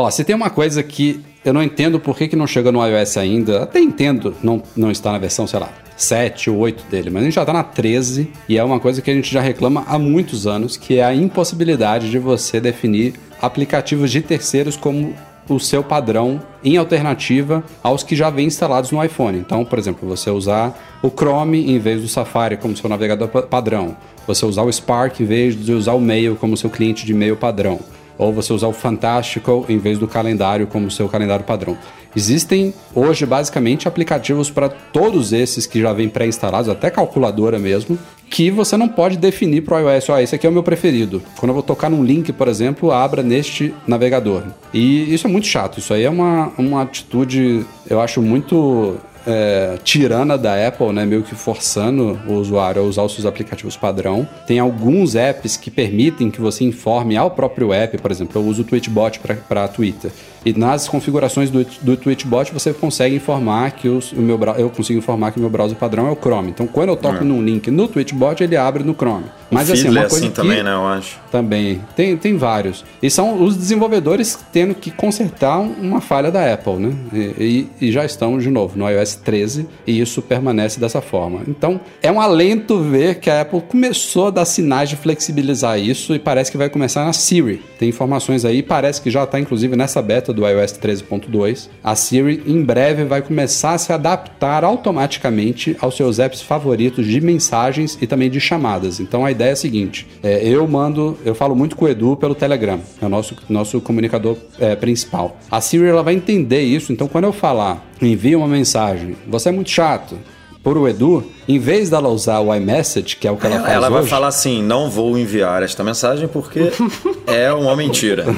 Ó, 0.00 0.08
se 0.10 0.22
tem 0.22 0.36
uma 0.36 0.48
coisa 0.48 0.80
que 0.80 1.20
eu 1.44 1.52
não 1.52 1.60
entendo 1.60 1.98
por 1.98 2.16
que, 2.16 2.28
que 2.28 2.36
não 2.36 2.46
chega 2.46 2.70
no 2.70 2.84
iOS 2.86 3.16
ainda, 3.16 3.64
até 3.64 3.80
entendo 3.80 4.32
não, 4.42 4.62
não 4.76 4.92
está 4.92 5.10
na 5.10 5.18
versão, 5.18 5.44
sei 5.44 5.58
lá, 5.58 5.70
7 5.96 6.50
ou 6.50 6.58
8 6.58 6.84
dele, 6.88 7.10
mas 7.10 7.22
a 7.22 7.24
gente 7.24 7.34
já 7.34 7.44
tá 7.44 7.52
na 7.52 7.64
13 7.64 8.30
e 8.48 8.56
é 8.56 8.62
uma 8.62 8.78
coisa 8.78 9.02
que 9.02 9.10
a 9.10 9.14
gente 9.14 9.28
já 9.32 9.40
reclama 9.40 9.84
há 9.88 9.98
muitos 9.98 10.46
anos, 10.46 10.76
que 10.76 10.98
é 11.00 11.04
a 11.04 11.12
impossibilidade 11.12 12.10
de 12.12 12.18
você 12.20 12.60
definir 12.60 13.14
aplicativos 13.42 14.12
de 14.12 14.20
terceiros 14.22 14.76
como 14.76 15.14
o 15.48 15.58
seu 15.58 15.82
padrão 15.82 16.40
em 16.62 16.76
alternativa 16.76 17.64
aos 17.82 18.04
que 18.04 18.14
já 18.14 18.30
vêm 18.30 18.46
instalados 18.46 18.92
no 18.92 19.02
iPhone. 19.02 19.38
Então, 19.38 19.64
por 19.64 19.80
exemplo, 19.80 20.08
você 20.08 20.30
usar 20.30 20.78
o 21.02 21.08
Chrome 21.10 21.72
em 21.72 21.78
vez 21.80 22.02
do 22.02 22.06
Safari 22.08 22.56
como 22.56 22.76
seu 22.76 22.88
navegador 22.88 23.26
pa- 23.28 23.42
padrão, 23.42 23.96
você 24.28 24.46
usar 24.46 24.62
o 24.62 24.72
Spark 24.72 25.18
em 25.20 25.24
vez 25.24 25.56
de 25.60 25.72
usar 25.72 25.94
o 25.94 26.00
Mail 26.00 26.36
como 26.36 26.56
seu 26.56 26.70
cliente 26.70 27.04
de 27.04 27.12
e-mail 27.12 27.34
padrão 27.34 27.80
ou 28.18 28.32
você 28.32 28.52
usar 28.52 28.66
o 28.66 28.72
Fantastical 28.72 29.64
em 29.68 29.78
vez 29.78 29.98
do 29.98 30.08
calendário 30.08 30.66
como 30.66 30.90
seu 30.90 31.08
calendário 31.08 31.44
padrão. 31.44 31.78
Existem 32.16 32.74
hoje 32.94 33.24
basicamente 33.24 33.86
aplicativos 33.86 34.50
para 34.50 34.68
todos 34.68 35.32
esses 35.32 35.66
que 35.66 35.80
já 35.80 35.92
vêm 35.92 36.08
pré-instalados, 36.08 36.68
até 36.68 36.90
calculadora 36.90 37.58
mesmo, 37.58 37.98
que 38.30 38.50
você 38.50 38.76
não 38.76 38.88
pode 38.88 39.16
definir 39.16 39.62
para 39.62 39.76
o 39.76 39.90
iOS, 39.90 40.08
ó, 40.08 40.18
esse 40.18 40.34
aqui 40.34 40.46
é 40.46 40.50
o 40.50 40.52
meu 40.52 40.62
preferido. 40.62 41.22
Quando 41.38 41.50
eu 41.50 41.54
vou 41.54 41.62
tocar 41.62 41.88
num 41.88 42.04
link, 42.04 42.32
por 42.32 42.48
exemplo, 42.48 42.90
abra 42.90 43.22
neste 43.22 43.74
navegador. 43.86 44.42
E 44.72 45.12
isso 45.12 45.26
é 45.26 45.30
muito 45.30 45.46
chato, 45.46 45.78
isso 45.78 45.94
aí 45.94 46.04
é 46.04 46.10
uma, 46.10 46.52
uma 46.58 46.82
atitude, 46.82 47.64
eu 47.88 48.00
acho 48.00 48.20
muito 48.20 48.96
é, 49.26 49.76
tirana 49.84 50.36
da 50.38 50.66
Apple, 50.66 50.92
né? 50.92 51.04
Meio 51.04 51.22
que 51.22 51.34
forçando 51.34 52.18
o 52.26 52.34
usuário 52.34 52.82
a 52.82 52.84
usar 52.84 53.02
os 53.02 53.14
seus 53.14 53.26
aplicativos 53.26 53.76
padrão. 53.76 54.28
Tem 54.46 54.58
alguns 54.58 55.14
apps 55.14 55.56
que 55.56 55.70
permitem 55.70 56.30
que 56.30 56.40
você 56.40 56.64
informe 56.64 57.16
ao 57.16 57.30
próprio 57.30 57.72
app, 57.72 57.96
por 57.98 58.10
exemplo, 58.10 58.40
eu 58.40 58.46
uso 58.46 58.62
o 58.62 58.64
Twitchbot 58.64 59.20
para 59.48 59.68
Twitter. 59.68 60.10
E 60.44 60.52
nas 60.52 60.88
configurações 60.88 61.50
do, 61.50 61.66
do 61.82 61.96
Twitchbot 61.96 62.52
você 62.54 62.72
consegue 62.72 63.16
informar 63.16 63.72
que 63.72 63.88
os- 63.88 64.12
o 64.12 64.20
meu 64.20 64.38
eu 64.56 64.70
consigo 64.70 64.98
informar 64.98 65.32
que 65.32 65.38
o 65.38 65.40
meu 65.40 65.50
browser 65.50 65.76
padrão 65.76 66.06
é 66.06 66.10
o 66.10 66.16
Chrome. 66.16 66.50
Então, 66.50 66.66
quando 66.66 66.90
eu 66.90 66.96
toco 66.96 67.24
num 67.24 67.42
link 67.42 67.70
no 67.70 67.88
Twitchbot, 67.88 68.42
ele 68.42 68.56
abre 68.56 68.84
no 68.84 68.94
Chrome. 68.94 69.24
Mas 69.50 69.68
o 69.68 69.72
assim, 69.72 69.82
Feedly 69.82 69.98
uma 69.98 70.06
é 70.06 70.08
coisa 70.08 70.24
assim 70.24 70.30
que- 70.34 70.40
também, 70.40 70.62
né? 70.62 70.72
Eu 70.72 70.86
acho. 70.86 71.18
também. 71.30 71.80
Tem, 71.96 72.16
tem 72.16 72.36
vários. 72.36 72.84
E 73.02 73.10
são 73.10 73.42
os 73.42 73.56
desenvolvedores 73.56 74.38
tendo 74.52 74.74
que 74.74 74.90
consertar 74.90 75.58
uma 75.58 76.00
falha 76.00 76.30
da 76.30 76.52
Apple, 76.52 76.74
né? 76.76 76.92
E, 77.12 77.66
e- 77.80 77.86
e 77.88 77.92
já 77.92 78.04
estão, 78.04 78.38
de 78.38 78.48
novo, 78.48 78.78
no 78.78 78.88
iOS 78.88 79.17
13 79.18 79.66
e 79.86 80.00
isso 80.00 80.22
permanece 80.22 80.80
dessa 80.80 81.00
forma. 81.00 81.42
Então, 81.46 81.80
é 82.02 82.10
um 82.10 82.20
alento 82.20 82.78
ver 82.78 83.20
que 83.20 83.30
a 83.30 83.42
Apple 83.42 83.60
começou 83.62 84.28
a 84.28 84.30
dar 84.30 84.44
sinais 84.44 84.88
de 84.88 84.96
flexibilizar 84.96 85.78
isso 85.78 86.14
e 86.14 86.18
parece 86.18 86.50
que 86.50 86.56
vai 86.56 86.68
começar 86.68 87.04
na 87.04 87.12
Siri. 87.12 87.62
Tem 87.78 87.88
informações 87.88 88.44
aí, 88.44 88.62
parece 88.62 89.00
que 89.00 89.10
já 89.10 89.24
está 89.24 89.38
inclusive 89.38 89.76
nessa 89.76 90.00
beta 90.02 90.32
do 90.32 90.46
iOS 90.46 90.72
13.2. 90.72 91.68
A 91.82 91.94
Siri 91.94 92.42
em 92.46 92.62
breve 92.62 93.04
vai 93.04 93.22
começar 93.22 93.74
a 93.74 93.78
se 93.78 93.92
adaptar 93.92 94.64
automaticamente 94.64 95.76
aos 95.80 95.96
seus 95.96 96.18
apps 96.18 96.40
favoritos 96.40 97.06
de 97.06 97.20
mensagens 97.20 97.98
e 98.00 98.06
também 98.06 98.30
de 98.30 98.40
chamadas. 98.40 99.00
Então 99.00 99.24
a 99.24 99.30
ideia 99.30 99.50
é 99.50 99.52
a 99.52 99.56
seguinte: 99.56 100.06
é, 100.22 100.46
eu 100.46 100.66
mando, 100.66 101.16
eu 101.24 101.34
falo 101.34 101.54
muito 101.54 101.76
com 101.76 101.84
o 101.84 101.88
Edu 101.88 102.16
pelo 102.16 102.34
Telegram, 102.34 102.80
é 103.00 103.06
o 103.06 103.08
nosso, 103.08 103.36
nosso 103.48 103.80
comunicador 103.80 104.36
é, 104.58 104.74
principal. 104.76 105.36
A 105.50 105.60
Siri 105.60 105.86
ela 105.86 106.02
vai 106.02 106.14
entender 106.14 106.62
isso, 106.62 106.92
então 106.92 107.08
quando 107.08 107.24
eu 107.24 107.32
falar, 107.32 107.87
envia 108.00 108.38
uma 108.38 108.48
mensagem, 108.48 109.16
você 109.26 109.48
é 109.48 109.52
muito 109.52 109.70
chato. 109.70 110.18
Por 110.62 110.76
o 110.76 110.88
Edu, 110.88 111.24
em 111.46 111.58
vez 111.58 111.88
dela 111.88 112.08
usar 112.08 112.40
o 112.40 112.54
iMessage, 112.54 113.16
que 113.16 113.26
é 113.26 113.30
o 113.30 113.36
que 113.36 113.46
ela, 113.46 113.54
Ela, 113.54 113.64
faz 113.64 113.74
ela 113.76 113.90
vai 113.90 114.00
hoje, 114.00 114.10
falar 114.10 114.26
assim: 114.26 114.62
não 114.62 114.90
vou 114.90 115.16
enviar 115.16 115.62
esta 115.62 115.82
mensagem 115.84 116.28
porque 116.28 116.72
é 117.26 117.52
uma 117.52 117.74
mentira. 117.76 118.26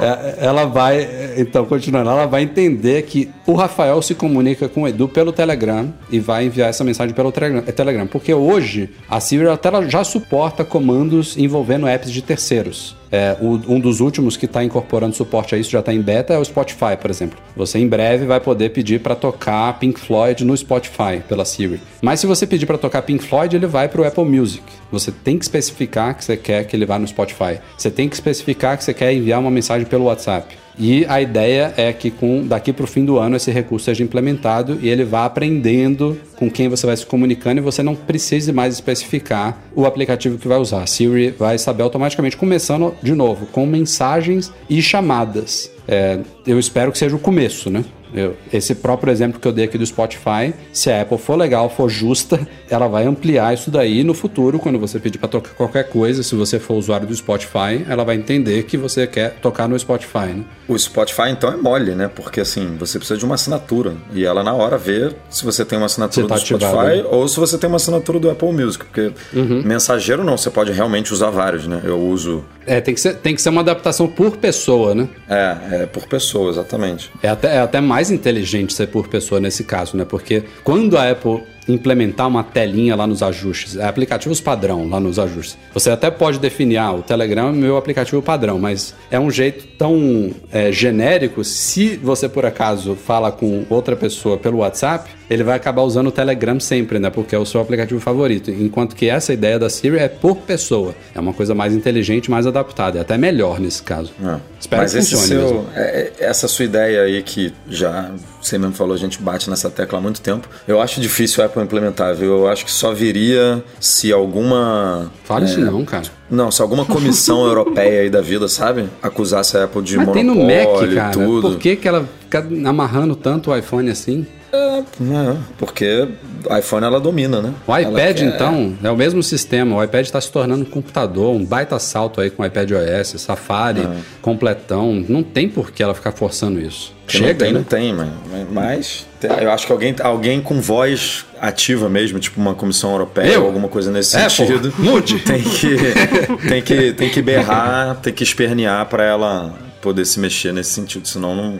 É, 0.00 0.46
ela 0.46 0.64
vai, 0.64 1.08
então, 1.36 1.64
continuando, 1.64 2.08
ela 2.08 2.26
vai 2.26 2.42
entender 2.42 3.02
que 3.02 3.28
o 3.46 3.54
Rafael 3.54 4.00
se 4.00 4.14
comunica 4.14 4.68
com 4.68 4.82
o 4.82 4.88
Edu 4.88 5.08
pelo 5.08 5.32
Telegram 5.32 5.92
e 6.10 6.20
vai 6.20 6.46
enviar 6.46 6.70
essa 6.70 6.84
mensagem 6.84 7.14
pelo 7.14 7.32
Telegram, 7.32 7.62
Telegram. 7.62 8.06
porque 8.06 8.32
hoje 8.32 8.90
a 9.10 9.18
Siri 9.18 9.48
até 9.48 9.68
já 9.88 10.04
suporta 10.04 10.64
comandos 10.64 11.36
envolvendo 11.36 11.88
apps 11.88 12.12
de 12.12 12.22
terceiros. 12.22 12.96
É, 13.10 13.36
o- 13.40 13.60
um 13.68 13.80
dos 13.80 14.00
últimos 14.00 14.36
que 14.36 14.44
está 14.46 14.62
incorporando 14.62 15.14
suporte 15.14 15.54
a 15.54 15.58
isso 15.58 15.70
já 15.70 15.80
está 15.80 15.92
em 15.94 16.00
beta 16.00 16.34
é 16.34 16.38
o 16.38 16.44
Spotify, 16.44 16.96
por 17.00 17.10
exemplo. 17.10 17.38
Você 17.56 17.78
em 17.78 17.88
breve 17.88 18.26
vai 18.26 18.40
poder 18.40 18.70
pedir 18.70 19.00
para 19.00 19.14
tocar 19.14 19.78
Pink 19.78 19.98
Floyd 19.98 20.44
no 20.44 20.56
Spotify 20.56 21.22
pela 21.28 21.44
Siri. 21.44 21.80
Mas 22.02 22.20
se 22.20 22.26
você 22.26 22.46
pedir 22.46 22.66
para 22.66 22.78
tocar 22.78 23.02
Pink 23.02 23.24
Floyd, 23.24 23.56
ele 23.56 23.66
vai 23.66 23.88
para 23.88 24.00
o 24.00 24.04
Apple 24.04 24.24
Music. 24.24 24.62
Você 24.92 25.10
tem 25.10 25.38
que 25.38 25.44
especificar 25.44 26.14
que 26.16 26.24
você 26.24 26.36
quer 26.36 26.64
que 26.64 26.76
ele 26.76 26.84
vá 26.86 26.98
no 26.98 27.06
Spotify. 27.06 27.58
Você 27.76 27.90
tem 27.90 28.08
que 28.08 28.14
especificar 28.14 28.76
que 28.76 28.84
você 28.84 28.92
quer 28.94 29.12
enviar 29.12 29.40
uma 29.40 29.50
mensagem 29.50 29.86
pelo 29.86 30.04
WhatsApp. 30.04 30.56
E 30.78 31.04
a 31.06 31.20
ideia 31.20 31.74
é 31.76 31.92
que 31.92 32.10
com 32.10 32.46
daqui 32.46 32.72
para 32.72 32.84
o 32.84 32.86
fim 32.86 33.04
do 33.04 33.18
ano 33.18 33.36
esse 33.36 33.50
recurso 33.50 33.86
seja 33.86 34.04
implementado 34.04 34.78
e 34.80 34.88
ele 34.88 35.04
vá 35.04 35.24
aprendendo 35.24 36.18
com 36.36 36.48
quem 36.48 36.68
você 36.68 36.86
vai 36.86 36.96
se 36.96 37.04
comunicando 37.04 37.60
e 37.60 37.62
você 37.62 37.82
não 37.82 37.96
precise 37.96 38.52
mais 38.52 38.74
especificar 38.74 39.60
o 39.74 39.84
aplicativo 39.86 40.38
que 40.38 40.46
vai 40.46 40.58
usar. 40.58 40.82
A 40.82 40.86
Siri 40.86 41.30
vai 41.30 41.58
saber 41.58 41.82
automaticamente, 41.82 42.36
começando 42.36 42.94
de 43.02 43.14
novo 43.14 43.46
com 43.46 43.66
mensagens 43.66 44.52
e 44.70 44.80
chamadas. 44.80 45.70
É, 45.86 46.20
eu 46.46 46.58
espero 46.58 46.92
que 46.92 46.98
seja 46.98 47.16
o 47.16 47.18
começo, 47.18 47.70
né? 47.70 47.84
Eu- 48.14 48.36
esse 48.52 48.74
próprio 48.74 49.12
exemplo 49.12 49.40
que 49.40 49.46
eu 49.46 49.52
dei 49.52 49.64
aqui 49.66 49.76
do 49.78 49.84
Spotify, 49.86 50.52
se 50.72 50.90
a 50.90 51.02
Apple 51.02 51.18
for 51.18 51.36
legal, 51.36 51.68
for 51.68 51.88
justa, 51.88 52.40
ela 52.70 52.86
vai 52.88 53.04
ampliar 53.06 53.52
isso 53.54 53.70
daí 53.70 54.02
no 54.04 54.14
futuro, 54.14 54.58
quando 54.58 54.78
você 54.78 54.98
pedir 54.98 55.18
para 55.18 55.28
tocar 55.28 55.50
qualquer 55.54 55.88
coisa, 55.88 56.22
se 56.22 56.34
você 56.34 56.58
for 56.58 56.74
usuário 56.74 57.06
do 57.06 57.14
Spotify, 57.14 57.84
ela 57.88 58.04
vai 58.04 58.16
entender 58.16 58.62
que 58.64 58.76
você 58.76 59.06
quer 59.06 59.34
tocar 59.40 59.68
no 59.68 59.78
Spotify, 59.78 60.26
né? 60.34 60.44
O 60.68 60.78
Spotify 60.78 61.30
então 61.30 61.50
é 61.52 61.56
mole, 61.56 61.94
né? 61.94 62.08
Porque 62.14 62.40
assim, 62.40 62.76
você 62.78 62.98
precisa 62.98 63.18
de 63.18 63.24
uma 63.24 63.34
assinatura. 63.34 63.94
E 64.12 64.24
ela 64.24 64.42
na 64.44 64.52
hora 64.54 64.76
vê 64.78 65.10
se 65.30 65.44
você 65.44 65.64
tem 65.64 65.78
uma 65.78 65.86
assinatura 65.86 66.26
tá 66.26 66.34
do 66.34 66.40
Spotify 66.40 66.64
ativado, 66.66 66.88
né? 66.96 67.04
ou 67.10 67.26
se 67.26 67.40
você 67.40 67.56
tem 67.58 67.68
uma 67.68 67.76
assinatura 67.76 68.18
do 68.18 68.30
Apple 68.30 68.52
Music. 68.52 68.84
Porque 68.84 69.12
Uhum. 69.32 69.62
mensageiro 69.64 70.22
não, 70.22 70.36
você 70.36 70.50
pode 70.50 70.70
realmente 70.72 71.12
usar 71.12 71.30
vários, 71.30 71.66
né? 71.66 71.80
Eu 71.84 71.98
uso. 71.98 72.44
É, 72.66 72.80
tem 72.80 72.94
que 72.94 73.00
ser, 73.00 73.14
tem 73.16 73.34
que 73.34 73.40
ser 73.40 73.48
uma 73.48 73.62
adaptação 73.62 74.06
por 74.06 74.36
pessoa, 74.36 74.94
né? 74.94 75.08
É, 75.28 75.56
é 75.82 75.86
por 75.86 76.06
pessoa, 76.06 76.50
exatamente. 76.50 77.10
É 77.22 77.28
até, 77.28 77.56
é 77.56 77.60
até 77.60 77.80
mais 77.80 77.97
inteligente 78.10 78.72
ser 78.72 78.88
por 78.88 79.08
pessoa 79.08 79.40
nesse 79.40 79.64
caso, 79.64 79.96
né? 79.96 80.04
Porque 80.04 80.44
quando 80.62 80.96
a 80.96 81.10
Apple 81.10 81.42
implementar 81.68 82.26
uma 82.26 82.42
telinha 82.42 82.96
lá 82.96 83.06
nos 83.06 83.22
ajustes, 83.22 83.76
é 83.76 83.86
aplicativos 83.86 84.40
padrão 84.40 84.88
lá 84.88 84.98
nos 84.98 85.18
ajustes, 85.18 85.58
você 85.72 85.90
até 85.90 86.10
pode 86.10 86.38
definir, 86.38 86.78
ah, 86.78 86.92
o 86.92 87.02
Telegram 87.02 87.50
é 87.50 87.52
meu 87.52 87.76
aplicativo 87.76 88.22
padrão, 88.22 88.58
mas 88.58 88.94
é 89.10 89.18
um 89.18 89.30
jeito 89.30 89.66
tão 89.76 90.30
é, 90.52 90.72
genérico, 90.72 91.44
se 91.44 91.96
você 91.96 92.28
por 92.28 92.44
acaso 92.46 92.94
fala 92.94 93.30
com 93.30 93.64
outra 93.68 93.94
pessoa 93.96 94.36
pelo 94.38 94.58
WhatsApp, 94.58 95.10
ele 95.30 95.42
vai 95.42 95.56
acabar 95.56 95.82
usando 95.82 96.06
o 96.06 96.12
Telegram 96.12 96.58
sempre, 96.58 96.98
né? 96.98 97.10
Porque 97.10 97.34
é 97.34 97.38
o 97.38 97.44
seu 97.44 97.60
aplicativo 97.60 98.00
favorito. 98.00 98.50
Enquanto 98.50 98.96
que 98.96 99.08
essa 99.10 99.32
ideia 99.32 99.58
da 99.58 99.68
Siri 99.68 99.98
é 99.98 100.08
por 100.08 100.36
pessoa. 100.36 100.94
É 101.14 101.20
uma 101.20 101.34
coisa 101.34 101.54
mais 101.54 101.74
inteligente, 101.74 102.30
mais 102.30 102.46
adaptada. 102.46 102.98
É 102.98 103.02
até 103.02 103.18
melhor 103.18 103.60
nesse 103.60 103.82
caso. 103.82 104.12
É. 104.24 104.38
Espero 104.58 104.82
Mas 104.82 104.92
que 104.92 104.98
funcione 105.00 105.26
seu, 105.26 105.66
é- 105.74 106.12
é- 106.18 106.24
essa 106.24 106.48
sua 106.48 106.64
ideia 106.64 107.02
aí 107.02 107.22
que 107.22 107.52
já 107.68 108.10
você 108.40 108.58
mesmo 108.58 108.74
falou, 108.74 108.94
a 108.94 108.98
gente 108.98 109.20
bate 109.20 109.50
nessa 109.50 109.68
tecla 109.70 109.98
há 109.98 110.02
muito 110.02 110.20
tempo. 110.20 110.48
Eu 110.66 110.80
acho 110.80 111.00
difícil 111.00 111.42
a 111.42 111.46
Apple 111.46 111.62
implementar, 111.62 112.14
viu? 112.14 112.30
Eu 112.38 112.48
acho 112.48 112.64
que 112.64 112.70
só 112.70 112.92
viria 112.92 113.62
se 113.80 114.12
alguma. 114.12 115.10
Fala 115.24 115.42
é, 115.42 115.44
isso 115.44 115.60
não, 115.60 115.84
cara. 115.84 116.04
Não, 116.30 116.50
se 116.50 116.62
alguma 116.62 116.84
comissão 116.84 117.44
europeia 117.46 118.02
aí 118.02 118.10
da 118.10 118.20
vida, 118.20 118.48
sabe? 118.48 118.88
Acusasse 119.02 119.56
a 119.56 119.64
Apple 119.64 119.82
de 119.82 119.96
Mas 119.96 120.10
tem 120.10 120.24
monopólio 120.24 120.88
no 120.88 120.94
Mac, 120.94 120.94
cara. 120.94 121.10
e 121.10 121.12
tudo. 121.12 121.50
Por 121.50 121.58
que, 121.58 121.76
que 121.76 121.88
ela 121.88 122.08
fica 122.20 122.46
amarrando 122.66 123.16
tanto 123.16 123.50
o 123.50 123.56
iPhone 123.56 123.90
assim? 123.90 124.26
É, 124.52 125.36
porque 125.58 126.08
o 126.48 126.56
iPhone 126.56 126.86
ela 126.86 126.98
domina, 127.00 127.42
né? 127.42 127.52
O 127.66 127.76
iPad, 127.76 128.20
então, 128.22 128.74
é 128.82 128.90
o 128.90 128.96
mesmo 128.96 129.22
sistema. 129.22 129.76
O 129.76 129.82
iPad 129.84 130.06
está 130.06 130.20
se 130.20 130.30
tornando 130.32 130.62
um 130.62 130.70
computador, 130.70 131.34
um 131.34 131.44
baita 131.44 131.78
salto 131.78 132.20
aí 132.20 132.30
com 132.30 132.42
o 132.42 132.46
iPad 132.46 132.70
OS, 132.72 133.20
Safari, 133.20 133.86
completão. 134.22 135.04
Não 135.08 135.22
tem 135.22 135.48
por 135.48 135.70
que 135.70 135.82
ela 135.82 135.94
ficar 135.94 136.12
forçando 136.12 136.60
isso. 136.60 136.96
Chega, 137.06 137.50
não 137.50 137.62
tem, 137.64 137.92
né? 137.94 138.10
não 138.28 138.34
tem, 138.36 138.46
mas, 138.52 139.06
eu 139.40 139.50
acho 139.50 139.66
que 139.66 139.72
alguém, 139.72 139.96
alguém 140.02 140.42
com 140.42 140.60
voz 140.60 141.24
ativa 141.40 141.88
mesmo, 141.88 142.18
tipo 142.18 142.38
uma 142.38 142.54
comissão 142.54 142.90
europeia 142.92 143.32
Eu? 143.32 143.40
ou 143.42 143.46
alguma 143.46 143.68
coisa 143.68 143.90
nesse 143.90 144.14
É, 144.14 144.28
sentido. 144.28 144.72
mude. 144.78 145.18
Tem 145.24 145.42
que, 145.42 145.76
tem 146.48 146.62
que, 146.62 146.92
tem 146.92 147.08
que 147.08 147.22
berrar, 147.22 147.96
tem 148.02 148.12
que 148.12 148.22
espernear 148.22 148.84
pra 148.86 149.04
ela 149.04 149.54
poder 149.80 150.04
se 150.04 150.20
mexer 150.20 150.52
nesse 150.52 150.72
sentido, 150.72 151.08
senão 151.08 151.34
não, 151.34 151.58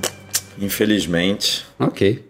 infelizmente. 0.60 1.64
Ok. 1.78 2.27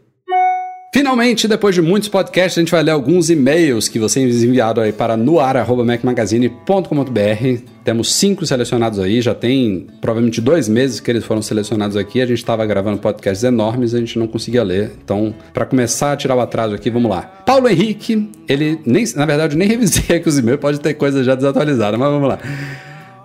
Finalmente, 0.91 1.47
depois 1.47 1.75
de 1.75 1.83
muitos 1.83 2.09
podcasts, 2.09 2.57
a 2.57 2.63
gente 2.63 2.71
vai 2.71 2.83
ler 2.83 2.93
alguns 2.93 3.29
e-mails 3.29 3.89
que 3.89 3.99
vocês 3.99 4.43
enviaram 4.43 4.83
aí 4.83 4.91
para 4.91 5.19
noar.macmagazine.com.br. 5.19 7.63
Temos 7.85 8.15
cinco 8.15 8.47
selecionados 8.47 8.99
aí, 8.99 9.21
já 9.21 9.35
tem 9.35 9.87
provavelmente 10.01 10.41
dois 10.41 10.67
meses 10.67 10.99
que 10.99 11.11
eles 11.11 11.25
foram 11.25 11.43
selecionados 11.43 11.95
aqui. 11.95 12.23
A 12.23 12.27
gente 12.27 12.39
estava 12.39 12.65
gravando 12.65 12.97
podcasts 12.97 13.45
enormes, 13.45 13.95
a 13.95 13.99
gente 13.99 14.19
não 14.19 14.27
conseguia 14.27 14.63
ler. 14.63 14.93
Então, 15.05 15.35
para 15.53 15.67
começar 15.67 16.13
a 16.13 16.17
tirar 16.17 16.35
o 16.35 16.41
atraso 16.41 16.75
aqui, 16.75 16.89
vamos 16.89 17.11
lá. 17.11 17.21
Paulo 17.21 17.69
Henrique, 17.69 18.31
ele 18.49 18.81
nem, 18.87 19.05
na 19.15 19.27
verdade, 19.27 19.59
nem 19.59 19.69
revisei 19.69 20.17
aqui 20.17 20.27
os 20.27 20.39
e-mails, 20.39 20.61
pode 20.61 20.81
ter 20.81 20.95
coisa 20.95 21.23
já 21.23 21.35
desatualizada, 21.35 21.99
mas 21.99 22.09
vamos 22.09 22.31
lá. 22.31 22.39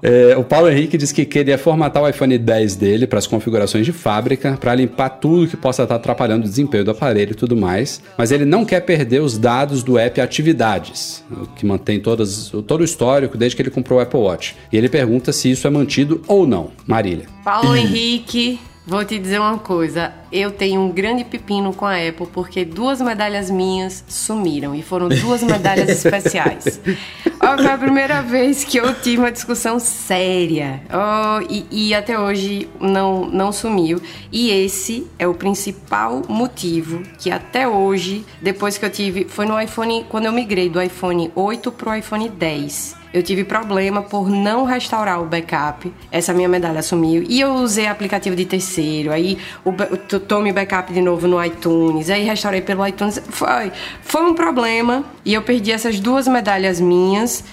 É, 0.04 0.36
o 0.36 0.44
Paulo 0.44 0.70
Henrique 0.70 0.98
disse 0.98 1.14
que 1.14 1.24
queria 1.24 1.58
formatar 1.58 2.04
o 2.04 2.10
iPhone 2.10 2.38
10 2.38 2.76
dele 2.76 3.08
para 3.08 3.20
as 3.20 3.26
configurações 3.26 3.86
de 3.86 3.94
fábrica, 3.94 4.58
para 4.60 4.76
limpar 4.76 5.10
tudo 5.10 5.48
que 5.48 5.56
possa 5.56 5.84
estar 5.84 5.96
atrapalhando 5.96 6.46
o 6.46 6.50
desempenho 6.50 6.84
do 6.84 6.92
aparelho 6.92 7.32
e 7.32 7.36
tudo 7.36 7.56
mais, 7.56 8.02
mas 8.18 8.30
ele 8.30 8.44
não 8.44 8.66
quer 8.66 8.82
perder 8.82 9.22
os 9.22 9.38
dados 9.38 9.82
do 9.82 9.98
app 9.98 10.20
Atividades, 10.20 11.24
que 11.56 11.66
mantém 11.66 12.02
todas, 12.02 12.52
todo 12.68 12.82
o 12.82 12.84
histórico 12.84 13.38
desde 13.38 13.56
que 13.56 13.62
ele 13.62 13.70
comprou 13.70 14.00
o 14.00 14.02
Apple 14.02 14.20
Watch. 14.20 14.56
E 14.72 14.78
ele 14.78 14.90
pergunta 14.90 15.32
se 15.32 15.50
isso 15.50 15.66
é 15.66 15.70
mantido 15.70 16.22
ou 16.28 16.46
não. 16.46 16.72
Marília. 16.86 17.26
Paulo 17.44 17.74
Henrique, 17.74 18.60
vou 18.86 19.04
te 19.06 19.18
dizer 19.18 19.40
uma 19.40 19.58
coisa. 19.58 20.14
Eu 20.32 20.52
tenho 20.52 20.82
um 20.82 20.92
grande 20.92 21.24
pepino 21.24 21.74
com 21.74 21.86
a 21.86 21.96
Apple 21.96 22.28
porque 22.28 22.66
duas 22.66 23.02
medalhas 23.02 23.50
minhas 23.50 24.04
sumiram 24.08 24.76
e 24.76 24.82
foram 24.82 25.10
duas 25.10 25.42
medalhas 25.44 25.90
especiais. 25.90 26.80
Oh, 27.26 27.58
foi 27.58 27.72
a 27.72 27.78
primeira 27.78 28.22
vez 28.22 28.64
que 28.64 28.78
eu 28.78 28.94
tive 28.96 29.18
uma 29.18 29.32
discussão 29.32 29.80
séria 29.80 30.82
oh, 30.90 31.46
e, 31.50 31.90
e 31.90 31.94
até 31.94 32.20
hoje 32.20 32.70
não, 32.80 33.26
não 33.26 33.52
sumiu. 33.52 34.02
E 34.32 34.50
esse 34.50 35.08
é 35.18 35.28
o 35.28 35.34
principal 35.34 36.22
motivo 36.28 37.04
que 37.20 37.32
até 37.32 37.68
hoje, 37.68 38.26
depois 38.42 38.78
que 38.78 38.86
eu 38.86 38.90
tive, 38.90 39.26
foi 39.26 39.46
no 39.46 39.60
iPhone, 39.60 40.06
quando 40.10 40.26
eu 40.26 40.32
migrei 40.32 40.70
do 40.70 40.82
iPhone 40.82 41.32
8 41.36 41.72
pro 41.72 41.96
iPhone 41.96 42.30
10 42.30 43.03
eu 43.14 43.22
tive 43.22 43.44
problema 43.44 44.02
por 44.02 44.28
não 44.28 44.66
restaurar 44.66 45.22
o 45.22 45.26
backup. 45.26 45.94
Essa 46.12 46.34
minha 46.34 46.50
medalha 46.50 46.82
sumiu. 46.82 47.24
E 47.30 47.40
eu 47.40 47.54
usei 47.54 47.86
aplicativo 47.86 48.36
de 48.36 48.44
terceiro. 48.44 49.12
Aí 49.12 49.38
o, 49.64 49.70
o 49.70 50.54
backup 50.54 50.92
de 50.92 51.00
novo 51.00 51.28
no 51.28 51.44
iTunes. 51.44 52.10
Aí 52.10 52.24
restaurei 52.24 52.62
pelo 52.62 52.86
iTunes. 52.88 53.22
Foi, 53.30 53.72
foi 54.02 54.24
um 54.24 54.34
problema. 54.34 55.06
E 55.24 55.34
eu 55.34 55.44
perdi 55.44 55.72
essas 55.72 56.00
duas 56.00 56.28
medalhas 56.28 56.82
minhas. 56.82 57.44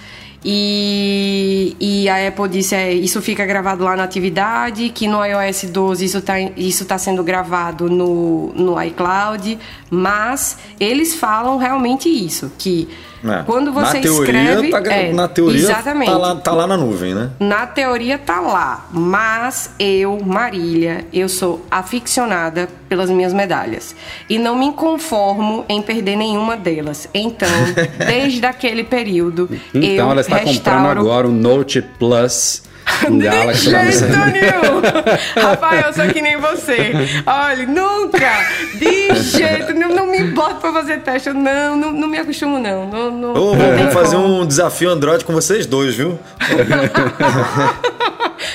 E, 0.43 1.75
e 1.79 2.09
a 2.09 2.27
Apple 2.27 2.49
disse: 2.49 2.73
é, 2.73 2.91
isso 2.91 3.21
fica 3.21 3.45
gravado 3.45 3.83
lá 3.83 3.95
na 3.95 4.03
atividade, 4.03 4.89
que 4.89 5.07
no 5.07 5.23
iOS 5.23 5.65
12 5.65 6.05
isso 6.05 6.17
está 6.17 6.39
isso 6.39 6.85
tá 6.85 6.97
sendo 6.97 7.23
gravado 7.23 7.87
no, 7.87 8.51
no 8.55 8.81
iCloud, 8.81 9.59
mas 9.91 10.57
eles 10.79 11.13
falam 11.13 11.57
realmente 11.57 12.09
isso, 12.09 12.51
que 12.57 12.89
É. 13.23 13.43
quando 13.43 13.71
você 13.71 13.97
na 13.97 14.01
teoria, 14.01 14.53
escreve. 14.53 14.69
tá, 14.69 14.93
é, 14.93 15.13
na 15.13 15.27
teoria 15.27 15.59
exatamente. 15.59 16.09
Tá, 16.11 16.17
lá, 16.17 16.35
tá 16.35 16.51
lá 16.51 16.65
na 16.65 16.75
nuvem, 16.75 17.13
né? 17.13 17.29
Na 17.39 17.67
teoria 17.67 18.17
tá 18.17 18.39
lá, 18.39 18.87
mas 18.91 19.71
eu, 19.77 20.19
Marília, 20.25 21.05
eu 21.13 21.29
sou 21.29 21.63
aficionada 21.69 22.67
pelas 22.89 23.09
minhas 23.09 23.33
medalhas 23.33 23.95
e 24.29 24.39
não 24.39 24.55
me 24.55 24.73
conformo 24.73 25.63
em 25.69 25.81
perder 25.81 26.15
nenhuma 26.15 26.57
delas. 26.57 27.07
Então, 27.13 27.47
desde 28.07 28.45
aquele 28.45 28.83
período, 28.83 29.49
eu 29.73 29.83
Então 29.83 30.11
ela 30.11 30.21
está 30.21 30.39
comprando 30.39 30.53
restauro 30.53 30.99
agora 30.99 31.27
o 31.27 31.31
Note 31.31 31.81
Plus 31.81 32.63
de 33.09 33.17
Galaxy 33.25 33.69
jeito 33.69 34.07
900. 34.07 34.17
nenhum! 34.33 34.81
Rafael, 35.41 35.81
eu 35.87 35.93
sou 35.93 36.07
que 36.07 36.21
nem 36.21 36.37
você. 36.37 36.91
Olha, 37.25 37.65
nunca! 37.65 38.29
De 38.75 39.15
jeito 39.15 39.73
nenhum, 39.73 39.95
não 39.95 40.07
me 40.07 40.23
bota 40.31 40.55
pra 40.55 40.71
fazer 40.73 40.99
teste. 40.99 41.29
Eu 41.29 41.35
não, 41.35 41.75
não, 41.75 41.91
não 41.91 42.07
me 42.07 42.17
acostumo, 42.17 42.59
não. 42.59 42.87
não, 42.87 43.11
não 43.11 43.33
tem 43.57 43.75
vamos 43.77 43.93
fazer 43.93 44.15
como. 44.15 44.41
um 44.41 44.45
desafio 44.45 44.89
Android 44.89 45.23
com 45.25 45.33
vocês 45.33 45.65
dois, 45.65 45.95
viu? 45.95 46.19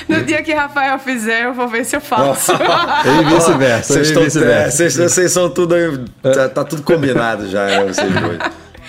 No 0.07 0.23
dia 0.23 0.41
que 0.41 0.53
Rafael 0.53 0.99
fizer, 0.99 1.45
eu 1.45 1.53
vou 1.53 1.67
ver 1.67 1.85
se 1.85 1.95
eu 1.95 2.01
faço. 2.01 2.51
E 2.57 3.23
vice-versa. 3.35 3.93
Vocês 3.93 4.09
e 4.09 4.13
estão- 4.27 4.43
é, 4.43 4.69
vocês 4.69 4.95
vocês 4.97 5.31
são 5.31 5.49
tudo 5.49 5.75
aí. 5.75 6.05
Tá, 6.21 6.49
tá 6.49 6.63
tudo 6.63 6.81
combinado 6.83 7.47
já, 7.49 7.83
vocês 7.83 8.11
dois. 8.13 8.37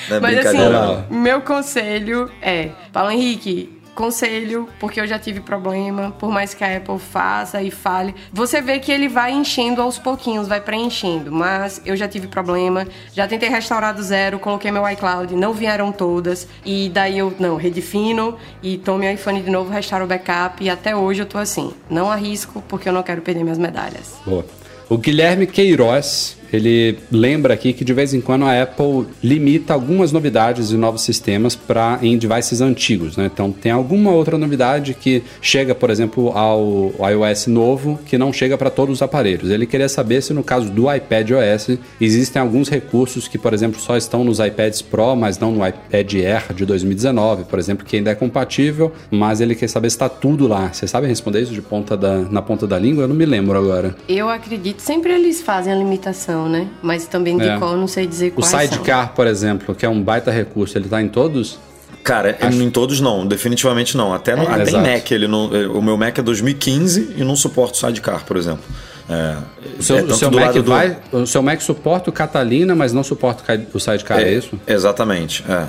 Não 0.08 0.16
é 0.16 0.20
Mas 0.20 0.34
brincadeira, 0.34 0.78
assim, 0.80 1.04
não. 1.10 1.18
meu 1.20 1.40
conselho 1.40 2.30
é, 2.40 2.70
Paulo 2.92 3.10
Henrique, 3.10 3.77
conselho, 3.98 4.68
porque 4.78 5.00
eu 5.00 5.08
já 5.08 5.18
tive 5.18 5.40
problema, 5.40 6.12
por 6.20 6.30
mais 6.30 6.54
que 6.54 6.62
a 6.62 6.76
Apple 6.76 7.00
faça 7.00 7.60
e 7.60 7.68
fale, 7.68 8.14
você 8.32 8.62
vê 8.62 8.78
que 8.78 8.92
ele 8.92 9.08
vai 9.08 9.32
enchendo 9.32 9.82
aos 9.82 9.98
pouquinhos, 9.98 10.46
vai 10.46 10.60
preenchendo, 10.60 11.32
mas 11.32 11.82
eu 11.84 11.96
já 11.96 12.06
tive 12.06 12.28
problema, 12.28 12.86
já 13.12 13.26
tentei 13.26 13.48
restaurar 13.48 13.92
do 13.92 14.00
zero, 14.00 14.38
coloquei 14.38 14.70
meu 14.70 14.88
iCloud, 14.88 15.34
não 15.34 15.52
vieram 15.52 15.90
todas, 15.90 16.46
e 16.64 16.88
daí 16.88 17.18
eu, 17.18 17.34
não, 17.40 17.56
redefino 17.56 18.36
e 18.62 18.78
tomo 18.78 18.98
meu 18.98 19.12
iPhone 19.12 19.42
de 19.42 19.50
novo, 19.50 19.68
restauro 19.72 20.04
o 20.04 20.08
backup, 20.08 20.62
e 20.62 20.70
até 20.70 20.94
hoje 20.94 21.22
eu 21.22 21.26
tô 21.26 21.36
assim, 21.36 21.72
não 21.90 22.08
arrisco, 22.08 22.62
porque 22.68 22.88
eu 22.88 22.92
não 22.92 23.02
quero 23.02 23.20
perder 23.20 23.42
minhas 23.42 23.58
medalhas. 23.58 24.14
Boa. 24.24 24.46
O 24.88 24.96
Guilherme 24.96 25.46
Queiroz, 25.46 26.38
ele 26.52 26.98
lembra 27.10 27.54
aqui 27.54 27.72
que 27.72 27.84
de 27.84 27.92
vez 27.92 28.14
em 28.14 28.20
quando 28.20 28.44
a 28.44 28.62
Apple 28.62 29.06
limita 29.22 29.74
algumas 29.74 30.12
novidades 30.12 30.68
de 30.68 30.76
novos 30.76 31.02
sistemas 31.02 31.54
para 31.54 31.98
em 32.02 32.16
devices 32.16 32.60
antigos, 32.60 33.16
né? 33.16 33.30
Então 33.32 33.52
tem 33.52 33.72
alguma 33.72 34.10
outra 34.10 34.38
novidade 34.38 34.94
que 34.94 35.22
chega, 35.40 35.74
por 35.74 35.90
exemplo, 35.90 36.30
ao 36.36 36.92
iOS 37.10 37.46
novo 37.46 37.98
que 38.06 38.18
não 38.18 38.32
chega 38.32 38.56
para 38.56 38.70
todos 38.70 38.96
os 38.96 39.02
aparelhos. 39.02 39.50
Ele 39.50 39.66
queria 39.66 39.88
saber 39.88 40.22
se 40.22 40.32
no 40.32 40.42
caso 40.42 40.70
do 40.70 40.92
iPad 40.92 41.30
OS 41.32 41.78
existem 42.00 42.40
alguns 42.40 42.68
recursos 42.68 43.28
que, 43.28 43.38
por 43.38 43.52
exemplo, 43.52 43.80
só 43.80 43.96
estão 43.96 44.24
nos 44.24 44.38
iPads 44.38 44.82
Pro, 44.82 45.16
mas 45.16 45.38
não 45.38 45.52
no 45.52 45.66
iPad 45.66 46.14
Air 46.14 46.54
de 46.54 46.64
2019, 46.64 47.44
por 47.44 47.58
exemplo, 47.58 47.84
que 47.84 47.96
ainda 47.96 48.10
é 48.10 48.14
compatível, 48.14 48.92
mas 49.10 49.40
ele 49.40 49.54
quer 49.54 49.68
saber 49.68 49.90
se 49.90 49.96
está 49.96 50.08
tudo 50.08 50.46
lá. 50.46 50.72
Você 50.72 50.86
sabe 50.86 51.06
responder 51.06 51.42
isso 51.42 51.52
de 51.52 51.62
ponta 51.62 51.96
da, 51.96 52.18
na 52.18 52.42
ponta 52.42 52.66
da 52.66 52.78
língua? 52.78 53.04
Eu 53.04 53.08
não 53.08 53.16
me 53.16 53.26
lembro 53.26 53.58
agora. 53.58 53.96
Eu 54.08 54.28
acredito, 54.28 54.80
sempre 54.80 55.12
eles 55.12 55.42
fazem 55.42 55.72
a 55.72 55.76
limitação, 55.76 56.37
né? 56.46 56.68
Mas 56.82 57.06
também 57.06 57.38
de 57.38 57.48
É. 57.48 57.56
qual 57.58 57.74
não 57.74 57.86
sei 57.88 58.06
dizer 58.06 58.28
O 58.36 58.42
quais 58.42 58.50
são. 58.50 58.60
Sidecar, 58.60 59.14
por 59.14 59.26
exemplo, 59.26 59.74
que 59.74 59.86
é 59.86 59.88
um 59.88 60.02
baita 60.02 60.30
recurso, 60.30 60.76
ele 60.76 60.88
tá 60.90 61.00
em 61.00 61.08
todos? 61.08 61.58
Cara, 62.04 62.36
em 62.52 62.70
todos 62.70 63.00
não, 63.00 63.26
definitivamente 63.26 63.96
não. 63.96 64.12
Até, 64.12 64.36
no, 64.36 64.42
até 64.48 64.70
em. 64.70 64.80
Mac, 64.94 65.10
ele 65.10 65.26
não, 65.26 65.50
eh, 65.54 65.66
o 65.66 65.80
meu 65.82 65.96
Mac 65.96 66.18
é 66.18 66.22
2015 66.22 67.14
e 67.16 67.24
não 67.24 67.34
suporta 67.36 67.74
o 67.74 67.76
sidecar, 67.76 68.24
por 68.24 68.36
exemplo. 68.36 68.62
É, 69.10 69.36
O 69.78 69.82
seu, 69.82 69.96
é 69.98 70.02
o 70.02 70.14
seu 70.14 70.30
Mac 70.30 70.52
do- 70.54 70.62
vai, 70.64 70.96
o 71.12 71.26
seu 71.26 71.42
Mac 71.42 71.60
suporta 71.62 72.10
o 72.10 72.12
Catalina, 72.12 72.74
mas 72.74 72.92
não 72.92 73.02
suporta 73.02 73.42
o 73.42 73.46
ca- 73.46 73.58
o 73.72 73.80
Sidecar, 73.80 74.20
é, 74.20 74.32
isso? 74.34 74.58
Exatamente. 74.66 75.42
É. 75.48 75.52
É. 75.52 75.66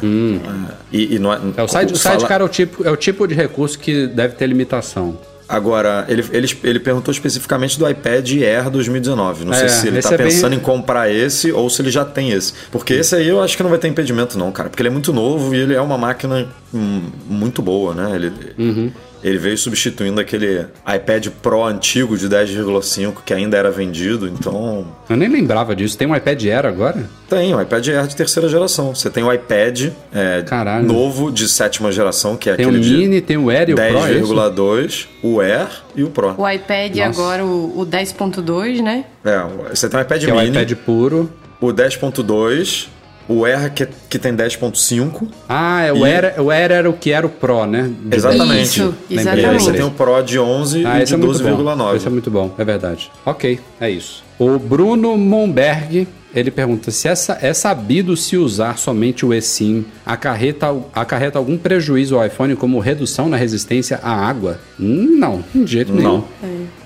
E, 0.91 1.15
e 1.15 1.19
não 1.19 1.31
é, 1.33 1.39
É, 1.55 1.63
o, 1.63 1.67
side, 1.69 1.93
o 1.93 1.97
fala- 1.97 2.15
Sidecar 2.19 2.41
é 2.41 2.43
o, 2.43 2.49
tipo, 2.49 2.85
é 2.85 2.91
o 2.91 2.97
tipo 2.97 3.25
de 3.27 3.33
recurso 3.33 3.79
que 3.79 4.07
deve 4.07 4.35
ter 4.35 4.45
limitação. 4.47 5.17
Agora, 5.49 6.05
ele, 6.07 6.23
ele, 6.31 6.47
ele 6.63 6.79
perguntou 6.79 7.11
especificamente 7.11 7.79
do 7.79 7.89
iPad 7.89 8.29
Air 8.33 8.69
2019. 8.69 9.45
Não 9.45 9.53
É, 9.53 9.55
sei 9.57 9.69
se 9.69 9.87
ele 9.87 9.99
tá 9.99 10.13
é 10.13 10.17
bem- 10.17 10.27
pensando 10.27 10.53
em 10.53 10.59
comprar 10.59 11.09
esse 11.11 11.51
ou 11.51 11.67
se 11.71 11.81
ele 11.81 11.89
já 11.89 12.05
tem 12.05 12.29
esse. 12.29 12.53
Porque 12.71 12.93
esse 12.93 13.15
aí 13.15 13.27
eu 13.27 13.41
acho 13.41 13.57
que 13.57 13.63
não 13.63 13.69
vai 13.71 13.79
ter 13.79 13.87
impedimento, 13.87 14.37
não, 14.37 14.51
cara. 14.51 14.69
Porque 14.69 14.81
ele 14.83 14.89
é 14.89 14.91
muito 14.91 15.11
novo 15.11 15.55
e 15.55 15.57
ele 15.59 15.73
é 15.73 15.81
uma 15.81 15.97
máquina 15.97 16.47
hum, 16.71 17.01
muito 17.27 17.63
boa, 17.63 17.95
né? 17.95 18.11
Ele, 18.15 18.31
Uhum. 18.59 18.91
Ele 19.23 19.37
veio 19.37 19.57
substituindo 19.57 20.19
aquele 20.19 20.65
iPad 20.87 21.27
Pro 21.41 21.63
antigo 21.63 22.17
de 22.17 22.27
10,5 22.29 23.17
que 23.25 23.33
ainda 23.33 23.57
era 23.57 23.69
vendido. 23.71 24.27
Então, 24.27 24.85
Eu 25.09 25.17
nem 25.17 25.27
lembrava 25.29 25.75
disso. 25.75 25.97
Tem 25.97 26.07
um 26.07 26.15
iPad 26.15 26.43
Air 26.45 26.65
agora? 26.65 27.09
tem 27.29 27.53
o 27.53 27.61
iPad 27.61 27.87
Air 27.89 28.07
de 28.07 28.15
terceira 28.15 28.49
geração. 28.49 28.95
Você 28.95 29.09
tem 29.09 29.23
o 29.23 29.31
iPad 29.31 29.91
é, 30.13 30.43
novo 30.83 31.31
de 31.31 31.47
sétima 31.47 31.91
geração, 31.91 32.35
que 32.35 32.49
é 32.49 32.55
Tem 32.55 32.65
o 32.65 32.69
aquele 32.69 32.83
de 32.83 32.97
Mini, 32.97 33.21
tem 33.21 33.37
o 33.37 33.49
Air 33.49 33.69
e 33.69 33.73
o 33.73 33.75
Pro, 33.75 33.85
é 33.85 34.13
isso? 34.13 34.33
10,2, 34.33 35.05
o 35.21 35.39
Air 35.39 35.67
e 35.95 36.03
o 36.03 36.09
Pro. 36.09 36.35
O 36.37 36.49
iPad 36.49 36.95
Nossa. 36.95 37.09
agora, 37.21 37.45
o, 37.45 37.79
o 37.81 37.85
10.2, 37.85 38.81
né? 38.81 39.05
É, 39.23 39.43
você 39.69 39.87
tem 39.87 39.99
o 39.99 40.01
iPad 40.03 40.23
Que 40.23 40.29
é 40.29 40.33
o 40.33 40.37
mini, 40.37 40.49
iPad 40.49 40.71
puro. 40.85 41.29
o 41.61 41.67
10.2, 41.67 42.87
o 43.29 43.45
Air 43.45 43.71
que, 43.73 43.87
que 44.09 44.19
tem 44.19 44.33
10.5. 44.35 45.27
Ah, 45.47 45.83
é, 45.83 45.93
o, 45.93 46.05
E- 46.05 46.11
Air, 46.11 46.41
o 46.41 46.49
Air 46.51 46.71
era 46.71 46.89
o 46.89 46.93
que 46.93 47.11
era 47.11 47.25
o 47.25 47.29
Pro, 47.29 47.65
né? 47.65 47.89
De- 48.03 48.15
Exatamente. 48.17 48.63
Isso, 48.63 48.95
E 49.09 49.13
aí 49.17 49.19
exatamente. 49.21 49.63
você 49.63 49.71
tem 49.73 49.85
o 49.85 49.91
Pro 49.91 50.21
de 50.21 50.37
11 50.39 50.85
Ah, 50.85 51.01
e 51.01 51.05
de 51.05 51.13
é 51.13 51.17
muito 51.17 51.31
bom. 51.39 51.45
Esse 51.45 51.47
é 51.47 52.09
12,9. 52.09 52.09
muito 52.09 52.31
bom, 52.31 52.53
é 52.57 52.63
verdade. 52.65 53.09
Ok, 53.25 53.59
é 53.79 53.89
isso. 53.89 54.23
O 54.37 54.57
Bruno 54.57 55.17
Monberg, 55.17 56.07
ele 56.33 56.49
pergunta 56.51 56.91
se 56.91 57.07
essa, 57.07 57.37
é 57.41 57.53
sabido 57.53 58.15
se 58.15 58.37
usar 58.37 58.77
somente 58.77 59.25
o 59.25 59.33
eSIM 59.33 59.85
acarreta, 60.05 60.67
acarreta 60.93 61.37
algum 61.37 61.57
prejuízo 61.57 62.15
ao 62.17 62.25
iPhone 62.25 62.55
como 62.55 62.79
redução 62.79 63.27
na 63.29 63.35
resistência 63.37 63.99
à 64.01 64.11
água? 64.27 64.59
Hum, 64.79 65.17
Não, 65.19 65.43
de 65.53 65.65
jeito 65.71 65.91
nenhum. 65.93 66.03
Não. 66.13 66.25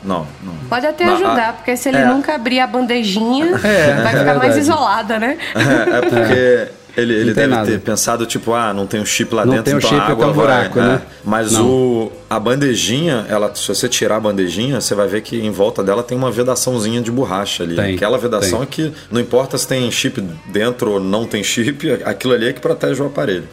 Não, 0.03 0.27
não. 0.43 0.53
Pode 0.69 0.85
até 0.85 1.05
Não, 1.05 1.13
ajudar, 1.13 1.53
porque 1.53 1.75
se 1.77 1.89
ele 1.89 1.97
é. 1.97 2.05
nunca 2.05 2.35
abrir 2.35 2.59
a 2.59 2.67
bandejinha, 2.67 3.47
É, 3.63 4.01
vai 4.01 4.15
é 4.15 4.19
ficar 4.19 4.25
mais 4.25 4.39
verdade. 4.39 4.59
isolada, 4.59 5.19
né? 5.19 5.37
É, 5.55 5.97
é 5.97 6.01
porque 6.01 6.67
Ele, 6.95 7.11
ele 7.13 7.25
tem 7.25 7.33
deve 7.33 7.47
nada. 7.47 7.65
ter 7.71 7.79
pensado, 7.79 8.23
tipo, 8.27 8.53
ah, 8.53 8.71
não 8.71 8.85
tem 8.85 9.01
um 9.01 9.05
chip 9.05 9.33
lá 9.33 9.43
Não 9.45 9.53
dentro, 9.55 9.65
tem 9.65 9.73
um 9.73 9.77
então 9.79 9.89
chip, 9.89 9.99
a 10.01 10.05
tem 10.05 10.11
água 10.13 10.27
um 10.27 10.33
buraco, 10.33 10.75
vai, 10.79 10.87
né? 10.89 11.01
é. 11.03 11.07
Mas 11.23 11.53
Não. 11.53 11.65
o, 11.67 12.11
a 12.29 12.39
bandejinha, 12.39 13.25
ela, 13.29 13.53
se 13.55 13.67
você 13.67 13.89
tirar 13.89 14.17
a 14.17 14.19
bandejinha, 14.19 14.79
você 14.79 14.93
vai 14.93 15.07
ver 15.07 15.21
que 15.21 15.39
em 15.39 15.49
volta 15.49 15.83
dela 15.83 16.03
tem 16.03 16.15
uma 16.15 16.29
vedaçãozinha 16.29 17.01
de 17.01 17.11
borracha 17.11 17.63
ali. 17.63 17.75
Tem, 17.75 17.95
Aquela 17.95 18.17
vedação 18.19 18.59
tem. 18.59 18.67
é 18.85 18.89
que 18.91 18.93
não 19.09 19.19
importa 19.19 19.57
se 19.57 19.67
tem 19.67 19.89
chip 19.89 20.21
dentro 20.49 20.91
ou 20.91 20.99
não 20.99 21.25
tem 21.25 21.43
chip, 21.43 21.89
aquilo 22.05 22.33
ali 22.33 22.49
é 22.49 22.53
que 22.53 22.61
protege 22.61 23.01
o 23.01 23.07
aparelho. 23.07 23.45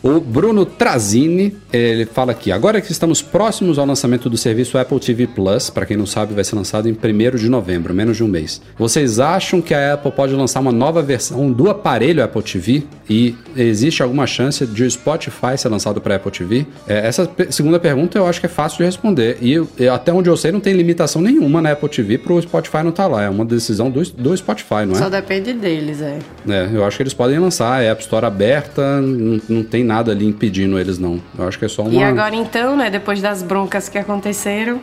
O 0.00 0.20
Bruno 0.20 0.64
Trazini, 0.64 1.56
ele 1.72 2.06
fala 2.06 2.30
aqui: 2.32 2.52
agora 2.52 2.80
que 2.80 2.92
estamos 2.92 3.20
próximos 3.20 3.78
ao 3.78 3.84
lançamento 3.86 4.30
do 4.30 4.36
serviço 4.36 4.78
Apple 4.78 5.00
TV 5.00 5.26
Plus, 5.26 5.70
para 5.70 5.84
quem 5.84 5.96
não 5.96 6.06
sabe, 6.06 6.34
vai 6.34 6.44
ser 6.44 6.54
lançado 6.54 6.88
em 6.88 6.92
1 6.92 7.36
de 7.36 7.48
novembro, 7.48 7.92
menos 7.92 8.16
de 8.16 8.22
um 8.22 8.28
mês. 8.28 8.62
Vocês 8.78 9.18
acham 9.18 9.60
que 9.60 9.74
a 9.74 9.94
Apple 9.94 10.12
pode 10.12 10.32
lançar 10.34 10.60
uma 10.60 10.70
nova 10.70 11.02
versão 11.02 11.50
do 11.50 11.68
aparelho 11.68 12.22
Apple 12.22 12.42
TV? 12.42 12.84
E 13.10 13.34
existe 13.56 14.02
alguma 14.02 14.26
chance 14.26 14.64
de 14.66 14.84
o 14.84 14.90
Spotify 14.90 15.56
ser 15.56 15.68
lançado 15.68 16.00
para 16.00 16.14
Apple 16.16 16.30
TV? 16.30 16.66
É, 16.86 17.06
essa 17.06 17.28
segunda 17.50 17.80
pergunta 17.80 18.18
eu 18.18 18.26
acho 18.26 18.38
que 18.38 18.46
é 18.46 18.50
fácil 18.50 18.78
de 18.78 18.84
responder. 18.84 19.38
E 19.40 19.52
eu- 19.54 19.68
eu- 19.78 19.92
até 19.94 20.12
onde 20.12 20.28
eu 20.30 20.36
sei, 20.36 20.52
não 20.52 20.60
tem 20.60 20.74
limitação 20.74 21.20
nenhuma 21.20 21.60
na 21.60 21.72
Apple 21.72 21.88
TV 21.88 22.18
para 22.18 22.32
o 22.34 22.40
Spotify 22.40 22.78
não 22.82 22.90
estar 22.90 23.06
lá. 23.08 23.24
É 23.24 23.28
uma 23.28 23.44
decisão 23.44 23.90
do, 23.90 24.02
do 24.12 24.36
Spotify, 24.36 24.84
não 24.86 24.94
é? 24.94 24.98
Só 24.98 25.08
depende 25.08 25.52
deles, 25.54 26.00
é. 26.02 26.18
É, 26.48 26.68
eu 26.72 26.84
acho 26.84 26.96
que 26.98 27.02
eles 27.02 27.14
podem 27.14 27.38
lançar, 27.38 27.82
é 27.82 27.88
App 27.90 28.00
Store 28.02 28.26
aberta, 28.26 29.00
não, 29.00 29.40
não 29.48 29.62
tem 29.64 29.87
nada 29.88 30.12
ali 30.12 30.26
impedindo 30.26 30.78
eles, 30.78 30.98
não. 30.98 31.20
Eu 31.36 31.48
acho 31.48 31.58
que 31.58 31.64
é 31.64 31.68
só 31.68 31.82
uma. 31.82 31.92
E 31.92 32.04
agora 32.04 32.36
então, 32.36 32.76
né, 32.76 32.90
depois 32.90 33.20
das 33.22 33.42
broncas 33.42 33.88
que 33.88 33.96
aconteceram, 33.98 34.80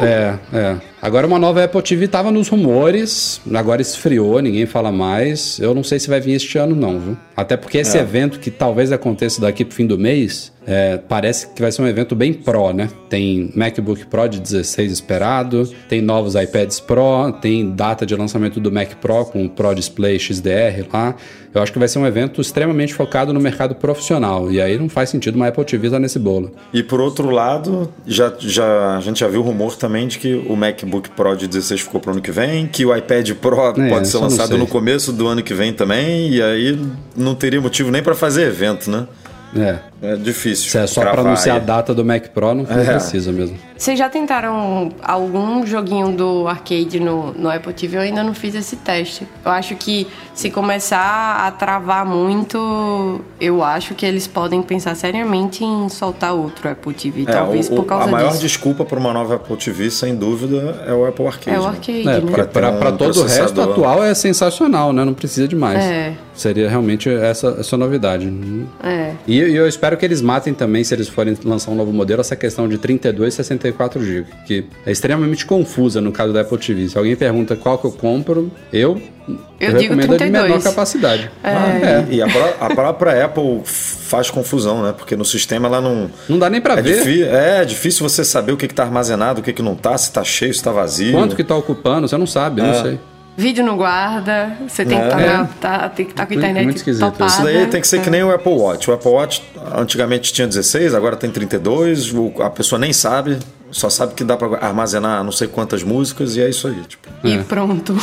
É, 0.00 0.34
é. 0.52 0.76
Agora 1.00 1.26
uma 1.26 1.38
nova 1.38 1.62
Apple 1.62 1.80
TV 1.80 2.08
tava 2.08 2.30
nos 2.30 2.48
rumores, 2.48 3.40
agora 3.54 3.80
esfriou, 3.80 4.40
ninguém 4.40 4.66
fala 4.66 4.90
mais. 4.90 5.58
Eu 5.60 5.72
não 5.72 5.84
sei 5.84 6.00
se 6.00 6.08
vai 6.08 6.20
vir 6.20 6.32
este 6.32 6.58
ano, 6.58 6.74
não, 6.74 6.98
viu? 6.98 7.16
Até 7.36 7.56
porque 7.56 7.78
esse 7.78 7.96
evento 7.96 8.40
que 8.40 8.50
talvez 8.50 8.90
aconteça 8.90 9.40
daqui 9.40 9.64
pro 9.64 9.76
fim 9.76 9.86
do 9.86 9.96
mês, 9.96 10.52
é, 10.66 10.98
parece 10.98 11.46
que 11.48 11.62
vai 11.62 11.72
ser 11.72 11.80
um 11.80 11.86
evento 11.86 12.14
bem 12.14 12.32
Pro, 12.34 12.72
né? 12.74 12.90
Tem 13.08 13.50
MacBook 13.54 14.04
Pro 14.06 14.28
de 14.28 14.38
16 14.38 14.92
esperado, 14.92 15.66
tem 15.88 16.02
novos 16.02 16.34
iPads 16.34 16.78
Pro, 16.80 17.32
tem 17.40 17.70
data 17.70 18.04
de 18.04 18.14
lançamento 18.14 18.60
do 18.60 18.70
Mac 18.70 18.94
Pro 18.96 19.24
com 19.24 19.46
o 19.46 19.48
Pro 19.48 19.74
Display 19.74 20.18
XDR 20.18 20.84
lá. 20.92 21.14
Eu 21.54 21.62
acho 21.62 21.72
que 21.72 21.78
vai 21.78 21.88
ser 21.88 21.98
um 21.98 22.06
evento 22.06 22.40
extremamente 22.42 22.92
focado 22.92 23.32
no 23.32 23.40
mercado 23.40 23.74
profissional. 23.74 24.52
E 24.52 24.60
aí 24.60 24.78
não 24.78 24.88
faz 24.88 25.08
sentido 25.08 25.36
uma 25.36 25.48
Apple 25.48 25.64
TV 25.64 25.86
estar 25.86 25.98
nesse 25.98 26.18
bolo. 26.18 26.52
E 26.72 26.82
por 26.82 27.00
outro 27.00 27.30
lado, 27.30 27.90
já, 28.06 28.32
já, 28.38 28.96
a 28.96 29.00
gente 29.00 29.20
já 29.20 29.28
viu 29.28 29.40
rumor 29.40 29.74
também 29.74 30.06
de 30.06 30.18
que 30.18 30.34
o 30.34 30.54
MacBook 30.88 31.10
Pro 31.10 31.36
de 31.36 31.46
16 31.46 31.82
ficou 31.82 32.00
pro 32.00 32.12
ano 32.12 32.20
que 32.20 32.30
vem, 32.32 32.66
que 32.66 32.84
o 32.84 32.96
iPad 32.96 33.32
Pro 33.34 33.60
É, 33.80 33.88
pode 33.88 34.08
ser 34.08 34.18
lançado 34.18 34.56
no 34.58 34.66
começo 34.66 35.12
do 35.12 35.26
ano 35.26 35.42
que 35.42 35.54
vem 35.54 35.72
também, 35.72 36.30
e 36.30 36.42
aí 36.42 36.78
não 37.16 37.34
teria 37.34 37.60
motivo 37.60 37.90
nem 37.90 38.02
para 38.02 38.14
fazer 38.14 38.42
evento, 38.48 38.90
né? 38.90 39.06
É. 39.56 39.78
É 40.02 40.16
difícil. 40.16 40.70
Se 40.70 40.78
é 40.78 40.86
só 40.86 41.00
para 41.00 41.20
anunciar 41.22 41.56
a 41.56 41.60
aí. 41.60 41.64
data 41.66 41.94
do 41.94 42.04
Mac 42.04 42.28
Pro, 42.28 42.54
não, 42.54 42.64
não 42.64 42.78
É. 42.78 42.84
precisa 42.84 43.32
mesmo. 43.32 43.56
Vocês 43.78 43.96
já 43.96 44.08
tentaram 44.08 44.90
algum 45.00 45.64
joguinho 45.64 46.10
do 46.10 46.48
arcade 46.48 46.98
no, 46.98 47.32
no 47.32 47.48
Apple 47.48 47.72
TV? 47.72 47.96
Eu 47.96 48.00
ainda 48.00 48.24
não 48.24 48.34
fiz 48.34 48.56
esse 48.56 48.74
teste. 48.74 49.24
Eu 49.44 49.52
acho 49.52 49.76
que 49.76 50.08
se 50.34 50.50
começar 50.50 51.46
a 51.46 51.50
travar 51.52 52.04
muito, 52.04 53.20
eu 53.40 53.62
acho 53.62 53.94
que 53.94 54.04
eles 54.04 54.26
podem 54.26 54.62
pensar 54.62 54.96
seriamente 54.96 55.62
em 55.64 55.88
soltar 55.88 56.34
outro 56.34 56.68
Apple 56.68 56.92
TV. 56.92 57.22
É, 57.22 57.26
talvez 57.26 57.70
o- 57.70 57.76
por 57.76 57.84
causa 57.84 58.04
a 58.04 58.08
maior 58.08 58.30
disso. 58.30 58.40
desculpa 58.42 58.84
para 58.84 58.98
uma 58.98 59.12
nova 59.12 59.36
Apple 59.36 59.56
TV, 59.56 59.90
sem 59.92 60.16
dúvida, 60.16 60.82
é 60.84 60.92
o 60.92 61.06
Apple 61.06 61.26
Arcade. 61.28 61.56
É 61.56 61.60
o 61.60 61.62
né? 61.62 61.68
arcade, 61.68 62.00
É, 62.00 62.04
né? 62.04 62.20
ter 62.20 62.46
pra- 62.48 62.70
um 62.90 62.96
todo 62.96 63.20
o 63.20 63.24
resto, 63.26 63.60
atual 63.60 64.02
é 64.02 64.12
sensacional, 64.12 64.92
né? 64.92 65.04
Não 65.04 65.14
precisa 65.14 65.46
de 65.46 65.54
mais. 65.54 65.78
É. 65.78 66.14
Seria 66.34 66.68
realmente 66.68 67.08
essa, 67.08 67.56
essa 67.60 67.76
novidade. 67.76 68.32
É. 68.82 69.12
E, 69.26 69.36
e 69.38 69.56
eu 69.56 69.68
espero 69.68 69.96
que 69.96 70.04
eles 70.04 70.20
matem 70.20 70.52
também, 70.52 70.82
se 70.82 70.92
eles 70.94 71.08
forem 71.08 71.36
lançar 71.44 71.70
um 71.70 71.74
novo 71.76 71.92
modelo, 71.92 72.20
essa 72.20 72.34
questão 72.36 72.68
de 72.68 72.76
32 72.78 73.34
e 73.34 73.36
64 73.36 73.67
GB, 73.72 74.26
que 74.46 74.64
é 74.86 74.90
extremamente 74.92 75.44
confusa 75.46 76.00
no 76.00 76.12
caso 76.12 76.32
da 76.32 76.40
Apple 76.42 76.58
TV. 76.58 76.88
Se 76.88 76.98
alguém 76.98 77.14
pergunta 77.16 77.56
qual 77.56 77.78
que 77.78 77.84
eu 77.86 77.92
compro, 77.92 78.50
eu, 78.72 79.00
Eu 79.60 79.72
digo 79.74 79.94
recomendo 79.94 80.10
a 80.10 80.16
de 80.16 80.18
32. 80.18 80.48
menor 80.48 80.62
capacidade. 80.62 81.30
Ah, 81.44 82.04
e, 82.10 82.16
e 82.16 82.22
a, 82.22 82.26
a 82.60 82.74
própria 82.74 83.24
Apple 83.24 83.60
faz 83.64 84.30
confusão, 84.30 84.82
né? 84.82 84.94
Porque 84.96 85.14
no 85.16 85.24
sistema 85.24 85.68
ela 85.68 85.80
não. 85.80 86.10
Não 86.28 86.38
dá 86.38 86.48
nem 86.48 86.60
pra 86.60 86.74
É, 86.78 86.82
ver 86.82 86.98
difí- 86.98 87.22
é 87.22 87.64
difícil 87.64 88.08
você 88.08 88.24
saber 88.24 88.52
o 88.52 88.56
que 88.56 88.66
está 88.66 88.84
armazenado, 88.84 89.40
o 89.40 89.42
que, 89.44 89.52
que 89.52 89.62
não 89.62 89.74
tá, 89.74 89.96
se 89.98 90.10
tá 90.12 90.24
cheio, 90.24 90.52
se 90.54 90.62
tá 90.62 90.72
vazio. 90.72 91.12
quanto 91.12 91.36
que 91.36 91.44
tá 91.44 91.54
ocupando, 91.56 92.08
você 92.08 92.16
não 92.16 92.26
sabe, 92.26 92.60
eu 92.60 92.66
não 92.66 92.72
É. 92.74 92.82
sei. 92.82 93.00
Vídeo 93.38 93.64
não 93.64 93.76
guarda, 93.76 94.56
você 94.68 94.84
tem 94.84 94.98
que 94.98 95.04
É. 95.04 95.08
estar 95.08 95.48
tá, 95.60 95.88
tem 95.88 96.04
que 96.06 96.12
tá 96.12 96.26
com 96.26 96.32
a 96.34 96.36
internet 96.36 96.64
muito 96.64 96.76
esquisito. 96.78 97.04
topada. 97.04 97.30
Isso 97.30 97.42
daí 97.44 97.66
tem 97.68 97.80
que 97.80 97.86
ser 97.86 98.02
que 98.02 98.10
nem 98.10 98.22
o 98.24 98.32
Apple 98.34 98.52
Watch. 98.52 98.90
O 98.90 98.94
Apple 98.94 99.10
Watch 99.12 99.42
antigamente 99.76 100.32
tinha 100.32 100.46
16, 100.48 100.92
agora 100.92 101.14
tem 101.14 101.30
32. 101.30 102.12
o- 102.12 102.32
A 102.42 102.50
pessoa 102.50 102.80
nem 102.80 102.92
sabe, 102.92 103.38
só 103.70 103.88
sabe 103.88 104.14
que 104.14 104.24
dá 104.24 104.36
para 104.36 104.58
armazenar 104.58 105.22
não 105.22 105.30
sei 105.30 105.46
quantas 105.46 105.84
músicas 105.84 106.34
e 106.34 106.42
é 106.42 106.48
isso 106.50 106.66
aí. 106.66 106.82
Tipo. 106.88 107.08
É. 107.22 107.28
E 107.28 107.38
pronto. 107.44 107.94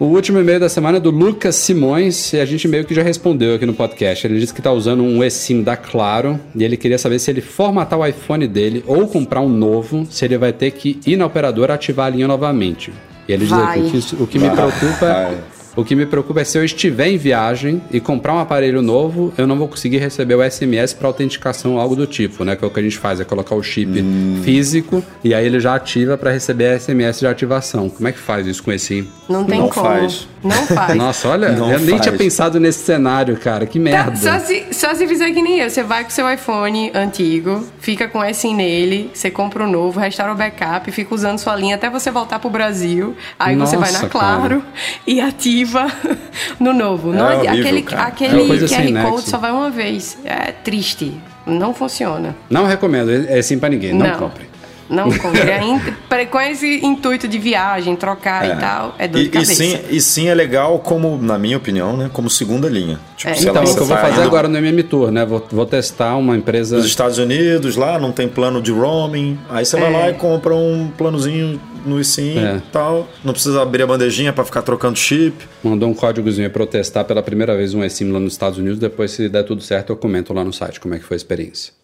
O 0.00 0.04
último 0.04 0.38
e-mail 0.38 0.60
da 0.60 0.68
semana 0.68 0.98
é 0.98 1.00
do 1.00 1.10
Lucas 1.10 1.56
Simões 1.56 2.32
e 2.32 2.38
a 2.38 2.44
gente 2.44 2.68
meio 2.68 2.84
que 2.84 2.94
já 2.94 3.02
respondeu 3.02 3.56
aqui 3.56 3.66
no 3.66 3.74
podcast. 3.74 4.24
Ele 4.26 4.38
disse 4.38 4.52
que 4.54 4.60
está 4.60 4.70
usando 4.70 5.02
um 5.02 5.24
eSIM 5.24 5.62
da 5.62 5.76
Claro 5.76 6.38
e 6.54 6.62
ele 6.62 6.76
queria 6.76 6.98
saber 6.98 7.18
se 7.18 7.30
ele 7.32 7.40
formatar 7.40 7.98
o 7.98 8.06
iPhone 8.06 8.46
dele 8.46 8.84
ou 8.86 9.08
comprar 9.08 9.40
um 9.40 9.48
novo, 9.48 10.06
se 10.08 10.24
ele 10.24 10.38
vai 10.38 10.52
ter 10.52 10.70
que 10.70 11.00
ir 11.04 11.16
na 11.16 11.26
operadora 11.26 11.74
ativar 11.74 12.06
a 12.06 12.10
linha 12.10 12.28
novamente. 12.28 12.92
E 13.28 13.32
ele 13.32 13.44
diz 13.44 13.52
aqui 13.52 13.90
que 13.90 14.22
o 14.22 14.26
que 14.26 14.38
me 14.38 14.50
preocupa 14.50 15.06
Vai. 15.06 15.57
O 15.80 15.84
que 15.84 15.94
me 15.94 16.04
preocupa 16.06 16.40
é 16.40 16.44
se 16.44 16.58
eu 16.58 16.64
estiver 16.64 17.06
em 17.08 17.16
viagem 17.16 17.80
e 17.90 18.00
comprar 18.00 18.34
um 18.34 18.38
aparelho 18.40 18.82
novo, 18.82 19.32
eu 19.38 19.46
não 19.46 19.56
vou 19.56 19.68
conseguir 19.68 19.98
receber 19.98 20.34
o 20.34 20.42
SMS 20.50 20.92
para 20.92 21.06
autenticação, 21.06 21.78
algo 21.78 21.94
do 21.94 22.06
tipo, 22.06 22.44
né? 22.44 22.56
Que 22.56 22.64
é 22.64 22.66
o 22.66 22.70
que 22.70 22.80
a 22.80 22.82
gente 22.82 22.98
faz, 22.98 23.20
é 23.20 23.24
colocar 23.24 23.54
o 23.54 23.62
chip 23.62 23.88
Hum. 24.00 24.40
físico 24.44 25.02
e 25.22 25.32
aí 25.32 25.46
ele 25.46 25.60
já 25.60 25.74
ativa 25.76 26.18
para 26.18 26.32
receber 26.32 26.78
SMS 26.80 27.20
de 27.20 27.26
ativação. 27.28 27.88
Como 27.88 28.08
é 28.08 28.12
que 28.12 28.18
faz 28.18 28.46
isso 28.46 28.62
com 28.62 28.72
esse 28.72 29.06
Não 29.28 29.44
tem 29.44 29.60
Não 29.60 29.68
como. 29.68 29.86
faz. 29.86 30.26
Não 30.42 30.66
faz. 30.66 30.94
nossa, 30.98 31.28
olha, 31.28 31.52
Não 31.52 31.70
eu 31.72 31.78
nem 31.78 31.90
faz. 31.90 32.02
tinha 32.02 32.16
pensado 32.16 32.58
nesse 32.58 32.80
cenário, 32.84 33.36
cara. 33.36 33.64
Que 33.66 33.78
Tá, 33.78 33.84
merda. 33.84 34.16
só, 34.16 34.38
se, 34.40 34.66
só 34.72 34.94
se 34.94 35.06
fizer 35.06 35.30
que 35.32 35.40
nem 35.42 35.60
eu. 35.60 35.70
Você 35.70 35.82
vai 35.84 36.02
com 36.02 36.10
seu 36.10 36.28
iPhone 36.32 36.90
antigo, 36.94 37.64
fica 37.78 38.08
com 38.08 38.24
esse 38.24 38.52
nele, 38.52 39.10
você 39.14 39.30
compra 39.30 39.64
o 39.64 39.70
novo, 39.70 40.00
restaura 40.00 40.32
o 40.32 40.36
backup, 40.36 40.90
fica 40.90 41.14
usando 41.14 41.38
sua 41.38 41.54
linha 41.54 41.76
até 41.76 41.88
você 41.88 42.10
voltar 42.10 42.38
pro 42.38 42.50
Brasil. 42.50 43.14
Aí 43.38 43.54
você 43.56 43.76
vai 43.76 43.90
Nossa, 43.92 44.02
na 44.04 44.08
Claro 44.08 44.62
e 45.06 45.20
ativa 45.20 45.67
no 46.58 46.72
novo. 46.72 47.12
Não 47.12 47.30
É 47.30 47.36
horrível, 47.36 47.60
aquele 47.60 47.82
cara. 47.82 48.02
É 48.02 48.06
aquele 48.06 48.68
sem 48.68 48.92
QR 48.94 49.02
Code 49.02 49.14
nexo. 49.16 49.30
só 49.30 49.38
vai 49.38 49.50
uma 49.50 49.70
vez. 49.70 50.18
É 50.24 50.52
triste. 50.52 51.14
Não 51.46 51.72
funciona. 51.72 52.36
Não 52.50 52.66
recomendo, 52.66 53.10
é 53.10 53.38
assim 53.38 53.58
pra 53.58 53.68
ninguém, 53.70 53.94
não, 53.94 54.18
compre. 54.18 54.46
Não 54.90 55.10
compre. 55.18 55.50
Ainda- 55.50 55.94
pra- 56.08 56.26
com 56.26 56.38
esse 56.40 56.84
intuito 56.84 57.26
de 57.26 57.38
viagem, 57.38 57.96
trocar 57.96 58.46
e 58.46 58.60
tal, 58.60 58.94
é 58.98 59.08
dor 59.08 59.18
E, 59.18 59.22
de 59.22 59.28
e 59.28 59.32
cabeça. 59.32 59.54
sim, 59.54 59.78
e 59.88 60.00
sim 60.00 60.28
é 60.28 60.34
legal 60.34 60.78
como, 60.78 61.16
na 61.20 61.38
minha 61.38 61.56
opinião, 61.56 61.96
né? 61.96 62.10
Como 62.12 62.28
segunda 62.28 62.68
linha. 62.68 62.98
Tipo, 63.16 63.30
É, 63.32 63.38
Então, 63.40 63.52
o 63.52 63.54
que 63.54 63.60
eu 63.60 63.66
você 63.66 63.78
vou 63.80 63.96
fazer 63.96 64.12
indo 64.18 64.22
agora 64.22 64.46
no 64.46 64.58
MM 64.58 64.82
Tour, 64.82 65.10
né? 65.10 65.24
Vou, 65.24 65.46
vou 65.50 65.64
testar 65.64 66.16
uma 66.16 66.36
empresa. 66.36 66.76
Nos 66.76 66.84
Estados 66.86 67.16
Unidos, 67.16 67.76
lá 67.76 67.98
não 67.98 68.12
tem 68.12 68.28
plano 68.28 68.60
de 68.60 68.70
roaming. 68.72 69.38
Aí 69.48 69.64
você 69.64 69.78
vai 69.80 69.88
É. 69.92 69.96
lá 69.96 70.10
e 70.10 70.14
compra 70.14 70.54
um 70.54 70.90
planozinho 70.98 71.58
no 71.88 71.98
eSIM 72.00 72.38
É. 72.38 72.56
e 72.56 72.60
tal. 72.72 73.08
Não 73.24 73.32
precisa 73.32 73.62
abrir 73.62 73.82
a 73.82 73.86
bandejinha 73.86 74.32
para 74.32 74.44
ficar 74.44 74.62
trocando 74.62 74.98
chip. 74.98 75.34
Mandou 75.64 75.88
um 75.88 75.94
códigozinho 75.94 76.50
pra 76.50 76.62
eu 76.62 76.66
testar 76.66 77.04
pela 77.04 77.22
primeira 77.22 77.56
vez 77.56 77.74
um 77.74 77.82
eSIM 77.82 78.12
lá 78.12 78.20
nos 78.20 78.32
Estados 78.34 78.58
Unidos. 78.58 78.78
Depois, 78.78 79.10
se 79.10 79.28
der 79.28 79.42
tudo 79.42 79.62
certo, 79.62 79.90
eu 79.90 79.96
comento 79.96 80.32
lá 80.32 80.44
no 80.44 80.52
site 80.52 80.78
como 80.80 80.94
é 80.94 80.98
que 80.98 81.04
foi 81.04 81.14
a 81.14 81.18
experiência. 81.18 81.77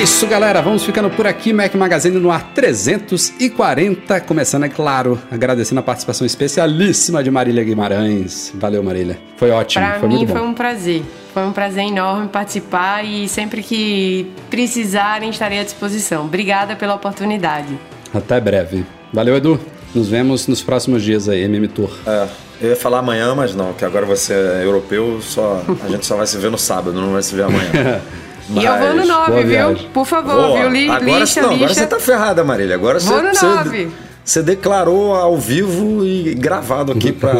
É 0.00 0.02
isso, 0.02 0.26
galera. 0.26 0.62
Vamos 0.62 0.82
ficando 0.82 1.10
por 1.10 1.26
aqui. 1.26 1.52
Mac 1.52 1.74
Magazine 1.74 2.18
no 2.18 2.30
ar 2.30 2.54
340. 2.54 4.20
Começando, 4.22 4.64
é 4.64 4.68
claro, 4.68 5.20
agradecendo 5.30 5.80
a 5.80 5.82
participação 5.82 6.26
especialíssima 6.26 7.22
de 7.22 7.30
Marília 7.30 7.62
Guimarães. 7.62 8.50
Valeu, 8.54 8.82
Marília. 8.82 9.18
Foi 9.36 9.50
ótimo. 9.50 9.84
Pra 9.84 10.00
foi 10.00 10.08
mim 10.08 10.16
muito 10.16 10.28
bom. 10.28 10.38
foi 10.38 10.48
um 10.48 10.54
prazer. 10.54 11.02
Foi 11.34 11.44
um 11.44 11.52
prazer 11.52 11.84
enorme 11.84 12.28
participar 12.28 13.04
e 13.04 13.28
sempre 13.28 13.62
que 13.62 14.32
precisarem 14.48 15.28
estarei 15.28 15.58
à 15.58 15.64
disposição. 15.64 16.24
Obrigada 16.24 16.74
pela 16.74 16.94
oportunidade. 16.94 17.78
Até 18.14 18.40
breve. 18.40 18.86
Valeu, 19.12 19.36
Edu. 19.36 19.60
Nos 19.94 20.08
vemos 20.08 20.46
nos 20.46 20.62
próximos 20.62 21.02
dias 21.02 21.28
aí, 21.28 21.42
MM 21.42 21.68
Tour. 21.68 21.90
É, 22.06 22.26
eu 22.62 22.70
ia 22.70 22.76
falar 22.76 23.00
amanhã, 23.00 23.34
mas 23.34 23.54
não, 23.54 23.74
que 23.74 23.84
agora 23.84 24.06
você 24.06 24.32
é 24.32 24.64
europeu, 24.64 25.20
só, 25.20 25.62
a 25.84 25.88
gente 25.88 26.06
só 26.06 26.16
vai 26.16 26.26
se 26.26 26.38
ver 26.38 26.50
no 26.50 26.58
sábado, 26.58 26.98
não 26.98 27.12
vai 27.12 27.22
se 27.22 27.34
ver 27.34 27.42
amanhã. 27.42 28.00
E 28.54 28.64
eu 28.64 28.78
vou 28.78 28.88
no 28.90 28.96
Mas- 28.96 29.08
9, 29.08 29.30
boa 29.30 29.42
viu? 29.74 29.88
Por 29.92 30.06
favor, 30.06 30.34
Boa. 30.34 30.60
viu? 30.60 30.68
Li, 30.70 30.90
agora, 30.90 31.18
lixa, 31.20 31.40
não, 31.42 31.50
agora 31.50 31.68
lixa. 31.68 31.80
você 31.80 31.86
tá 31.86 32.00
ferrada, 32.00 32.42
Marília. 32.44 32.74
Agora 32.74 32.98
Vou 32.98 33.16
você, 33.16 33.22
no 33.22 33.34
você, 33.34 33.46
nove. 33.46 33.90
você 34.24 34.42
declarou 34.42 35.14
ao 35.14 35.36
vivo 35.36 36.04
e 36.04 36.34
gravado 36.34 36.92
aqui 36.92 37.12
para 37.12 37.32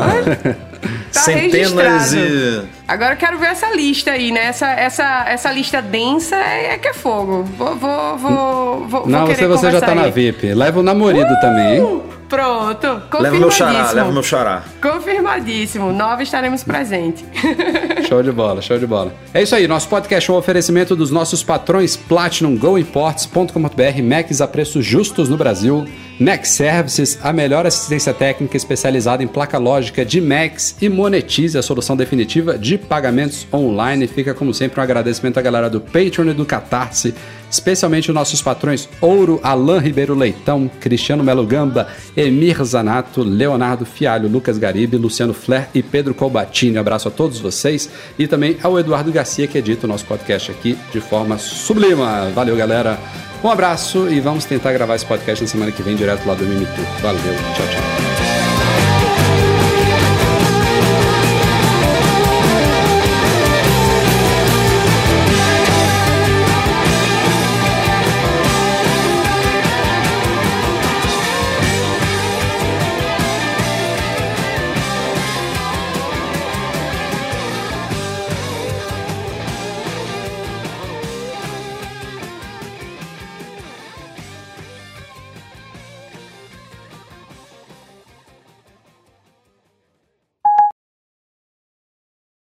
Tá 1.12 1.20
centenas 1.20 2.12
registrado. 2.12 2.16
e 2.16 2.62
Agora 2.87 3.15
eu 3.15 3.16
quero 3.16 3.39
ver 3.39 3.47
essa 3.47 3.70
lista 3.74 4.12
aí, 4.12 4.31
né? 4.31 4.47
Essa, 4.47 4.69
essa, 4.70 5.24
essa 5.28 5.51
lista 5.53 5.82
densa 5.82 6.37
é, 6.37 6.74
é 6.74 6.78
que 6.78 6.89
é 6.89 6.95
fogo. 6.95 7.43
Vou, 7.59 7.77
vou, 7.77 8.16
vou, 8.19 8.87
vou 8.89 9.07
Não, 9.09 9.27
vou 9.27 9.35
você, 9.35 9.47
você 9.47 9.70
já 9.73 9.81
tá 9.81 9.89
aí. 9.91 9.95
na 9.97 10.09
VIP. 10.09 10.55
Leva 10.55 10.81
o 10.81 10.82
namorado 10.82 11.35
uh! 11.35 11.41
também, 11.41 11.77
hein? 11.78 12.03
Pronto, 12.31 13.02
Leva 13.20 13.36
meu 13.36 13.51
xará, 13.51 13.90
leva 13.90 14.12
meu 14.12 14.23
xará. 14.23 14.62
Confirmadíssimo. 14.81 15.93
Nove 15.93 16.23
estaremos 16.23 16.62
presentes. 16.62 17.24
show 18.09 18.23
de 18.23 18.31
bola, 18.31 18.62
show 18.62 18.78
de 18.78 18.86
bola. 18.86 19.12
É 19.35 19.43
isso 19.43 19.52
aí, 19.57 19.66
nosso 19.66 19.89
podcast 19.89 20.31
é 20.31 20.32
um 20.32 20.36
oferecimento 20.36 20.94
dos 20.94 21.11
nossos 21.11 21.43
patrões 21.43 21.97
Platinum, 21.97 22.57
GoImports.com.br, 22.57 24.02
Macs 24.05 24.40
a 24.40 24.47
preços 24.47 24.86
justos 24.86 25.28
no 25.28 25.36
Brasil, 25.36 25.85
Next 26.20 26.55
Services, 26.55 27.19
a 27.20 27.32
melhor 27.32 27.66
assistência 27.66 28.15
técnica 28.15 28.57
especializada 28.57 29.24
em 29.24 29.27
placa 29.27 29.59
lógica 29.59 30.05
de 30.05 30.20
Macs 30.20 30.77
e 30.81 30.89
monetize 30.89 31.59
a 31.59 31.62
solução 31.62 31.97
definitiva 31.97 32.57
de 32.57 32.78
pagamentos 32.78 33.44
online. 33.52 34.07
Fica, 34.07 34.35
como 34.35 34.55
sempre, 34.55 34.78
um 34.78 34.85
agradecimento 34.85 35.39
à 35.39 35.43
galera 35.43 35.69
do 35.69 35.81
Patreon 35.81 36.31
e 36.31 36.35
do 36.35 36.47
Catarse, 36.47 37.12
especialmente 37.51 38.11
os 38.11 38.15
nossos 38.15 38.41
patrões 38.41 38.89
Ouro, 39.01 39.41
Alain 39.43 39.81
Ribeiro 39.81 40.15
Leitão, 40.15 40.71
Cristiano 40.81 41.25
Melo 41.25 41.47
Gamba, 41.47 41.89
Emir 42.17 42.63
Zanato, 42.65 43.23
Leonardo 43.23 43.85
Fialho, 43.85 44.29
Lucas 44.29 44.59
Garibe, 44.59 44.97
Luciano 44.97 45.35
Flair 45.35 45.69
e 45.75 45.83
Pedro 45.83 46.15
Colbatini. 46.15 46.77
Um 46.77 46.81
abraço 46.81 47.09
a 47.09 47.11
todos 47.11 47.39
vocês 47.39 47.91
e 48.19 48.27
também 48.27 48.57
ao 48.63 48.79
Eduardo 48.79 49.13
Garcia, 49.13 49.47
que 49.47 49.59
edita 49.59 49.87
o 49.87 49.89
nosso 49.89 50.05
podcast 50.05 50.51
aqui 50.51 50.79
de 50.93 51.01
forma 51.01 51.39
sublima. 51.39 52.31
Valeu, 52.35 52.57
galera. 52.57 52.99
Um 53.43 53.49
abraço 53.49 54.09
e 54.11 54.21
vamos 54.21 54.45
tentar 54.45 54.73
gravar 54.73 54.97
esse 54.97 55.07
podcast 55.07 55.43
na 55.43 55.51
semana 55.51 55.73
que 55.73 55.83
vem 55.83 55.97
direto 55.97 56.27
lá 56.27 56.35
do 56.35 56.45
Mimitu. 56.45 56.83
Valeu, 57.01 57.35
tchau, 57.55 57.67
tchau. 57.67 58.10